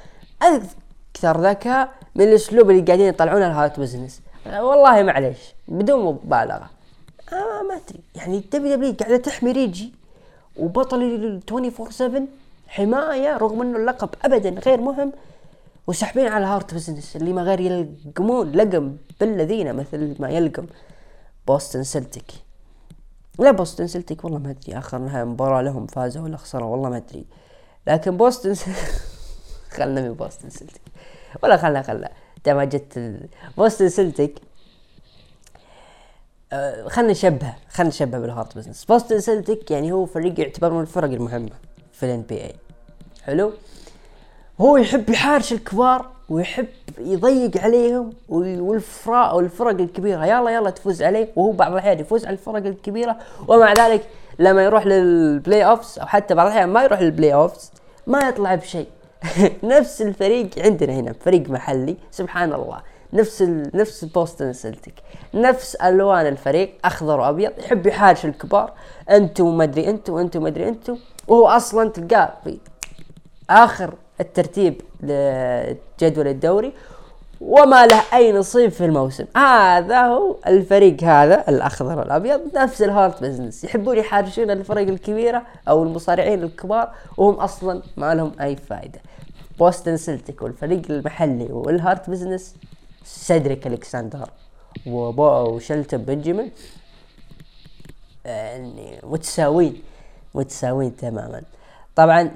أكثر 0.43 1.41
ذكاء 1.41 1.89
من 2.15 2.25
الأسلوب 2.25 2.71
اللي 2.71 2.83
قاعدين 2.83 3.07
يطلعونه 3.07 3.47
ال 3.47 3.53
Hurt 3.53 3.81
Business 3.81 4.21
والله 4.47 5.03
معليش 5.03 5.39
بدون 5.69 6.05
مبالغة. 6.05 6.71
آه 7.33 7.63
ما 7.69 7.75
أدري. 7.75 8.01
يعني 8.15 8.37
الدبليو 8.39 8.75
دبليو 8.77 8.93
قاعدة 9.01 9.17
تحمي 9.17 9.53
ريجي 9.53 9.93
وبطل 10.57 11.03
24 11.49 11.91
7 11.91 12.23
حماية 12.69 13.37
رغم 13.37 13.63
إنه 13.63 13.79
اللقب 13.79 14.09
ابدا 14.25 14.51
غير 14.51 14.81
مهم 14.81 15.13
وسحبين 15.87 16.27
على 16.27 16.47
Hurt 16.47 16.75
Business 16.75 17.17
اللي 17.17 17.33
ما 17.33 17.43
غير 17.43 17.61
يلقمون 17.61 18.53
لقم 18.53 18.97
بالذين 19.21 19.75
مثل 19.75 20.17
ما 20.19 20.29
يلقم. 20.31 20.67
بوستن 21.47 21.83
سلتيك 21.83 22.33
لا 23.39 23.51
بوستن 23.51 23.87
سلتيك 23.87 24.25
والله 24.25 24.39
ما 24.39 24.51
أدري 24.51 24.79
اخر 24.79 24.99
نهاية 24.99 25.25
مباراة 25.25 25.63
لهم 25.63 25.87
فازوا 25.87 26.23
ولا 26.23 26.37
خسروا 26.37 26.69
والله 26.69 26.89
ما 26.91 26.97
أدري. 26.97 27.25
لكن 27.87 28.17
بوستن 28.17 28.55
خلنا 29.77 30.01
من 30.01 30.15
بوستن 30.15 30.51
سلتيك 30.51 30.83
ولا 31.43 31.57
خلنا 31.57 31.83
خلنا. 31.83 32.11
ما 32.47 32.65
جت 32.65 33.19
بوستن 33.57 33.89
سلتيك 33.89 34.39
آه 36.53 36.89
خلنا 36.89 37.11
نشبه 37.11 37.55
خلنا 37.69 37.89
نشبه 37.89 38.19
بال 38.19 38.31
Hurt 38.31 38.57
Business 38.59 38.85
بوستن 38.85 39.21
سلتيك 39.21 39.71
يعني 39.71 39.93
هو 39.93 40.07
فريق 40.07 40.41
يعتبر 40.41 40.73
من 40.73 40.81
الفرق 40.81 41.11
المهمة 41.11 41.51
في 41.93 42.07
ال 42.07 42.23
NBA 42.23 42.55
حلو؟ 43.23 43.53
هو 44.61 44.77
يحب 44.77 45.11
يحارش 45.11 45.53
الكبار 45.53 46.07
ويحب 46.29 46.67
يضيق 46.99 47.59
عليهم 47.59 48.13
والفرق 48.29 49.35
والفرق 49.35 49.81
الكبيرة. 49.81 50.27
يلا 50.27 50.51
يلا 50.51 50.71
تفوز 50.71 51.03
عليه. 51.03 51.29
وهو 51.37 51.53
بعض 51.53 51.73
الأحيان 51.73 51.99
يفوز 51.99 52.25
على 52.27 52.33
الفرق 52.33 52.57
الكبيرة. 52.67 53.17
ومع 53.49 53.73
ذلك 53.73 54.07
لما 54.39 54.65
يروح 54.65 54.87
لل 54.87 55.65
playoffs 55.65 55.99
أو 55.99 56.07
حتى 56.07 56.35
بعض 56.35 56.47
الأحيان 56.47 56.69
ما 56.69 56.85
يروح 56.85 57.01
لل 57.01 57.35
playoffs 57.35 57.71
ما 58.07 58.29
يطلع 58.29 58.55
بشيء. 58.55 58.87
نفس 59.63 60.03
الفريق 60.03 60.51
عندنا 60.59 60.93
هنا 60.93 61.13
فريق 61.13 61.51
محلي. 61.51 61.97
سبحان 62.11 62.53
الله. 62.53 62.81
نفس 63.13 63.43
ال... 63.43 63.71
نفس 63.75 64.05
بوستن 64.05 64.53
سلتيك. 64.53 64.95
نفس 65.35 65.75
ألوان 65.75 66.27
الفريق 66.27 66.75
أخضر 66.85 67.21
وأبيض. 67.21 67.53
يحب 67.59 67.87
يحارش 67.87 68.25
الكبار. 68.25 68.73
أنتم 69.11 69.59
ما 69.59 69.65
أدري 69.65 69.91
أنتم 69.91 70.13
وأنتم 70.13 70.43
ما 70.43 70.49
أدري 70.49 70.69
أنتم. 70.69 70.99
وهو 71.29 71.49
أصلا 71.49 71.91
تلقاه 71.91 72.33
في 72.45 72.59
آخر 73.51 73.95
الترتيب 74.21 74.81
لجدول 75.03 76.29
الدوري 76.29 76.73
وما 77.41 77.87
له 77.87 78.03
أي 78.15 78.33
نصيب 78.33 78.71
في 78.71 78.85
الموسم. 78.85 79.25
هذا 79.37 80.03
هو 80.03 80.37
الفريق 80.47 81.05
هذا 81.05 81.45
الأخضر 81.49 81.99
والأبيض 81.99 82.41
نفس 82.55 82.83
ال 82.83 82.91
Hurt 82.91 83.23
Business. 83.23 83.65
يحبون 83.65 83.99
يحارشون 83.99 84.51
الفرق 84.51 84.89
الكبيرة 84.89 85.43
أو 85.69 85.83
المصارعين 85.83 86.43
الكبار 86.43 86.93
وهم 87.17 87.35
أصلا 87.35 87.83
ما 87.97 88.15
لهم 88.15 88.33
أي 88.41 88.57
فائده 88.57 89.01
بوستن 89.59 89.97
سلتيك 89.97 90.43
والفريق 90.43 90.83
المحلي 90.91 91.49
وال 91.51 91.71
Hurt 91.71 92.11
Business 92.11 92.55
سيدريك 93.05 93.67
ألكسندر 93.67 94.31
وشلتون 94.87 96.01
بنجامين. 96.03 96.51
يعني 98.25 99.01
متساوين 99.03 99.83
متساوين 100.35 100.97
تماما. 100.97 101.43
طبعا 101.97 102.31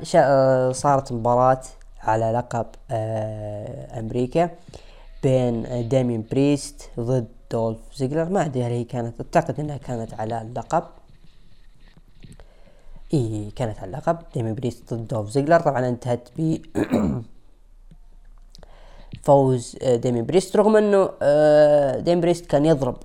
صارت 0.72 1.12
مباراة 1.12 1.62
على 2.02 2.32
لقب 2.32 2.66
آه، 2.90 3.98
أمريكا 3.98 4.50
بين 5.22 5.88
ديمين 5.88 6.24
بريست 6.30 6.90
ضد 7.00 7.28
دولف 7.50 7.78
زيجلر. 7.94 8.28
ما 8.28 8.44
أدري 8.44 8.64
هل 8.64 8.70
هي 8.72 8.84
كانت 8.84 9.36
أعتقد 9.36 9.60
إنها 9.60 9.76
كانت 9.76 10.14
على 10.14 10.42
اللقب. 10.42 10.82
إي 13.14 13.50
كانت 13.56 13.78
على 13.78 13.86
اللقب. 13.86 14.18
ديمين 14.34 14.54
بريست 14.54 14.94
ضد 14.94 15.08
دولف 15.08 15.30
زيجلر. 15.30 15.60
طبعا 15.60 15.88
انتهت 15.88 16.28
ب 16.38 16.56
فوز 19.24 19.76
آه، 19.82 19.96
ديمين 19.96 20.26
بريست. 20.26 20.56
رغم 20.56 20.76
إنه 20.76 21.10
آه، 21.22 21.98
ديمين 21.98 22.20
بريست 22.20 22.46
كان 22.46 22.66
يضرب 22.66 22.96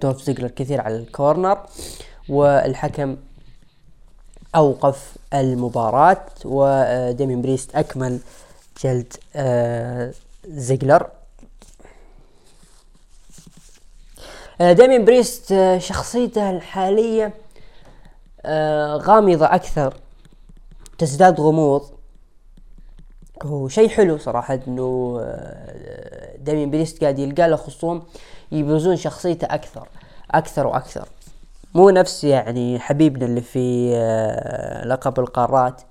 دولف 0.00 0.22
زيجلر 0.22 0.48
كثير 0.48 0.80
على 0.80 0.96
ال 0.96 1.06
corner 1.06 1.66
والحكم 2.28 3.16
أوقف 4.56 5.16
المباراة 5.34 6.26
وديمين 6.44 7.42
بريست 7.42 7.76
أكمل 7.76 8.18
جلد 8.84 9.12
آه، 9.36 10.12
زيجلر. 10.48 11.06
آه، 14.60 14.72
ديمين 14.72 15.04
بريست 15.04 15.52
آه، 15.52 15.78
شخصيته 15.78 16.50
الحالية 16.50 17.34
غامضة 18.96 19.46
أكثر 19.46 19.94
تزداد 20.98 21.40
غموض. 21.40 21.90
وشيء 23.44 23.88
حلو 23.88 24.18
صراحة 24.18 24.58
إنه 24.68 25.20
ديمين 26.38 26.70
بريست 26.70 27.00
قاعد 27.00 27.18
يلقى 27.18 27.48
له 27.48 27.56
خصوم 27.56 28.06
يبرزون 28.52 28.96
شخصيته 28.96 29.44
أكثر 29.44 29.88
أكثر 30.30 30.66
وأكثر. 30.66 31.08
مو 31.76 31.90
نفس 31.90 32.24
يعني 32.24 32.78
حبيبنا 32.78 33.26
اللي 33.26 33.40
في 33.40 33.90
آه، 33.94 34.86
لقب 34.86 35.20
القارات. 35.20 35.82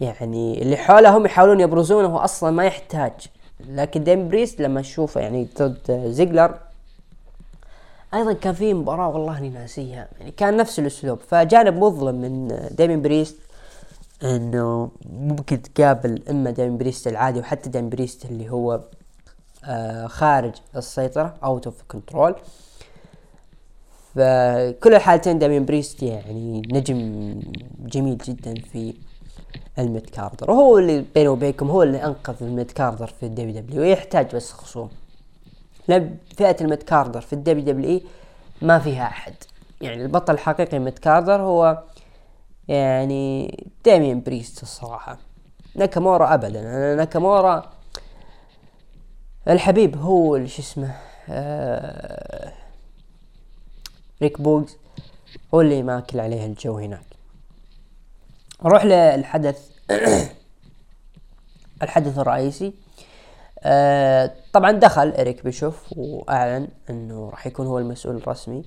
يعني 0.00 0.62
اللي 0.62 0.76
حوله 0.76 1.16
هم 1.16 1.26
يحاولون 1.26 1.60
يبرزونه 1.60 2.24
أصلا 2.24 2.50
ما 2.50 2.64
يحتاج. 2.64 3.12
لكن 3.68 4.04
ديمين 4.04 4.28
بريست 4.28 4.60
لما 4.60 4.80
أشوفه 4.80 5.20
يعني 5.20 5.48
ضد 5.58 6.04
زيجلر 6.06 6.54
أيضا 8.14 8.32
كان 8.32 8.54
في 8.54 8.74
مباراة 8.74 9.08
والله 9.08 9.38
إني 9.38 9.48
ناسيها. 9.48 10.08
يعني 10.20 10.30
كان 10.30 10.56
نفس 10.56 10.78
الأسلوب. 10.78 11.18
فجانب 11.28 11.74
مظلم 11.74 12.14
من 12.14 12.58
ديمين 12.70 13.02
بريست 13.02 13.36
إنه 14.22 14.90
ممكن 15.12 15.62
تقابل 15.62 16.22
إما 16.30 16.50
ديمين 16.50 16.78
بريست 16.78 17.06
العادي 17.06 17.40
وحتى 17.40 17.70
دايم 17.70 17.88
بريست 17.88 18.24
اللي 18.24 18.50
هو 18.50 18.80
آه 19.64 20.06
خارج 20.06 20.52
السيطرة 20.76 21.34
out 21.44 21.66
of 21.66 21.82
control 21.88 22.34
فكل 24.14 24.94
الحالتين 24.94 25.38
ديمين 25.38 25.64
بريست 25.64 26.02
يعني 26.02 26.62
نجم 26.72 27.34
جميل 27.78 28.18
جدا 28.18 28.54
في 28.54 28.94
ال 29.78 29.86
mid 29.86 30.10
carder. 30.10 30.50
وهو 30.50 30.78
اللي 30.78 31.04
بيني 31.14 31.28
وبينكم 31.28 31.70
هو 31.70 31.82
اللي 31.82 32.04
أنقذ 32.04 32.34
ال 32.40 32.47
mid 32.47 32.70
carder 32.70 33.06
في 33.06 33.26
الدبليو 33.26 33.60
دبليو 33.60 33.82
يحتاج 33.82 34.36
بس 34.36 34.52
خصوم. 34.52 34.90
لا 35.88 36.10
فئة 36.36 36.56
ال 36.60 36.65
mid 36.65 36.82
carder 36.82 37.20
في 37.20 37.32
الدبليو 37.32 37.64
دبليو 37.64 38.00
ما 38.62 38.78
فيها 38.78 39.06
أحد. 39.06 39.34
يعني 39.80 40.02
البطل 40.02 40.34
الحقيقي 40.34 40.78
mid 40.78 40.98
carder 40.98 41.40
هو 41.40 41.82
يعني 42.68 43.64
ديمين 43.84 44.22
بريست 44.22 44.62
الصراحة. 44.62 45.18
ناكامورا 45.74 46.34
ابدا. 46.34 46.60
أنا 46.60 46.94
ناكامورا 46.94 47.70
الحبيب 49.48 49.96
هو 49.96 50.46
شو 50.46 50.62
اسمه 50.62 50.94
آه 51.28 52.52
ريك 54.22 54.40
بوغز 54.40 54.76
هو 55.54 55.60
اللي 55.60 55.82
ماكل 55.82 56.20
عليه 56.20 56.46
الجو 56.46 56.78
هناك. 56.78 57.06
نروح 58.64 58.84
للحدث 58.84 59.70
الحدث 61.82 62.18
الرئيسي. 62.18 62.72
آه 63.62 64.32
طبعا 64.52 64.72
دخل 64.72 65.08
إريك 65.08 65.44
بيشوف 65.44 65.94
وأعلن 65.96 66.68
إنه 66.90 67.30
راح 67.30 67.46
يكون 67.46 67.66
هو 67.66 67.78
المسؤول 67.78 68.16
الرسمي 68.16 68.64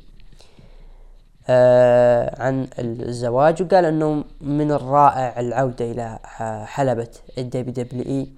آه 1.50 2.42
عن 2.42 2.68
الزواج 2.80 3.62
وقال 3.64 3.86
إنه 3.86 4.24
من 4.42 4.72
الرائع 4.72 5.40
العودة 5.40 5.92
إلى 5.92 6.20
حلبة 6.66 7.10
الدبليو 7.38 7.74
دبليو 7.74 8.06
إي 8.06 8.30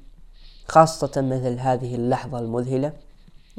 خاصة 0.67 1.21
مثل 1.21 1.59
هذه 1.59 1.95
اللحظة 1.95 2.39
المذهلة 2.39 2.93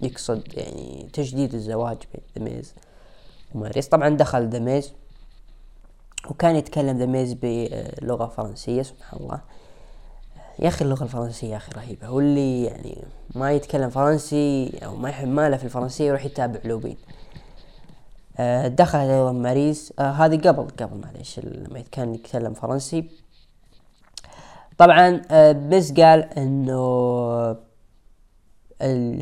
يقصد 0.03 0.43
يعني 0.55 1.09
تجديد 1.13 1.55
الزواج 1.55 1.97
بين 2.37 2.49
ذا 2.49 2.63
ميز 3.55 3.63
وماريس 3.63 3.89
طبعا 3.89 4.09
دخل 4.09 4.49
ذا 4.49 4.59
ميز 4.59 4.93
وكان 6.31 6.57
يتكلم 6.57 6.99
ذا 6.99 7.07
ميز 7.07 7.33
بلغة 7.33 8.27
فرنسية 8.27 8.83
سبحان 8.83 9.21
الله. 9.21 9.41
يا 10.59 10.69
أخي 10.69 10.85
اللغة 10.85 11.03
الفرنسية 11.03 11.51
يا 11.51 11.57
أخي 11.57 11.73
رهيبة. 11.73 12.07
هو 12.07 12.21
اللي 12.21 12.65
يعني 12.65 13.05
ما 13.35 13.53
يتكلم 13.53 13.91
فرنسي 13.91 14.79
أو 14.85 14.97
ما 14.97 15.09
يحب 15.09 15.29
ماله 15.29 15.57
في 15.57 15.65
الفرنسية 15.65 16.09
يروح 16.09 16.25
يتابع 16.25 16.61
لوبين. 16.65 16.97
آه 18.37 18.69
دخلت 18.69 19.11
أيضا 19.11 19.33
ماريس. 19.33 19.93
آه 19.99 20.11
هذه 20.11 20.37
قبل 20.37 20.69
قبل 20.69 21.01
معليش 21.01 21.41
لما 21.41 21.85
كان 21.93 22.15
يتكلم 22.15 22.55
فرنسي. 22.55 23.11
طبعا 24.79 25.23
آه 25.31 25.53
بس 25.53 25.93
قال 25.93 26.23
إنه 26.39 27.57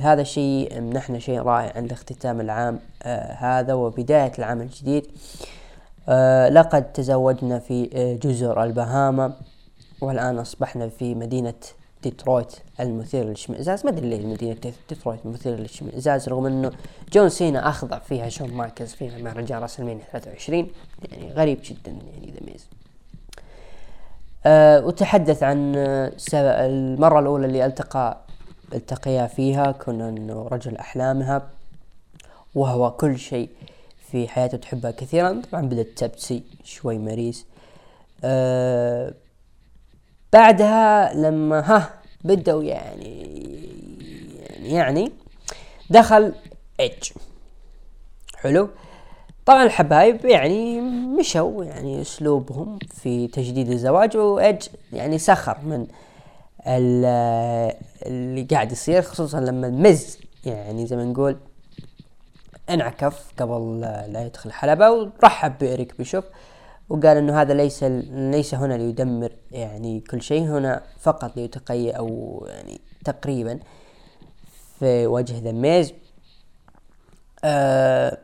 هذا 0.01 0.23
الشيء 0.23 0.81
منحنا 0.81 1.19
شيء 1.19 1.41
رائع 1.41 1.73
عند 1.77 1.93
اختتام 1.93 2.41
العام 2.41 2.79
آه 3.03 3.33
هذا 3.33 3.75
وبداية 3.75 4.33
العام 4.39 4.61
الجديد. 4.61 5.07
آه 6.09 6.49
لقد 6.49 6.93
تزوجنا 6.93 7.59
في 7.59 7.91
آه 7.95 8.15
جزر 8.17 8.63
البهاما 8.63 9.33
والآن 10.01 10.39
أصبحنا 10.39 10.89
في 10.89 11.15
مدينة 11.15 11.55
ديترويت 12.03 12.53
المثير 12.81 13.25
للاشمئزاز 13.25 13.85
ما 13.85 13.91
أدري 13.91 14.09
ليه 14.09 14.27
مدينة 14.27 14.57
ديترويت 14.89 15.21
المثير 15.25 15.57
للاشمئزاز 15.57 16.29
رغم 16.29 16.47
إنه 16.47 16.73
جون 17.13 17.29
سينا 17.29 17.69
أخضع 17.69 17.99
فيها 17.99 18.29
شون 18.29 18.51
مايكلز 18.51 18.95
في 18.95 19.23
مهرجان 19.23 19.59
راسلمينيا 19.59 20.05
23 20.13 20.69
يعني 21.13 21.33
غريب 21.33 21.59
جدا 21.65 21.91
يعني 21.91 22.33
ذا 22.33 22.47
ميز. 22.53 22.67
أه 24.47 24.87
وتحدث 24.87 25.43
عن 25.43 25.75
المرة 26.35 27.21
الأولى 27.21 27.47
اللي 27.47 27.67
ألتقى 27.67 28.24
التقيا 28.75 29.27
فيها 29.27 29.73
كون 29.73 30.01
إنه 30.01 30.49
رجل 30.49 30.77
أحلامها 30.77 31.51
وهو 32.55 32.91
كل 32.91 33.19
شيء 33.19 33.49
في 34.11 34.29
حياته 34.29 34.59
تحبها 34.59 34.91
كثيرا. 34.91 35.43
طبعا 35.51 35.63
بدأت 35.63 35.87
تبتسي 35.97 36.43
شوي 36.65 36.99
مريس. 36.99 37.47
أه 38.25 39.15
بعدها 40.33 41.15
لما 41.15 41.61
ها 41.61 41.91
بدأوا 42.25 42.63
يعني 42.63 43.25
يعني, 44.41 44.71
يعني 44.73 45.13
دخل 45.91 46.35
ايدج 46.81 47.11
حلو. 48.37 48.69
طبعا 49.47 49.65
الحبايب 49.65 50.25
يعني 50.25 50.81
مشوا 51.19 51.65
يعني 51.65 52.01
أسلوبهم 52.01 52.79
في 52.89 53.29
تجديد 53.29 53.71
الزواج 53.71 54.17
وايدج 54.17 54.69
يعني 54.93 55.19
سخر 55.19 55.59
من 55.63 55.87
اللي 56.67 58.43
قاعد 58.51 58.73
يصير 58.73 59.03
خصوصا 59.03 59.41
لما 59.41 59.67
الميز 59.67 60.19
يعني 60.45 60.87
زي 60.87 60.97
ما 60.97 61.05
نقول 61.05 61.37
انعكف 62.71 63.33
قبل 63.39 63.81
لا 63.81 64.27
يدخل 64.27 64.49
الحلبة 64.51 64.91
ورحب 64.91 65.59
بإريك 65.59 65.99
بيشوف 65.99 66.25
وقال 66.89 67.17
إنه 67.17 67.41
هذا 67.41 67.55
ليس 67.55 67.85
ليس 67.85 68.55
هنا 68.55 68.75
ليدمر 68.75 69.33
يعني 69.51 70.01
كل 70.01 70.23
شيء 70.23 70.43
هنا 70.43 70.83
فقط 71.01 71.37
ليتقي 71.37 71.91
أو 71.91 72.43
يعني 72.49 72.81
تقريبا 73.05 73.59
في 74.79 75.07
وجه 75.07 75.39
ذا 75.39 75.53
ميز. 75.53 75.93
آه 77.45 78.19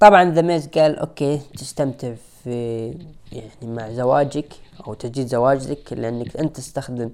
طبعا 0.00 0.24
ذا 0.24 0.42
ميز 0.42 0.68
قال 0.68 0.98
okay 0.98 1.40
تستمتع 1.58 2.14
في 2.44 2.94
يعني 3.32 3.50
مع 3.62 3.92
زواجك 3.92 4.54
أو 4.86 4.94
تجديد 4.94 5.26
زواجك 5.26 5.92
لأنك 5.92 6.36
أنت 6.36 6.56
تستخدم 6.56 7.10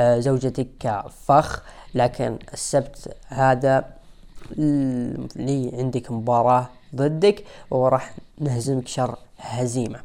آه 0.00 0.18
زوجتك 0.18 0.68
كفخ 0.80 1.62
لكن 1.94 2.38
السبت 2.52 3.16
هذا 3.26 3.84
لي 5.36 5.70
عندك 5.74 6.10
مباراة 6.10 6.68
ضدك 6.94 7.44
وراح 7.70 8.14
نهزمك 8.38 8.88
شر 8.88 9.18
هزيمة. 9.38 10.00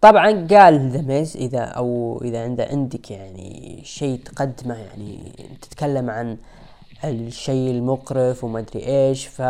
طبعا 0.00 0.30
قال 0.50 0.90
ذا 0.90 1.00
ميز 1.00 1.36
إذا 1.36 1.60
أو 1.60 2.20
إذا 2.24 2.44
عنده 2.44 2.64
عندك 2.64 3.10
يعني 3.10 3.80
شيء 3.84 4.20
تقدمه 4.24 4.76
يعني 4.76 5.32
تتكلم 5.62 6.10
عن 6.10 6.36
الشيء 7.04 7.70
المقرف 7.70 8.44
وما 8.44 8.58
أدري 8.58 8.86
إيش 8.86 9.26
ف 9.26 9.42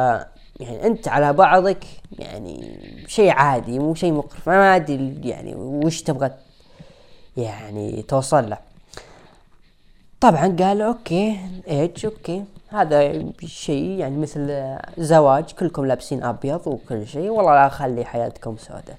يعني 0.61 0.87
أنت 0.87 1.09
على 1.09 1.33
بعضك 1.33 1.85
يعني 2.19 2.79
شيء 3.07 3.31
عادي 3.31 3.79
مو 3.79 3.95
شيء 3.95 4.13
مقرف. 4.13 4.49
ما 4.49 4.77
أدري 4.77 5.21
يعني 5.25 5.55
وش 5.55 6.03
تبغى 6.03 6.31
يعني 7.37 8.03
توصل 8.03 8.51
له. 8.51 8.59
طبعا 10.21 10.57
قال 10.61 10.83
أوكي 10.83 11.37
إيش 11.69 12.05
أوكي. 12.05 12.45
هذا 12.69 13.25
شيء 13.47 13.85
يعني 13.85 14.17
مثل 14.17 14.77
زواج 14.99 15.45
كلكم 15.45 15.87
لابسين 15.87 16.23
أبيض 16.23 16.67
وكل 16.67 17.07
شيء. 17.07 17.29
والله 17.29 17.55
لا 17.55 17.67
أخلي 17.67 18.05
حياتكم 18.05 18.57
سوداء. 18.57 18.99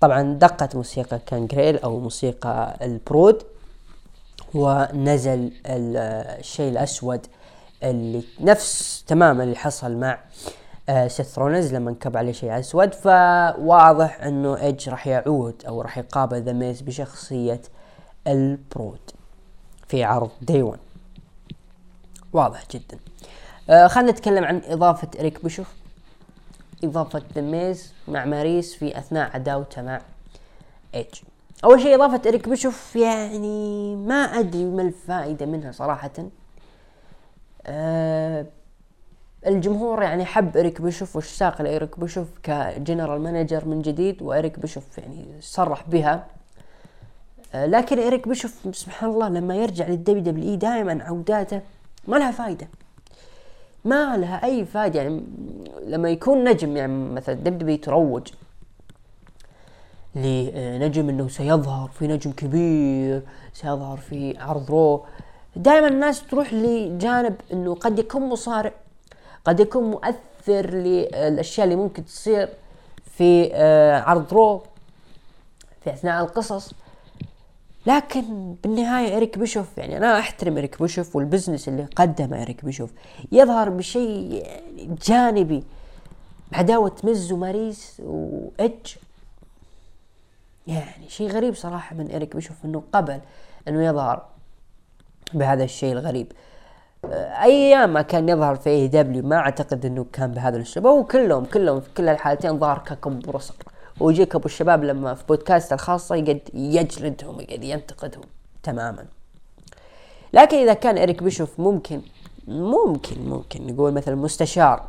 طبعا 0.00 0.22
دقت 0.22 0.76
موسيقى 0.76 1.20
كانجريل 1.26 1.78
أو 1.78 2.00
موسيقى 2.00 2.76
البرود 2.82 3.42
ونزل 4.54 5.52
الشيء 5.66 6.68
الأسود 6.68 7.26
اللي 7.82 8.22
نفس 8.40 9.04
تماما 9.06 9.44
اللي 9.44 9.56
حصل 9.56 9.96
مع 9.96 10.18
آه 10.88 11.10
لما 11.72 11.90
انكب 11.90 12.16
عليه 12.16 12.32
شيء 12.32 12.58
أسود. 12.58 12.94
فواضح 12.94 14.20
إنه 14.22 14.56
إيدج 14.56 14.88
راح 14.88 15.06
يعود 15.06 15.62
أو 15.68 15.80
راح 15.80 15.98
يقابل 15.98 16.42
ذا 16.42 16.52
ميز 16.52 16.80
بشخصية 16.80 17.62
ال 18.26 18.40
Brood 18.40 19.10
في 19.88 20.04
عرض 20.04 20.30
Day 20.42 20.62
1 20.62 20.78
واضح 22.32 22.64
جدا. 22.70 22.98
آه 23.70 23.86
خلينا 23.86 24.10
نتكلم 24.10 24.44
عن 24.44 24.62
إضافة 24.64 25.08
اريك 25.20 25.44
بشوف 25.44 25.68
إضافة 26.84 27.22
ذا 27.34 27.40
ميز 27.40 27.92
مع 28.08 28.24
ماريس 28.24 28.74
في 28.74 28.98
أثناء 28.98 29.30
عداوته 29.34 29.82
مع 29.82 30.00
إيدج. 30.94 31.14
أول 31.64 31.80
شيء 31.80 31.94
إضافة 31.94 32.28
اريك 32.28 32.48
بشوف 32.48 32.96
يعني 32.96 33.96
ما 33.96 34.14
أدري 34.14 34.64
ما 34.64 34.82
الفائدة 34.82 35.46
منها 35.46 35.72
صراحة. 35.72 36.10
آه 37.66 38.46
الجمهور 39.46 40.02
يعني 40.02 40.24
حب 40.24 40.56
إريك 40.56 40.80
بيشوف 40.80 41.16
واشتاق 41.16 41.62
لاريك 41.62 42.00
بيشوف 42.00 42.28
ك 42.42 42.52
general 42.52 43.20
manager 43.20 43.64
من 43.64 43.82
جديد 43.82 44.22
وإريك 44.22 44.58
بيشوف 44.58 44.98
يعني 44.98 45.24
صرح 45.40 45.88
بها. 45.88 46.26
آه 47.54 47.66
لكن 47.66 47.98
إريك 47.98 48.28
بيشوف 48.28 48.76
سبحان 48.76 49.10
الله 49.10 49.28
لما 49.28 49.56
يرجع 49.56 49.86
للدبليو 49.88 50.22
دبليو 50.22 50.50
إي 50.50 50.56
دائما 50.56 51.04
عوداته 51.04 51.60
ما 52.08 52.16
لها 52.16 52.30
فايدة. 52.30 52.68
ما 53.84 54.16
لها 54.16 54.44
أي 54.44 54.64
فائده 54.64 55.02
يعني 55.02 55.22
لما 55.86 56.08
يكون 56.08 56.44
نجم 56.44 56.76
يعني 56.76 56.92
مثلا 57.12 57.34
دبليو 57.34 57.76
تروج 57.76 58.28
لنجم 60.14 61.08
إنه 61.08 61.28
سيظهر 61.28 61.88
في 61.88 62.06
نجم 62.06 62.32
كبير 62.32 63.22
سيظهر 63.52 63.96
في 63.96 64.38
عرض 64.38 64.70
رو. 64.70 65.06
دائما 65.56 65.88
الناس 65.88 66.26
تروح 66.26 66.52
لجانب 66.52 67.36
إنه 67.52 67.74
قد 67.74 67.98
يكون 67.98 68.22
مصارع 68.22 68.72
قد 69.44 69.60
يكون 69.60 69.90
مؤثر 69.90 70.70
للأشياء 70.70 71.64
اللي 71.64 71.76
ممكن 71.76 72.04
تصير 72.04 72.48
في 73.16 73.50
آه 73.52 74.00
عرض 74.00 74.34
رو 74.34 74.62
في 75.84 75.90
أثناء 75.90 76.24
القصص. 76.24 76.72
لكن 77.86 78.54
بالنهاية 78.62 79.16
إريك 79.16 79.38
بيشوف 79.38 79.78
يعني 79.78 79.96
أنا 79.96 80.18
أحترم 80.18 80.58
إريك 80.58 80.82
بيشوف 80.82 81.16
وال 81.16 81.26
business 81.26 81.68
اللي 81.68 81.84
قدمه 81.96 82.42
إريك 82.42 82.64
بيشوف. 82.64 82.90
يظهر 83.32 83.68
بشيء 83.68 84.46
جانبي 85.06 85.64
عداوة 86.52 86.92
مز 87.04 87.32
وماريس 87.32 88.02
وإدج 88.04 88.94
يعني 90.66 91.08
شيء 91.08 91.30
غريب 91.30 91.54
صراحة 91.54 91.96
من 91.96 92.14
إريك 92.14 92.36
بيشوف 92.36 92.56
إنه 92.64 92.82
قبل 92.92 93.20
إنه 93.68 93.84
يظهر. 93.84 94.35
بهذا 95.34 95.64
الشيء 95.64 95.92
الغريب. 95.92 96.32
أيام 97.42 97.92
ما 97.92 98.02
كان 98.02 98.28
يظهر 98.28 98.56
في 98.56 98.70
اي 98.70 98.88
دبليو 98.88 99.22
ما 99.22 99.36
أعتقد 99.36 99.86
إنه 99.86 100.06
كان 100.12 100.32
بهذا 100.32 100.56
الاسلوب 100.56 100.86
هو 100.86 101.04
كلهم 101.04 101.44
كلهم 101.44 101.80
في 101.80 101.88
كل 101.96 102.08
الحالتين 102.08 102.58
ظهر 102.58 102.78
ككمبروسر 102.78 103.54
ويجيك 104.00 104.34
أبو 104.34 104.46
الشباب 104.46 104.84
لما 104.84 105.14
في 105.14 105.24
بودكاست 105.28 105.72
الخاصة 105.72 106.16
يقعد 106.16 106.40
يجلدهم 106.54 107.40
يقعد 107.40 107.64
ينتقدهم 107.64 108.24
تماما. 108.62 109.06
لكن 110.32 110.56
إذا 110.56 110.74
كان 110.74 110.98
إريك 110.98 111.22
بيشوف 111.22 111.60
ممكن 111.60 112.00
ممكن 112.48 113.28
ممكن 113.28 113.66
نقول 113.66 113.92
مثلا 113.92 114.14
مستشار 114.14 114.88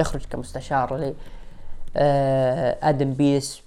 يخرج 0.00 0.22
كمستشار 0.30 0.96
ل 0.96 1.14
آه، 1.96 2.78
آدم 2.82 3.12
بيس 3.12 3.62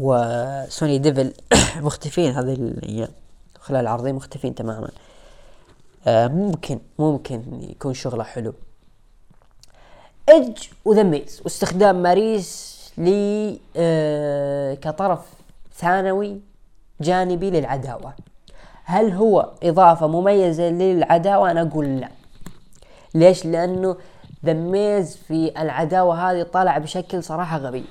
وسوني 0.00 0.98
ديفل. 0.98 1.32
مختفين 1.86 2.32
هذه 2.32 2.52
الأيام 2.52 3.08
خلال 3.66 3.80
العرضين 3.80 4.14
مختفين 4.14 4.54
تماما. 4.54 4.90
آه 6.06 6.28
ممكن 6.28 6.78
ممكن 6.98 7.42
يكون 7.62 7.94
شغله 7.94 8.24
حلو. 8.24 8.54
ايدج 10.28 10.58
وذميز 10.84 11.40
واستخدام 11.44 12.02
ماريس 12.02 12.76
لي 12.98 13.60
آه 13.76 14.74
كطرف 14.74 15.20
ثانوي 15.74 16.40
جانبي 17.00 17.50
للعداوة. 17.50 18.14
هل 18.84 19.12
هو 19.12 19.52
إضافة 19.62 20.06
مميزة 20.06 20.68
للعداوة؟ 20.68 21.50
أنا 21.50 21.62
أقول 21.62 22.00
لا. 22.00 22.08
ليش؟ 23.14 23.46
لأنه 23.46 23.96
ذميز 24.44 25.16
في 25.16 25.62
العداوة 25.62 26.30
هذه 26.30 26.42
طلع 26.42 26.78
بشكل 26.78 27.22
صراحة 27.22 27.58
غبي. 27.58 27.84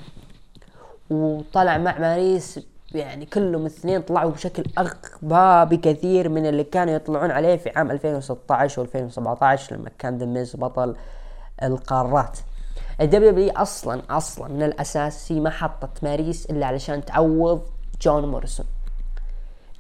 وطلع 1.10 1.78
مع 1.78 2.00
ماريس 2.00 2.60
يعني 2.96 3.26
كلهم 3.26 3.62
الاثنين 3.62 4.02
طلعوا 4.02 4.32
بشكل 4.32 4.64
أغبى 4.78 5.76
بكثير 5.76 6.30
من 6.30 6.46
اللي 6.46 6.64
كانوا 6.64 6.94
يطلعون 6.94 7.32
عليه 7.32 7.56
في 7.56 7.70
عام 7.76 7.92
2016 7.92 8.86
و2017 8.86 9.74
لما 9.74 9.90
كان 10.00 10.18
دميز 10.18 10.56
بطل 10.56 10.96
القارات. 11.64 12.40
الدبليو 13.02 13.32
دبليو 13.32 13.52
أصلا 13.52 14.02
أصلا 14.10 14.48
من 14.48 14.64
الاساس 14.64 15.32
هي 15.32 15.40
ما 15.40 15.50
حطت 15.50 16.04
ماريس 16.04 16.46
إلا 16.46 16.66
علشان 16.66 17.06
تعوض 17.06 17.62
جون 18.02 18.26
موريسون. 18.26 18.66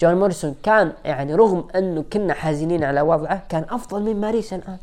جون 0.01 0.16
موريسون 0.16 0.55
كان 0.63 0.93
يعني 1.05 1.36
رغم 1.36 1.68
إنه 1.76 2.03
كنا 2.13 2.34
حزينين 2.34 2.84
على 2.84 3.01
وضعه 3.01 3.43
كان 3.49 3.66
أفضل 3.70 4.03
من 4.03 4.22
ماريس 4.22 4.53
الآن. 4.53 4.78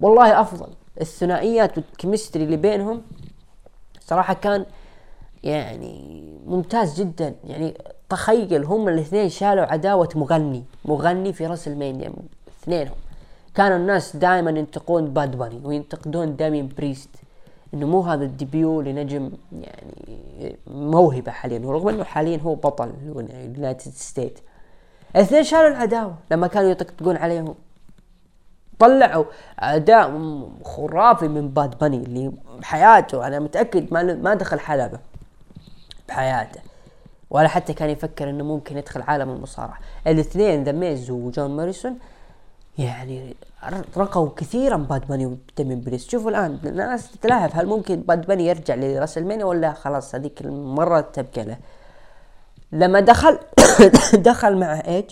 والله 0.00 0.40
أفضل. 0.40 0.68
الثنائيات 1.00 1.78
وال 1.78 1.90
chemistry 1.90 2.44
اللي 2.44 2.56
بينهم 2.56 3.02
صراحة 4.00 4.34
كان 4.34 4.66
يعني 5.44 6.22
ممتاز 6.46 7.00
جدا. 7.00 7.34
يعني 7.44 7.74
تخيل 8.08 8.64
هم 8.64 8.88
الاثنين 8.88 9.28
شالوا 9.28 9.64
عداوة 9.64 10.08
مغني 10.14 10.64
مغني 10.84 11.32
في 11.32 11.46
راسلمانيا 11.46 12.12
اثنينهم. 12.62 12.94
كانوا 13.54 13.76
الناس 13.76 14.16
دائما 14.16 14.50
ينتقون 14.50 15.04
باد 15.04 15.36
باني 15.36 15.60
وينتقدون 15.64 16.36
دامين 16.36 16.68
بريست 16.76 17.08
إنه 17.74 17.86
مو 17.86 18.00
هذا 18.00 18.24
ال 18.24 18.33
debut 18.33 18.80
لنجم 18.80 19.30
يعني 19.52 20.56
موهبة 20.66 21.32
حاليا 21.32 21.66
ورغم 21.66 21.88
إنه 21.88 22.04
حاليا 22.04 22.38
هو 22.38 22.54
بطل 22.54 22.90
ال 23.02 23.15
United 23.15 23.92
States 23.92 24.38
الاثنين 25.16 25.44
شالوا 25.44 25.68
العداوة 25.68 26.14
لما 26.30 26.46
كانوا 26.46 26.70
يطقطقون 26.70 27.16
عليهم. 27.16 27.54
طلعوا 28.78 29.24
أداء 29.58 30.20
خرافي 30.64 31.28
من 31.28 31.48
باد 31.48 31.78
باني 31.78 31.96
اللي 31.96 32.32
بحياته 32.58 33.26
أنا 33.26 33.38
متأكد 33.38 33.92
ما 33.92 34.02
ما 34.02 34.34
دخل 34.34 34.60
حلبة. 34.60 34.98
بحياته. 36.08 36.60
ولا 37.30 37.48
حتى 37.48 37.72
كان 37.72 37.90
يفكر 37.90 38.30
إنه 38.30 38.44
ممكن 38.44 38.76
يدخل 38.76 39.02
عالم 39.02 39.30
المصارعة. 39.30 39.78
الاثنين 40.06 40.64
ذا 40.64 40.72
ميز 40.72 41.10
وجون 41.10 41.50
ماريسون 41.50 41.98
يعني 42.78 43.36
رقوا 43.96 44.28
كثيرا 44.36 44.76
باد 44.76 45.06
باني 45.06 45.26
وديمين 45.26 45.80
بريس 45.80 46.08
شوفوا 46.08 46.30
الآن 46.30 46.58
الناس 46.64 47.10
تتلاعب 47.12 47.50
هل 47.54 47.66
ممكن 47.66 47.96
باد 47.96 48.26
باني 48.26 48.46
يرجع 48.46 48.74
لراسلمانيا 48.74 49.44
ولا 49.44 49.72
خلاص 49.72 50.14
هذيك 50.14 50.40
المرة 50.40 51.00
تبقى 51.00 51.44
له؟ 51.44 51.56
لما 52.72 53.00
دخل 53.00 53.38
دخل 54.30 54.56
مع 54.56 54.82
إيدج 54.86 55.04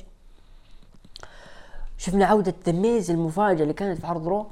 شفنا 1.99 2.27
عودة 2.27 2.55
ذا 2.67 2.73
ميز 2.73 3.11
المفاجأة 3.11 3.63
اللي 3.63 3.75
كانت 3.75 4.01
في 4.01 4.07
عرض 4.07 4.29
رو. 4.29 4.47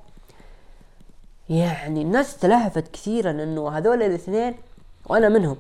يعني 1.49 2.03
الناس 2.03 2.37
تلهفت 2.37 2.89
كثيرا 2.89 3.31
إنه 3.31 3.69
هذول 3.69 4.03
الاثنين 4.03 4.55
وأنا 5.07 5.29
منهم 5.29 5.57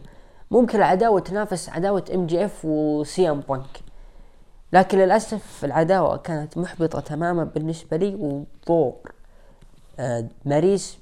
ممكن 0.50 0.78
العداوة 0.78 1.20
تنافس 1.20 1.68
عداوة 1.68 2.04
ام 2.14 2.26
جي 2.26 2.44
اف 2.44 2.64
وسي 2.64 3.30
ام 3.30 3.40
بانك 3.48 3.80
لكن 4.72 4.98
للأسف 4.98 5.64
العداوة 5.64 6.16
كانت 6.16 6.58
محبطة 6.58 7.00
تماما 7.00 7.44
بالنسبة 7.44 7.96
لي 7.96 8.14
وظهور 8.14 8.94
آه 9.98 10.24
ماريس 10.44 10.98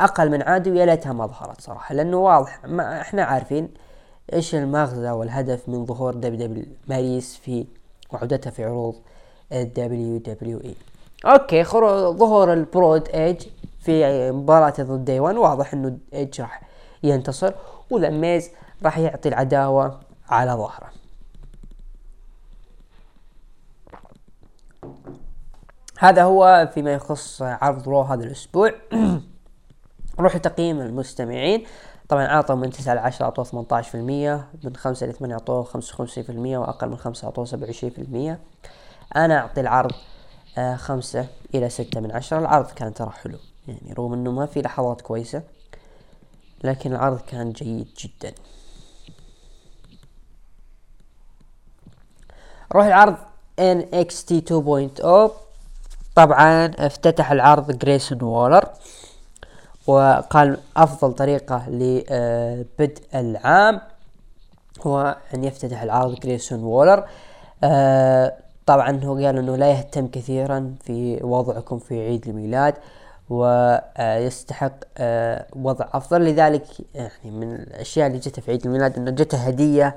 أقل 0.00 0.30
من 0.30 0.42
عادي 0.42 0.70
ويا 0.70 0.86
ليتها 0.86 1.12
ما 1.12 1.26
ظهرت 1.26 1.60
صراحة. 1.60 1.94
لأنه 1.94 2.16
واضح 2.16 2.64
ما 2.64 3.00
إحنا 3.00 3.24
عارفين 3.24 3.68
إيش 4.32 4.54
المغزى 4.54 5.10
والهدف 5.10 5.68
من 5.68 5.86
ظهور 5.86 6.14
دبليو 6.14 6.46
دبليو 6.46 6.64
ماريس 6.88 7.36
في 7.36 7.66
وعودتها 8.12 8.50
في 8.50 8.64
عروض 8.64 8.94
الدبليو 9.52 10.18
دبليو 10.18 10.60
اي 10.60 10.74
أوكي 11.26 11.64
ظهور 11.64 12.52
ال 12.52 12.61
Brood 12.61 13.08
إيدج 13.08 13.46
في 13.80 14.30
مباراة 14.32 14.74
ضد 14.80 15.04
Day 15.04 15.20
1 15.20 15.36
واضح 15.36 15.72
إنه 15.72 15.98
إيدج 16.12 16.40
راح 16.40 16.62
ينتصر. 17.02 17.52
وذميز 17.90 18.50
راح 18.82 18.98
يعطي 18.98 19.28
العداوة 19.28 20.00
على 20.28 20.52
ظهره. 20.52 20.90
هذا 25.98 26.22
هو 26.22 26.70
فيما 26.74 26.92
يخص 26.92 27.42
عرض 27.42 27.88
رو 27.88 28.02
هذا 28.02 28.24
الأسبوع. 28.24 28.72
نروح 30.18 30.36
لتقييم 30.36 30.80
المستمعين. 30.80 31.66
طبعا 32.08 32.26
أعطوا 32.26 32.54
من 32.54 32.70
9 32.70 32.94
ل 32.94 32.98
10 32.98 33.24
أعطوه 33.24 33.44
18% 33.82 33.94
من 34.64 34.76
5 34.76 35.06
ل 35.06 35.12
8 35.12 35.34
أعطوه 35.34 35.64
55% 35.64 35.70
وأقل 36.28 36.88
من 36.88 36.96
5 36.96 37.26
أعطوه 37.26 37.44
27% 37.44 39.16
أنا 39.16 39.38
أعطي 39.38 39.60
العرض 39.60 39.92
آه 40.58 40.76
5 40.76 41.26
إلى 41.54 41.68
6 41.68 42.00
من 42.00 42.12
10 42.12 42.38
العرض 42.38 42.70
كان 42.70 42.94
ترى 42.94 43.10
حلو 43.10 43.38
يعني 43.68 43.92
رغم 43.92 44.12
إنه 44.12 44.32
ما 44.32 44.46
في 44.46 44.62
لحظات 44.62 45.00
كويسة. 45.00 45.42
لكن 46.64 46.92
العرض 46.92 47.20
كان 47.20 47.52
جيد 47.52 47.88
جدا. 47.98 48.34
روح 52.72 52.84
العرض 52.86 53.16
NXT 53.60 54.32
2.0 54.32 55.30
طبعا 56.14 56.66
افتتح 56.78 57.30
العرض 57.32 57.78
جريسون 57.78 58.22
وولر 58.22 58.68
وقال 59.86 60.58
أفضل 60.76 61.12
طريقة 61.12 61.68
لبدء 61.68 63.02
العام 63.14 63.80
هو 64.86 65.16
أن 65.34 65.44
يفتتح 65.44 65.82
العرض 65.82 66.20
جريسون 66.20 66.62
وولر 66.64 67.04
آه، 67.64 68.32
طبعا 68.66 69.04
هو 69.04 69.14
قال 69.14 69.38
إنه 69.38 69.56
لا 69.56 69.70
يهتم 69.70 70.06
كثيرا 70.06 70.74
في 70.84 71.20
وضعكم 71.22 71.78
في 71.78 72.00
عيد 72.00 72.28
الميلاد. 72.28 72.74
ويستحق 73.30 74.72
آه، 74.98 75.46
وضع 75.56 75.88
أفضل. 75.92 76.24
لذلك 76.24 76.66
يعني 76.94 77.30
من 77.30 77.54
الأشياء 77.54 78.06
اللي 78.06 78.18
جته 78.18 78.42
في 78.42 78.50
عيد 78.50 78.66
الميلاد 78.66 78.96
إنه 78.98 79.10
جته 79.10 79.38
هدية 79.38 79.96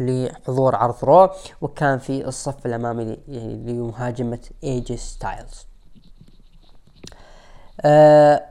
لحضور 0.00 0.76
عرض 0.76 1.04
رو 1.04 1.30
وكان 1.60 1.98
في 1.98 2.26
الصف 2.28 2.66
الأمامي 2.66 3.18
لمهاجمة 3.28 4.38
ايجي 4.64 4.96
ستايلز 4.96 5.66
آه، 7.84 8.44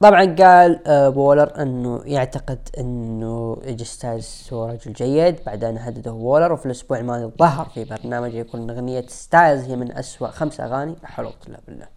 طبعا 0.00 0.36
قال 0.38 0.88
آه، 0.88 1.08
وولر 1.08 1.62
إنه 1.62 2.02
يعتقد 2.04 2.68
إنه 2.78 3.56
ايجي 3.64 3.84
ستايلز 3.84 4.48
هو 4.52 4.66
رجل 4.66 4.92
جيد. 4.92 5.36
بعد 5.46 5.64
ان 5.64 5.78
هدده 5.78 6.10
وولر 6.10 6.52
وفي 6.52 6.66
الأسبوع 6.66 6.98
الماضي 6.98 7.32
ظهر 7.38 7.64
في 7.74 7.84
برنامج 7.84 8.34
يقول 8.34 8.62
إن 8.62 8.70
أغنية 8.70 9.06
ستايلز 9.08 9.64
هي 9.64 9.76
من 9.76 9.92
أسوأ 9.92 10.28
خمس 10.28 10.60
أغاني 10.60 10.96
حلو 11.04 11.30
لا 11.48 11.60
بالله. 11.66 11.93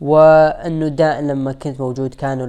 وأنه 0.00 0.88
دائما 0.88 1.32
لما 1.32 1.52
كنت 1.52 1.80
موجود 1.80 2.14
كانوا 2.14 2.46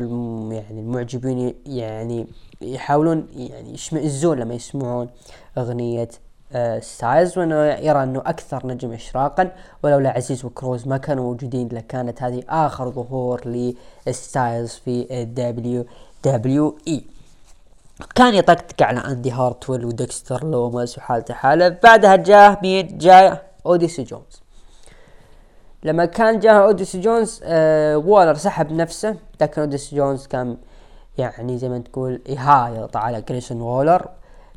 يعني 0.54 0.80
المعجبين 0.80 1.56
يعني 1.66 2.28
يحاولون 2.62 3.28
يعني 3.36 3.74
يشمئزون 3.74 4.40
لما 4.40 4.54
يسمعون 4.54 5.10
أغنية 5.58 6.10
آه 6.54 6.80
ستايلز 6.80 7.38
وأنه 7.38 7.56
يرى 7.66 8.04
أنه 8.04 8.20
أكثر 8.20 8.68
نجم 8.68 8.92
اشراقا. 8.92 9.52
ولولا 9.84 10.10
عزيز 10.10 10.46
وكروز 10.46 10.88
ما 10.88 10.98
كانوا 10.98 11.24
موجودين 11.24 11.68
لكانت 11.72 12.24
هذه 12.24 12.44
آخر 12.50 12.90
ظهور 12.92 13.42
لستايلز 14.08 14.72
في 14.72 15.08
ال 15.22 15.86
WWE 16.26 17.04
كان 18.16 18.34
يطقطق 18.34 18.84
على 18.84 19.00
اندي 19.00 19.32
هارتويل 19.32 19.86
وديكستر 19.86 20.44
لوماس 20.44 20.98
وحالته 20.98 21.34
حالة. 21.34 21.70
بعدها 21.84 22.16
جاه 22.16 22.58
مين 22.64 22.98
جاء 22.98 23.48
اوديسي 23.66 24.04
جونز 24.04 24.42
لما 25.88 26.06
كان 26.06 26.40
جاه 26.40 26.54
اوديسي 26.54 27.02
جونز 27.02 27.42
آه 27.44 27.98
وولر 27.98 28.34
سحب 28.34 28.72
نفسه. 28.72 29.16
لكن 29.42 29.62
اوديسي 29.62 29.96
جونز 29.96 30.28
كان 30.28 30.58
يعني 31.18 31.58
زي 31.58 31.70
ما 31.70 31.80
تقول 31.80 32.22
يهايط 32.30 32.98
على 32.98 33.22
جريسون 33.22 33.62
وولر 33.62 34.10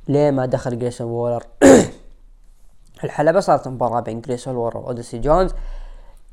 ليه 0.09 0.31
ما 0.31 0.47
دخل 0.47 0.79
جريسون 0.79 1.07
وولر 1.07 1.47
الحلبة 3.05 3.41
صارت 3.41 3.69
مباراة 3.69 4.01
بين 4.01 4.21
جريسون 4.21 4.57
وولر 4.57 4.77
واوديسي 4.77 5.19
جونز 5.19 5.51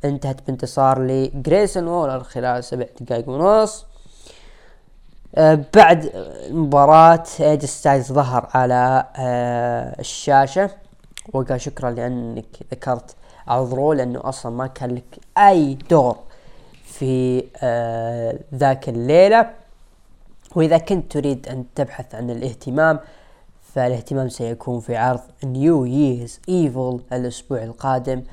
انتهت 0.06 0.48
بانتصار 0.48 1.02
لجريسون 1.02 1.88
وولر 1.88 2.24
خلال 2.24 2.64
سبع 2.64 2.86
دقائق 3.02 3.30
ونص. 3.30 3.86
آه 5.36 5.60
بعد 5.76 6.12
مباراة 6.50 7.24
اي 7.40 7.48
جي 7.48 7.66
ستايلز 7.66 8.12
ظهر 8.12 8.50
على 8.54 9.06
آه 9.16 10.00
الشاشة. 10.00 10.70
وقال 11.34 11.62
شكرا 11.62 11.92
لأنك 11.92 12.46
ذكرت 12.72 13.16
عذرو 13.48 13.94
لأنه 13.94 14.20
أصلا 14.24 14.52
ما 14.52 14.68
كان 14.68 14.96
لك 14.96 15.20
أي 15.38 15.74
دور 15.74 16.18
في 16.84 17.44
آه 17.64 18.40
ذاك 18.56 18.90
الليلة. 18.90 19.50
وإذا 20.56 20.78
كنت 20.78 21.12
تريد 21.12 21.48
أن 21.48 21.66
تبحث 21.76 22.16
عن 22.16 22.30
الاهتمام 22.30 23.00
فالاهتمام 23.74 24.30
سيكون 24.30 24.80
في 24.80 24.96
عرض 24.96 25.22
New 25.44 25.86
Year's 25.86 26.40
Evil 26.50 27.00
الأسبوع 27.14 27.64
القادم 27.64 28.24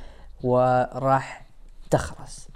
وراح 0.44 1.44
تخرس. 1.90 2.48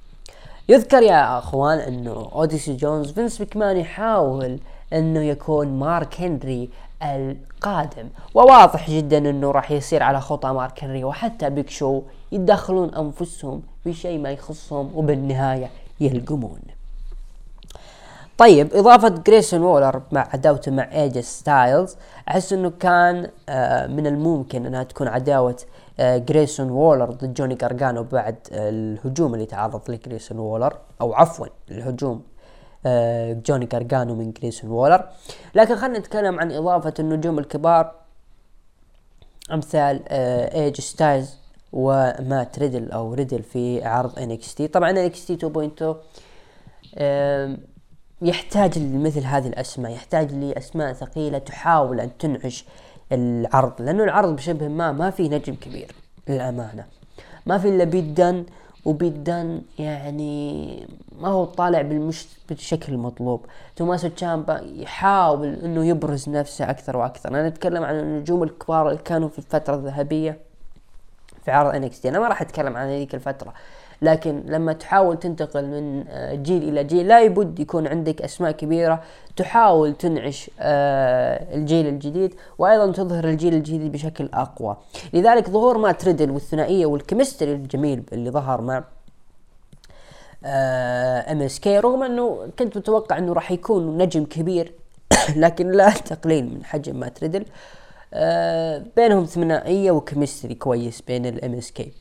يذكر 0.69 1.03
يا 1.03 1.39
أخوان 1.39 1.79
إنه 1.79 2.31
اوديسي 2.33 2.77
جونز 2.77 3.13
فينس 3.13 3.41
مكمان 3.41 3.77
يحاول 3.77 4.59
إنه 4.93 5.21
يكون 5.21 5.79
مارك 5.79 6.21
هنري 6.21 6.71
القادم. 7.03 8.09
وواضح 8.35 8.91
جدا 8.91 9.19
إنه 9.19 9.51
راح 9.51 9.71
يصير 9.71 10.03
على 10.03 10.21
خطى 10.21 10.49
مارك 10.49 10.85
هنري 10.85 11.05
وحتى 11.05 11.51
بيك 11.51 11.71
شو 11.71 12.03
يدخلون 12.33 12.95
أنفسهم 12.95 13.63
في 13.85 13.93
شيء 13.93 14.19
ما 14.19 14.31
يخصهم 14.31 14.91
وبالنهاية 14.95 15.71
يلقمون. 16.01 16.61
طيب 18.39 18.75
إضافة 18.75 19.09
جريسون 19.09 19.61
وولر 19.61 20.03
مع 20.13 20.29
عداوته 20.33 20.73
مع 20.73 20.93
اي 20.93 21.02
جي 21.02 21.19
ستايلز 21.19 21.97
أحس 22.29 22.53
إنه 22.53 22.71
كان 22.81 23.31
آه 23.49 23.87
من 23.87 24.07
الممكن 24.07 24.67
إنها 24.67 24.83
تكون 24.83 25.09
عداوة 25.09 25.57
آه 26.01 26.19
جريسون 26.19 26.71
وولر 26.71 27.11
ضد 27.11 27.35
جوني 27.35 27.55
جارجانو 27.55 28.03
بعد 28.03 28.37
آه 28.53 28.69
الهجوم 28.71 29.35
اللي 29.35 29.47
تعرض 29.47 29.91
لجريسون 29.91 30.39
وولر 30.39 30.79
أو 31.01 31.15
عفوا 31.15 31.47
الهجوم 31.71 32.23
آه 32.87 33.33
جوني 33.33 33.67
جارجانو 33.67 34.15
من 34.15 34.33
جريسون 34.33 34.71
وولر 34.71 35.05
لكن 35.55 35.77
خلينا 35.77 35.99
نتكلم 35.99 36.41
عن 36.41 36.53
إضافة 36.53 36.95
النجوم 36.99 37.39
الكبار. 37.39 37.95
أمثال 39.53 40.03
آه 40.09 40.55
اي 40.55 40.64
جي 40.64 40.81
ستايلز 40.81 41.39
ومات 41.73 42.59
ريدل 42.59 42.91
أو 42.91 43.15
ريدل 43.15 43.43
في 43.43 43.85
عرض 43.85 44.19
NXT. 44.19 44.69
طبعا 44.69 44.91
NXT 44.91 45.37
2.0 45.37 45.97
يحتاج 48.23 48.79
لمثل 48.79 49.25
هذه 49.25 49.47
الأسماء 49.47 49.93
يحتاج 49.93 50.33
لأسماء 50.33 50.93
ثقيلة 50.93 51.39
تحاول 51.39 52.01
أن 52.01 52.19
تنعش 52.19 52.65
العرض 53.13 53.83
لأنه 53.83 54.05
العرض 54.05 54.37
بشبه 54.37 54.69
ما 54.69 54.93
ما 54.93 55.11
في 55.11 55.29
نجم 55.29 55.55
كبير 55.55 55.93
للأمانة. 56.29 56.85
ما 57.47 57.59
في 57.59 57.69
إلا 57.69 57.85
بيت 57.85 58.05
دن 58.05 58.45
وبيت 58.85 59.13
دن 59.13 59.63
يعني 59.79 60.87
ما 61.21 61.29
هو 61.29 61.45
طالع 61.45 61.83
بالمش 61.83 62.27
بالشكل 62.49 62.93
المطلوب. 62.93 63.47
توماسو 63.77 64.09
تشامبا 64.09 64.61
يحاول 64.61 65.55
إنه 65.55 65.85
يبرز 65.85 66.29
نفسه 66.29 66.71
أكثر 66.71 66.97
وأكثر. 66.97 67.29
أنا 67.29 67.47
أتكلم 67.47 67.85
عن 67.85 67.99
النجوم 67.99 68.43
الكبار 68.43 68.89
اللي 68.89 69.03
كانوا 69.03 69.29
في 69.29 69.39
الفترة 69.39 69.75
الذهبية. 69.75 70.48
في 71.49 71.53
عرض 71.53 71.75
NXT 71.75 72.07
أنا 72.07 72.19
ما 72.19 72.29
راح 72.29 72.43
أتكلم 72.43 72.77
عن 72.77 72.87
هذيك 72.87 73.15
الفترة. 73.15 73.55
لكن 74.03 74.43
لما 74.47 74.73
تحاول 74.73 75.19
تنتقل 75.19 75.67
من 75.67 76.05
آه، 76.09 76.35
جيل 76.35 76.69
إلى 76.69 76.85
جيل 76.85 77.09
لابد 77.09 77.61
يكون 77.61 77.87
عندك 77.87 78.23
أسماء 78.23 78.51
كبيرة 78.51 79.03
تحاول 79.37 79.95
تنعش 79.95 80.51
آه، 80.61 81.55
الجيل 81.55 81.87
الجديد 81.87 82.35
وأيضا 82.59 82.93
تظهر 82.93 83.25
الجيل 83.25 83.55
الجديد 83.55 83.93
بشكل 83.93 84.29
أقوى. 84.35 84.77
لذلك 85.13 85.51
ظهور 85.51 85.79
مات 85.79 85.93
ريدل 85.93 86.31
والثنائية 86.31 86.87
وال 86.87 86.99
chemistry 86.99 87.53
الجميل 87.53 88.03
اللي 88.13 88.31
ظهر 88.31 88.61
مع 88.61 88.85
MSK 90.45 91.79
رغم 91.79 92.03
أنه 92.03 92.49
كنت 92.59 92.77
متوقع 92.77 93.19
أنه 93.19 93.33
راح 93.33 93.51
يكون 93.51 93.99
نجم 93.99 94.25
كبير 94.25 94.73
لكن 95.37 95.71
لا 95.71 95.91
تقليل 95.91 96.45
من 96.45 96.65
حجم 96.65 96.97
مات 96.97 97.09
ريدل. 97.09 97.41
آه 97.41 97.78
بينهم 98.97 99.25
ثنائية 99.25 99.91
و 99.91 99.97
chemistry 99.97 100.55
كويس 100.55 101.01
بين 101.01 101.27
ال 101.27 101.55
MSK 101.55 101.93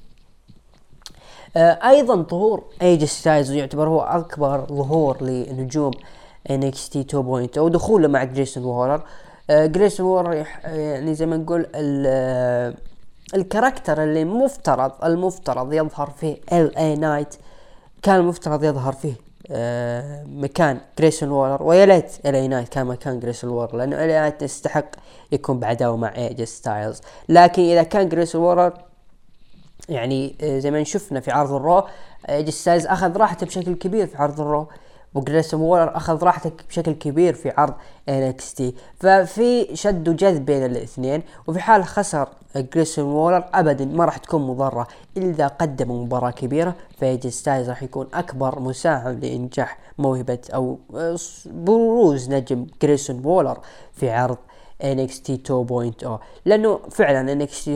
آه 1.57 1.79
أيضا 1.89 2.15
ظهور 2.15 2.63
اي 2.81 2.89
جي 2.89 3.03
ستايلز 3.03 3.51
يعتبر 3.51 3.87
هو 3.89 4.01
أكبر 4.01 4.65
ظهور 4.65 5.23
لنجوم 5.23 5.91
NXT 6.49 7.05
2.0 7.11 7.17
ودخوله 7.57 8.07
مع 8.07 8.23
جريسون 8.23 8.63
وولر 8.65 9.03
آه 9.49 9.65
جريسون 9.65 10.05
وولر 10.05 10.45
يعني 10.63 11.15
زي 11.15 11.25
ما 11.25 11.37
نقول 11.37 11.67
آه، 11.75 12.73
ال 13.35 13.42
character 13.42 14.03
اللي 14.03 14.25
مفترض 14.25 14.91
المفترض 15.03 15.73
يظهر 15.73 16.09
فيه 16.09 16.37
ال 16.53 16.77
اي 16.77 16.95
نايت 16.95 17.35
كان 18.01 18.15
المفترض 18.15 18.63
يظهر 18.63 18.93
فيه 18.93 19.13
آه 19.13 19.26
مكان 20.25 20.79
جريسون 20.99 21.29
وولر 21.29 21.63
ويا 21.63 21.85
ليت 21.85 22.11
ال 22.25 22.35
اي 22.35 22.47
نايت 22.47 22.69
كان 22.69 22.85
مكان 22.87 23.19
جريسون 23.19 23.49
وولر 23.49 23.75
لأنه 23.75 23.95
ال 23.95 24.09
اي 24.09 24.19
نايت 24.19 24.41
يستحق 24.41 24.85
يكون 25.31 25.59
بعداوه 25.59 25.97
مع 25.97 26.15
اي 26.15 26.25
جي 26.25 26.43
ستايلز 26.43 27.01
لكن 27.29 27.61
إذا 27.61 27.83
كان 27.83 28.09
جريسون 28.09 28.41
وولر 28.41 28.73
يعني 29.89 30.35
آه، 30.41 30.59
زي 30.59 30.71
ما 30.71 30.83
شفنا 30.83 31.19
في 31.19 31.31
عرض 31.31 31.53
ال 31.53 31.61
Raw 31.61 31.83
اي 32.29 32.36
جي 32.36 32.49
ستايلز 32.49 32.85
أخذ 32.85 33.17
راحته 33.17 33.45
بشكل 33.45 33.75
كبير 33.75 34.07
في 34.07 34.17
عرض 34.17 34.41
ال 34.41 34.48
Raw 34.48 34.67
وجريسون 35.13 35.61
وولر 35.61 35.97
أخذ 35.97 36.23
راحته 36.23 36.51
بشكل 36.69 36.91
كبير 36.91 37.33
في 37.33 37.53
عرض 37.57 37.73
NXT 38.55 38.75
ففي 38.99 39.75
شد 39.75 40.09
وجذب 40.09 40.45
بين 40.45 40.65
الاثنين 40.65 41.23
وفي 41.47 41.59
حال 41.59 41.85
خسر 41.85 42.29
جريسون 42.55 43.05
وولر 43.05 43.43
ابدا 43.53 43.85
ما 43.85 44.05
راح 44.05 44.17
تكون 44.17 44.47
مضرة. 44.47 44.87
اذا 45.17 45.47
قدموا 45.47 46.05
مباراة 46.05 46.31
كبيرة 46.31 46.75
فاي 46.99 47.13
جي 47.13 47.27
ستايلز 47.27 47.69
راح 47.69 47.83
يكون 47.83 48.07
أكبر 48.13 48.59
مساهم 48.59 49.19
لإنجاح 49.19 49.79
موهبة 49.97 50.39
أو 50.53 50.79
آه، 50.95 51.17
بروز 51.45 52.29
نجم 52.29 52.67
جريسون 52.81 53.25
وولر 53.25 53.57
في 53.93 54.09
عرض 54.09 54.37
NXT 54.83 55.31
2.0 56.03 56.07
لأنه 56.45 56.79
فعلا 56.91 57.45
NXT 57.45 57.67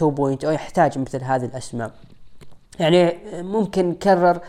2.0 0.00 0.44
يحتاج 0.44 0.98
مثل 0.98 1.22
هذه 1.22 1.44
الأسماء. 1.44 1.90
يعني 2.80 3.16
ممكن 3.42 3.88
نكرر 3.88 4.40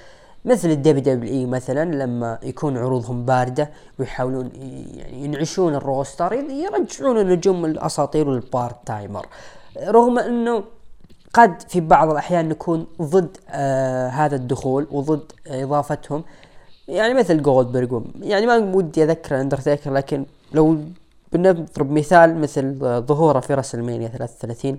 مثل 0.46 0.70
ال 0.70 1.16
WWE 1.16 1.46
مثلا 1.46 2.04
لما 2.04 2.40
يكون 2.44 2.78
عروضهم 2.78 3.26
باردة 3.26 3.70
ويحاولون 4.00 4.52
يعني 4.96 5.24
ينعشون 5.24 5.76
ال 5.76 5.84
roster 5.84 6.34
يرجعون 6.34 7.20
النجوم 7.20 7.66
الأساطير 7.66 8.30
وال 8.30 8.76
part-timer 8.86 9.26
رغم 9.78 10.20
أنه 10.20 10.64
قد 11.34 11.62
في 11.62 11.80
بعض 11.82 12.12
الأحيان 12.12 12.50
نكون 12.50 12.88
ضد 13.02 13.38
آه 13.50 14.08
هذا 14.08 14.36
الدخول 14.36 14.88
وضد 14.92 15.32
إضافتهم. 15.48 16.24
يعني 16.88 17.14
مثل 17.14 17.42
جولدبرغ 17.42 18.02
يعني 18.22 18.46
ما 18.46 18.58
ودي 18.58 19.04
أذكر 19.04 19.42
اندرتيكر 19.42 19.94
لكن 19.94 20.26
لو 20.54 20.78
بنضرب 21.32 21.92
مثال 21.92 22.42
مثل 22.42 22.76
ظهوره 23.08 23.40
في 23.40 23.54
WrestleMania 23.54 24.08
33 24.08 24.78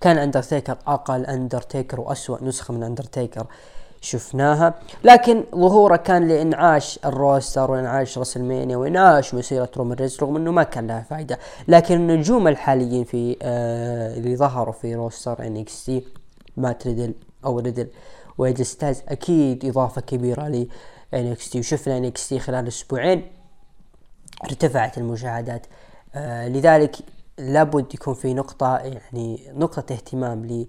كان 0.00 0.18
أندرتيكر 0.18 0.76
أقل 0.86 1.26
أندرتيكر 1.26 2.00
وأسوأ 2.00 2.38
نسخة 2.42 2.74
من 2.74 2.82
أندرتيكر. 2.82 3.46
شفناها. 4.00 4.74
لكن 5.04 5.44
ظهوره 5.54 5.96
كان 5.96 6.28
لإنعاش 6.28 6.98
ال 7.04 7.13
roster 7.13 7.70
وإنعاش 7.70 8.18
WrestleMania 8.18 8.76
وإنعاش 8.76 9.34
مسيرة 9.34 9.70
رومان 9.76 9.98
رينز 9.98 10.22
رغم 10.22 10.36
إنه 10.36 10.50
ما 10.50 10.62
كان 10.62 10.86
لها 10.86 11.02
فائدة 11.02 11.38
لكن 11.68 11.94
النجوم 12.10 12.48
الحاليين 12.48 13.04
في 13.04 13.36
آه 13.42 14.16
اللي 14.16 14.36
ظهروا 14.36 14.72
في 14.72 14.94
roster 14.94 15.46
NXT 15.46 16.04
مات 16.56 16.86
ريدل 16.86 17.14
أو 17.44 17.58
ريدل 17.58 17.88
واي 18.38 18.51
جي 18.51 18.64
ستايلز 18.64 19.02
أكيد 19.08 19.64
إضافة 19.64 20.00
كبيرة 20.00 20.48
ل 20.48 20.68
NXT. 21.14 21.58
وشفنا 21.58 21.98
NXT 21.98 22.38
خلال 22.38 22.66
أسبوعين 22.66 23.32
ارتفعت 24.44 24.98
المشاهدات. 24.98 25.66
آه 26.14 26.48
لذلك 26.48 26.96
لابد 27.38 27.94
يكون 27.94 28.14
في 28.14 28.34
نقطة 28.34 28.76
يعني 28.76 29.40
نقطة 29.54 29.92
اهتمام 29.92 30.44
ل 30.46 30.66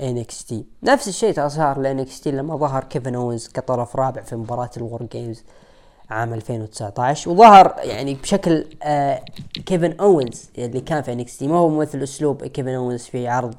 NXT 0.00 0.54
نفس 0.82 1.08
الشيء 1.08 1.48
صار 1.48 1.80
ل 1.80 2.06
NXT 2.06 2.26
لما 2.26 2.56
ظهر 2.56 2.84
كيفن 2.84 3.14
اوينز 3.14 3.48
كطرف 3.48 3.96
رابع 3.96 4.22
في 4.22 4.36
مباراة 4.36 4.70
ال 4.76 5.02
WarGames 5.12 5.44
عام 6.10 6.34
2019 6.34 7.30
وظهر 7.30 7.74
يعني 7.78 8.14
بشكل 8.14 8.66
آه 8.82 9.24
كيفن 9.66 9.92
اوينز 10.00 10.50
اللي 10.58 10.80
كان 10.80 11.02
في 11.02 11.24
NXT 11.24 11.48
ما 11.48 11.56
هو 11.56 11.68
مثل 11.68 12.02
أسلوب 12.02 12.44
كيفن 12.46 12.68
اوينز 12.74 13.02
في 13.02 13.28
عرض 13.28 13.54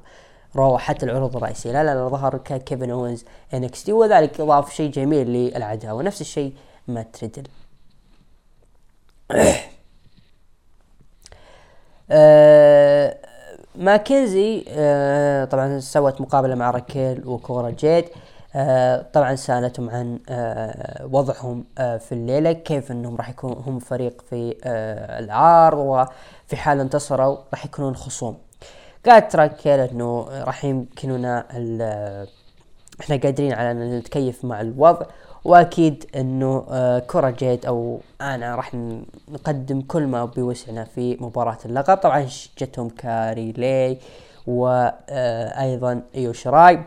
رو 0.55 0.77
حتى 0.77 1.05
العروض 1.05 1.35
الرئيسية. 1.35 1.71
لا 1.71 1.83
لا, 1.83 1.95
لا 1.95 2.07
ظهر 2.07 2.37
كيفن 2.37 3.17
انكس 3.53 3.83
تي 3.83 3.91
وذلك 3.93 4.41
اضاف 4.41 4.73
شيء 4.73 4.91
جميل 4.91 5.27
للعداوة. 5.27 6.03
نفس 6.03 6.21
الشيء 6.21 6.53
ما 6.87 7.03
تريدل 7.03 7.43
آه 12.11 13.17
ماكنزي 13.75 14.65
آه 14.69 15.45
طبعا 15.45 15.79
سوت 15.79 16.21
مقابلة 16.21 16.55
مع 16.55 16.71
راكيل 16.71 17.27
وكورا 17.27 17.69
جيد. 17.69 18.05
آه 18.55 19.05
طبعا 19.13 19.35
سألتهم 19.35 19.89
عن 19.89 20.19
آه 20.29 21.05
وضعهم 21.11 21.63
آه 21.77 21.97
في 21.97 22.11
الليلة 22.11 22.51
كيف 22.51 22.91
إنهم 22.91 23.15
راح 23.15 23.29
يكون 23.29 23.63
هم 23.67 23.79
فريق 23.79 24.21
في 24.29 24.55
آه 24.63 25.19
العار 25.19 25.75
وفي 25.75 26.55
حال 26.55 26.79
انتصروا 26.79 27.37
راح 27.53 27.65
يكونون 27.65 27.95
خصوم. 27.95 28.37
قالت 29.05 29.35
راكيل 29.35 29.79
إنه 29.79 30.27
راح 30.43 30.65
يمكننا 30.65 31.39
إحنا 33.01 33.15
قادرين 33.23 33.53
على 33.53 33.71
أن 33.71 33.97
نتكيف 33.97 34.45
مع 34.45 34.61
الوضع 34.61 35.05
وأكيد 35.45 36.05
إنه 36.15 36.65
آه 36.69 36.99
كورا 36.99 37.29
جيد 37.29 37.65
أو 37.65 37.99
أنا 38.21 38.55
راح 38.55 38.75
نقدم 39.31 39.81
كل 39.81 40.07
ما 40.07 40.25
بوسعنا 40.25 40.83
في 40.83 41.17
مباراة 41.19 41.57
اللقب. 41.65 41.97
طبعا 41.97 42.27
جتهم 42.57 42.89
كاي 42.89 43.51
لي 43.51 43.74
راي 43.74 43.97
وأيضا 44.47 45.91
آه 45.93 46.01
إيو 46.15 46.33
شراي. 46.33 46.83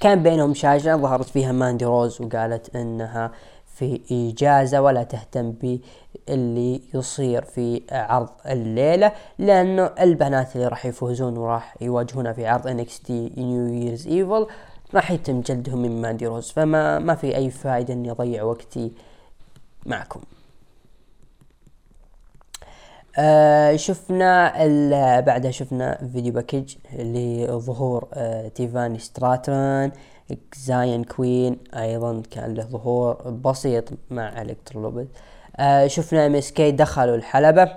كان 0.00 0.22
بينهم 0.22 0.54
شاشة 0.54 0.96
ظهرت 0.96 1.28
فيها 1.28 1.52
ماندي 1.52 1.84
روز 1.84 2.20
وقالت 2.20 2.76
إنها 2.76 3.30
في 3.74 4.00
إجازة 4.10 4.82
ولا 4.82 5.02
تهتم 5.02 5.52
باللي 5.52 6.80
يصير 6.94 7.42
في 7.44 7.82
عرض 7.92 8.28
الليلة 8.46 9.12
لأنه 9.38 9.90
البنات 10.00 10.56
اللي 10.56 10.68
راح 10.68 10.86
يفوزون 10.86 11.36
وراح 11.36 11.74
يواجهونا 11.80 12.32
في 12.32 12.46
عرض 12.46 12.68
NXT 12.68 13.08
New 13.36 13.70
Year's 13.82 14.06
Evil 14.08 14.52
راح 14.94 15.10
يتم 15.10 15.40
جلدهم 15.40 15.82
من 15.82 16.00
ماندي 16.02 16.26
روز 16.26 16.50
فما 16.50 16.98
ما 16.98 17.14
في 17.14 17.36
أي 17.36 17.50
فائدة 17.50 17.94
إني 17.94 18.10
أضيع 18.10 18.42
وقتي 18.42 18.92
معكم. 19.86 20.20
آه 23.18 23.76
شفنا 23.76 24.52
بعدها 25.20 25.50
شفنا 25.50 26.08
video 26.12 26.32
package 26.32 26.74
لظهور 26.98 28.08
آه 28.14 28.48
تيفاني 28.48 28.98
ستراتون 28.98 29.92
زايون 30.56 31.04
كوين 31.04 31.58
أيضا 31.74 32.22
كان 32.30 32.54
له 32.54 32.62
ظهور 32.62 33.14
بسيط 33.30 33.84
مع 34.10 34.42
إلكترا 34.42 34.71
لوبيز 34.71 35.08
آه 35.56 35.86
شفنا 35.86 36.26
MSK 36.26 36.70
دخلوا 36.70 37.16
الحلبة 37.16 37.72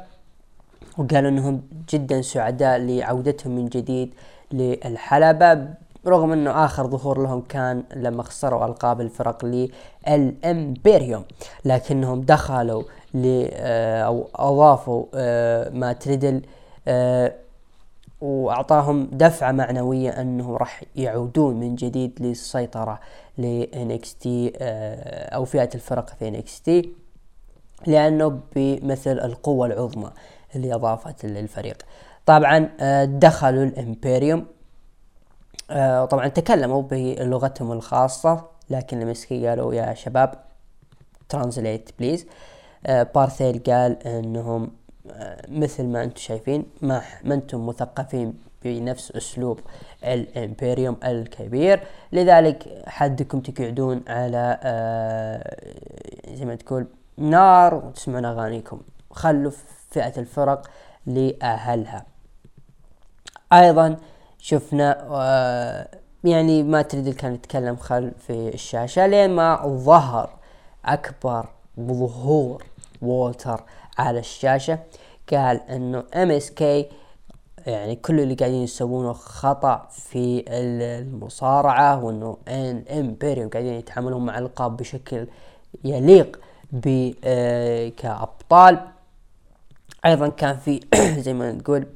وقالوا 0.98 1.30
إنهم 1.30 1.62
جدا 1.90 2.22
سعداء 2.22 2.78
لعودتهم 2.78 3.56
من 3.56 3.66
جديد 3.66 4.14
للحلبة. 4.52 5.68
رغم 6.08 6.32
إنه 6.32 6.66
آخر 6.66 6.88
ظهور 6.88 7.22
لهم 7.22 7.42
كان 7.42 7.84
لما 7.96 8.24
خسروا 8.24 8.66
ألقاب 8.66 9.02
الفرق 9.02 9.46
للإمبيريوم 9.46 11.24
لكنهم 11.66 12.22
دخلوا 12.22 12.84
ل 13.14 13.48
آه، 13.54 14.02
أو 14.02 14.30
أضافوا 14.36 15.06
آه، 15.16 15.70
مات 15.70 15.94
ريدل 15.94 16.42
آه، 16.88 17.36
وأعطاهم 18.22 19.10
دفعة 19.12 19.52
معنوية 19.52 20.22
أنهم 20.22 20.56
راح 20.56 20.84
يعودون 20.96 21.60
من 21.60 21.76
جديد 21.76 22.22
للسيطرة 22.22 23.00
ل 23.38 23.66
NXT 23.74 24.28
أو 25.34 25.46
فئة 25.46 25.70
الفرق 25.76 26.10
في 26.10 26.42
NXT 26.42 26.88
لأنه 27.88 28.40
بمثل 28.56 29.20
القوة 29.20 29.68
العظمى 29.68 30.12
اللي 30.56 30.74
أضافت 30.76 31.26
للفريق. 31.26 31.78
طبعا 32.26 32.70
دخلوا 33.06 33.64
الإمبيريوم. 33.64 34.46
طبعا 36.06 36.28
تكلموا 36.28 36.82
بلغتهم 36.82 37.72
الخاصة 37.72 38.46
لكن 38.70 39.02
ال 39.02 39.13
MSK 39.13 39.48
قالوا 39.48 39.74
يا 39.74 39.94
شباب 39.94 40.34
translate 41.30 41.90
please 42.00 42.26
بارثيل 42.88 43.64
قال 43.68 44.08
إنهم 44.08 44.72
مثل 45.48 45.84
ما 45.86 46.04
أنتم 46.04 46.20
شايفين 46.20 46.66
ما 46.82 47.02
ما 47.24 47.36
أنتم 47.36 47.68
مثقفين 47.68 48.34
بنفس 48.64 49.12
أسلوب 49.12 49.60
الإمبريوم 50.04 50.98
الكبير. 51.04 51.80
لذلك 52.12 52.84
حدكم 52.88 53.40
تقعدون 53.40 54.04
على 54.08 54.60
آه، 54.64 55.56
زي 56.36 56.46
ما 56.46 56.56
تقول 56.56 56.88
نار 57.18 57.76
وتسمعون 57.76 58.26
أغانيكم. 58.26 58.82
خلوا 59.12 59.52
فئة 59.90 60.20
الفرق 60.20 60.70
لأهلها. 61.06 62.06
أيضا 63.54 63.98
شفنا 64.40 64.90
يعني 66.24 66.64
ما 66.64 66.82
تريد 66.82 67.10
كان 67.10 67.34
يتكلم 67.34 67.76
خل 67.76 68.12
في 68.28 68.50
الشاشة 68.54 69.08
لين 69.08 69.30
ما 69.30 69.62
ظهر 69.68 70.30
أكبر 70.86 71.46
بظهور 71.78 72.64
وولتر 73.02 73.64
على 73.98 74.20
الشاشة 74.20 74.80
قال 75.32 75.62
إنه 75.70 76.04
MSK 76.16 76.90
يعني 77.68 77.96
كل 77.96 78.20
اللي 78.20 78.36
قاعدين 78.36 78.64
يسوونه 78.64 79.14
خطأ 79.14 79.88
في 79.92 80.44
المصارعة 80.48 82.04
وإنه 82.04 82.38
إن 82.48 82.84
امبيريوم 82.92 83.50
قاعدين 83.50 83.74
يتعاملون 83.74 84.26
مع 84.26 84.38
القاب 84.38 84.78
بشكل 84.78 85.28
يليق 85.84 86.40
ب 86.72 87.14
آه، 87.24 87.90
كأبطال. 87.90 88.80
أيضا 90.06 90.30
كان 90.30 90.58
في 90.58 90.80
زي 91.26 91.34
ما 91.34 91.52
نقول 91.52 91.88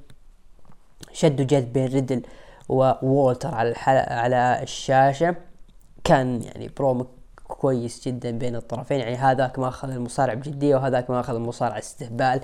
شد 1.13 1.41
وجذب 1.41 1.73
بين 1.73 1.85
ريدل 1.85 2.21
وولتر 2.69 3.55
على 3.55 3.73
على 4.07 4.59
الشاشة. 4.63 5.35
كان 6.03 6.43
يعني 6.43 6.67
برومو 6.77 7.07
كويس 7.47 8.07
جدا 8.07 8.31
بين 8.31 8.55
الطرفين. 8.55 8.99
يعني 8.99 9.15
هذاك 9.15 9.59
ما 9.59 9.67
أخذ 9.67 9.89
المصارع 9.89 10.33
بجدية 10.33 10.75
وهذاك 10.75 11.09
ما 11.09 11.19
أخذ 11.19 11.35
المصارع 11.35 11.77
استهبال. 11.77 12.41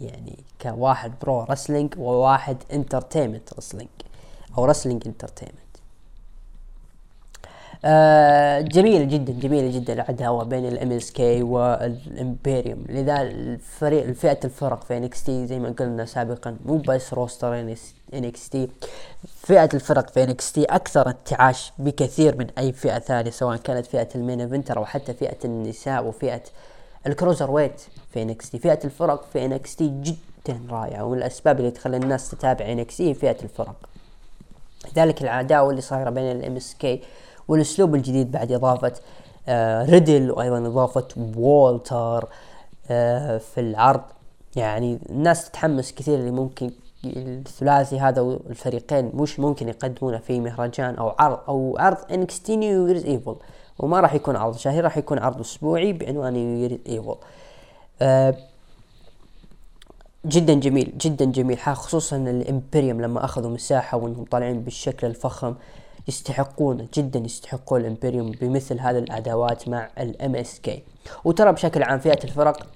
يعني 0.00 0.44
كواحد 0.60 1.12
pro 1.22 1.42
wrestling 1.42 1.94
وواحد 1.98 2.56
entertainment 2.72 3.54
wrestling 3.58 3.88
أو 4.58 4.64
wrestling 4.64 5.02
entertainment. 5.06 5.65
آه 7.84 8.60
جميلة 8.60 9.04
جدا 9.04 9.32
جميلة 9.32 9.78
جدا 9.78 9.92
العداوة 9.92 10.44
بين 10.44 10.66
ال 10.66 10.92
MSK 10.92 11.42
والإمبيريوم. 11.42 12.84
لذا 12.88 13.22
الفريق 13.22 14.04
الفئة 14.04 14.38
الفرق 14.44 14.84
في 14.84 14.96
NXT 14.96 15.46
زي 15.46 15.58
ما 15.58 15.74
قلنا 15.78 16.04
سابقا 16.04 16.56
مو 16.64 16.76
بس 16.76 17.14
roster 17.14 17.76
NXT 18.14 18.68
فئة 19.26 19.68
الفرق 19.74 20.10
في 20.10 20.24
NXT 20.24 20.64
أكثر 20.64 21.08
انتعاش 21.08 21.72
بكثير 21.78 22.36
من 22.36 22.46
أي 22.58 22.72
فئة 22.72 22.98
ثانية 22.98 23.30
سواء 23.30 23.56
كانت 23.56 23.86
فئة 23.86 24.08
ال 24.14 24.19
main 24.19 24.40
eventer 24.40 24.78
أو 24.78 24.84
حتى 24.84 25.14
فئة 25.14 25.38
النساء 25.44 26.04
وفئة 26.04 26.42
ال 27.06 27.50
cruiserweight 27.50 27.82
في 28.12 28.22
NXT. 28.22 28.58
فئة 28.58 28.78
الفرق 28.84 29.24
في 29.32 29.44
NXT 29.44 29.92
جدا 30.02 30.60
رائعة 30.70 31.04
ومن 31.04 31.18
الأسباب 31.18 31.58
اللي 31.58 31.70
تخلي 31.70 31.96
الناس 31.96 32.30
تتابع 32.30 32.72
NXT 32.72 33.14
فئة 33.14 33.36
الفرق. 33.42 33.76
لذلك 34.92 35.22
العداوة 35.22 35.70
اللي 35.70 35.80
صايرة 35.80 36.10
بين 36.10 36.30
ال 36.36 36.56
MSK 36.56 37.02
والأسلوب 37.48 37.94
الجديد 37.94 38.30
بعد 38.30 38.52
إضافة 38.52 38.92
آه 39.48 39.84
ريدل 39.84 40.30
وأيضا 40.30 40.58
إضافة 40.58 41.08
وولتر 41.36 42.28
آه 42.90 43.38
في 43.38 43.60
العرض. 43.60 44.02
يعني 44.56 44.98
الناس 45.10 45.50
تتحمس 45.50 45.92
كثير 45.92 46.18
اللي 46.18 46.30
ممكن 46.30 46.70
الثلاثي 47.04 48.00
هذا 48.00 48.20
والفريقين 48.20 49.10
مش 49.14 49.40
ممكن 49.40 49.68
يقدمونه 49.68 50.18
في 50.18 50.40
مهرجان 50.40 50.94
أو 50.94 51.14
عرض 51.18 51.38
أو 51.48 51.76
عرض 51.78 51.96
NXT 52.12 52.56
New 52.56 52.86
Year's 52.86 53.04
Evil 53.04 53.36
وما 53.78 54.00
راح 54.00 54.14
يكون 54.14 54.36
عرض 54.36 54.56
شهري 54.56 54.80
راح 54.80 54.98
يكون 54.98 55.18
عرض 55.18 55.40
أسبوعي 55.40 55.92
بعنوان 55.92 56.32
New 56.32 56.58
Year's 56.58 56.78
Evil 56.88 57.14
آه 58.02 58.34
جدا 60.26 60.54
جميل 60.54 60.92
جدا 60.98 61.24
جميل 61.24 61.58
خصوصا 61.58 62.16
الامبريوم 62.16 63.00
لما 63.00 63.24
أخذوا 63.24 63.50
مساحة 63.50 63.96
وانهم 63.96 64.24
طالعين 64.24 64.60
بالشكل 64.60 65.06
الفخم. 65.06 65.54
يستحقون 66.08 66.88
جدا 66.94 67.18
يستحقون 67.18 67.80
الإمبريوم 67.80 68.30
بمثل 68.30 68.80
هذه 68.80 68.98
الأدوات 68.98 69.68
مع 69.68 69.90
ال 69.98 70.36
MSK 70.36 70.82
وترى 71.24 71.52
بشكل 71.52 71.82
عام 71.82 71.98
فئة 71.98 72.24
الفرق 72.24 72.66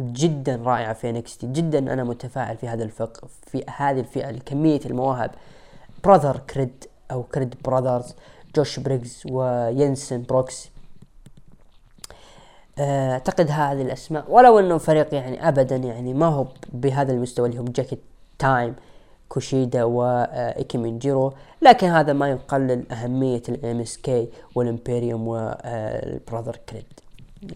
جدا 0.00 0.56
رائعة 0.56 0.92
في 0.92 1.12
NXT 1.12 1.46
جدا 1.46 1.78
أنا 1.78 2.04
متفائل 2.04 2.56
في 2.56 2.68
هذا 2.68 2.84
الفق 2.84 3.24
في 3.46 3.64
هذه 3.76 4.00
الفئة 4.00 4.30
كمية 4.30 4.80
المواهب. 4.86 5.30
Brother 6.04 6.36
Creed 6.36 6.84
أو 7.10 7.22
Creed 7.22 7.54
Brothers 7.64 8.14
جوش 8.56 8.78
بريغز 8.78 9.22
وجنسن 9.30 10.22
بروكس. 10.22 10.70
آه، 12.78 13.12
أعتقد 13.12 13.50
هذه 13.50 13.82
الأسماء 13.82 14.24
ولو 14.28 14.58
انه 14.58 14.78
فريق 14.78 15.14
يعني 15.14 15.48
ابدا 15.48 15.76
يعني 15.76 16.14
ما 16.14 16.26
هو 16.26 16.46
بهذا 16.72 17.12
المستوى 17.12 17.48
اللي 17.48 17.60
هم 17.60 17.64
Jacket 17.64 18.00
Time 18.38 18.74
كوشيدا 19.30 19.84
وإيكيمن 19.84 20.90
جيرو 20.98 21.32
لكن 21.62 21.86
هذا 21.86 22.12
ما 22.12 22.28
يقلل 22.30 22.92
أهمية 22.92 23.42
الام 23.48 23.80
إس 23.80 23.96
كي 23.96 24.28
والإمبيريوم 24.54 25.28
وال 25.28 25.56
Brother 25.56 26.56
Creed. 26.68 26.84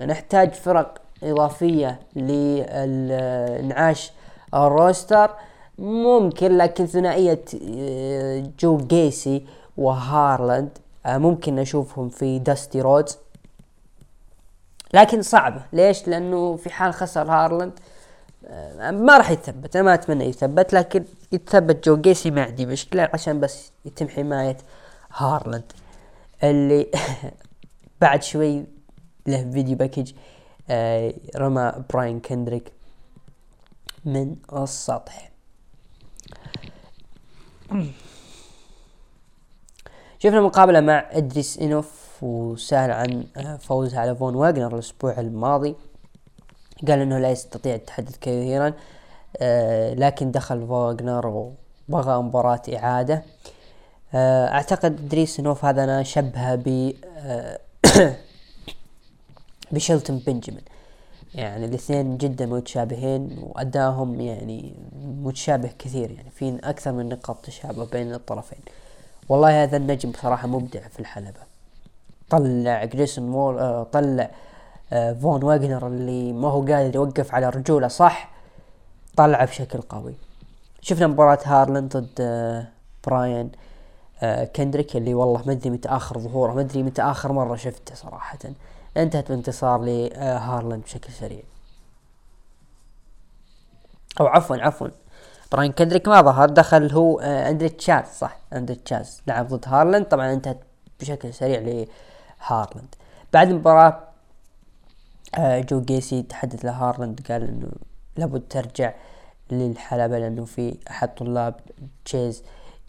نحتاج 0.00 0.52
فرق 0.52 0.98
إضافية 1.22 2.00
لانعاش 2.14 4.12
ال 4.54 4.64
roster. 4.64 5.30
ممكن 5.78 6.56
لكن 6.56 6.86
ثنائية 6.86 7.44
آه، 7.68 8.44
جو 8.60 8.76
جيسي 8.76 9.46
وهارلاند 9.76 10.78
آه، 11.06 11.18
ممكن 11.18 11.54
نشوفهم 11.54 12.08
في 12.08 12.38
داستي 12.38 12.80
رودز. 12.80 13.18
لكن 14.94 15.22
صعبة 15.22 15.62
ليش؟ 15.72 16.08
لأنه 16.08 16.56
في 16.56 16.70
حال 16.70 16.94
خسر 16.94 17.30
هارلاند 17.30 17.72
آه، 17.72 17.93
ما 18.90 19.18
راح 19.18 19.30
يتثبت 19.30 19.76
أنا 19.76 19.84
ما 19.84 19.94
أتمنى 19.94 20.24
يثبت 20.24 20.72
لكن 20.72 21.04
يتثبت 21.32 21.88
جو 21.88 21.96
جيسي 21.96 22.30
ما 22.30 22.42
عندي 22.42 22.66
مشكلة 22.66 23.10
عشان 23.14 23.40
بس 23.40 23.72
يتم 23.84 24.08
حماية 24.08 24.56
هارلاند 25.12 25.72
اللي 26.42 26.86
بعد 28.00 28.22
شوي 28.22 28.64
له 29.26 29.50
video 29.50 29.76
package 29.76 30.12
آه 30.70 31.14
رمى 31.36 31.72
براين 31.92 32.20
كندريك 32.20 32.72
من 34.04 34.36
السطح. 34.52 35.30
شفنا 40.18 40.40
مقابلة 40.40 40.80
مع 40.80 41.06
إدريس 41.10 41.58
إنوف 41.58 42.22
وسأل 42.22 42.90
عن 42.90 43.24
آه، 43.36 43.56
فوزه 43.56 44.00
على 44.00 44.16
فون 44.16 44.34
واجنر 44.34 44.74
الأسبوع 44.74 45.20
الماضي. 45.20 45.76
قال 46.88 46.98
إنه 46.98 47.18
لا 47.18 47.30
يستطيع 47.30 47.74
التحدث 47.74 48.18
كثيرا 48.18 48.72
آه 49.36 49.94
لكن 49.94 50.30
دخل 50.30 50.66
فاغنر 50.68 51.52
وبغى 51.88 52.22
مباراة 52.22 52.62
إعادة. 52.74 53.22
آه 54.14 54.46
أعتقد 54.46 55.00
إدريس 55.00 55.40
إنوف 55.40 55.64
هذا 55.64 55.84
أنا 55.84 56.02
شبهه 56.02 56.54
ب 56.54 56.92
آه 57.16 57.58
بشيلتون 59.72 60.18
بنجامين. 60.18 60.64
يعني 61.34 61.64
الاثنين 61.64 62.16
جدا 62.18 62.46
متشابهين 62.46 63.38
وادائهم 63.42 64.20
يعني 64.20 64.74
متشابه 65.22 65.70
كثير 65.78 66.10
يعني 66.10 66.30
في 66.30 66.58
أكثر 66.64 66.92
من 66.92 67.08
نقاط 67.08 67.36
تشابه 67.44 67.84
بين 67.84 68.14
الطرفين. 68.14 68.58
والله 69.28 69.62
هذا 69.62 69.76
النجم 69.76 70.10
بصراحة 70.10 70.48
مبدع 70.48 70.80
في 70.88 71.00
الحلبة. 71.00 71.40
طلع 72.30 72.84
جريسون 72.84 73.28
مول 73.30 73.58
آه 73.58 73.82
طلع 73.82 74.30
فون 74.90 75.44
واجنر 75.44 75.86
اللي 75.86 76.32
ما 76.32 76.48
هو 76.48 76.60
قادر 76.60 76.94
يوقف 76.94 77.34
على 77.34 77.48
رجوله 77.48 77.88
صح؟ 77.88 78.30
طلعه 79.16 79.44
بشكل 79.44 79.80
قوي. 79.80 80.14
شفنا 80.80 81.06
مباراة 81.06 81.38
هارلاند 81.44 81.96
ضد 81.96 82.20
آه 82.20 82.68
براين 83.06 83.52
آه 84.22 84.44
كندريك 84.44 84.96
اللي 84.96 85.14
والله 85.14 85.42
ما 85.46 85.52
أدري 85.52 85.70
متى 85.70 85.88
اخر 85.88 86.18
ظهوره 86.18 86.52
ما 86.52 86.60
أدري 86.60 86.82
متى 86.82 87.02
اخر 87.02 87.32
مرة 87.32 87.56
شفته 87.56 87.94
صراحة. 87.94 88.38
انتهت 88.96 89.28
بانتصار 89.28 89.80
لهارلند 89.80 90.82
بشكل 90.82 91.12
سريع. 91.12 91.42
أو 94.20 94.26
عفوا 94.26 94.56
عفوا. 94.56 94.88
براين 95.52 95.72
كندريك 95.72 96.08
ما 96.08 96.22
ظهر 96.22 96.48
دخل 96.48 96.92
هو 96.92 97.20
آه 97.20 97.50
أندري 97.50 97.68
تشاز 97.68 98.04
صح؟ 98.04 98.36
أندري 98.52 98.76
تشاز 98.76 99.22
لعب 99.26 99.48
ضد 99.48 99.64
هارلند 99.68 100.04
طبعا 100.04 100.32
انتهت 100.32 100.60
بشكل 101.00 101.34
سريع 101.34 101.60
لهارلند 101.60 102.94
بعد 103.32 103.50
المباراة 103.50 103.88
آه 103.88 104.13
جو 105.38 105.80
جيسي 105.80 106.22
تحدث 106.22 106.64
لهارلند 106.64 107.20
قال 107.28 107.42
إنه 107.42 107.68
لابد 108.16 108.42
ترجع 108.50 108.94
للحلبة 109.50 110.18
لأنه 110.18 110.44
في 110.44 110.76
أحد 110.90 111.14
طلاب 111.14 111.54
تشيز 112.04 112.42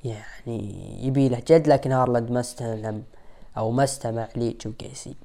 يعني 0.03 1.05
يبي 1.05 1.29
له 1.29 1.41
جد 1.47 1.67
لكن 1.67 1.91
هارلند 1.91 2.31
ما 2.31 2.39
استلم 2.39 3.03
أو 3.57 3.71
ما 3.71 3.83
استمع 3.83 4.27
لجو 4.35 4.73
جيسي. 4.81 5.15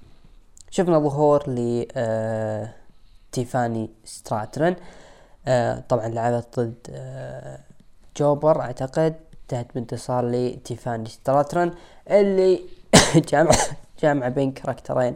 شفنا 0.71 0.99
ظهور 0.99 1.51
ل 1.51 1.87
آه 1.97 2.75
تيفاني 3.33 3.91
ستراترن. 4.05 4.77
آه 5.47 5.83
طبعا 5.89 6.09
لعبت 6.09 6.61
ضد 6.61 6.75
آه 6.91 7.59
جوبر 8.17 8.61
أعتقد 8.61 9.15
انتهت 9.43 9.75
بانتصار 9.75 10.31
لتيفاني 10.31 11.09
ستراترن 11.09 11.75
اللي 12.11 12.61
جامع 13.31 13.51
جامع 14.03 14.29
بين 14.29 14.53
كاركترين 14.53 15.15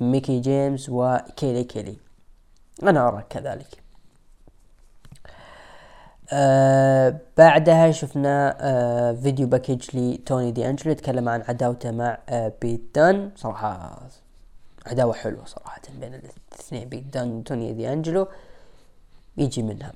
ميكي 0.00 0.40
جيمس 0.40 0.88
وكيلي 0.88 1.64
كيلي 1.64 1.96
أنا 2.82 3.08
ارى 3.08 3.24
كذلك. 3.30 3.84
آه 6.32 7.20
بعدها 7.36 7.90
شفنا 7.90 8.56
آه 8.60 9.12
video 9.12 9.46
package 9.46 9.96
لتوني 9.96 10.50
دي 10.50 10.70
انجلو 10.70 10.92
يتكلم 10.92 11.28
عن 11.28 11.42
عداوته 11.48 11.90
مع 11.90 12.18
آه 12.28 12.52
بيت 12.62 12.80
دان. 12.94 13.30
صراحة 13.36 14.00
عداوة 14.86 15.12
حلوة 15.12 15.44
صراحة 15.44 15.82
بين 16.00 16.14
الاثنين 16.14 16.88
بيت 16.88 17.04
دان 17.04 17.32
وتوني 17.32 17.72
دي 17.72 17.92
انجلو 17.92 18.28
يجي 19.36 19.62
منها. 19.62 19.92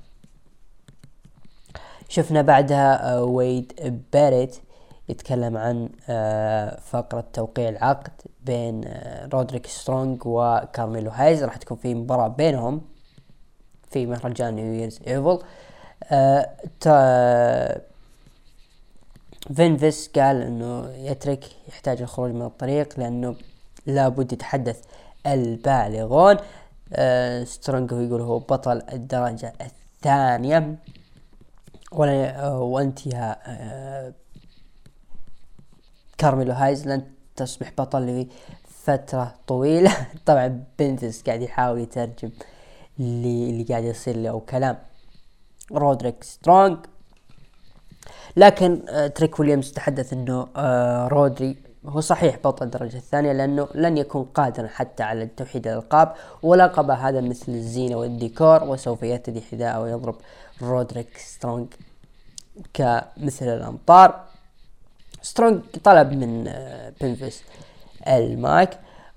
شفنا 2.09 2.41
بعدها 2.41 3.13
آه 3.13 3.23
ويد 3.23 4.03
باريت. 4.13 4.59
يتكلم 5.09 5.57
عن 5.57 5.89
آه 6.09 6.79
فقرة 6.79 7.23
توقيع 7.33 7.69
العقد 7.69 8.11
بين 8.45 8.81
آه 8.85 9.25
رودريك 9.33 9.67
سترونج 9.67 10.21
وكارميلو 10.25 11.11
هايز. 11.11 11.43
راح 11.43 11.55
تكون 11.55 11.77
في 11.77 11.95
مباراة 11.95 12.27
بينهم 12.27 12.81
في 13.91 14.05
مهرجان 14.05 14.55
New 14.55 14.73
Year's 14.73 14.99
Evil. 15.07 15.39
آه 16.11 17.81
بيفنز 19.55 20.09
قال 20.15 20.41
إنه 20.41 20.89
تريك 20.89 21.45
يحتاج 21.67 22.01
الخروج 22.01 22.31
من 22.31 22.41
الطريق 22.41 22.99
لأنه 22.99 23.35
لابد 23.85 24.33
يتحدث 24.33 24.83
البالغون. 25.27 26.37
سترونج 27.43 27.91
يقول 27.91 28.21
هو 28.21 28.39
بطل 28.39 28.81
الدرجة 28.93 29.53
الثانية. 29.61 30.75
وانتهى 31.91 33.35
آه 33.45 34.13
كارميلو 36.19 36.53
هايز 36.53 36.87
لن 36.87 37.01
تصبح 37.35 37.71
بطل 37.77 38.27
لفترة 38.67 39.33
طويلة. 39.47 40.07
طبعا 40.25 40.63
بيفنز 40.79 41.23
قاعد 41.23 41.41
يحاول 41.41 41.79
يترجم 41.79 42.29
اللي, 42.99 43.49
اللي 43.49 43.63
قاعد 43.63 43.83
يصير 43.83 44.17
له 44.17 44.39
كلام. 44.39 44.77
رودريك 45.71 46.23
سترونج 46.23 46.77
لكن 48.37 48.81
آه 48.89 49.07
تريك 49.07 49.39
ويليامز 49.39 49.71
تحدث 49.71 50.13
إنه 50.13 50.47
آه 50.55 51.07
رودري 51.07 51.57
هو 51.85 51.99
صحيح 51.99 52.37
بطل 52.37 52.65
الدرجة 52.65 52.97
الثانية 52.97 53.31
لأنه 53.31 53.67
لن 53.75 53.97
يكون 53.97 54.23
قادرا 54.23 54.67
حتى 54.67 55.03
على 55.03 55.25
توحيد 55.25 55.67
الألقاب 55.67 56.13
ولقب 56.43 56.91
هذا 56.91 57.21
مثل 57.21 57.51
الزينة 57.51 57.95
والديكور 57.95 58.63
وسوف 58.63 59.03
يرتدي 59.03 59.41
حذاءه 59.41 59.81
ويضرب 59.81 60.15
رودريك 60.61 61.17
سترونج 61.17 61.67
كمثل 62.73 63.45
الأمطار. 63.45 64.25
سترونج 65.21 65.61
طلب 65.83 66.11
من 66.11 66.47
آه 66.47 66.93
بنفس 67.01 67.43
المايك 68.07 68.69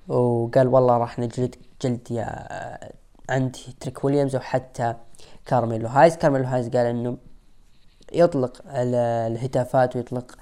وقال 0.08 0.68
والله 0.68 0.96
راح 0.96 1.18
نجلد 1.18 1.54
جلد 1.82 2.10
يا 2.10 2.26
آه 2.26 2.92
عند 3.30 3.56
تريك 3.80 4.04
ويليامز 4.04 4.36
وحتى 4.36 4.94
كارميلو 5.46 5.88
هايز 5.88 6.16
كارميلو 6.16 6.44
هايز 6.44 6.68
قال 6.68 6.86
إنه 6.86 7.16
يطلق 8.12 8.62
الهتافات 8.66 9.96
ويطلق 9.96 10.36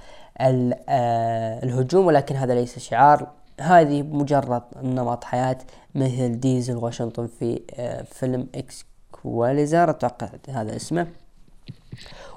الهجوم 1.62 2.06
ولكن 2.06 2.36
هذا 2.36 2.54
ليس 2.54 2.78
شعار. 2.78 3.28
هذه 3.60 4.02
مجرد 4.02 4.62
نمط 4.82 5.24
حياة 5.24 5.58
مثل 5.94 6.40
دينزل 6.40 6.76
واشنطن 6.76 7.26
في 7.26 7.60
فيلم 8.10 8.46
Equalizer. 8.54 9.90
أتوقع 9.90 10.28
هذا 10.48 10.76
اسمه. 10.76 11.06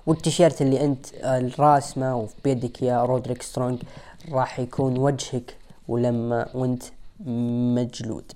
والتيشيرت 0.07 0.61
اللي 0.61 0.85
أنت 0.85 1.05
الراسمة 1.23 2.15
وفي 2.17 2.35
بيدك 2.43 2.81
يا 2.81 3.05
رودريك 3.05 3.41
سترونج 3.41 3.80
راح 4.31 4.59
يكون 4.59 4.97
وجهك 4.97 5.57
ولما 5.88 6.47
وأنت 6.53 6.84
مجلود. 7.75 8.31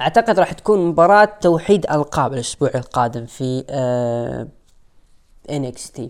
أعتقد 0.00 0.38
راح 0.38 0.52
تكون 0.52 0.86
مباراة 0.86 1.28
توحيد 1.40 1.86
ألقاب 1.90 2.32
الأسبوع 2.32 2.70
القادم 2.74 3.26
في 3.26 3.64
آه 3.70 4.48
NXT 5.50 6.00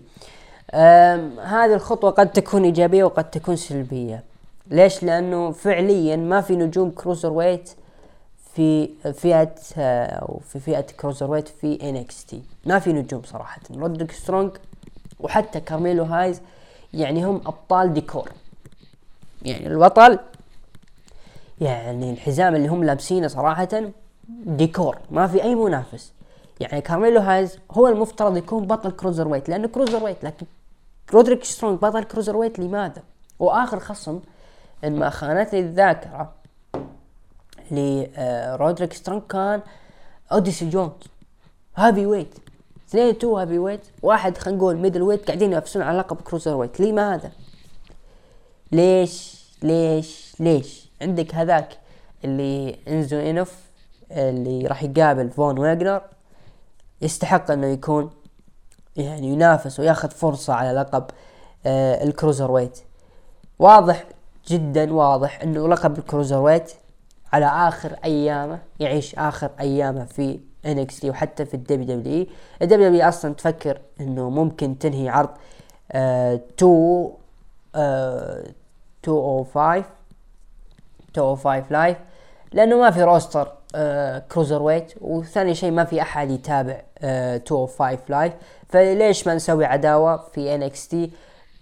هذه 1.43 1.73
الخطوة 1.73 2.11
قد 2.11 2.31
تكون 2.31 2.63
إيجابية 2.63 3.03
وقد 3.03 3.29
تكون 3.29 3.55
سلبية. 3.55 4.23
ليش؟ 4.71 5.03
لأنه 5.03 5.51
فعليا 5.51 6.15
ما 6.15 6.41
في 6.41 6.55
نجوم 6.55 6.91
cruiserweight 6.91 7.69
في 8.55 8.89
فئة 9.13 9.55
أو 9.75 10.39
في 10.49 10.59
فئة 10.59 10.81
cruiserweight 10.81 11.47
في 11.47 11.77
NXT 11.77 12.35
ما 12.65 12.79
في 12.79 12.93
نجوم 12.93 13.21
صراحة. 13.23 13.61
رودريك 13.71 14.11
سترونج 14.11 14.51
وحتى 15.19 15.59
كارميلو 15.59 16.03
هايز 16.03 16.41
يعني 16.93 17.25
هم 17.25 17.35
أبطال 17.35 17.93
ديكور. 17.93 18.29
يعني 19.41 19.67
البطل 19.67 20.19
يعني 21.61 22.11
الحزام 22.11 22.55
اللي 22.55 22.67
هم 22.67 22.83
لابسينه 22.83 23.27
صراحة 23.27 23.91
ديكور. 24.29 24.97
ما 25.11 25.27
في 25.27 25.43
أي 25.43 25.55
منافس. 25.55 26.13
يعني 26.59 26.81
كارميلو 26.81 27.19
هايز 27.19 27.59
هو 27.71 27.87
المفترض 27.87 28.37
يكون 28.37 28.67
بطل 28.67 28.91
cruiserweight 28.91 29.49
لأنه 29.49 29.67
cruiserweight 29.67 30.23
لكن 30.23 30.45
رودريك 31.13 31.43
سترونج 31.43 31.79
بطل 31.79 32.03
cruiserweight 32.03 32.59
لماذا؟ 32.59 33.03
وآخر 33.39 33.79
خصم 33.79 34.19
إن 34.83 34.99
ما 34.99 35.09
خانتني 35.09 35.59
الذاكرة 35.59 36.31
لرودريك 37.71 38.93
سترونج 38.93 39.21
كان 39.29 39.61
اوديسي 40.31 40.69
جونز 40.69 40.91
heavyweight 41.75 42.35
اثنين 42.89 43.17
two 43.17 43.37
heavyweight 43.37 43.81
واحد 44.01 44.37
خلينا 44.37 44.57
نقول 44.57 44.77
middleweight 44.77 45.27
قاعدين 45.27 45.51
ينافسون 45.51 45.81
على 45.81 45.97
لقب 45.97 46.21
cruiserweight 46.21 46.79
ليه 46.79 46.91
ما 46.91 47.15
هذا؟ 47.15 47.31
ليش؟ 48.71 49.43
ليش؟ 49.63 50.35
ليش؟ 50.39 50.89
عندك 51.01 51.35
هذاك 51.35 51.77
اللي 52.25 52.79
إنزو 52.87 53.17
انف 53.17 53.55
اللي 54.11 54.67
راح 54.67 54.83
يقابل 54.83 55.29
فون 55.29 55.59
واجنر. 55.59 56.01
يستحق 57.01 57.51
إنه 57.51 57.67
يكون 57.67 58.11
يعني 58.95 59.27
ينافس 59.27 59.79
وياخذ 59.79 60.09
فرصة 60.09 60.53
على 60.53 60.71
لقب 60.79 61.05
آه 61.65 62.03
ال 62.03 62.51
cruiserweight 62.51 62.79
واضح 63.59 64.05
جدا 64.47 64.93
واضح 64.93 65.41
إنه 65.41 65.67
لقب 65.67 65.97
ال 65.97 66.37
cruiserweight 66.37 66.71
على 67.33 67.45
آخر 67.45 67.95
أيامه 68.05 68.59
يعيش 68.79 69.15
آخر 69.15 69.51
أيامه 69.59 70.05
في 70.05 70.39
NXT 70.65 71.05
وحتى 71.05 71.45
في 71.45 71.53
الدبليو 71.53 71.97
دبليو 71.99 72.27
الدبليو 72.61 72.87
دبليو 72.87 73.07
أصلا 73.07 73.33
تفكر 73.33 73.79
إنه 73.99 74.29
ممكن 74.29 74.79
تنهي 74.79 75.09
عرض 75.09 75.29
آه 75.91 76.39
2 76.57 77.09
آه 77.75 78.43
205 79.07 79.85
205 81.07 81.63
Live 81.69 81.97
لأنه 82.53 82.77
ما 82.77 82.91
في 82.91 83.03
roster 83.03 83.51
آه 83.75 84.19
cruiserweight 84.19 84.93
وثاني 85.01 85.55
شيء 85.55 85.71
ما 85.71 85.83
في 85.83 86.01
أحد 86.01 86.31
يتابع 86.31 86.81
آه 86.99 87.33
205 87.37 87.99
Live. 88.09 88.33
فليش 88.69 89.27
ما 89.27 89.35
نسوي 89.35 89.65
عداوة 89.65 90.17
في 90.17 90.69
NXT 90.89 91.11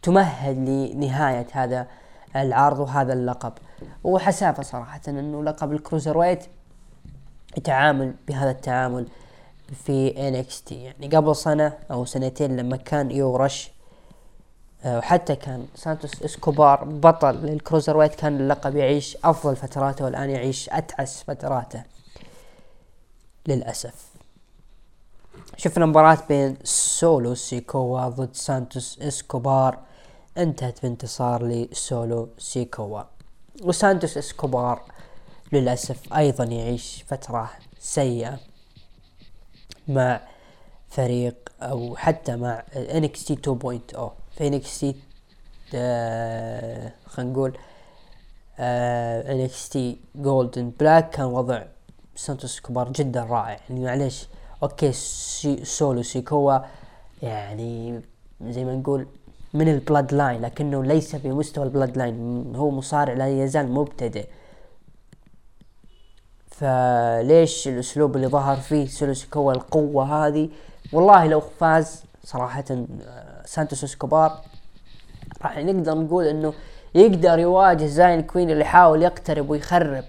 تمهد 0.03 0.57
لنهاية 0.57 1.48
هذا 1.52 1.88
العرض 2.35 2.79
وهذا 2.79 3.13
اللقب. 3.13 3.53
وحسافة 4.03 4.63
صراحة 4.63 5.01
إنه 5.07 5.43
لقب 5.43 5.71
ال 5.72 6.18
cruiserweight 6.18 6.45
يتعامل 7.57 8.13
بهذا 8.27 8.51
التعامل 8.51 9.07
في 9.85 10.27
NXT 10.27 10.63
يعني 10.71 11.07
قبل 11.07 11.35
سنة 11.35 11.77
أو 11.91 12.05
سنتين 12.05 12.57
لما 12.57 12.77
كان 12.77 13.11
يورش 13.11 13.71
آه، 14.83 14.97
وحتى 14.97 15.35
كان 15.35 15.65
سانتوس 15.75 16.23
إسكوبار 16.23 16.83
بطل 16.83 17.35
لل 17.35 17.97
cruiserweight 17.97 18.15
كان 18.15 18.39
اللقب 18.39 18.75
يعيش 18.75 19.17
أفضل 19.23 19.55
فتراته 19.55 20.05
والآن 20.05 20.29
يعيش 20.29 20.69
أتعس 20.69 21.23
فتراته. 21.23 21.83
للأسف. 23.47 24.11
شفنا 25.57 25.85
مباراة 25.85 26.17
بين 26.29 26.57
سولو 26.63 27.35
سيكوا 27.35 28.09
ضد 28.09 28.35
سانتوس 28.35 28.99
إسكوبار. 29.01 29.79
انتهت 30.37 30.81
بانتصار 30.81 31.43
لسولو 31.47 32.29
سيكوا 32.37 33.01
وسانتوس 33.63 34.17
إسكوبار 34.17 34.81
للأسف 35.53 36.13
أيضا 36.13 36.43
يعيش 36.43 37.03
فترة 37.07 37.51
سيئة 37.79 38.39
مع 39.87 40.21
فريق 40.89 41.35
أو 41.61 41.95
حتى 41.95 42.35
مع 42.35 42.63
NXT 42.73 43.35
2.0 43.47 43.99
في 44.37 44.59
NXT 44.61 44.95
آه 45.75 46.93
خلينا 47.05 47.31
نقول 47.31 47.57
آه 48.59 49.47
NXT 49.47 49.77
جولدن 50.15 50.69
بلاك 50.79 51.09
كان 51.09 51.25
وضع 51.25 51.63
سانتوس 52.15 52.53
إسكوبار 52.53 52.91
جدا 52.91 53.23
رائع. 53.23 53.59
يعني 53.69 53.83
معليش 53.83 54.27
okay 54.63 54.91
سي 54.91 55.65
سولو 55.65 56.03
سيكوا 56.03 56.59
يعني 57.21 58.01
زي 58.41 58.65
ما 58.65 58.75
نقول 58.75 59.07
من 59.53 59.68
ال 59.68 60.13
Bloodline 60.13 60.41
لكنه 60.41 60.84
ليس 60.84 61.15
بمستوى 61.15 61.64
ال 61.63 61.97
Bloodline 61.97 62.55
هو 62.56 62.72
مصارع 62.72 63.14
لا 63.14 63.44
يزال 63.44 63.72
مبتدئ. 63.72 64.28
فليش 66.48 67.68
الأسلوب 67.68 68.15
اللي 68.15 68.28
ظهر 68.28 68.57
فيه 68.57 68.88
سولو 68.88 69.20
سيكوا 69.20 69.53
القوة 69.53 70.28
هذه؟ 70.28 70.49
والله 70.94 71.28
لو 71.28 71.40
فاز 71.40 72.03
صراحة 72.23 72.64
آه، 72.72 73.44
سانتوس 73.45 73.84
إسكوبار. 73.84 74.41
راح 75.41 75.57
نقدر 75.57 75.98
نقول 75.98 76.26
إنه 76.26 76.53
يقدر 76.95 77.40
يواجه 77.40 77.86
زاين 77.86 78.22
كوين 78.22 78.49
اللي 78.49 78.61
يحاول 78.61 79.03
يقترب 79.03 79.49
ويخرب 79.49 80.03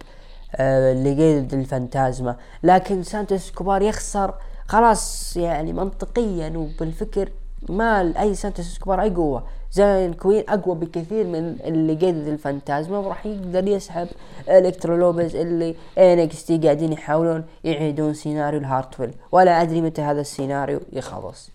آه 0.56 0.92
لقيد 0.92 1.54
الفانتازما. 1.54 2.36
لكن 2.62 3.02
سانتوس 3.02 3.44
إسكوبار 3.44 3.82
يخسر 3.82 4.34
خلاص 4.68 5.36
يعني 5.36 5.72
منطقيا 5.72 6.52
وبالفكر 6.56 7.28
ما 7.68 8.14
أي 8.20 8.34
سانتوس 8.34 8.72
اسكوبار 8.72 9.02
أي 9.02 9.10
قوة. 9.10 9.46
زين 9.72 10.14
كوين 10.14 10.44
أقوى 10.48 10.74
بكثير 10.74 11.26
من 11.26 11.60
اللي 11.64 11.94
قيد 11.94 12.28
الفانتازما 12.28 12.98
وراح 12.98 13.26
يقدر 13.26 13.68
يسحب 13.68 14.08
الكترو 14.48 14.96
لوبز 14.96 15.36
اللي 15.36 15.74
إنكس 15.98 16.44
تي 16.44 16.58
قاعدين 16.58 16.92
يحاولون 16.92 17.44
يعيدون 17.64 18.14
سيناريو 18.14 18.60
الهارتويل 18.60 19.14
ولا 19.32 19.62
أدري 19.62 19.80
متى 19.80 20.02
هذا 20.02 20.20
السيناريو 20.20 20.80
يخلص. 20.92 21.50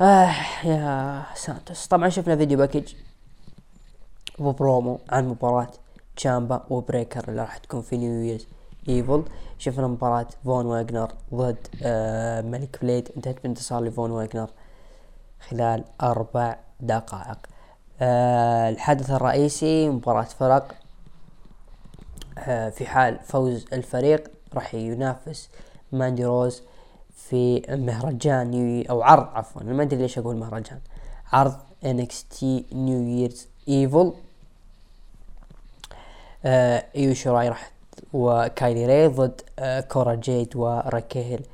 آه 0.00 0.34
يا 0.64 1.22
سانتوس 1.34 1.86
طبعا 1.86 2.08
شفنا 2.08 2.36
video 2.36 2.58
package 2.58 2.94
و 4.38 4.48
promo 4.48 4.98
عن 5.08 5.28
مباراة 5.28 5.70
تشامبا 6.16 6.62
وبريكر 6.70 7.28
اللي 7.28 7.40
راح 7.40 7.56
تكون 7.56 7.82
في 7.82 7.96
New 7.96 8.22
Year's. 8.22 8.46
Evil. 8.88 9.22
شفنا 9.58 9.86
مباراة 9.86 10.26
فون 10.44 10.66
واجنر 10.66 11.12
ضد 11.34 11.66
آه 11.82 12.40
مالك 12.40 12.78
بليد. 12.82 13.08
انتهت 13.16 13.42
بانتصار 13.42 13.84
لفون 13.84 14.10
واجنر 14.10 14.50
خلال 15.48 15.84
أربع 16.02 16.56
دقائق. 16.80 17.38
آه 18.00 18.68
الحدث 18.68 19.10
الرئيسي 19.10 19.88
مباراة 19.88 20.22
فرق 20.22 20.74
آه 22.38 22.70
في 22.70 22.86
حال 22.86 23.18
فوز 23.24 23.66
الفريق 23.72 24.30
راح 24.54 24.74
ينافس 24.74 25.50
ماندي 25.92 26.24
روز 26.24 26.62
في 27.16 27.62
مهرجان 27.68 28.50
New 28.50 28.84
أو 28.90 29.02
عرض 29.02 29.28
عفوا 29.34 29.62
ما 29.62 29.82
أدري 29.82 30.00
ليش 30.00 30.18
أقول 30.18 30.36
مهرجان. 30.36 30.80
عرض 31.32 31.56
NXT 31.84 32.44
New 32.72 33.02
Year's 33.02 33.48
Evil. 33.68 34.12
آه 36.44 36.84
إيو 36.96 37.14
شيراي 37.14 37.48
راح 37.48 37.70
وكايلي 38.12 38.86
راي 38.86 39.06
ضد 39.06 39.40
آه، 39.58 39.80
كورا 39.80 40.14
جيد 40.14 40.56
وراكيل 40.56 41.46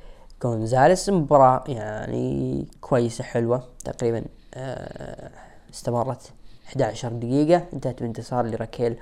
جونزاليس 0.43 1.09
مباراة 1.09 1.63
يعني 1.67 2.67
كويسة 2.81 3.23
حلوة 3.23 3.63
تقريبا 3.85 4.23
آه، 4.53 5.29
استمرت 5.73 6.31
11 6.67 7.09
دقيقة 7.09 7.63
انتهت 7.73 8.03
بانتصار 8.03 8.45
لراكيل 8.45 8.97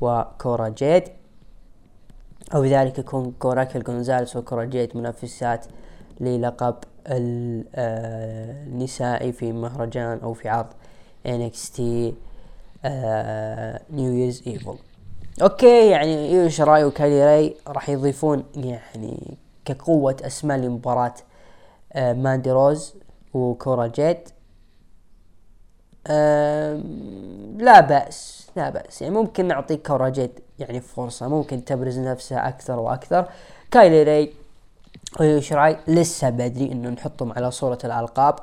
وكورا 0.00 0.68
جيد. 0.68 1.04
أو 2.54 2.62
بذلك 2.62 2.98
يكون 2.98 3.32
كوراكيل 3.38 3.82
جونزاليس 3.82 4.36
وكورا 4.36 4.64
جيد 4.64 4.96
منافسات 4.96 5.66
للقب 6.20 6.74
آه، 7.06 7.62
النسائي 8.66 9.32
في 9.32 9.52
مهرجان 9.52 10.18
أو 10.22 10.32
في 10.34 10.48
عرض 10.48 10.66
NXT 11.26 11.80
New 13.90 14.12
Year's 14.12 14.42
Evil 14.46 14.78
okay 15.42 15.90
يعني 15.90 16.28
إيو 16.28 16.33
شيراي 16.33 16.47
وكايلي 16.47 16.60
راي 16.60 17.56
راح 17.66 17.88
يضيفون 17.88 18.44
يعني 18.56 19.36
كقوة 19.64 20.16
أسماء 20.20 20.58
لمباراة 20.58 21.14
آه 21.92 22.12
ماندي 22.12 22.50
روز 22.50 22.94
وكورا 23.34 23.86
جيد 23.86 24.18
لا 27.58 27.80
بأس 27.80 28.46
لا 28.56 28.70
بأس. 28.70 29.02
يعني 29.02 29.14
ممكن 29.14 29.48
نعطي 29.48 29.76
كورا 29.76 30.08
جيد 30.08 30.30
يعني 30.58 30.80
فرصة 30.80 31.28
ممكن 31.28 31.64
تبرز 31.64 31.98
نفسها 31.98 32.48
أكثر 32.48 32.78
وأكثر. 32.78 33.28
كايلي 33.70 34.02
راي 34.02 34.32
وإيو 35.20 35.52
شيراي 35.52 35.76
لسه 35.88 36.30
بدري 36.30 36.72
إنه 36.72 36.88
نحطهم 36.88 37.32
على 37.32 37.50
صورة 37.50 37.78
الألقاب 37.84 38.34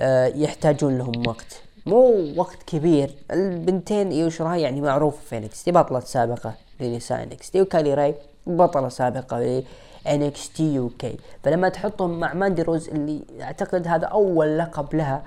آه 0.00 0.26
يحتاجون 0.26 0.98
لهم 0.98 1.26
وقت. 1.28 1.62
مو 1.86 2.32
وقت 2.36 2.62
كبير. 2.66 3.14
البنتين 3.30 4.12
إيو 4.12 4.25
شيراي 4.25 4.56
يعني 4.56 4.80
معروفة 4.80 5.18
في 5.28 5.38
NXT 5.38 5.72
بطلة 5.72 6.00
سابقة 6.00 6.54
لنساء 6.80 7.22
NXT 7.22 7.62
وكايلي 7.62 7.94
راي 7.94 8.14
بطلة 8.46 8.88
سابقة 8.88 9.62
NXT 10.06 10.74
UK 10.74 11.16
فلما 11.44 11.68
تحطهم 11.68 12.20
مع 12.20 12.34
ماندي 12.34 12.62
روز 12.62 12.88
اللي 12.88 13.20
أعتقد 13.40 13.88
هذا 13.88 14.06
أول 14.06 14.58
لقب 14.58 14.94
لها 14.94 15.22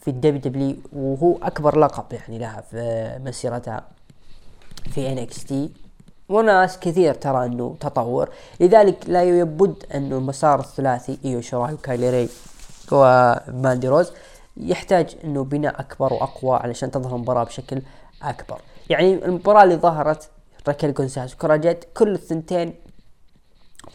في 0.00 0.08
ال 0.08 0.40
WW 0.40 0.76
وهو 0.92 1.36
أكبر 1.42 1.78
لقب 1.78 2.04
يعني 2.12 2.38
لها 2.38 2.60
في 2.70 3.18
مسيرتها 3.24 3.84
في 4.90 5.12
NXT 5.12 5.70
وناس 6.28 6.78
كثير 6.78 7.14
ترى 7.14 7.46
إنه 7.46 7.76
تطور. 7.80 8.30
لذلك 8.60 8.96
لابد 9.08 9.84
إنه 9.94 10.18
المسار 10.18 10.60
الثلاثي 10.60 11.18
إيو 11.24 11.40
شيراي 11.40 11.74
وكايلي 11.74 12.10
راي 12.10 12.28
وماندي 12.92 13.88
روز. 13.88 14.12
يحتاج 14.62 15.16
إنه 15.24 15.44
بناء 15.44 15.80
أكبر 15.80 16.12
وأقوى 16.12 16.56
علشان 16.56 16.90
تظهر 16.90 17.14
المباراة 17.16 17.44
بشكل 17.44 17.82
أكبر. 18.22 18.60
يعني 18.90 19.24
المباراة 19.24 19.62
اللي 19.62 19.76
ظهرت 19.76 20.30
راكيل 20.68 20.94
جونزاليس 20.94 21.34
وكورا 21.34 21.63
جيد 21.63 21.84
كل 21.96 22.14
الثنتين 22.14 22.74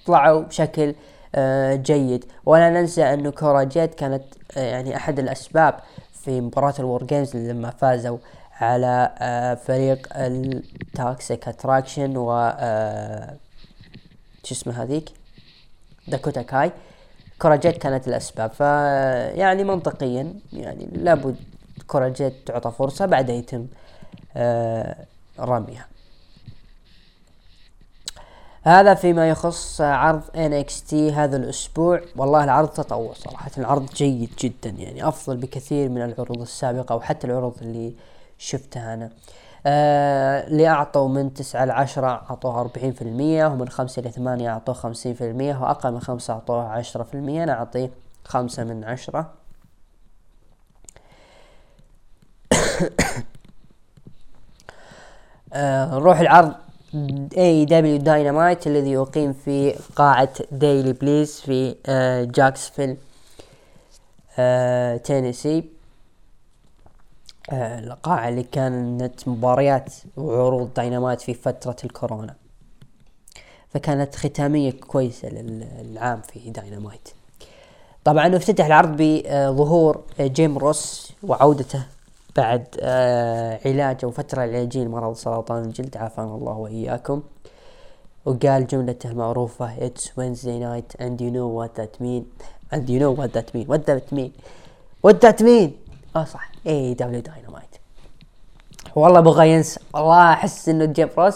طلعوا 0.06 0.42
بشكل 0.42 0.96
آه 1.36 1.76
جيد. 1.76 2.26
ولا 2.46 2.70
ننسى 2.70 3.14
إنه 3.14 3.30
كورا 3.32 3.62
جيد 3.62 3.94
كانت 3.94 4.24
آه 4.58 4.60
يعني 4.60 4.96
أحد 4.96 5.20
الأسباب 5.20 5.80
في 6.14 6.42
مباراة 6.42 6.74
ال 6.80 7.03
WarGames 7.03 7.36
لما 7.36 7.70
فازوا 7.70 8.18
على 8.52 9.16
آه 9.18 9.54
فريق 9.54 10.08
ال 10.16 10.38
Toxic 10.38 11.48
Attraction 11.48 12.18
و 12.18 12.52
شو 14.44 14.56
اسمه 14.56 14.84
هذيك؟ 14.84 15.10
داكوتا 16.08 16.42
كاي. 16.42 16.72
كورا 17.41 17.60
جيد 17.60 17.78
كانت 17.78 18.07
الأسباب. 18.07 18.52
فيعني 18.52 19.64
منطقيا 19.64 20.34
يعني 20.53 20.86
لابد 20.91 21.36
كورا 21.88 22.11
جيد 22.11 22.34
تعطى 22.45 22.72
فرصة 22.72 23.06
بعدها 23.06 23.36
يتم 23.36 23.68
آه 24.38 24.95
رميها. 25.40 25.88
هذا 28.64 28.94
فيما 28.94 29.30
يخص 29.30 29.82
عرض 29.82 30.22
NXT 30.24 30.94
هذا 30.94 31.38
الأسبوع. 31.38 32.02
والله 32.16 32.44
العرض 32.44 32.68
تطور 32.68 33.14
صراحة. 33.14 33.52
العرض 33.57 33.90
جيد 33.94 34.30
جدا 34.40 34.70
يعني 34.70 35.07
أفضل 35.07 35.38
بكثير 35.38 35.90
من 35.90 36.02
العروض 36.02 36.41
السابقة 36.41 36.95
وحتى 36.95 37.28
العروض 37.28 37.56
اللي 37.62 37.94
شفتها 38.38 38.94
أنا. 38.94 39.06
آه 39.06 39.10
اللي 39.68 40.68
أعطوا 40.68 41.10
من 41.10 41.34
تسعة 41.34 41.66
لعشرة 41.66 42.08
أعطوها 42.08 42.62
أربعين 42.62 42.92
في 42.92 43.02
المية 43.02 43.46
ومن 43.46 43.70
خمسة 43.70 44.02
لثمانية 44.02 44.50
أعطوه 44.50 44.76
خمسين 44.76 45.14
في 45.14 45.24
المية 45.24 45.62
وأقل 45.62 45.92
من 45.92 46.00
خمسة 46.00 46.34
أعطوه 46.34 46.64
عشرة 46.64 47.04
في 47.04 47.14
المية 47.14 47.44
أنا 47.44 47.54
أعطيه 47.54 47.92
خمسة 48.26 48.64
من 48.64 48.84
عشرة. 48.84 49.32
آه 55.54 55.86
نروح 55.96 56.20
العرض 56.20 56.54
AEW 57.38 57.66
Dynamite 57.66 58.68
الذي 58.68 58.92
يقيم 58.92 59.34
في 59.34 59.72
قاعة 59.96 60.30
Daily's 60.52 60.94
Place 60.94 61.41
في 61.42 61.76
آه 61.86 62.24
جاكسفيل 62.24 62.98
آه 64.40 64.98
تينيسي 64.98 65.58
آه 65.58 65.74
القاعة 67.54 68.30
اللي 68.30 68.44
كانت 68.44 69.28
مباريات 69.28 69.94
وعروض 70.18 70.74
داينامايت 70.74 71.22
في 71.22 71.34
فترة 71.34 71.76
الكورونا. 71.84 72.36
فكانت 73.70 74.16
ختامية 74.16 74.72
كويسة 74.72 75.30
للعام 75.30 76.22
في 76.22 76.50
داينامايت 76.50 77.10
طبعا 78.04 78.36
افتتح 78.36 78.66
العرض 78.66 78.98
بظهور 78.98 80.04
جيم 80.20 80.58
روس 80.58 81.14
وعودته 81.24 81.86
بعد 82.36 82.68
آه 82.80 83.60
علاجه 83.66 84.06
وفترة 84.06 84.42
علاجية 84.42 84.84
لمرض 84.84 85.16
سرطان 85.16 85.64
الجلد. 85.64 85.98
عافانا 85.98 86.36
الله 86.36 86.54
وإياكم. 86.54 87.22
وقال 88.26 88.68
جملته 88.68 89.10
المعروفة 89.12 89.90
It's 89.90 90.02
Wednesday 90.02 90.60
night 90.60 91.02
and 91.02 91.22
you 91.22 91.32
know 91.32 91.48
what 91.48 91.76
that 91.76 92.02
mean 92.02 92.24
and 92.72 92.90
you 92.90 93.00
know 93.00 93.12
what 93.20 93.34
that 93.34 93.54
mean. 93.54 93.68
What 93.68 93.86
that 93.86 94.12
mean? 94.12 94.32
What 95.08 95.22
that 95.22 95.42
mean? 95.42 95.70
آه 96.16 96.24
صح. 96.24 96.55
AEW 96.68 96.94
Dynamite. 96.94 97.76
والله 98.96 99.20
بغى 99.20 99.50
ينسى 99.50 99.80
والله 99.94 100.34
أحس 100.34 100.70
إنه 100.70 100.86
جيم 100.86 101.10
روس 101.18 101.36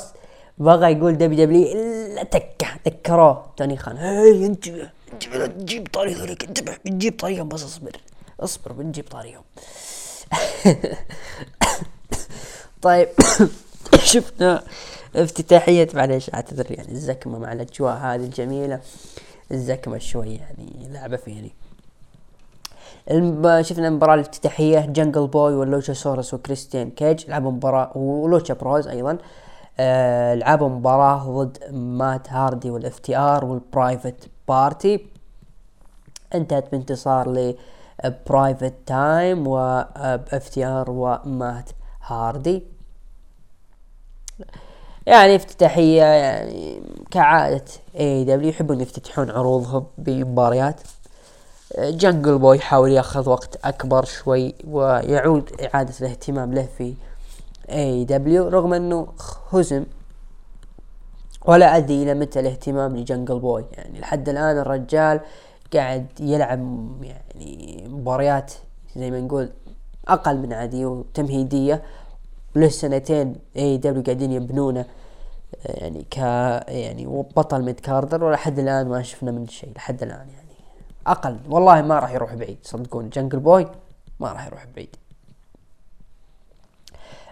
بغى 0.57 0.91
يقول 0.91 1.17
WW 1.17 1.71
إلا 1.71 2.23
تكه 2.23 2.67
ذكروه 2.87 3.45
توني 3.57 3.77
خان 3.77 3.97
هاي 3.97 4.45
انتبه 4.45 4.89
انتبه 5.13 5.37
لا 5.37 5.47
تجيب 5.47 5.87
طريقه 5.93 6.25
لك 6.25 6.43
انتبه 6.43 6.77
بنجيب 6.85 7.19
طريقهم 7.19 7.49
بس 7.49 7.63
اصبر 7.63 7.97
اصبر 8.39 8.71
بنجيب 8.71 9.07
طريقهم 9.07 9.43
طيب 12.81 13.07
شفنا 14.11 14.63
افتتاحية 15.15 15.87
معليش 15.93 16.33
اعتذر 16.33 16.71
يعني 16.71 16.91
الزكمة 16.91 17.39
مع 17.39 17.53
الأجواء 17.53 17.97
هذه 17.97 18.15
الجميلة. 18.15 18.79
الزكمة 19.51 19.97
شوي 19.97 20.35
يعني 20.35 20.87
لعبة 20.89 21.17
فيني. 21.17 21.51
شفنا 23.61 23.87
المباراة 23.87 24.13
الافتتاحية 24.13 24.79
جنجل 24.79 25.27
بوي 25.27 25.55
ولوتشاسورس 25.55 26.33
وكريستيان 26.33 26.89
كيج 26.89 27.29
لعبوا 27.29 27.51
مباراة 27.51 27.97
و 27.97 28.07
Lucha 28.07 28.53
Bros 28.53 28.87
أيضا. 28.87 29.17
آه 29.79 30.35
لعبوا 30.35 30.69
مباراة 30.69 31.43
ضد 31.43 31.57
مات 31.73 32.29
هاردي 32.29 32.69
وال 32.69 32.99
FTR 32.99 33.45
وال 33.45 33.64
Private 33.64 34.29
Party 34.47 35.05
انتهت 36.35 36.71
بانتصار 36.71 37.29
ل 37.29 37.55
Private 38.29 38.73
Time 38.85 39.47
و 39.47 39.57
FTR 40.33 40.91
ومات 40.91 41.69
هاردي 42.05 42.63
يعني 45.05 45.35
افتتاحية 45.35 46.03
يعني 46.03 46.81
كعادة 47.11 47.65
AEW 47.99 48.49
يحبون 48.49 48.81
يفتتحون 48.81 49.29
عروضهم 49.29 49.85
بمباريات. 49.97 50.81
جنجل 51.77 52.37
بوي 52.37 52.57
يحاول 52.57 52.91
ياخذ 52.91 53.29
وقت 53.29 53.65
أكبر 53.65 54.05
شوي 54.05 54.55
ويعود 54.67 55.61
إعادة 55.61 55.93
الاهتمام 56.01 56.53
له 56.53 56.67
في 56.77 56.93
AEW 57.69 58.47
رغم 58.47 58.73
إنه 58.73 59.07
هزم 59.51 59.85
ولا 61.45 61.77
أدري 61.77 62.03
إلى 62.03 62.13
متى 62.13 62.39
الاهتمام 62.39 62.97
لجنجل 62.97 63.39
بوي 63.39 63.65
يعني 63.73 63.99
لحد 63.99 64.29
الآن 64.29 64.57
الرجال 64.57 65.19
قاعد 65.73 66.05
يلعب 66.19 66.59
يعني 67.03 67.87
مباريات 67.87 68.53
زي 68.95 69.11
ما 69.11 69.19
نقول 69.19 69.49
أقل 70.07 70.37
من 70.37 70.53
عادية 70.53 70.85
وتمهيدية. 70.85 71.83
له 72.55 72.69
سنتين 72.69 73.35
AEW 73.57 74.03
قاعدين 74.03 74.31
يبنونه 74.31 74.85
يعني 75.65 76.05
ك 76.11 76.17
يعني 76.67 77.05
بطل 77.35 77.61
mid-carder 77.61 78.23
ولحد 78.23 78.59
الآن 78.59 78.87
ما 78.87 79.01
شفنا 79.01 79.31
من 79.31 79.47
شيء 79.47 79.73
لحد 79.75 80.03
الآن 80.03 80.27
يعني. 80.29 80.48
أقل. 81.07 81.39
والله 81.49 81.81
ما 81.81 81.99
راح 81.99 82.11
يروح 82.11 82.33
بعيد. 82.33 82.57
صدقوني. 82.63 83.09
جنجل 83.09 83.39
بوي 83.39 83.67
ما 84.19 84.31
راح 84.31 84.47
يروح 84.47 84.65
بعيد. 84.75 84.95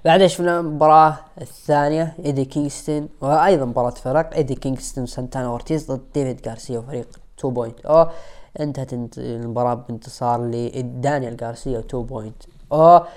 بعدها 0.06 0.28
شفنا 0.28 0.60
المباراة 0.60 1.18
الثانية 1.42 2.16
ايدي 2.26 2.46
كينغستون 2.46 3.10
وأيضا 3.22 3.66
مباراة 3.66 3.90
فرق. 3.90 4.34
ايدي 4.34 4.56
كينغستون 4.56 5.06
سانتانا 5.06 5.46
أورتيز 5.46 5.92
ضد 5.92 6.02
ديفيد 6.14 6.48
غارسيا 6.48 6.80
وفريق 6.80 7.20
2.0 7.46 8.08
انتهت 8.60 8.94
المباراة 9.18 9.74
بانتصار 9.74 10.42
لدانيال 10.42 11.38
غارسيا 11.42 11.84
2.0 12.72 13.08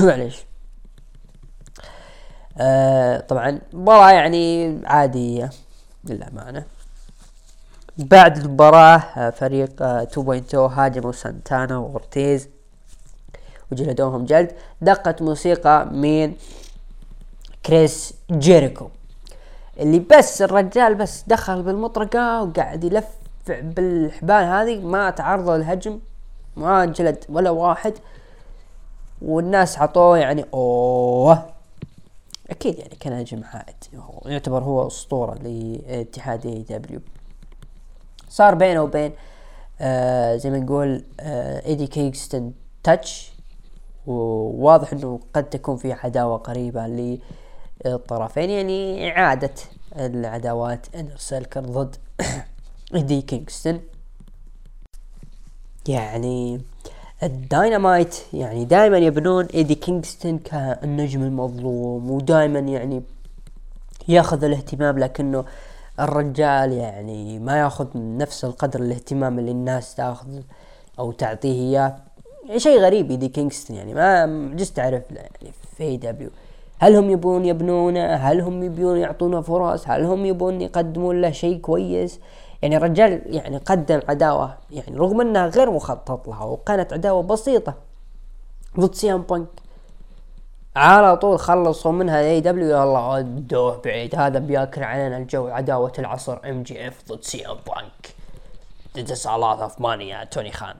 معليش. 0.00 0.44
آه 2.58 3.20
طبعا 3.20 3.60
مباراة 3.72 4.12
يعني 4.12 4.78
عادية. 4.86 5.50
للأمانة. 6.04 6.64
بعد 7.98 8.36
المباراة 8.36 8.96
آه، 9.16 9.30
فريق 9.30 9.82
آه 9.82 10.04
2.0 10.04 10.54
هاجموا 10.54 11.12
سانتانا 11.12 11.78
وأورتيز 11.78 12.48
وجلدوهم 13.72 14.24
جلد. 14.24 14.52
دقت 14.80 15.22
موسيقى 15.22 15.86
من 15.86 16.34
كريس 17.66 18.14
جيريكو 18.30 18.88
اللي 19.80 19.98
بس 19.98 20.42
الرجال 20.42 20.94
بس 20.94 21.24
دخل 21.26 21.62
بالمطرقة 21.62 22.42
وقاعد 22.42 22.84
يلف 22.84 23.08
بالحبال 23.48 24.44
هذه 24.44 24.80
ما 24.80 25.10
تعرض 25.10 25.50
للهجم 25.50 26.00
ما 26.56 26.84
جلد 26.84 27.24
ولا 27.28 27.50
واحد 27.50 27.94
والناس 29.22 29.78
عطوه 29.78 30.18
يعني 30.18 30.44
أوه. 30.54 31.46
أكيد 32.50 32.78
يعني 32.78 32.96
كان 33.00 33.12
هجم 33.12 33.42
عائد 33.44 33.74
يعتبر 34.26 34.62
هو 34.62 34.86
أسطورة 34.86 35.34
لاتحاد 35.34 36.46
AEW 36.46 37.00
صار 38.36 38.54
بينه 38.54 38.82
وبين 38.82 39.12
آه 39.80 40.36
زي 40.36 40.50
ما 40.50 40.58
نقول 40.58 41.04
آه 41.20 41.66
إيدي 41.66 41.86
كينغستون 41.86 42.54
touch. 42.82 43.32
وواضح 44.06 44.92
إنه 44.92 45.20
قد 45.34 45.44
تكون 45.44 45.76
في 45.76 45.92
عداوة 45.92 46.36
قريبة 46.36 46.86
للطرفين 47.84 48.50
يعني 48.50 49.10
إعادة 49.10 49.50
العداوات 49.96 50.86
Inner 50.94 51.16
Circle 51.16 51.60
ضد 51.60 51.96
إيدي 52.94 53.22
كينغستون. 53.22 53.80
يعني 55.88 56.60
الداينامايت 57.22 58.16
يعني 58.32 58.64
دائما 58.64 58.98
يبنون 58.98 59.46
إيدي 59.46 59.74
كينغستون 59.74 60.38
كالنجم 60.38 61.22
المظلوم 61.22 62.10
ودائما 62.10 62.58
يعني 62.58 63.02
يأخذ 64.08 64.44
الاهتمام 64.44 64.98
لكنه 64.98 65.44
الرجال 66.00 66.72
يعني 66.72 67.38
ما 67.38 67.58
ياخذ 67.60 67.86
نفس 67.94 68.44
القدر 68.44 68.80
الاهتمام 68.80 69.38
اللي 69.38 69.50
الناس 69.50 69.94
تاخذ 69.94 70.40
أو 70.98 71.12
تعطيه 71.12 71.52
إياه. 71.52 71.96
يعني 72.46 72.60
شيء 72.60 72.80
غريب 72.80 73.10
إيدي 73.10 73.28
كينغستون 73.28 73.76
يعني 73.76 73.94
ما 73.94 74.26
جست 74.54 74.76
تعرف 74.76 75.02
يعني 75.10 75.52
في 75.76 75.96
AEW. 75.96 76.30
هل 76.78 76.96
هم 76.96 77.10
يبون 77.10 77.44
يبنونه؟ 77.44 78.14
هل 78.14 78.40
هم 78.40 78.62
يبون 78.62 78.96
يعطونه 78.96 79.40
فرص؟ 79.40 79.88
هل 79.88 80.04
هم 80.04 80.26
يبون 80.26 80.60
يقدمون 80.60 81.20
له 81.20 81.30
شيء 81.30 81.58
كويس؟ 81.58 82.20
يعني 82.62 82.76
الرجال 82.76 83.22
يعني 83.26 83.56
قدم 83.56 84.00
عداوة 84.08 84.54
يعني 84.70 84.96
رغم 84.96 85.20
إنها 85.20 85.46
غير 85.46 85.70
مخطط 85.70 86.28
لها 86.28 86.44
وكانت 86.44 86.92
عداوة 86.92 87.22
بسيطة. 87.22 87.74
ضد 88.80 88.94
CM 88.94 89.22
Punk. 89.22 89.65
على 90.76 91.16
طول 91.16 91.38
خلصوا 91.38 91.92
منها 91.92 92.20
AEW 92.20 92.66
يلا 92.66 93.08
ودوه 93.08 93.80
بعيد. 93.84 94.14
هذا 94.14 94.38
بياكل 94.38 94.82
علينا 94.82 95.16
الجو 95.16 95.48
عداوة 95.48 95.92
العصر 95.98 96.38
MJF 96.44 97.02
ضد 97.08 97.22
CM 97.22 97.56
Punk 97.66 98.16
This 98.96 99.10
is 99.10 99.26
a 99.26 99.36
lot 99.36 99.60
of 99.60 99.82
money 99.82 100.02
يا 100.02 100.24
توني 100.24 100.52
خان 100.52 100.74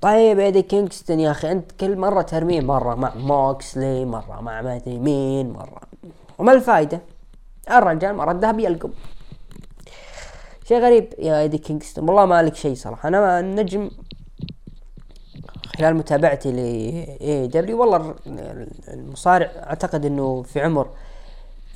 طيب 0.00 0.38
ايدي 0.38 0.62
كينغستون 0.62 1.20
يا 1.20 1.30
أخي 1.30 1.52
أنت 1.52 1.72
كل 1.72 1.96
مرة 1.98 2.22
ترميه 2.22 2.60
مرة 2.60 2.94
مع 2.94 3.14
موكسلي 3.14 4.04
مرة 4.04 4.40
مع 4.40 4.62
مادري 4.62 4.98
مين 4.98 5.52
مرة. 5.52 5.80
وما 6.38 6.52
الفايدة؟ 6.52 7.00
الرجال 7.70 8.14
مرة 8.14 8.32
ذهب 8.32 8.60
يلقم 8.60 8.90
شيء 10.68 10.78
غريب 10.78 11.14
يا 11.18 11.40
ايدي 11.40 11.58
كينغستون 11.58 12.08
والله 12.08 12.26
ما 12.26 12.42
لك 12.42 12.54
شيء 12.54 12.74
صراحة. 12.74 13.08
أنا 13.08 13.40
النجم 13.40 13.90
خلال 15.78 15.96
متابعتي 15.96 16.52
ل 16.52 16.58
AEW 17.20 17.80
والله 17.80 18.14
المصارع 18.88 19.50
أعتقد 19.56 20.04
إنه 20.04 20.42
في 20.42 20.60
عمر 20.60 20.88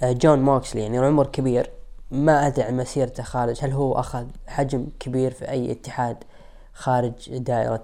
آه، 0.03 0.13
جون 0.13 0.39
موكسلي 0.39 0.83
يعني 0.83 0.99
عمر 0.99 1.27
كبير. 1.27 1.71
ما 2.11 2.47
أدري 2.47 2.65
عن 2.65 2.77
مسيرته 2.77 3.23
خارج 3.23 3.65
هل 3.65 3.73
هو 3.73 4.01
أخذ 4.01 4.27
حجم 4.47 4.87
كبير 5.01 5.31
في 5.31 5.51
أي 5.51 5.73
اتحاد 5.73 6.17
خارج 6.75 7.39
دائرة 7.39 7.83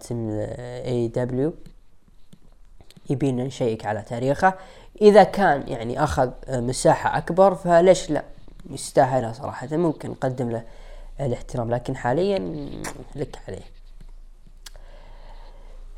AEW 0.84 1.52
يبينا 3.10 3.44
نشيك 3.44 3.86
على 3.86 4.02
تاريخه. 4.02 4.54
إذا 5.02 5.22
كان 5.22 5.68
يعني 5.68 6.04
أخذ 6.04 6.30
مساحة 6.48 7.18
أكبر 7.18 7.54
فليش 7.54 8.10
لا؟ 8.10 8.24
يستاهلها 8.70 9.32
صراحة 9.32 9.68
ممكن 9.72 10.10
نقدم 10.10 10.50
له 10.50 10.62
الاحترام 11.20 11.70
لكن 11.70 11.96
حاليا 11.96 12.38
لك 13.16 13.38
عليه. 13.48 13.75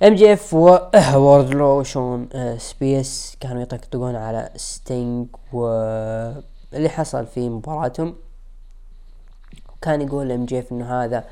MJF 0.02 0.54
ووردلو 0.54 1.82
شون 1.82 2.28
سبيرز 2.58 3.36
كانوا 3.40 3.62
يطقطقون 3.62 4.16
على 4.16 4.50
ستينج 4.56 5.26
واللي 5.52 6.88
حصل 6.88 7.26
في 7.26 7.48
مباراتهم. 7.48 8.16
كان 9.82 10.00
يقول 10.00 10.32
MJF 10.32 10.72
إنه 10.72 11.04
هذا 11.04 11.24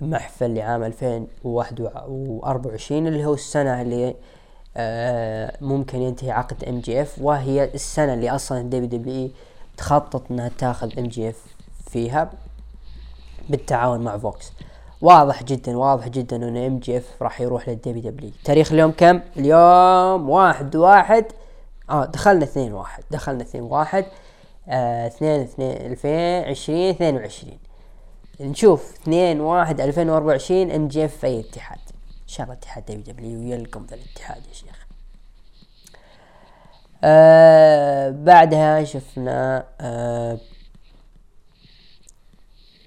محفل 0.00 0.54
لعام 0.54 0.84
2024 0.84 3.06
اللي 3.06 3.24
هو 3.24 3.34
السنة 3.34 3.82
اللي 3.82 4.14
آه 4.76 5.56
ممكن 5.60 6.02
ينتهي 6.02 6.30
عقد 6.30 6.64
MJF 6.64 7.18
وهي 7.20 7.64
السنة 7.64 8.14
اللي 8.14 8.30
أصلا 8.30 8.62
WWE 8.62 9.30
تخطط 9.76 10.30
إنها 10.30 10.50
تاخذ 10.58 10.98
MJF 10.98 11.44
فيها 11.90 12.30
بالتعاون 13.50 14.00
مع 14.00 14.18
فوكس. 14.18 14.52
واضح 15.04 15.42
جدا 15.42 15.76
واضح 15.76 16.08
جدا 16.08 16.36
إن 16.36 16.56
MJF 16.56 17.22
راح 17.22 17.40
يروح 17.40 17.68
لل 17.68 18.02
WWE 18.02 18.30
تاريخ 18.44 18.72
اليوم 18.72 18.90
كم؟ 18.90 19.20
اليوم 19.36 20.30
واحد 20.30 20.76
واحد. 20.76 21.24
آه 21.90 22.04
دخلنا 22.04 22.44
اثنين 22.44 22.72
واحد 22.72 23.04
دخلنا 23.10 23.42
اثنين 23.42 23.64
واحد. 23.64 24.04
آه 24.68 25.06
اثنين 25.06 25.40
اثنين 25.40 25.76
الفين 25.76 26.44
عشرين 26.50 26.90
اثنين 26.90 27.16
وعشرين. 27.16 27.58
نشوف 28.40 28.94
اثنين 29.02 29.40
واحد 29.40 29.80
ألفين 29.80 30.10
وأربعة 30.10 30.28
وعشرين 30.28 30.70
MJF 30.70 31.24
أي 31.24 31.40
اتحاد؟ 31.40 31.78
إن 32.22 32.28
شاء 32.28 32.44
الله 32.44 32.56
اتحاد 32.56 32.84
WWE 32.84 33.40
يلقم 33.40 33.86
ذا 33.90 33.96
الاتحاد 33.96 34.42
يا 34.48 34.52
شيخ. 34.52 34.86
آه 37.04 38.10
بعدها 38.10 38.84
شفنا 38.84 39.64
آه، 39.80 40.38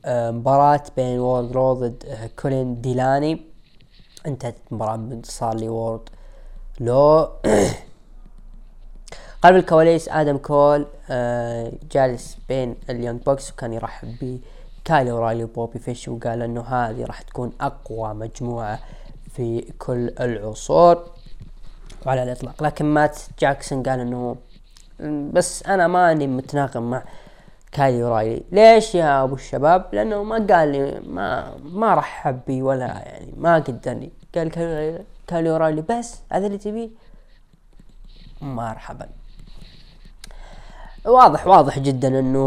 مباراة 0.08 0.84
بين 0.96 1.20
ووردلو 1.20 1.74
ضد 1.74 2.04
كولين 2.40 2.82
ديلاني. 2.82 3.42
انتهت 4.28 4.56
المباراة 4.72 4.96
بانتصار 4.96 5.56
لووردلو. 5.56 7.30
خلف 9.44 9.56
الكواليس 9.56 10.10
آدم 10.10 10.38
كول 10.38 10.88
آه 11.10 11.72
جالس 11.92 12.38
بين 12.50 12.76
ال 12.90 12.95
Young 12.95 13.22
Bucks 13.22 13.52
وكان 13.52 13.74
يرحب 13.74 14.40
بكايلي 14.86 15.12
اورايلي 15.12 15.44
وبوبي 15.44 15.80
فيش 15.80 16.08
وقال 16.08 16.42
إنه 16.42 16.62
هذه 16.62 17.06
راح 17.06 17.22
تكون 17.22 17.52
أقوى 17.62 18.14
مجموعة 18.14 18.80
في 19.30 19.62
كل 19.80 20.14
العصور 20.20 21.06
وعلى 22.06 22.24
الإطلاق. 22.24 22.64
لكن 22.64 22.86
مات 22.86 23.18
جاكسون 23.40 23.84
قال 23.84 24.00
إنه 24.00 24.36
بس 25.34 25.64
أنا 25.64 25.88
ماني 25.88 26.28
متناغم 26.28 26.90
مع 26.90 27.04
كايلي 27.72 28.04
اورايلي 28.04 28.44
ليش 28.52 28.96
يا 28.96 29.24
أبو 29.24 29.36
الشباب؟ 29.36 29.86
لأنه 29.94 30.24
ما 30.24 30.36
قال 30.36 30.72
لي 30.72 31.00
ما 31.00 31.58
ما 31.64 31.96
رحب 31.96 32.40
بي 32.48 32.62
ولا 32.62 32.86
يعني 32.86 33.34
ما 33.38 33.56
قدرني. 33.56 34.12
قال 34.36 34.50
كايلي 35.28 35.58
اورايلي 35.58 35.82
بس 35.82 36.16
هذا 36.32 36.48
اللي 36.48 36.58
تبيه. 36.58 36.90
مرحبا. 38.42 39.10
واضح 41.06 41.48
واضح 41.48 41.80
جدا 41.80 42.20
إنه 42.20 42.40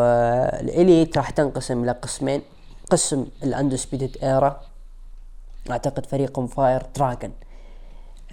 آه، 0.00 0.60
ال 0.60 0.69
Elite 0.69 1.16
راح 1.16 1.30
تنقسم 1.30 1.84
إلى 1.84 1.92
قسمين. 1.92 2.42
قسم 2.90 3.26
ال 3.42 3.49
Undisputed 3.49 4.16
Era 4.22 4.60
أعتقد 5.70 6.06
فريقهم 6.06 6.46
Fire 6.46 6.82
Dragon 6.96 7.32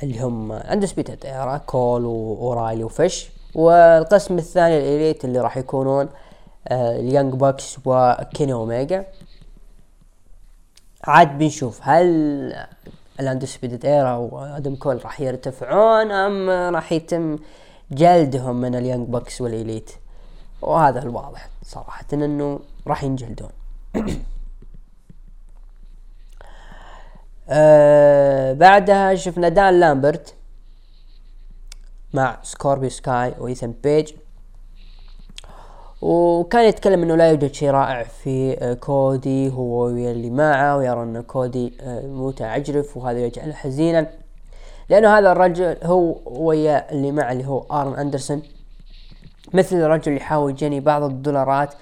اللي 0.04 0.20
هم 0.20 0.52
Undisputed 0.52 1.26
Era 1.26 1.58
كول 1.58 2.06
واورايلي 2.06 2.84
وفش 2.84 3.30
والقسم 3.56 4.38
الثاني 4.38 4.78
ال 4.78 4.86
Elite 4.86 5.26
اللي 5.26 5.40
راح 5.40 5.58
يكونون 5.58 6.10
ال 6.72 6.82
Young 6.82 7.34
Bucks 7.34 7.78
وكيني 7.86 8.54
أوميجا. 8.54 9.06
عاد 11.04 11.38
بنشوف 11.38 11.80
هل 11.82 12.06
ال 13.20 13.26
Undisputed 13.26 13.86
Era 13.86 14.16
وادم 14.16 14.76
كول 14.76 15.06
راح 15.06 15.22
يرتفعون 15.22 16.12
أم 16.12 16.50
راح 16.76 16.92
يتم 16.92 17.38
جلدهم 17.92 18.62
من 18.62 18.76
ال 18.76 18.81
Young 18.81 19.10
Bucks 19.10 19.42
وال 19.42 19.54
Elite؟ 19.54 19.92
وهذا 20.62 21.04
الواضح 21.04 21.50
صراحة 21.64 22.06
إنه 22.14 22.60
راح 22.88 23.04
ينجلدون. 23.04 23.50
آه 27.50 28.54
بعدها 28.54 29.16
شفنا 29.16 29.50
دان 29.50 29.80
لامبرت 29.80 30.34
مع 32.14 32.40
سكوربيو 32.44 32.90
سكاي 32.90 33.34
وايثن 33.40 33.74
بيج. 33.84 34.14
وكان 36.06 36.66
يتكلم 36.66 37.04
إنه 37.04 37.16
لا 37.16 37.30
يوجد 37.30 37.54
شيء 37.54 37.70
رائع 37.70 38.04
في 38.04 38.58
آه، 38.60 38.74
كودي 38.74 39.52
هو 39.52 39.90
اللي 39.90 40.30
معه 40.30 40.78
ويرى 40.78 41.04
إن 41.04 41.22
كودي 41.22 41.74
آه، 41.82 42.08
متعجرف 42.08 42.98
وهذا 42.98 43.20
يجعله 43.20 43.54
حزينا. 43.54 44.08
لأنه 44.90 45.18
هذا 45.18 45.32
الرجل 45.32 45.78
هو 45.84 46.16
ويا 46.26 46.92
اللي 46.92 47.12
معه 47.12 47.32
اللي 47.32 47.48
هو 47.48 47.66
آرن 47.72 48.00
أندرسون. 48.00 48.42
مثل 49.54 49.76
الرجل 49.76 50.08
اللي 50.08 50.20
يحاول 50.22 50.52
يجني 50.52 50.80
بعض 50.80 51.04
الدولارات 51.04 51.74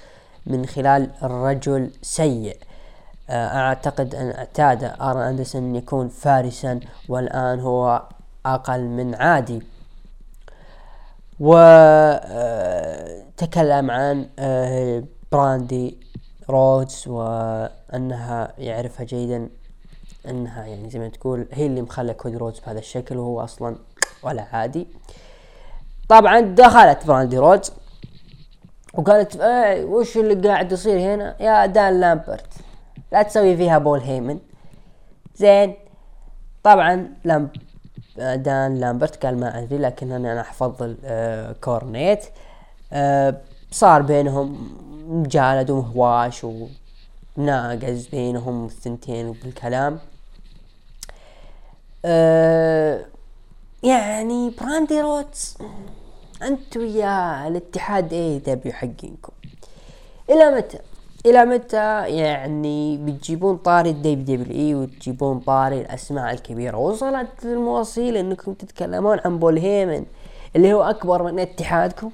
من 0.46 0.66
خلال 0.66 1.10
الرجل 1.24 1.92
سيء. 2.02 2.58
آه، 3.30 3.48
أعتقد 3.48 4.16
أن 4.16 4.32
اعتاد 4.32 4.84
آرن 4.84 5.22
أندرسون 5.22 5.64
أن 5.64 5.76
يكون 5.76 6.08
فارسا 6.08 6.80
والآن 7.10 7.60
هو 7.60 8.04
أقل 8.46 8.82
من 8.82 9.16
عادي. 9.16 9.73
وتكلم 11.40 12.32
عن 13.92 14.30
آه، 14.40 15.04
براندي 15.32 15.98
رودز 16.50 17.08
وأنها 17.08 18.54
يعرفها 18.58 19.06
جيدا 19.06 19.50
أنها 20.30 20.66
يعني 20.66 20.90
زي 20.90 21.00
ما 21.00 21.08
تقول 21.08 21.48
هي 21.52 21.66
اللي 21.66 21.82
مخلى 21.82 22.14
كودي 22.14 22.38
رودز 22.38 22.60
بهذا 22.60 22.80
الشكل 22.80 23.18
وهو 23.18 23.44
أصلا 23.44 23.76
ولا 24.24 24.48
عادي. 24.52 24.88
طبعا 26.10 26.40
دخلت 26.40 27.08
براندي 27.08 27.38
رودز 27.38 27.72
وقالت 28.94 29.36
إيه 29.36 29.86
وش 29.86 30.18
اللي 30.18 30.48
قاعد 30.50 30.72
يصير 30.72 31.00
هنا؟ 31.00 31.36
يا 31.40 31.66
دان 31.66 32.00
لامبرت 32.00 32.54
لا 33.12 33.22
تسوي 33.24 33.58
فيها 33.58 33.78
بول 33.78 34.00
هيمن. 34.00 34.40
زين 35.36 35.74
طبعا 36.64 37.14
لامب 37.24 37.50
دان 38.18 38.80
لامبرت 38.80 39.26
قال 39.26 39.40
ما 39.40 39.60
أدري 39.60 39.78
لكن 39.78 40.12
أنا 40.12 40.42
أفضل 40.42 40.98
آه 41.06 41.56
كورنيت. 41.62 42.26
آه 42.94 43.38
صار 43.72 44.02
بينهم 44.02 44.78
مجالد 45.08 45.70
ومهاوش 45.70 46.46
وناقز 47.38 48.08
بينهم 48.08 48.66
الثنتين 48.66 49.32
بالكلام. 49.32 50.00
آه 52.06 53.06
يعني 53.84 54.50
براندي 54.50 55.02
رودز 55.02 55.58
انت 56.42 56.78
ويا 56.78 57.48
الاتحاد 57.48 58.14
AEW 58.14 58.74
حقينكم 58.74 59.34
إلى 60.30 60.56
متى؟ 60.56 60.80
إلى 61.26 61.46
متى؟ 61.46 62.18
يعني 62.18 62.98
بتجيبون 62.98 63.58
طاري 63.58 63.90
ال 63.90 64.52
WWE 64.52 64.76
وتجيبون 64.76 65.40
طاري 65.40 65.82
الأسماء 65.82 66.34
الكبيرة. 66.34 66.78
وصلت 66.78 67.46
المواصيل 67.46 68.18
إنكم 68.18 68.54
تتكلمون 68.54 69.20
عن 69.26 69.40
بول 69.40 69.58
هيمن 69.58 70.06
اللي 70.56 70.74
هو 70.74 70.84
أكبر 70.84 71.24
من 71.24 71.40
اتحادكم. 71.40 72.12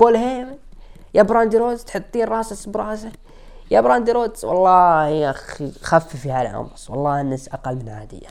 بول 0.00 0.16
هيمن. 0.16 0.56
يا 1.14 1.22
براندي 1.22 1.56
رودز 1.58 1.84
تحطين 1.84 2.24
راسه 2.24 2.70
براسه. 2.70 3.12
يا 3.70 3.80
براندي 3.80 4.12
رودز 4.12 4.44
والله 4.44 5.06
يا 5.06 5.30
أخي 5.30 5.72
خففي 5.82 6.30
على 6.30 6.48
عمص 6.48 6.90
والله 6.90 7.20
الناس 7.20 7.48
أقل 7.48 7.76
من 7.76 7.88
عادية. 7.88 8.28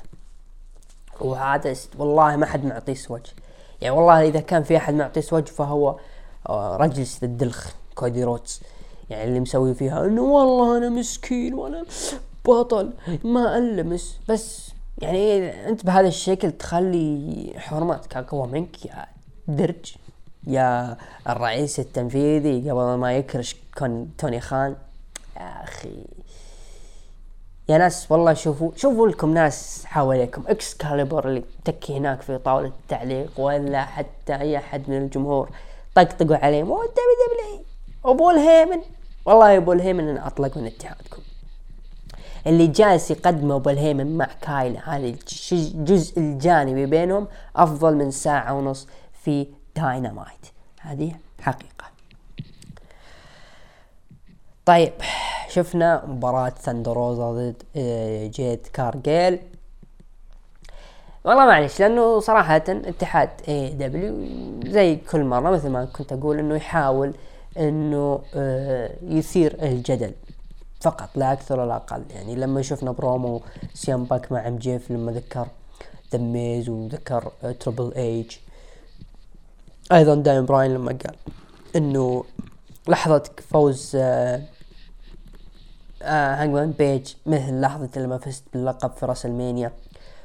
وهذا 1.22 1.76
والله 1.97 2.35
ما 2.35 2.45
حد 2.45 2.65
معطيه 2.65 2.95
وجه 3.10 3.31
يعني 3.81 3.95
والله 3.95 4.27
إذا 4.27 4.39
كان 4.39 4.64
في 4.64 4.77
أحد 4.77 4.93
معطيه 4.93 5.23
وجه 5.31 5.52
فهو 5.52 5.95
آه، 6.49 6.77
رجل 6.77 7.07
الدلخ 7.23 7.72
كودي 7.95 8.23
رودز 8.23 8.61
يعني 9.10 9.23
اللي 9.23 9.40
مسوي 9.40 9.73
فيها 9.73 10.06
إنه 10.06 10.22
والله 10.22 10.77
أنا 10.77 10.90
مسكين 10.90 11.53
وأنا 11.53 11.86
بطل 12.45 12.94
ما 13.23 13.57
انلمس 13.57 14.19
بس 14.30 14.69
يعني 15.02 15.49
أنت 15.69 15.86
بهذا 15.86 16.07
الشكل 16.07 16.52
تخلي 16.52 17.53
حرمتك 17.57 18.18
اقوى 18.18 18.48
منك 18.48 18.86
يا 18.86 19.06
درج 19.48 19.95
يا 20.48 20.98
الرئيس 21.30 21.80
التنفيذي 21.80 22.72
قبل 22.72 22.95
ما 22.95 23.18
يكرش 23.18 23.56
كون 23.77 24.11
توني 24.18 24.41
خان. 24.41 24.76
يا 25.38 25.64
أخي. 25.64 26.06
يا 27.69 27.77
ناس 27.77 28.11
والله 28.11 28.34
شوفوا 28.34 28.72
شوفوا 28.76 29.07
لكم 29.07 29.34
ناس 29.34 29.86
حواليكم 29.86 30.44
إكس 30.48 30.73
كاليبر 30.73 31.27
اللي 31.27 31.44
تكي 31.65 31.98
هناك 31.98 32.22
في 32.22 32.38
طاولة 32.38 32.68
التعليق 32.68 33.40
ولا 33.40 33.86
حتى 33.86 34.36
أي 34.36 34.57
أحد 34.57 34.90
من 34.90 34.98
الجمهور 34.98 35.49
طقطقوا 35.95 36.38
عليه 36.38 36.64
مو 36.64 36.76
دبليو 36.84 37.64
أبو 38.11 38.30
الهيمن. 38.30 38.82
والله 39.26 39.52
يا 39.52 39.57
أبو 39.57 39.73
الهيمن 39.73 40.07
أنا 40.07 40.27
أطلق 40.27 40.57
من 40.57 40.65
اتحادكم. 40.65 41.22
اللي 42.48 42.68
جالس 42.68 43.11
يقدمه 43.11 43.56
أبو 43.56 43.69
الهيمن 43.69 44.18
مع 44.18 44.27
كايل 44.41 44.77
هذا 44.86 45.15
الجزء 45.52 46.19
الجانبي 46.19 46.86
بينهم 46.86 47.27
أفضل 47.56 47.95
من 47.95 48.11
ساعة 48.11 48.53
ونص 48.53 48.88
في 49.23 49.48
داينامايت 49.76 50.45
هذه 50.82 51.11
حقيقة. 51.41 51.86
طيب 54.65 54.94
شفنا 55.49 56.06
مباراة 56.06 56.49
ثاندر 56.49 57.01
روزا 57.01 57.31
ضد 57.32 57.64
آه، 57.76 58.27
جيد 58.27 58.68
كارجيل. 58.68 59.40
والله 61.23 61.45
معلش 61.45 61.80
لأنه 61.80 62.19
صراحة 62.19 62.56
اتحاد 62.56 63.30
AEW 63.47 64.15
زي 64.72 64.95
كل 64.95 65.23
مرة 65.23 65.49
مثل 65.49 65.69
ما 65.69 65.86
كنت 65.86 66.14
أقول 66.14 66.40
إنه 66.40 66.56
يحاول 66.56 67.14
إنه 67.57 68.22
آه، 68.36 68.91
يثير 69.02 69.57
الجدل 69.64 70.11
فقط 70.82 71.10
لا 71.15 71.34
أكثر 71.34 71.60
ولا 71.60 71.76
أقل. 71.76 72.03
يعني 72.10 72.36
لما 72.36 72.61
شفنا 72.61 72.91
برومو 72.91 73.41
سيام 73.73 74.03
باك 74.03 74.32
مع 74.32 74.48
MJF 74.47 74.91
لما 74.91 75.11
ذكر 75.11 75.48
The 76.14 76.41
Miz 76.41 76.69
وذكر 76.69 77.32
Triple 77.60 77.93
H 77.93 78.31
أيضا 79.91 80.15
دانيال 80.15 80.45
براين 80.45 80.73
لما 80.73 80.88
قال 80.91 81.15
إنه 81.76 82.23
لحظة 82.88 83.23
فوز 83.49 83.91
آه 83.95 84.41
آه 86.02 86.36
هانجمان 86.36 86.72
بيج 86.72 87.14
مثل 87.26 87.61
لحظة 87.61 87.90
لما 87.95 88.18
فزت 88.18 88.44
باللقب 88.53 88.91
في 88.91 89.06
راسلمانيا 89.06 89.72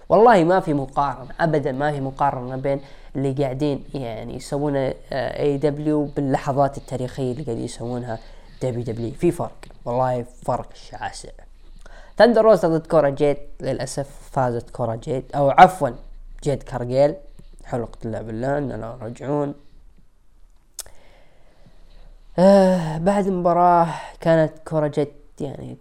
والله 0.08 0.44
ما 0.44 0.60
في 0.60 0.74
مقارنة 0.74 1.28
ابدا 1.40 1.72
ما 1.72 1.92
في 1.92 2.00
مقارنة 2.00 2.56
بين 2.56 2.80
اللي 3.16 3.32
قاعدين 3.32 3.84
يعني 3.94 4.36
يسوون 4.36 4.76
اي 5.12 5.58
دبليو 5.58 6.04
باللحظات 6.04 6.78
التاريخية 6.78 7.32
اللي 7.32 7.42
قاعدين 7.44 7.64
يسوونها 7.64 8.18
دبليو 8.62 8.82
دبليو 8.82 9.10
في 9.12 9.30
فرق 9.30 9.64
والله 9.84 10.22
فرق 10.22 10.74
شاسع. 10.74 11.30
ثاندر 12.18 12.44
روز 12.44 12.66
ضد 12.66 12.86
كورا 12.86 13.08
جيت 13.08 13.38
للأسف 13.60 14.08
فازت 14.32 14.70
كورا 14.70 14.94
جيت 14.96 15.32
أو 15.34 15.50
عفوا 15.50 15.90
جيت 16.42 16.62
كارجيل 16.62 17.14
حلقة 17.64 17.98
الله 18.04 18.22
بالله 18.22 18.58
اننا 18.58 18.98
راجعون. 19.02 19.54
آه 22.38 22.98
بعد 22.98 23.26
المباراة 23.26 23.88
كانت 24.20 24.52
كورا 24.64 24.88
جيت 24.88 25.12
يعني 25.40 25.76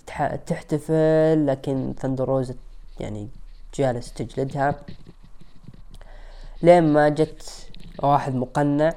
تحتفل 0.47 1.47
لكن 1.47 1.93
ثاندر 1.99 2.45
يعني 2.99 3.27
جالس 3.75 4.13
تجلدها. 4.13 4.75
لين 6.63 6.83
ما 6.93 7.09
جت 7.09 7.67
واحد 8.03 8.35
مقنع 8.35 8.93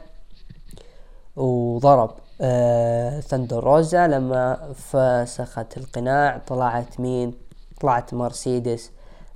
وضرب 1.37 2.11
آه 2.41 3.21
ثاندر 3.21 3.65
روزا. 3.65 4.07
لما 4.07 4.73
فسخت 4.75 5.77
القناع 5.77 6.39
طلعت 6.47 7.01
مين؟ 7.01 7.35
طلعت 7.81 8.15
مرسيدس 8.15 8.91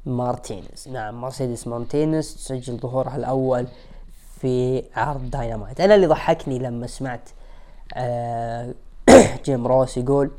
مارتينيز. 0.07 0.89
نعم 0.93 1.21
مرسيدس 1.21 1.67
مارتينيز 1.67 2.35
تسجل 2.35 2.79
ظهورها 2.79 3.17
الأول 3.17 3.67
في 4.41 4.85
عرض 4.97 5.31
داينامايت. 5.31 5.81
أنا 5.81 5.95
اللي 5.95 6.07
ضحكني 6.07 6.59
لما 6.59 6.87
سمعت 6.87 7.29
آه 7.95 8.75
جيم 9.45 9.67
روس 9.67 9.97
يقول 9.97 10.31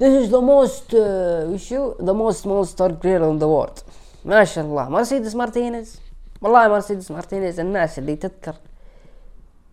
This 0.00 0.14
is 0.22 0.30
the 0.30 0.40
most 0.40 0.94
uh, 0.94 2.04
the 2.08 2.14
most 2.14 2.46
monster 2.46 2.88
girl 3.02 3.24
in 3.30 3.38
the 3.38 3.48
world. 3.48 3.82
ما 4.24 4.44
شاء 4.44 4.64
الله. 4.64 4.88
مرسيدس 4.88 5.34
مارتينيز. 5.34 6.07
والله 6.42 6.68
مرسيدس 6.68 7.10
مارتينيز 7.10 7.60
الناس 7.60 7.98
اللي 7.98 8.16
تذكر 8.16 8.54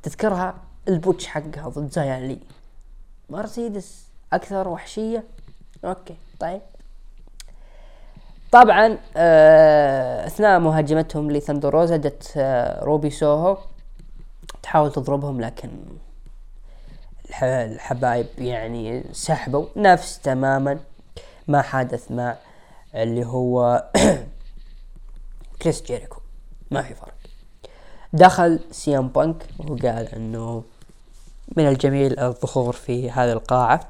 تذكرها 0.03 0.55
ال 0.87 0.94
botch 0.94 1.27
حقها 1.27 1.69
ضد 1.69 1.91
زايا 1.91 2.27
لي. 2.27 2.39
مرسيدس 3.29 4.05
أكثر 4.33 4.67
وحشية؟ 4.67 5.23
أوكي 5.85 6.15
طيب. 6.39 6.61
طبعا 8.51 8.97
آه 9.17 10.27
أثناء 10.27 10.59
مهاجمتهم 10.59 11.31
لثاندر 11.31 11.75
روزا 11.75 11.97
جت 11.97 12.33
آه 12.37 12.83
روبي 12.83 13.09
سوهو. 13.09 13.57
تحاول 14.63 14.91
تضربهم 14.91 15.41
لكن 15.41 15.69
الحبايب 17.43 18.27
يعني 18.37 19.03
سحبوا. 19.11 19.65
نفس 19.75 20.19
تماما 20.19 20.79
ما 21.47 21.61
حدث 21.61 22.11
مع 22.11 22.35
اللي 22.95 23.25
هو 23.25 23.83
كريس 25.61 25.81
جيريكو. 25.81 26.24
ما 26.75 26.81
في 26.81 26.93
فرق. 26.93 27.13
دخل 28.13 28.59
سي 28.71 28.95
ام 28.95 29.07
بانك 29.07 29.45
وقال 29.59 30.15
إنه 30.15 30.63
من 31.57 31.67
الجميل 31.67 32.19
الظهور 32.19 32.73
في 32.73 33.11
هذه 33.11 33.31
القاعة. 33.31 33.87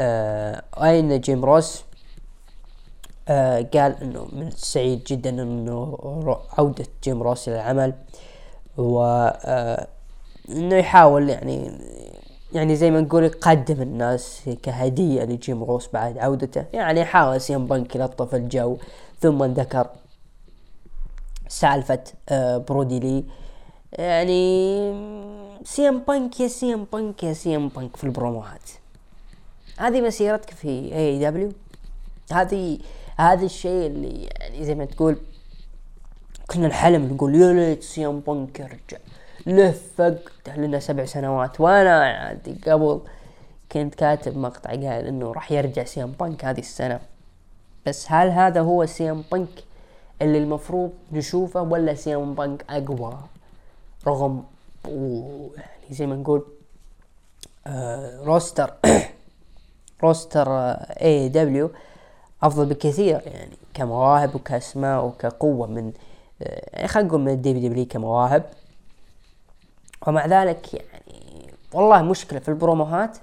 آه 0.00 0.62
أين 0.82 1.20
جيم 1.20 1.44
روس؟ 1.44 1.82
آه 3.28 3.66
قال 3.74 4.02
إنه 4.02 4.28
من 4.32 4.46
السعيد 4.46 5.04
جدا 5.04 5.30
إنه 5.30 5.98
عودة 6.58 6.86
جيم 7.04 7.22
روس 7.22 7.48
إلى 7.48 7.56
العمل 7.56 7.94
و 8.78 9.02
آه 9.44 9.86
إنه 10.48 10.76
يحاول 10.76 11.28
يعني 11.30 11.72
يعني 12.52 12.76
زي 12.76 12.90
ما 12.90 13.00
نقول 13.00 13.24
يقدم 13.24 13.82
الناس 13.82 14.50
كهدية 14.62 15.24
لجيم 15.24 15.64
روس 15.64 15.88
بعد 15.92 16.18
عودته. 16.18 16.64
يعني 16.72 17.04
حاول 17.04 17.40
سي 17.40 17.57
ام 17.57 17.66
بانك 17.66 17.96
يلطف 17.96 18.34
الجو 18.34 18.76
ثم 19.20 19.44
ذكر 19.44 19.86
سالفة 21.48 22.04
آه 22.28 22.58
برودي 22.58 23.00
لي. 23.00 23.24
يعني 23.92 24.92
سي 25.64 25.87
ام 25.87 25.98
بانك 25.98 26.40
يا 26.40 26.48
سي 26.48 26.73
ام 26.73 26.86
بانك 26.92 27.24
يا 27.24 27.32
سي 27.32 27.56
ام 27.56 27.68
بانك 27.68 27.96
في 27.96 28.04
البروموهات. 28.04 28.70
هذه 29.78 30.00
مسيرتك 30.00 30.50
في 30.50 30.68
AEW 30.94 31.52
هذه 32.32 32.78
هذا 33.16 33.44
الشيء 33.44 33.86
اللي 33.86 34.24
يعني 34.24 34.64
زي 34.64 34.74
ما 34.74 34.84
تقول 34.84 35.16
كنا 36.46 36.68
نحلم 36.68 37.12
نقول 37.14 37.34
يا 37.34 37.52
ليت 37.52 37.82
سي 37.82 38.07
ام 38.07 38.20
بانك 38.20 38.60
يرجع. 38.60 38.98
لفق 39.46 40.32
لنا 40.56 40.80
سبع 40.80 41.04
سنوات. 41.04 41.60
وأنا 41.60 42.04
عادي 42.04 42.58
قبل 42.66 43.00
كنت 43.72 43.94
كاتب 43.94 44.36
مقطع 44.36 44.70
قال 44.70 44.84
إنه 44.84 45.32
راح 45.32 45.52
يرجع 45.52 45.84
سي 45.84 46.03
ام 46.03 46.12
بانك 46.12 46.44
هذه 46.44 46.60
السنة. 46.60 47.00
بس 47.86 48.12
هل 48.12 48.28
هذا 48.28 48.60
هو 48.60 48.86
سي 48.86 49.11
ام 49.11 49.24
بانك؟ 49.32 49.48
اللي 50.22 50.38
المفروض 50.38 50.92
نشوفه 51.12 51.62
ولا 51.62 51.94
سي 51.94 52.21
ام 52.21 52.34
بانك 52.34 52.64
أقوى؟ 52.70 53.18
رغم 54.06 54.44
يعني 55.56 55.90
زي 55.90 56.06
ما 56.06 56.16
نقول 56.16 56.46
آه 57.66 58.24
roster 58.24 58.74
roster 60.04 60.48
AEW 61.02 61.70
أفضل 62.42 62.66
بكثير 62.66 63.20
يعني 63.26 63.56
كمواهب 63.74 64.34
وكأسماء 64.34 65.04
وكقوة 65.04 65.66
من 65.66 65.92
آه، 66.42 66.70
يعني 66.72 66.88
خلينا 66.88 67.08
نقول 67.08 67.20
من 67.20 67.32
ال 67.32 67.68
WWE 67.68 67.86
كمواهب. 67.86 68.44
ومع 70.06 70.26
ذلك 70.26 70.74
يعني 70.74 71.52
والله 71.74 72.02
مشكلة 72.02 72.38
في 72.38 72.48
البروموهات. 72.48 73.18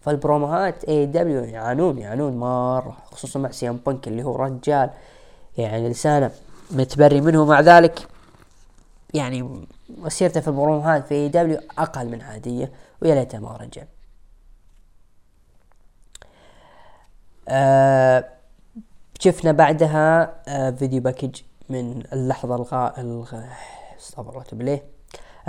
فالبروموهات 0.00 0.84
AEW 0.84 1.44
يعانون 1.44 1.98
يعانون 1.98 2.36
مرة 2.36 2.96
خصوصا 3.12 3.38
مع 3.38 3.50
سي 3.50 3.67
إم 3.67 3.76
بانك 3.86 4.08
اللي 4.08 4.22
هو 4.22 4.36
رجال. 4.36 4.90
يعني 5.58 5.88
لسانه 5.88 6.30
متبري 6.70 7.20
منه 7.20 7.44
مع 7.44 7.60
ذلك 7.60 8.08
يعني 9.14 9.66
مسيرته 9.98 10.40
في 10.40 10.48
البروموهات 10.48 11.06
في 11.06 11.14
AEW 11.14 11.58
أقل 11.78 12.08
من 12.08 12.22
عادية 12.22 12.72
ويا 13.02 13.14
ليته 13.14 13.38
ما 13.38 13.56
رجع. 13.56 13.82
آه 17.48 18.24
شفنا 19.20 19.52
بعدها 19.52 20.34
آه 20.48 20.70
video 20.70 21.00
package 21.00 21.40
من 21.68 22.02
اللحظة 22.12 22.54
الغاء 22.54 23.00
الغ... 23.00 23.40
استغفر 23.98 24.30
الله 24.30 24.42
تبليه 24.42 24.84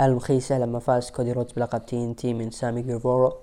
المخيسة 0.00 0.58
لما 0.58 0.78
فاز 0.78 1.10
كودي 1.10 1.32
رودز 1.32 1.52
بلقب 1.52 1.86
TNT 1.86 2.34
من 2.34 2.50
سامي 2.50 2.82
جيفارا 2.82 3.36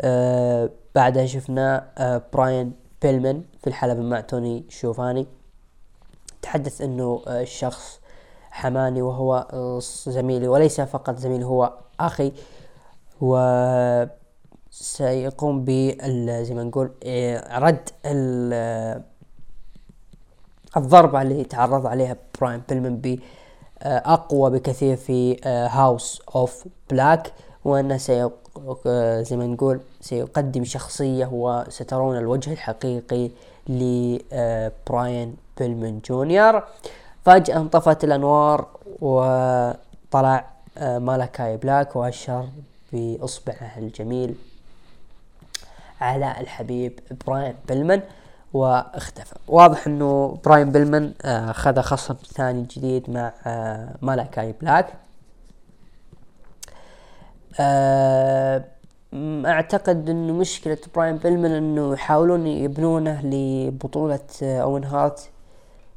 آه 0.00 0.70
بعدها 0.94 1.26
شفنا 1.26 1.90
آه 1.98 2.22
براين 2.32 2.72
بيلمن 3.06 3.42
في 3.60 3.66
الحلبة 3.66 4.00
مع 4.02 4.20
توني 4.20 4.64
شيفاني. 4.68 5.26
تحدث 6.42 6.80
إنه 6.80 7.22
آه 7.26 7.42
الشخص 7.42 8.00
حماني 8.50 9.02
وهو 9.02 9.46
آه، 9.52 9.78
زميلي 10.06 10.48
وليس 10.48 10.80
فقط 10.80 11.18
زميلي 11.18 11.44
هو 11.44 11.72
أخي. 12.00 12.32
و 13.20 13.36
سيقوم 14.70 15.64
ب 15.64 15.70
زي 16.42 16.54
ما 16.54 16.64
نقول 16.64 16.90
آه، 17.04 17.58
رد 17.58 17.88
الضربة 20.76 21.22
اللي 21.22 21.44
تعرض 21.44 21.86
عليها 21.86 22.16
براين 22.40 22.62
بيلمن 22.68 22.96
ب 22.96 23.18
أقوى 23.82 24.50
بكثير 24.50 24.96
في 24.96 25.40
House 25.44 26.22
of 26.34 26.64
Black 26.90 27.32
وأنه 27.64 27.96
سي 27.96 28.30
زي 29.22 29.36
ما 29.36 29.46
نقول 29.46 29.80
سيقدم 30.00 30.64
شخصية 30.64 31.28
وسترون 31.32 32.16
الوجه 32.18 32.52
الحقيقي 32.52 33.30
لبراين 33.68 35.36
بيلمن 35.58 36.00
جونيور. 36.08 36.62
فجأة 37.24 37.56
انطفت 37.56 38.04
الأنوار 38.04 38.66
وطلع 39.00 40.44
مالاكاي 40.80 41.56
بلاك 41.56 41.96
واشر 41.96 42.48
بإصبعه 42.92 43.78
الجميل 43.78 44.34
على 46.00 46.34
الحبيب 46.40 47.00
براين 47.26 47.54
بيلمن 47.68 48.00
واختفى. 48.52 49.34
واضح 49.48 49.86
إنه 49.86 50.38
براين 50.44 50.72
بيلمن 50.72 51.12
آه، 51.22 51.50
أخذ 51.50 51.80
خصم 51.80 52.14
ثاني 52.14 52.62
جديد 52.62 53.10
مع 53.10 53.32
آه، 53.46 53.94
مالاكاي 54.02 54.54
بلاك. 54.60 54.86
آه، 54.86 55.05
أعتقد 59.46 60.10
إنه 60.10 60.32
مشكلة 60.32 60.78
براين 60.94 61.16
بيلمن 61.16 61.50
إنه 61.50 61.92
يحاولون 61.92 62.46
يبنونه 62.46 63.20
لبطولة 63.22 64.20
أوين 64.42 64.84
هارت. 64.84 65.30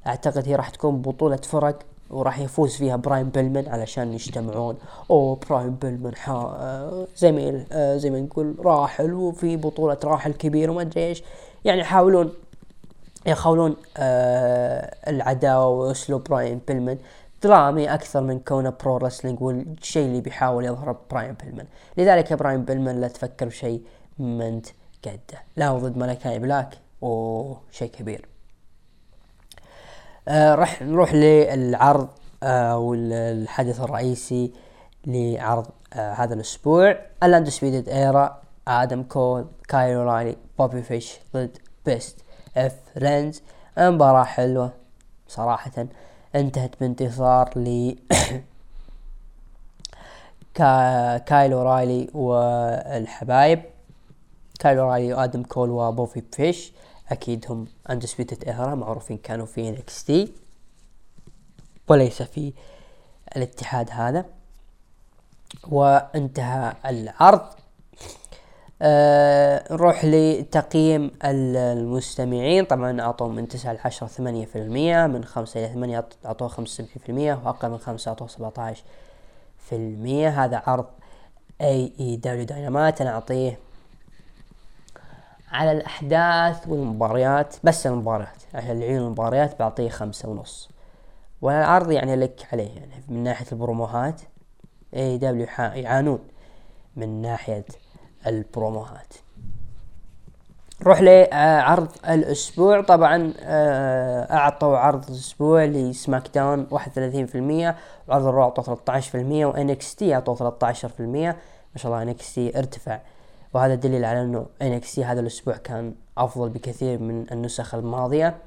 أعتقد 0.08 0.48
هي 0.48 0.56
راح 0.56 0.70
تكون 0.70 1.02
بطولة 1.02 1.36
فرق 1.36 1.80
وراح 2.10 2.40
يفوز 2.40 2.76
فيها 2.76 2.96
براين 2.96 3.30
بيلمن 3.30 3.70
علشان 3.70 4.14
يجتمعون. 4.14 4.78
أو 5.12 5.36
براين 5.36 5.76
بيلمن 5.76 6.16
حا 6.16 7.08
زميل 7.18 7.66
زي 8.00 8.10
ما 8.10 8.20
نقول 8.20 8.56
راحل 8.60 9.14
وفي 9.14 9.58
بطولة 9.58 9.98
راحل 10.04 10.34
كبير 10.34 10.72
وما 10.72 10.82
أدري 10.82 11.08
إيش. 11.08 11.24
يعني 11.66 11.82
يحاولون 13.26 13.76
آه 13.98 14.96
العداوة 15.08 15.68
وأسلوب 15.68 16.24
براين 16.24 16.60
بيلمن 16.68 16.98
درامي 17.44 17.94
أكثر 17.94 18.22
من 18.22 18.40
كونه 18.40 18.74
pro 18.84 18.98
wrestling 18.98 19.42
والشيء 19.42 20.06
اللي 20.06 20.22
بيحاول 20.22 20.66
يظهر 20.66 20.98
براين 21.12 21.34
بيلمن 21.34 21.66
لذلك 21.98 22.34
براين 22.34 22.66
بيلمن 22.66 23.02
لا 23.02 23.08
تفكر 23.08 23.46
بشيء 23.46 23.84
منت 24.20 24.68
قده 25.06 25.44
لا 25.56 25.78
ضد 25.78 25.98
مالاكاي 25.98 26.40
بلاك. 26.40 26.78
وشيء 27.02 27.92
كبير. 27.92 28.28
آه 30.28 30.56
راح 30.56 30.82
نروح 30.82 31.14
للعرض 31.14 32.10
آه 32.44 32.78
والحدث 32.78 33.82
الرئيسي 33.82 34.54
لعرض 35.06 35.68
آه 35.94 36.14
هذا 36.14 36.34
الأسبوع. 36.34 36.96
ال 37.24 37.30
Undisputed 37.30 37.90
Era 37.90 38.42
آدم 38.68 39.04
كول 39.04 39.48
كايل 39.68 40.04
أورايلي 40.04 40.38
بوبي 40.58 40.82
فيش 40.82 41.20
ضد 41.34 41.58
Best 41.86 42.18
Friends 42.58 43.42
مباراة 43.78 44.24
حلوة 44.24 44.74
صراحة. 45.28 45.86
انتهت 46.36 46.80
بانتصار 46.80 47.60
ل 47.60 47.96
كايل 51.26 51.62
أورايلي 51.62 52.10
والحبايب. 52.14 53.62
كايل 54.60 54.90
أورايلي 54.92 55.14
وآدم 55.14 55.44
كول 55.44 55.70
وبوبي 55.70 56.24
فيش 56.32 56.72
أكيد 57.10 57.46
هم 57.50 57.68
Undisputed 57.90 58.44
Era 58.44 58.76
معروفين 58.76 59.18
كانوا 59.18 59.46
في 59.46 59.70
NXT. 59.70 60.34
وليس 61.88 62.22
في 62.22 62.54
الاتحاد 63.38 63.90
هذا. 63.92 64.26
وانتهى 65.70 66.74
العرض. 66.86 67.42
آه 68.82 69.74
نروح 69.74 70.06
لتقييم 70.06 71.12
المستمعين. 71.24 72.66
طبعا 72.66 73.02
أعطوا 73.02 73.28
من 73.28 73.48
تسعة 73.48 73.74
لعشرة 73.74 74.08
ثمانية 74.08 74.46
في 74.46 74.56
المية 74.58 75.08
من 75.08 75.26
خمسة 75.26 75.60
إلى 75.60 75.74
ثمانية 75.74 76.06
أعطوه 76.26 76.48
خمسة 76.48 76.84
في 76.86 77.10
المية 77.10 77.40
وأقل 77.46 77.70
من 77.70 77.78
خمسة 77.78 78.10
أعطوه 78.10 78.28
سبعة 78.28 78.74
في 79.58 79.76
المية. 79.76 80.44
هذا 80.46 80.62
عرض 80.68 80.86
AEW 81.62 81.94
Dynamite 82.00 83.02
أنا 83.02 83.10
أعطيه 83.10 83.60
على 85.52 85.72
الأحداث 85.72 86.68
والمباريات 86.68 87.56
بس 87.64 87.88
المباريات 87.88 88.44
عشان 88.54 88.72
العيون 88.78 89.02
المباريات 89.06 89.60
بعطيه 89.60 89.90
خمسة 89.90 90.30
ونص. 90.30 90.70
والعرض 91.42 91.92
يعني 91.92 92.16
لك 92.16 92.48
عليه 92.54 92.76
يعني 92.76 93.04
من 93.10 93.24
ناحية 93.24 93.46
البروموهات 93.52 94.22
AEW 94.96 95.48
يعانون 95.58 96.20
من 96.96 97.22
ناحية 97.22 97.66
البروموهات. 98.28 99.14
نروح 100.82 101.02
لعرض 101.02 101.88
الأسبوع. 102.10 102.82
طبعا 102.82 103.34
آه، 103.40 104.34
أعطوا 104.34 104.78
عرض 104.78 105.10
الأسبوع 105.10 105.66
ل 105.66 106.28
SmackDown 106.36 106.68
31% 106.72 107.76
وعرض 108.08 108.26
ال 108.26 108.30
Raw 108.30 108.44
أعطوا 108.44 108.64
13% 108.64 109.46
و 109.46 109.70
NXT 109.70 110.16
أعطوا 110.16 110.36
13% 110.36 111.36
ما 111.74 111.78
شاء 111.78 111.92
الله 111.92 112.04
NXT 112.04 112.60
ارتفع. 112.60 113.00
وهذا 113.54 113.76
دليل 113.76 114.06
على 114.06 114.22
إنه 114.22 114.46
NXT 114.62 115.06
هذا 115.06 115.20
الأسبوع 115.20 115.58
كان 115.58 115.94
أفضل 116.18 116.50
بكثير 116.50 117.00
من 117.00 117.26
النسخ 117.32 117.76
الماضية. 117.76 118.38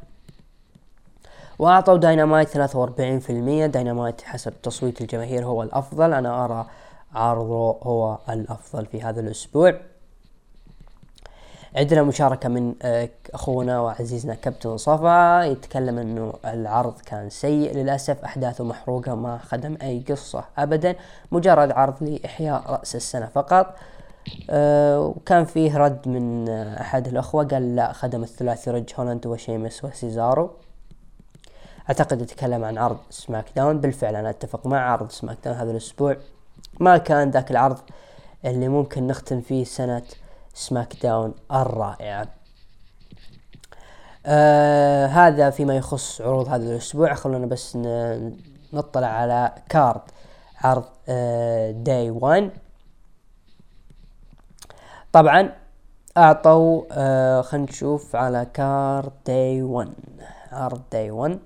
وأعطوا 1.58 1.96
داينامايت 1.96 2.48
43% 2.48 3.66
داينامايت 3.66 4.20
حسب 4.20 4.52
تصويت 4.62 5.00
الجماهير 5.00 5.44
هو 5.44 5.62
الأفضل. 5.62 6.12
أنا 6.12 6.44
أرى 6.44 6.66
عرضه 7.14 7.78
هو 7.82 8.18
الأفضل 8.28 8.86
في 8.86 9.02
هذا 9.02 9.20
الأسبوع. 9.20 9.74
عندنا 11.76 12.02
مشاركة 12.02 12.48
من 12.48 12.74
آه، 12.82 13.08
أخونا 13.34 13.80
وعزيزنا 13.80 14.34
كابتن 14.34 14.76
صفا. 14.76 15.44
يتكلم 15.44 15.98
إنه 15.98 16.32
العرض 16.44 17.00
كان 17.00 17.30
سيء. 17.30 17.74
للأسف 17.74 18.24
أحداثه 18.24 18.64
محروقة 18.64 19.14
ما 19.14 19.38
خدم 19.38 19.76
أي 19.82 20.04
قصة 20.08 20.44
ابدا. 20.58 20.96
مجرد 21.32 21.70
عرض 21.70 22.02
لإحياء 22.02 22.70
رأس 22.70 22.96
السنة 22.96 23.26
فقط. 23.26 23.74
أه 24.50 25.00
وكان 25.00 25.44
فيه 25.44 25.76
رد 25.78 26.08
من 26.08 26.48
آه، 26.48 26.80
أحد 26.80 27.08
الأخوة. 27.08 27.44
قال 27.44 27.76
لا 27.76 27.92
خدم 27.92 28.22
الثلاثي 28.22 28.70
رج 28.70 28.92
هولاند 28.98 29.26
وشيمس 29.26 29.84
وسيزارو. 29.84 30.50
أعتقد 31.88 32.22
يتكلم 32.22 32.64
عن 32.64 32.78
عرض 32.78 32.98
SmackDown. 33.10 33.80
بالفعل 33.80 34.16
أنا 34.16 34.30
أتفق 34.30 34.66
مع 34.66 34.90
عرض 34.92 35.10
SmackDown 35.10 35.56
هذا 35.56 35.70
الأسبوع. 35.70 36.16
ما 36.82 36.98
كان 36.98 37.30
ذاك 37.30 37.50
العرض 37.50 37.78
اللي 38.44 38.68
ممكن 38.68 39.06
نختم 39.06 39.40
فيه 39.40 39.64
سنة 39.64 40.02
SmackDown 40.54 41.34
الرائعة. 41.52 42.28
آه 44.26 45.06
هذا 45.06 45.50
فيما 45.50 45.76
يخص 45.76 46.20
عروض 46.20 46.48
هذا 46.48 46.64
الأسبوع. 46.64 47.14
خلونا 47.14 47.46
بس 47.46 47.78
نطلع 48.72 49.06
على 49.06 49.52
card 49.68 50.00
عرض 50.60 50.84
آه 51.08 51.70
Day 51.70 52.10
1 52.10 52.50
طبعا 55.12 55.52
أعطوا 56.16 56.84
آه 56.92 57.42
خلينا 57.42 57.66
نشوف 57.66 58.16
على 58.16 58.46
card 58.54 59.12
Day 59.26 59.62
1 59.62 59.92
عرض 60.52 60.82
Day 60.92 61.10
1 61.10 61.38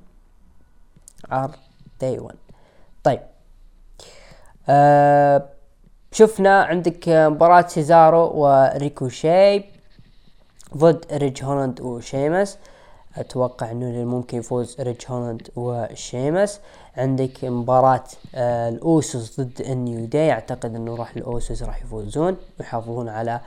عرض 1.30 1.56
Day 2.00 2.18
1 2.18 2.36
طيب. 3.04 3.20
آه 4.68 5.48
شفنا 6.12 6.62
عندك 6.62 7.08
مباراة 7.08 7.66
سيزارو 7.66 8.30
وريكوشيه 8.34 9.64
ضد 10.76 11.04
ريج 11.12 11.44
هولاند 11.44 11.80
وشيمس. 11.80 12.58
أتوقع 13.16 13.70
إنه 13.70 14.04
ممكن 14.04 14.38
يفوز 14.38 14.80
ريج 14.80 15.00
هولاند 15.08 15.48
وشيمس. 15.56 16.60
عندك 16.96 17.44
مباراة 17.44 18.04
آه 18.34 18.68
الأوسوس 18.68 19.40
ضد 19.40 19.60
ال 19.60 19.72
New 19.72 20.06
Day. 20.06 20.32
أعتقد 20.32 20.74
إنه 20.74 20.96
راح 20.96 21.16
الأوسوس 21.16 21.62
راح 21.62 21.82
يفوزون 21.82 22.36
ويحافظون 22.60 23.08
على 23.08 23.40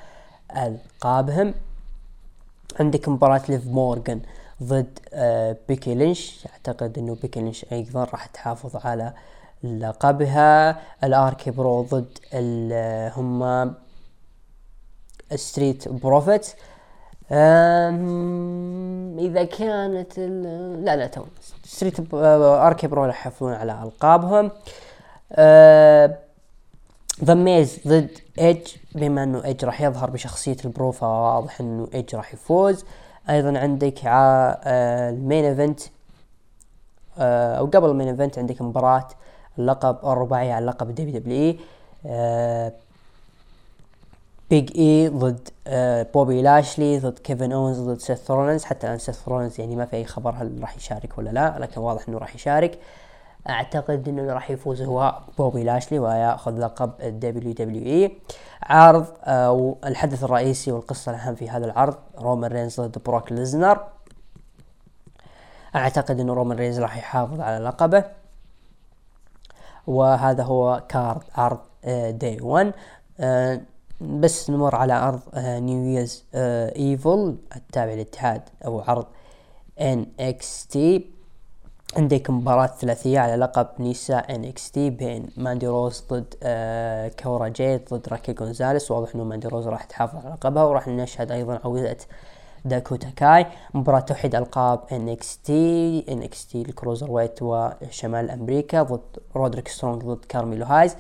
ألقابهم. 0.57 1.53
عندك 2.79 3.09
مباراة 3.09 3.41
ليف 3.49 3.67
مورغان 3.67 4.21
ضد 4.63 4.99
آه 5.13 5.55
بيكي 5.67 5.95
لينش. 5.95 6.47
أعتقد 6.53 6.97
إنه 6.97 7.17
بيكي 7.21 7.39
لينش 7.39 7.65
أيضا 7.71 8.03
راح 8.03 8.25
تحافظ 8.25 8.85
على 8.85 9.03
آه 9.03 9.13
لقبها 9.64 10.81
ال 11.03 11.51
RK-Bro 11.51 11.81
ضد 11.81 12.18
هم 13.18 13.73
Street 15.35 15.88
Profits 15.88 16.47
إذا 19.19 19.44
كانت 19.44 20.19
لا 20.19 20.95
لا 20.95 21.07
تو 21.07 21.23
ستريت 21.64 22.14
RK-Bro 22.14 23.06
يحافظون 23.06 23.53
على 23.53 23.84
ألقابهم. 23.84 24.52
The 27.23 27.34
Miz 27.34 27.80
ضد 27.88 28.10
ايج 28.40 28.68
بما 28.95 29.23
إنه 29.23 29.45
ايج 29.45 29.65
راح 29.65 29.81
يظهر 29.81 30.10
بشخصية 30.10 30.57
ال 30.65 30.70
Brood 30.70 30.91
فواضح 30.91 31.60
إنه 31.60 31.88
ايج 31.94 32.15
راح 32.15 32.34
يفوز. 32.34 32.86
أيضا 33.30 33.60
عندك 33.60 33.99
ال 34.06 34.34
main 34.34 35.45
event. 35.45 35.81
أو 37.18 37.65
قبل 37.65 37.90
ال 37.89 37.93
main 37.93 38.07
event 38.07 38.39
عندك 38.40 38.61
مباراة 38.61 39.07
اللقب 39.60 39.98
الرباعي 40.03 40.52
على 40.52 40.65
لقب 40.65 40.95
WWE 40.95 41.60
آه 42.06 42.73
Big 44.49 44.77
E 44.77 45.07
ضد 45.10 45.49
آه 45.68 46.07
بوبي 46.14 46.41
لاشلي 46.41 46.99
ضد 46.99 47.19
كيفن 47.19 47.52
اونز 47.52 47.80
ضد 47.80 47.99
سيث 47.99 48.18
رولينز 48.18 48.64
حتى 48.64 48.88
الآن 48.88 48.99
سيث 48.99 49.15
رولينز 49.15 49.60
يعني 49.60 49.76
ما 49.76 49.86
في 49.86 49.95
أي 49.95 50.06
خبر 50.06 50.31
هل 50.31 50.57
راح 50.61 50.77
يشارك 50.77 51.18
ولا 51.18 51.30
لا 51.30 51.56
لكن 51.60 51.81
واضح 51.81 52.07
إنه 52.10 52.18
راح 52.18 52.36
يشارك. 52.36 52.80
أعتقد 53.49 54.07
إنه 54.07 54.34
راح 54.34 54.52
يفوز 54.52 54.81
هو 54.81 55.19
بوبي 55.38 55.64
لاشلي 55.64 55.99
ويأخذ 55.99 56.60
لقب 56.60 56.91
ال 57.01 57.53
WWE. 57.53 58.11
عرض 58.64 59.06
آه 59.23 59.76
الحدث 59.86 60.23
الرئيسي 60.23 60.72
والقصة 60.72 61.11
الأهم 61.11 61.36
في 61.36 61.49
هذا 61.49 61.65
العرض 61.65 61.95
رومان 62.18 62.52
رينز 62.52 62.81
ضد 62.81 62.98
بروك 63.06 63.31
ليزنر 63.31 63.80
أعتقد 65.76 66.19
إنه 66.19 66.34
رومان 66.34 66.57
رينز 66.57 66.80
راح 66.80 66.98
يحافظ 66.98 67.41
على 67.41 67.65
لقبه. 67.65 68.18
وهذا 69.88 70.43
هو 70.43 70.84
card 70.89 71.22
عرض 71.35 71.60
Day 72.10 72.39
آه، 72.39 72.43
1 72.43 72.73
آه، 73.19 73.61
بس 74.01 74.49
نمر 74.49 74.76
على 74.76 74.93
عرض 74.93 75.22
New 75.38 75.84
Year's 75.84 76.26
Evil 76.35 77.38
التابع 77.56 77.93
للاتحاد 77.93 78.41
أو 78.65 78.81
عرض 78.81 79.06
NXT 79.81 81.19
عندك 81.97 82.30
مباراة 82.30 82.68
ثلاثية 82.68 83.19
على 83.19 83.35
لقب 83.35 83.68
نساء 83.80 84.35
NXT 84.35 84.89
بين 84.89 85.30
ماندي 85.38 85.68
روز 85.68 86.03
ضد 86.10 86.35
آه 86.43 87.07
كورا 87.07 87.47
جيد 87.47 87.93
ضد 87.93 88.10
راكيل 88.10 88.34
جونزاليس 88.34 88.91
واضح 88.91 89.15
إنه 89.15 89.23
ماندي 89.23 89.47
روز 89.47 89.68
راح 89.68 89.84
تحافظ 89.84 90.26
على 90.26 90.34
لقبها 90.34 90.64
وراح 90.64 90.88
نشهد 90.88 91.31
أيضا 91.31 91.60
عودة 91.65 91.97
داكوتا 92.65 93.10
كاي 93.10 93.45
مباراة 93.73 93.99
توحيد 93.99 94.36
NX 94.35 95.38
T 96.47 96.61
ال 96.61 97.11
cruiserweight 97.11 97.39
وشمال 97.41 98.31
أمريكا 98.31 98.84
ضد 98.84 99.02
رودريك 99.36 99.68
سترونج 99.68 100.03
ضد 100.03 100.26
كارميلو 100.26 100.65
هايز. 100.65 100.95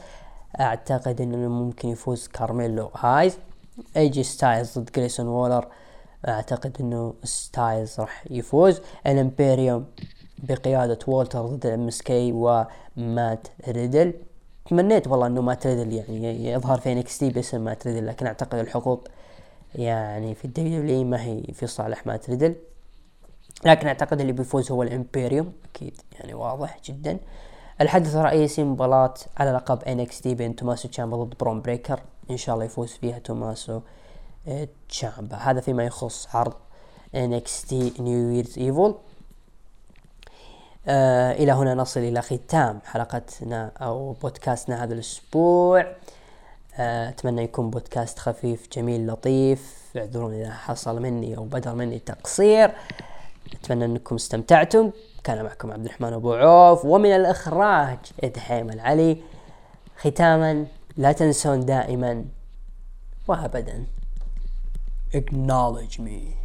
أعتقد 0.59 1.21
إنه 1.21 1.37
ممكن 1.37 1.89
يفوز 1.89 2.27
كارميلو 2.27 2.91
هايز. 2.95 3.37
إيه 3.97 4.10
جي 4.10 4.23
ستايلز 4.23 4.79
ضد 4.79 4.89
جريسون 4.95 5.27
وولر 5.27 5.67
أعتقد 6.27 6.77
إنه 6.79 7.13
ستايلز 7.23 7.99
راح 7.99 8.23
يفوز. 8.29 8.81
الامبيريوم 9.07 9.85
بقيادة 10.37 10.99
وولتر 11.07 11.45
ضد 11.45 11.65
MSK 11.65 12.31
ومات 12.31 13.47
ريدل. 13.67 14.13
تمنيت 14.69 15.07
والله 15.07 15.27
إنه 15.27 15.41
مات 15.41 15.67
ريدل 15.67 15.93
يعني 15.93 16.51
يظهر 16.51 16.79
في 16.79 16.91
NXT 16.91 17.23
باسم 17.23 17.61
مات 17.61 17.87
ريدل 17.87 18.07
لكن 18.07 18.27
أعتقد 18.27 18.59
الحقوق 18.59 19.07
يعني 19.75 20.35
في 20.35 20.45
ال 20.45 20.81
WW 20.81 21.03
ما 21.03 21.23
هي 21.23 21.43
في 21.53 21.67
صالح 21.67 22.07
مات 22.07 22.29
ريدل. 22.29 22.55
لكن 23.65 23.87
أعتقد 23.87 24.19
اللي 24.19 24.31
بيفوز 24.31 24.71
هو 24.71 24.83
الإمبيريوم. 24.83 25.53
أكيد 25.71 26.01
يعني 26.19 26.33
واضح 26.33 26.79
جدا. 26.85 27.19
الحدث 27.81 28.15
الرئيسي 28.15 28.63
مباراة 28.63 29.13
على 29.37 29.51
لقب 29.51 29.79
NXT 29.79 30.27
بين 30.27 30.55
توماسو 30.55 30.87
تشامبا 30.87 31.23
ضد 31.23 31.33
برون 31.39 31.61
بريكر. 31.61 31.99
إن 32.31 32.37
شاء 32.37 32.55
الله 32.55 32.65
يفوز 32.65 32.91
فيها 32.91 33.19
توماسو 33.19 33.81
تشامبا. 34.89 35.35
هذا 35.35 35.61
فيما 35.61 35.83
يخص 35.83 36.35
عرض 36.35 36.53
NXT 37.15 37.71
New 37.97 38.43
Year's 38.43 38.55
Evil. 38.57 38.93
آه 40.87 41.31
إلى 41.31 41.51
هنا 41.51 41.73
نصل 41.73 41.99
إلى 41.99 42.21
ختام 42.21 42.79
حلقتنا 42.85 43.71
أو 43.81 44.13
بودكاستنا 44.13 44.83
هذا 44.83 44.93
الأسبوع. 44.93 45.85
أتمنى 46.79 47.43
يكون 47.43 47.69
بودكاست 47.69 48.19
خفيف 48.19 48.67
جميل 48.71 49.07
لطيف. 49.07 49.91
اعذروني 49.97 50.41
إذا 50.41 50.53
حصل 50.53 51.01
مني 51.01 51.37
أو 51.37 51.43
بدر 51.43 51.75
مني 51.75 51.99
تقصير. 51.99 52.71
أتمنى 53.53 53.85
أنكم 53.85 54.15
استمتعتم. 54.15 54.91
كان 55.23 55.43
معكم 55.43 55.71
عبد 55.71 55.85
الرحمن 55.85 56.13
أبو 56.13 56.33
عوف. 56.33 56.85
ومن 56.85 57.15
الإخراج 57.15 57.97
إدحيم 58.23 58.69
العلي. 58.69 59.17
ختاما 59.97 60.65
لا 60.97 61.11
تنسون 61.11 61.65
دائما 61.65 62.25
وابدا. 63.27 63.85
Acknowledge 65.15 65.99
me. 65.99 66.38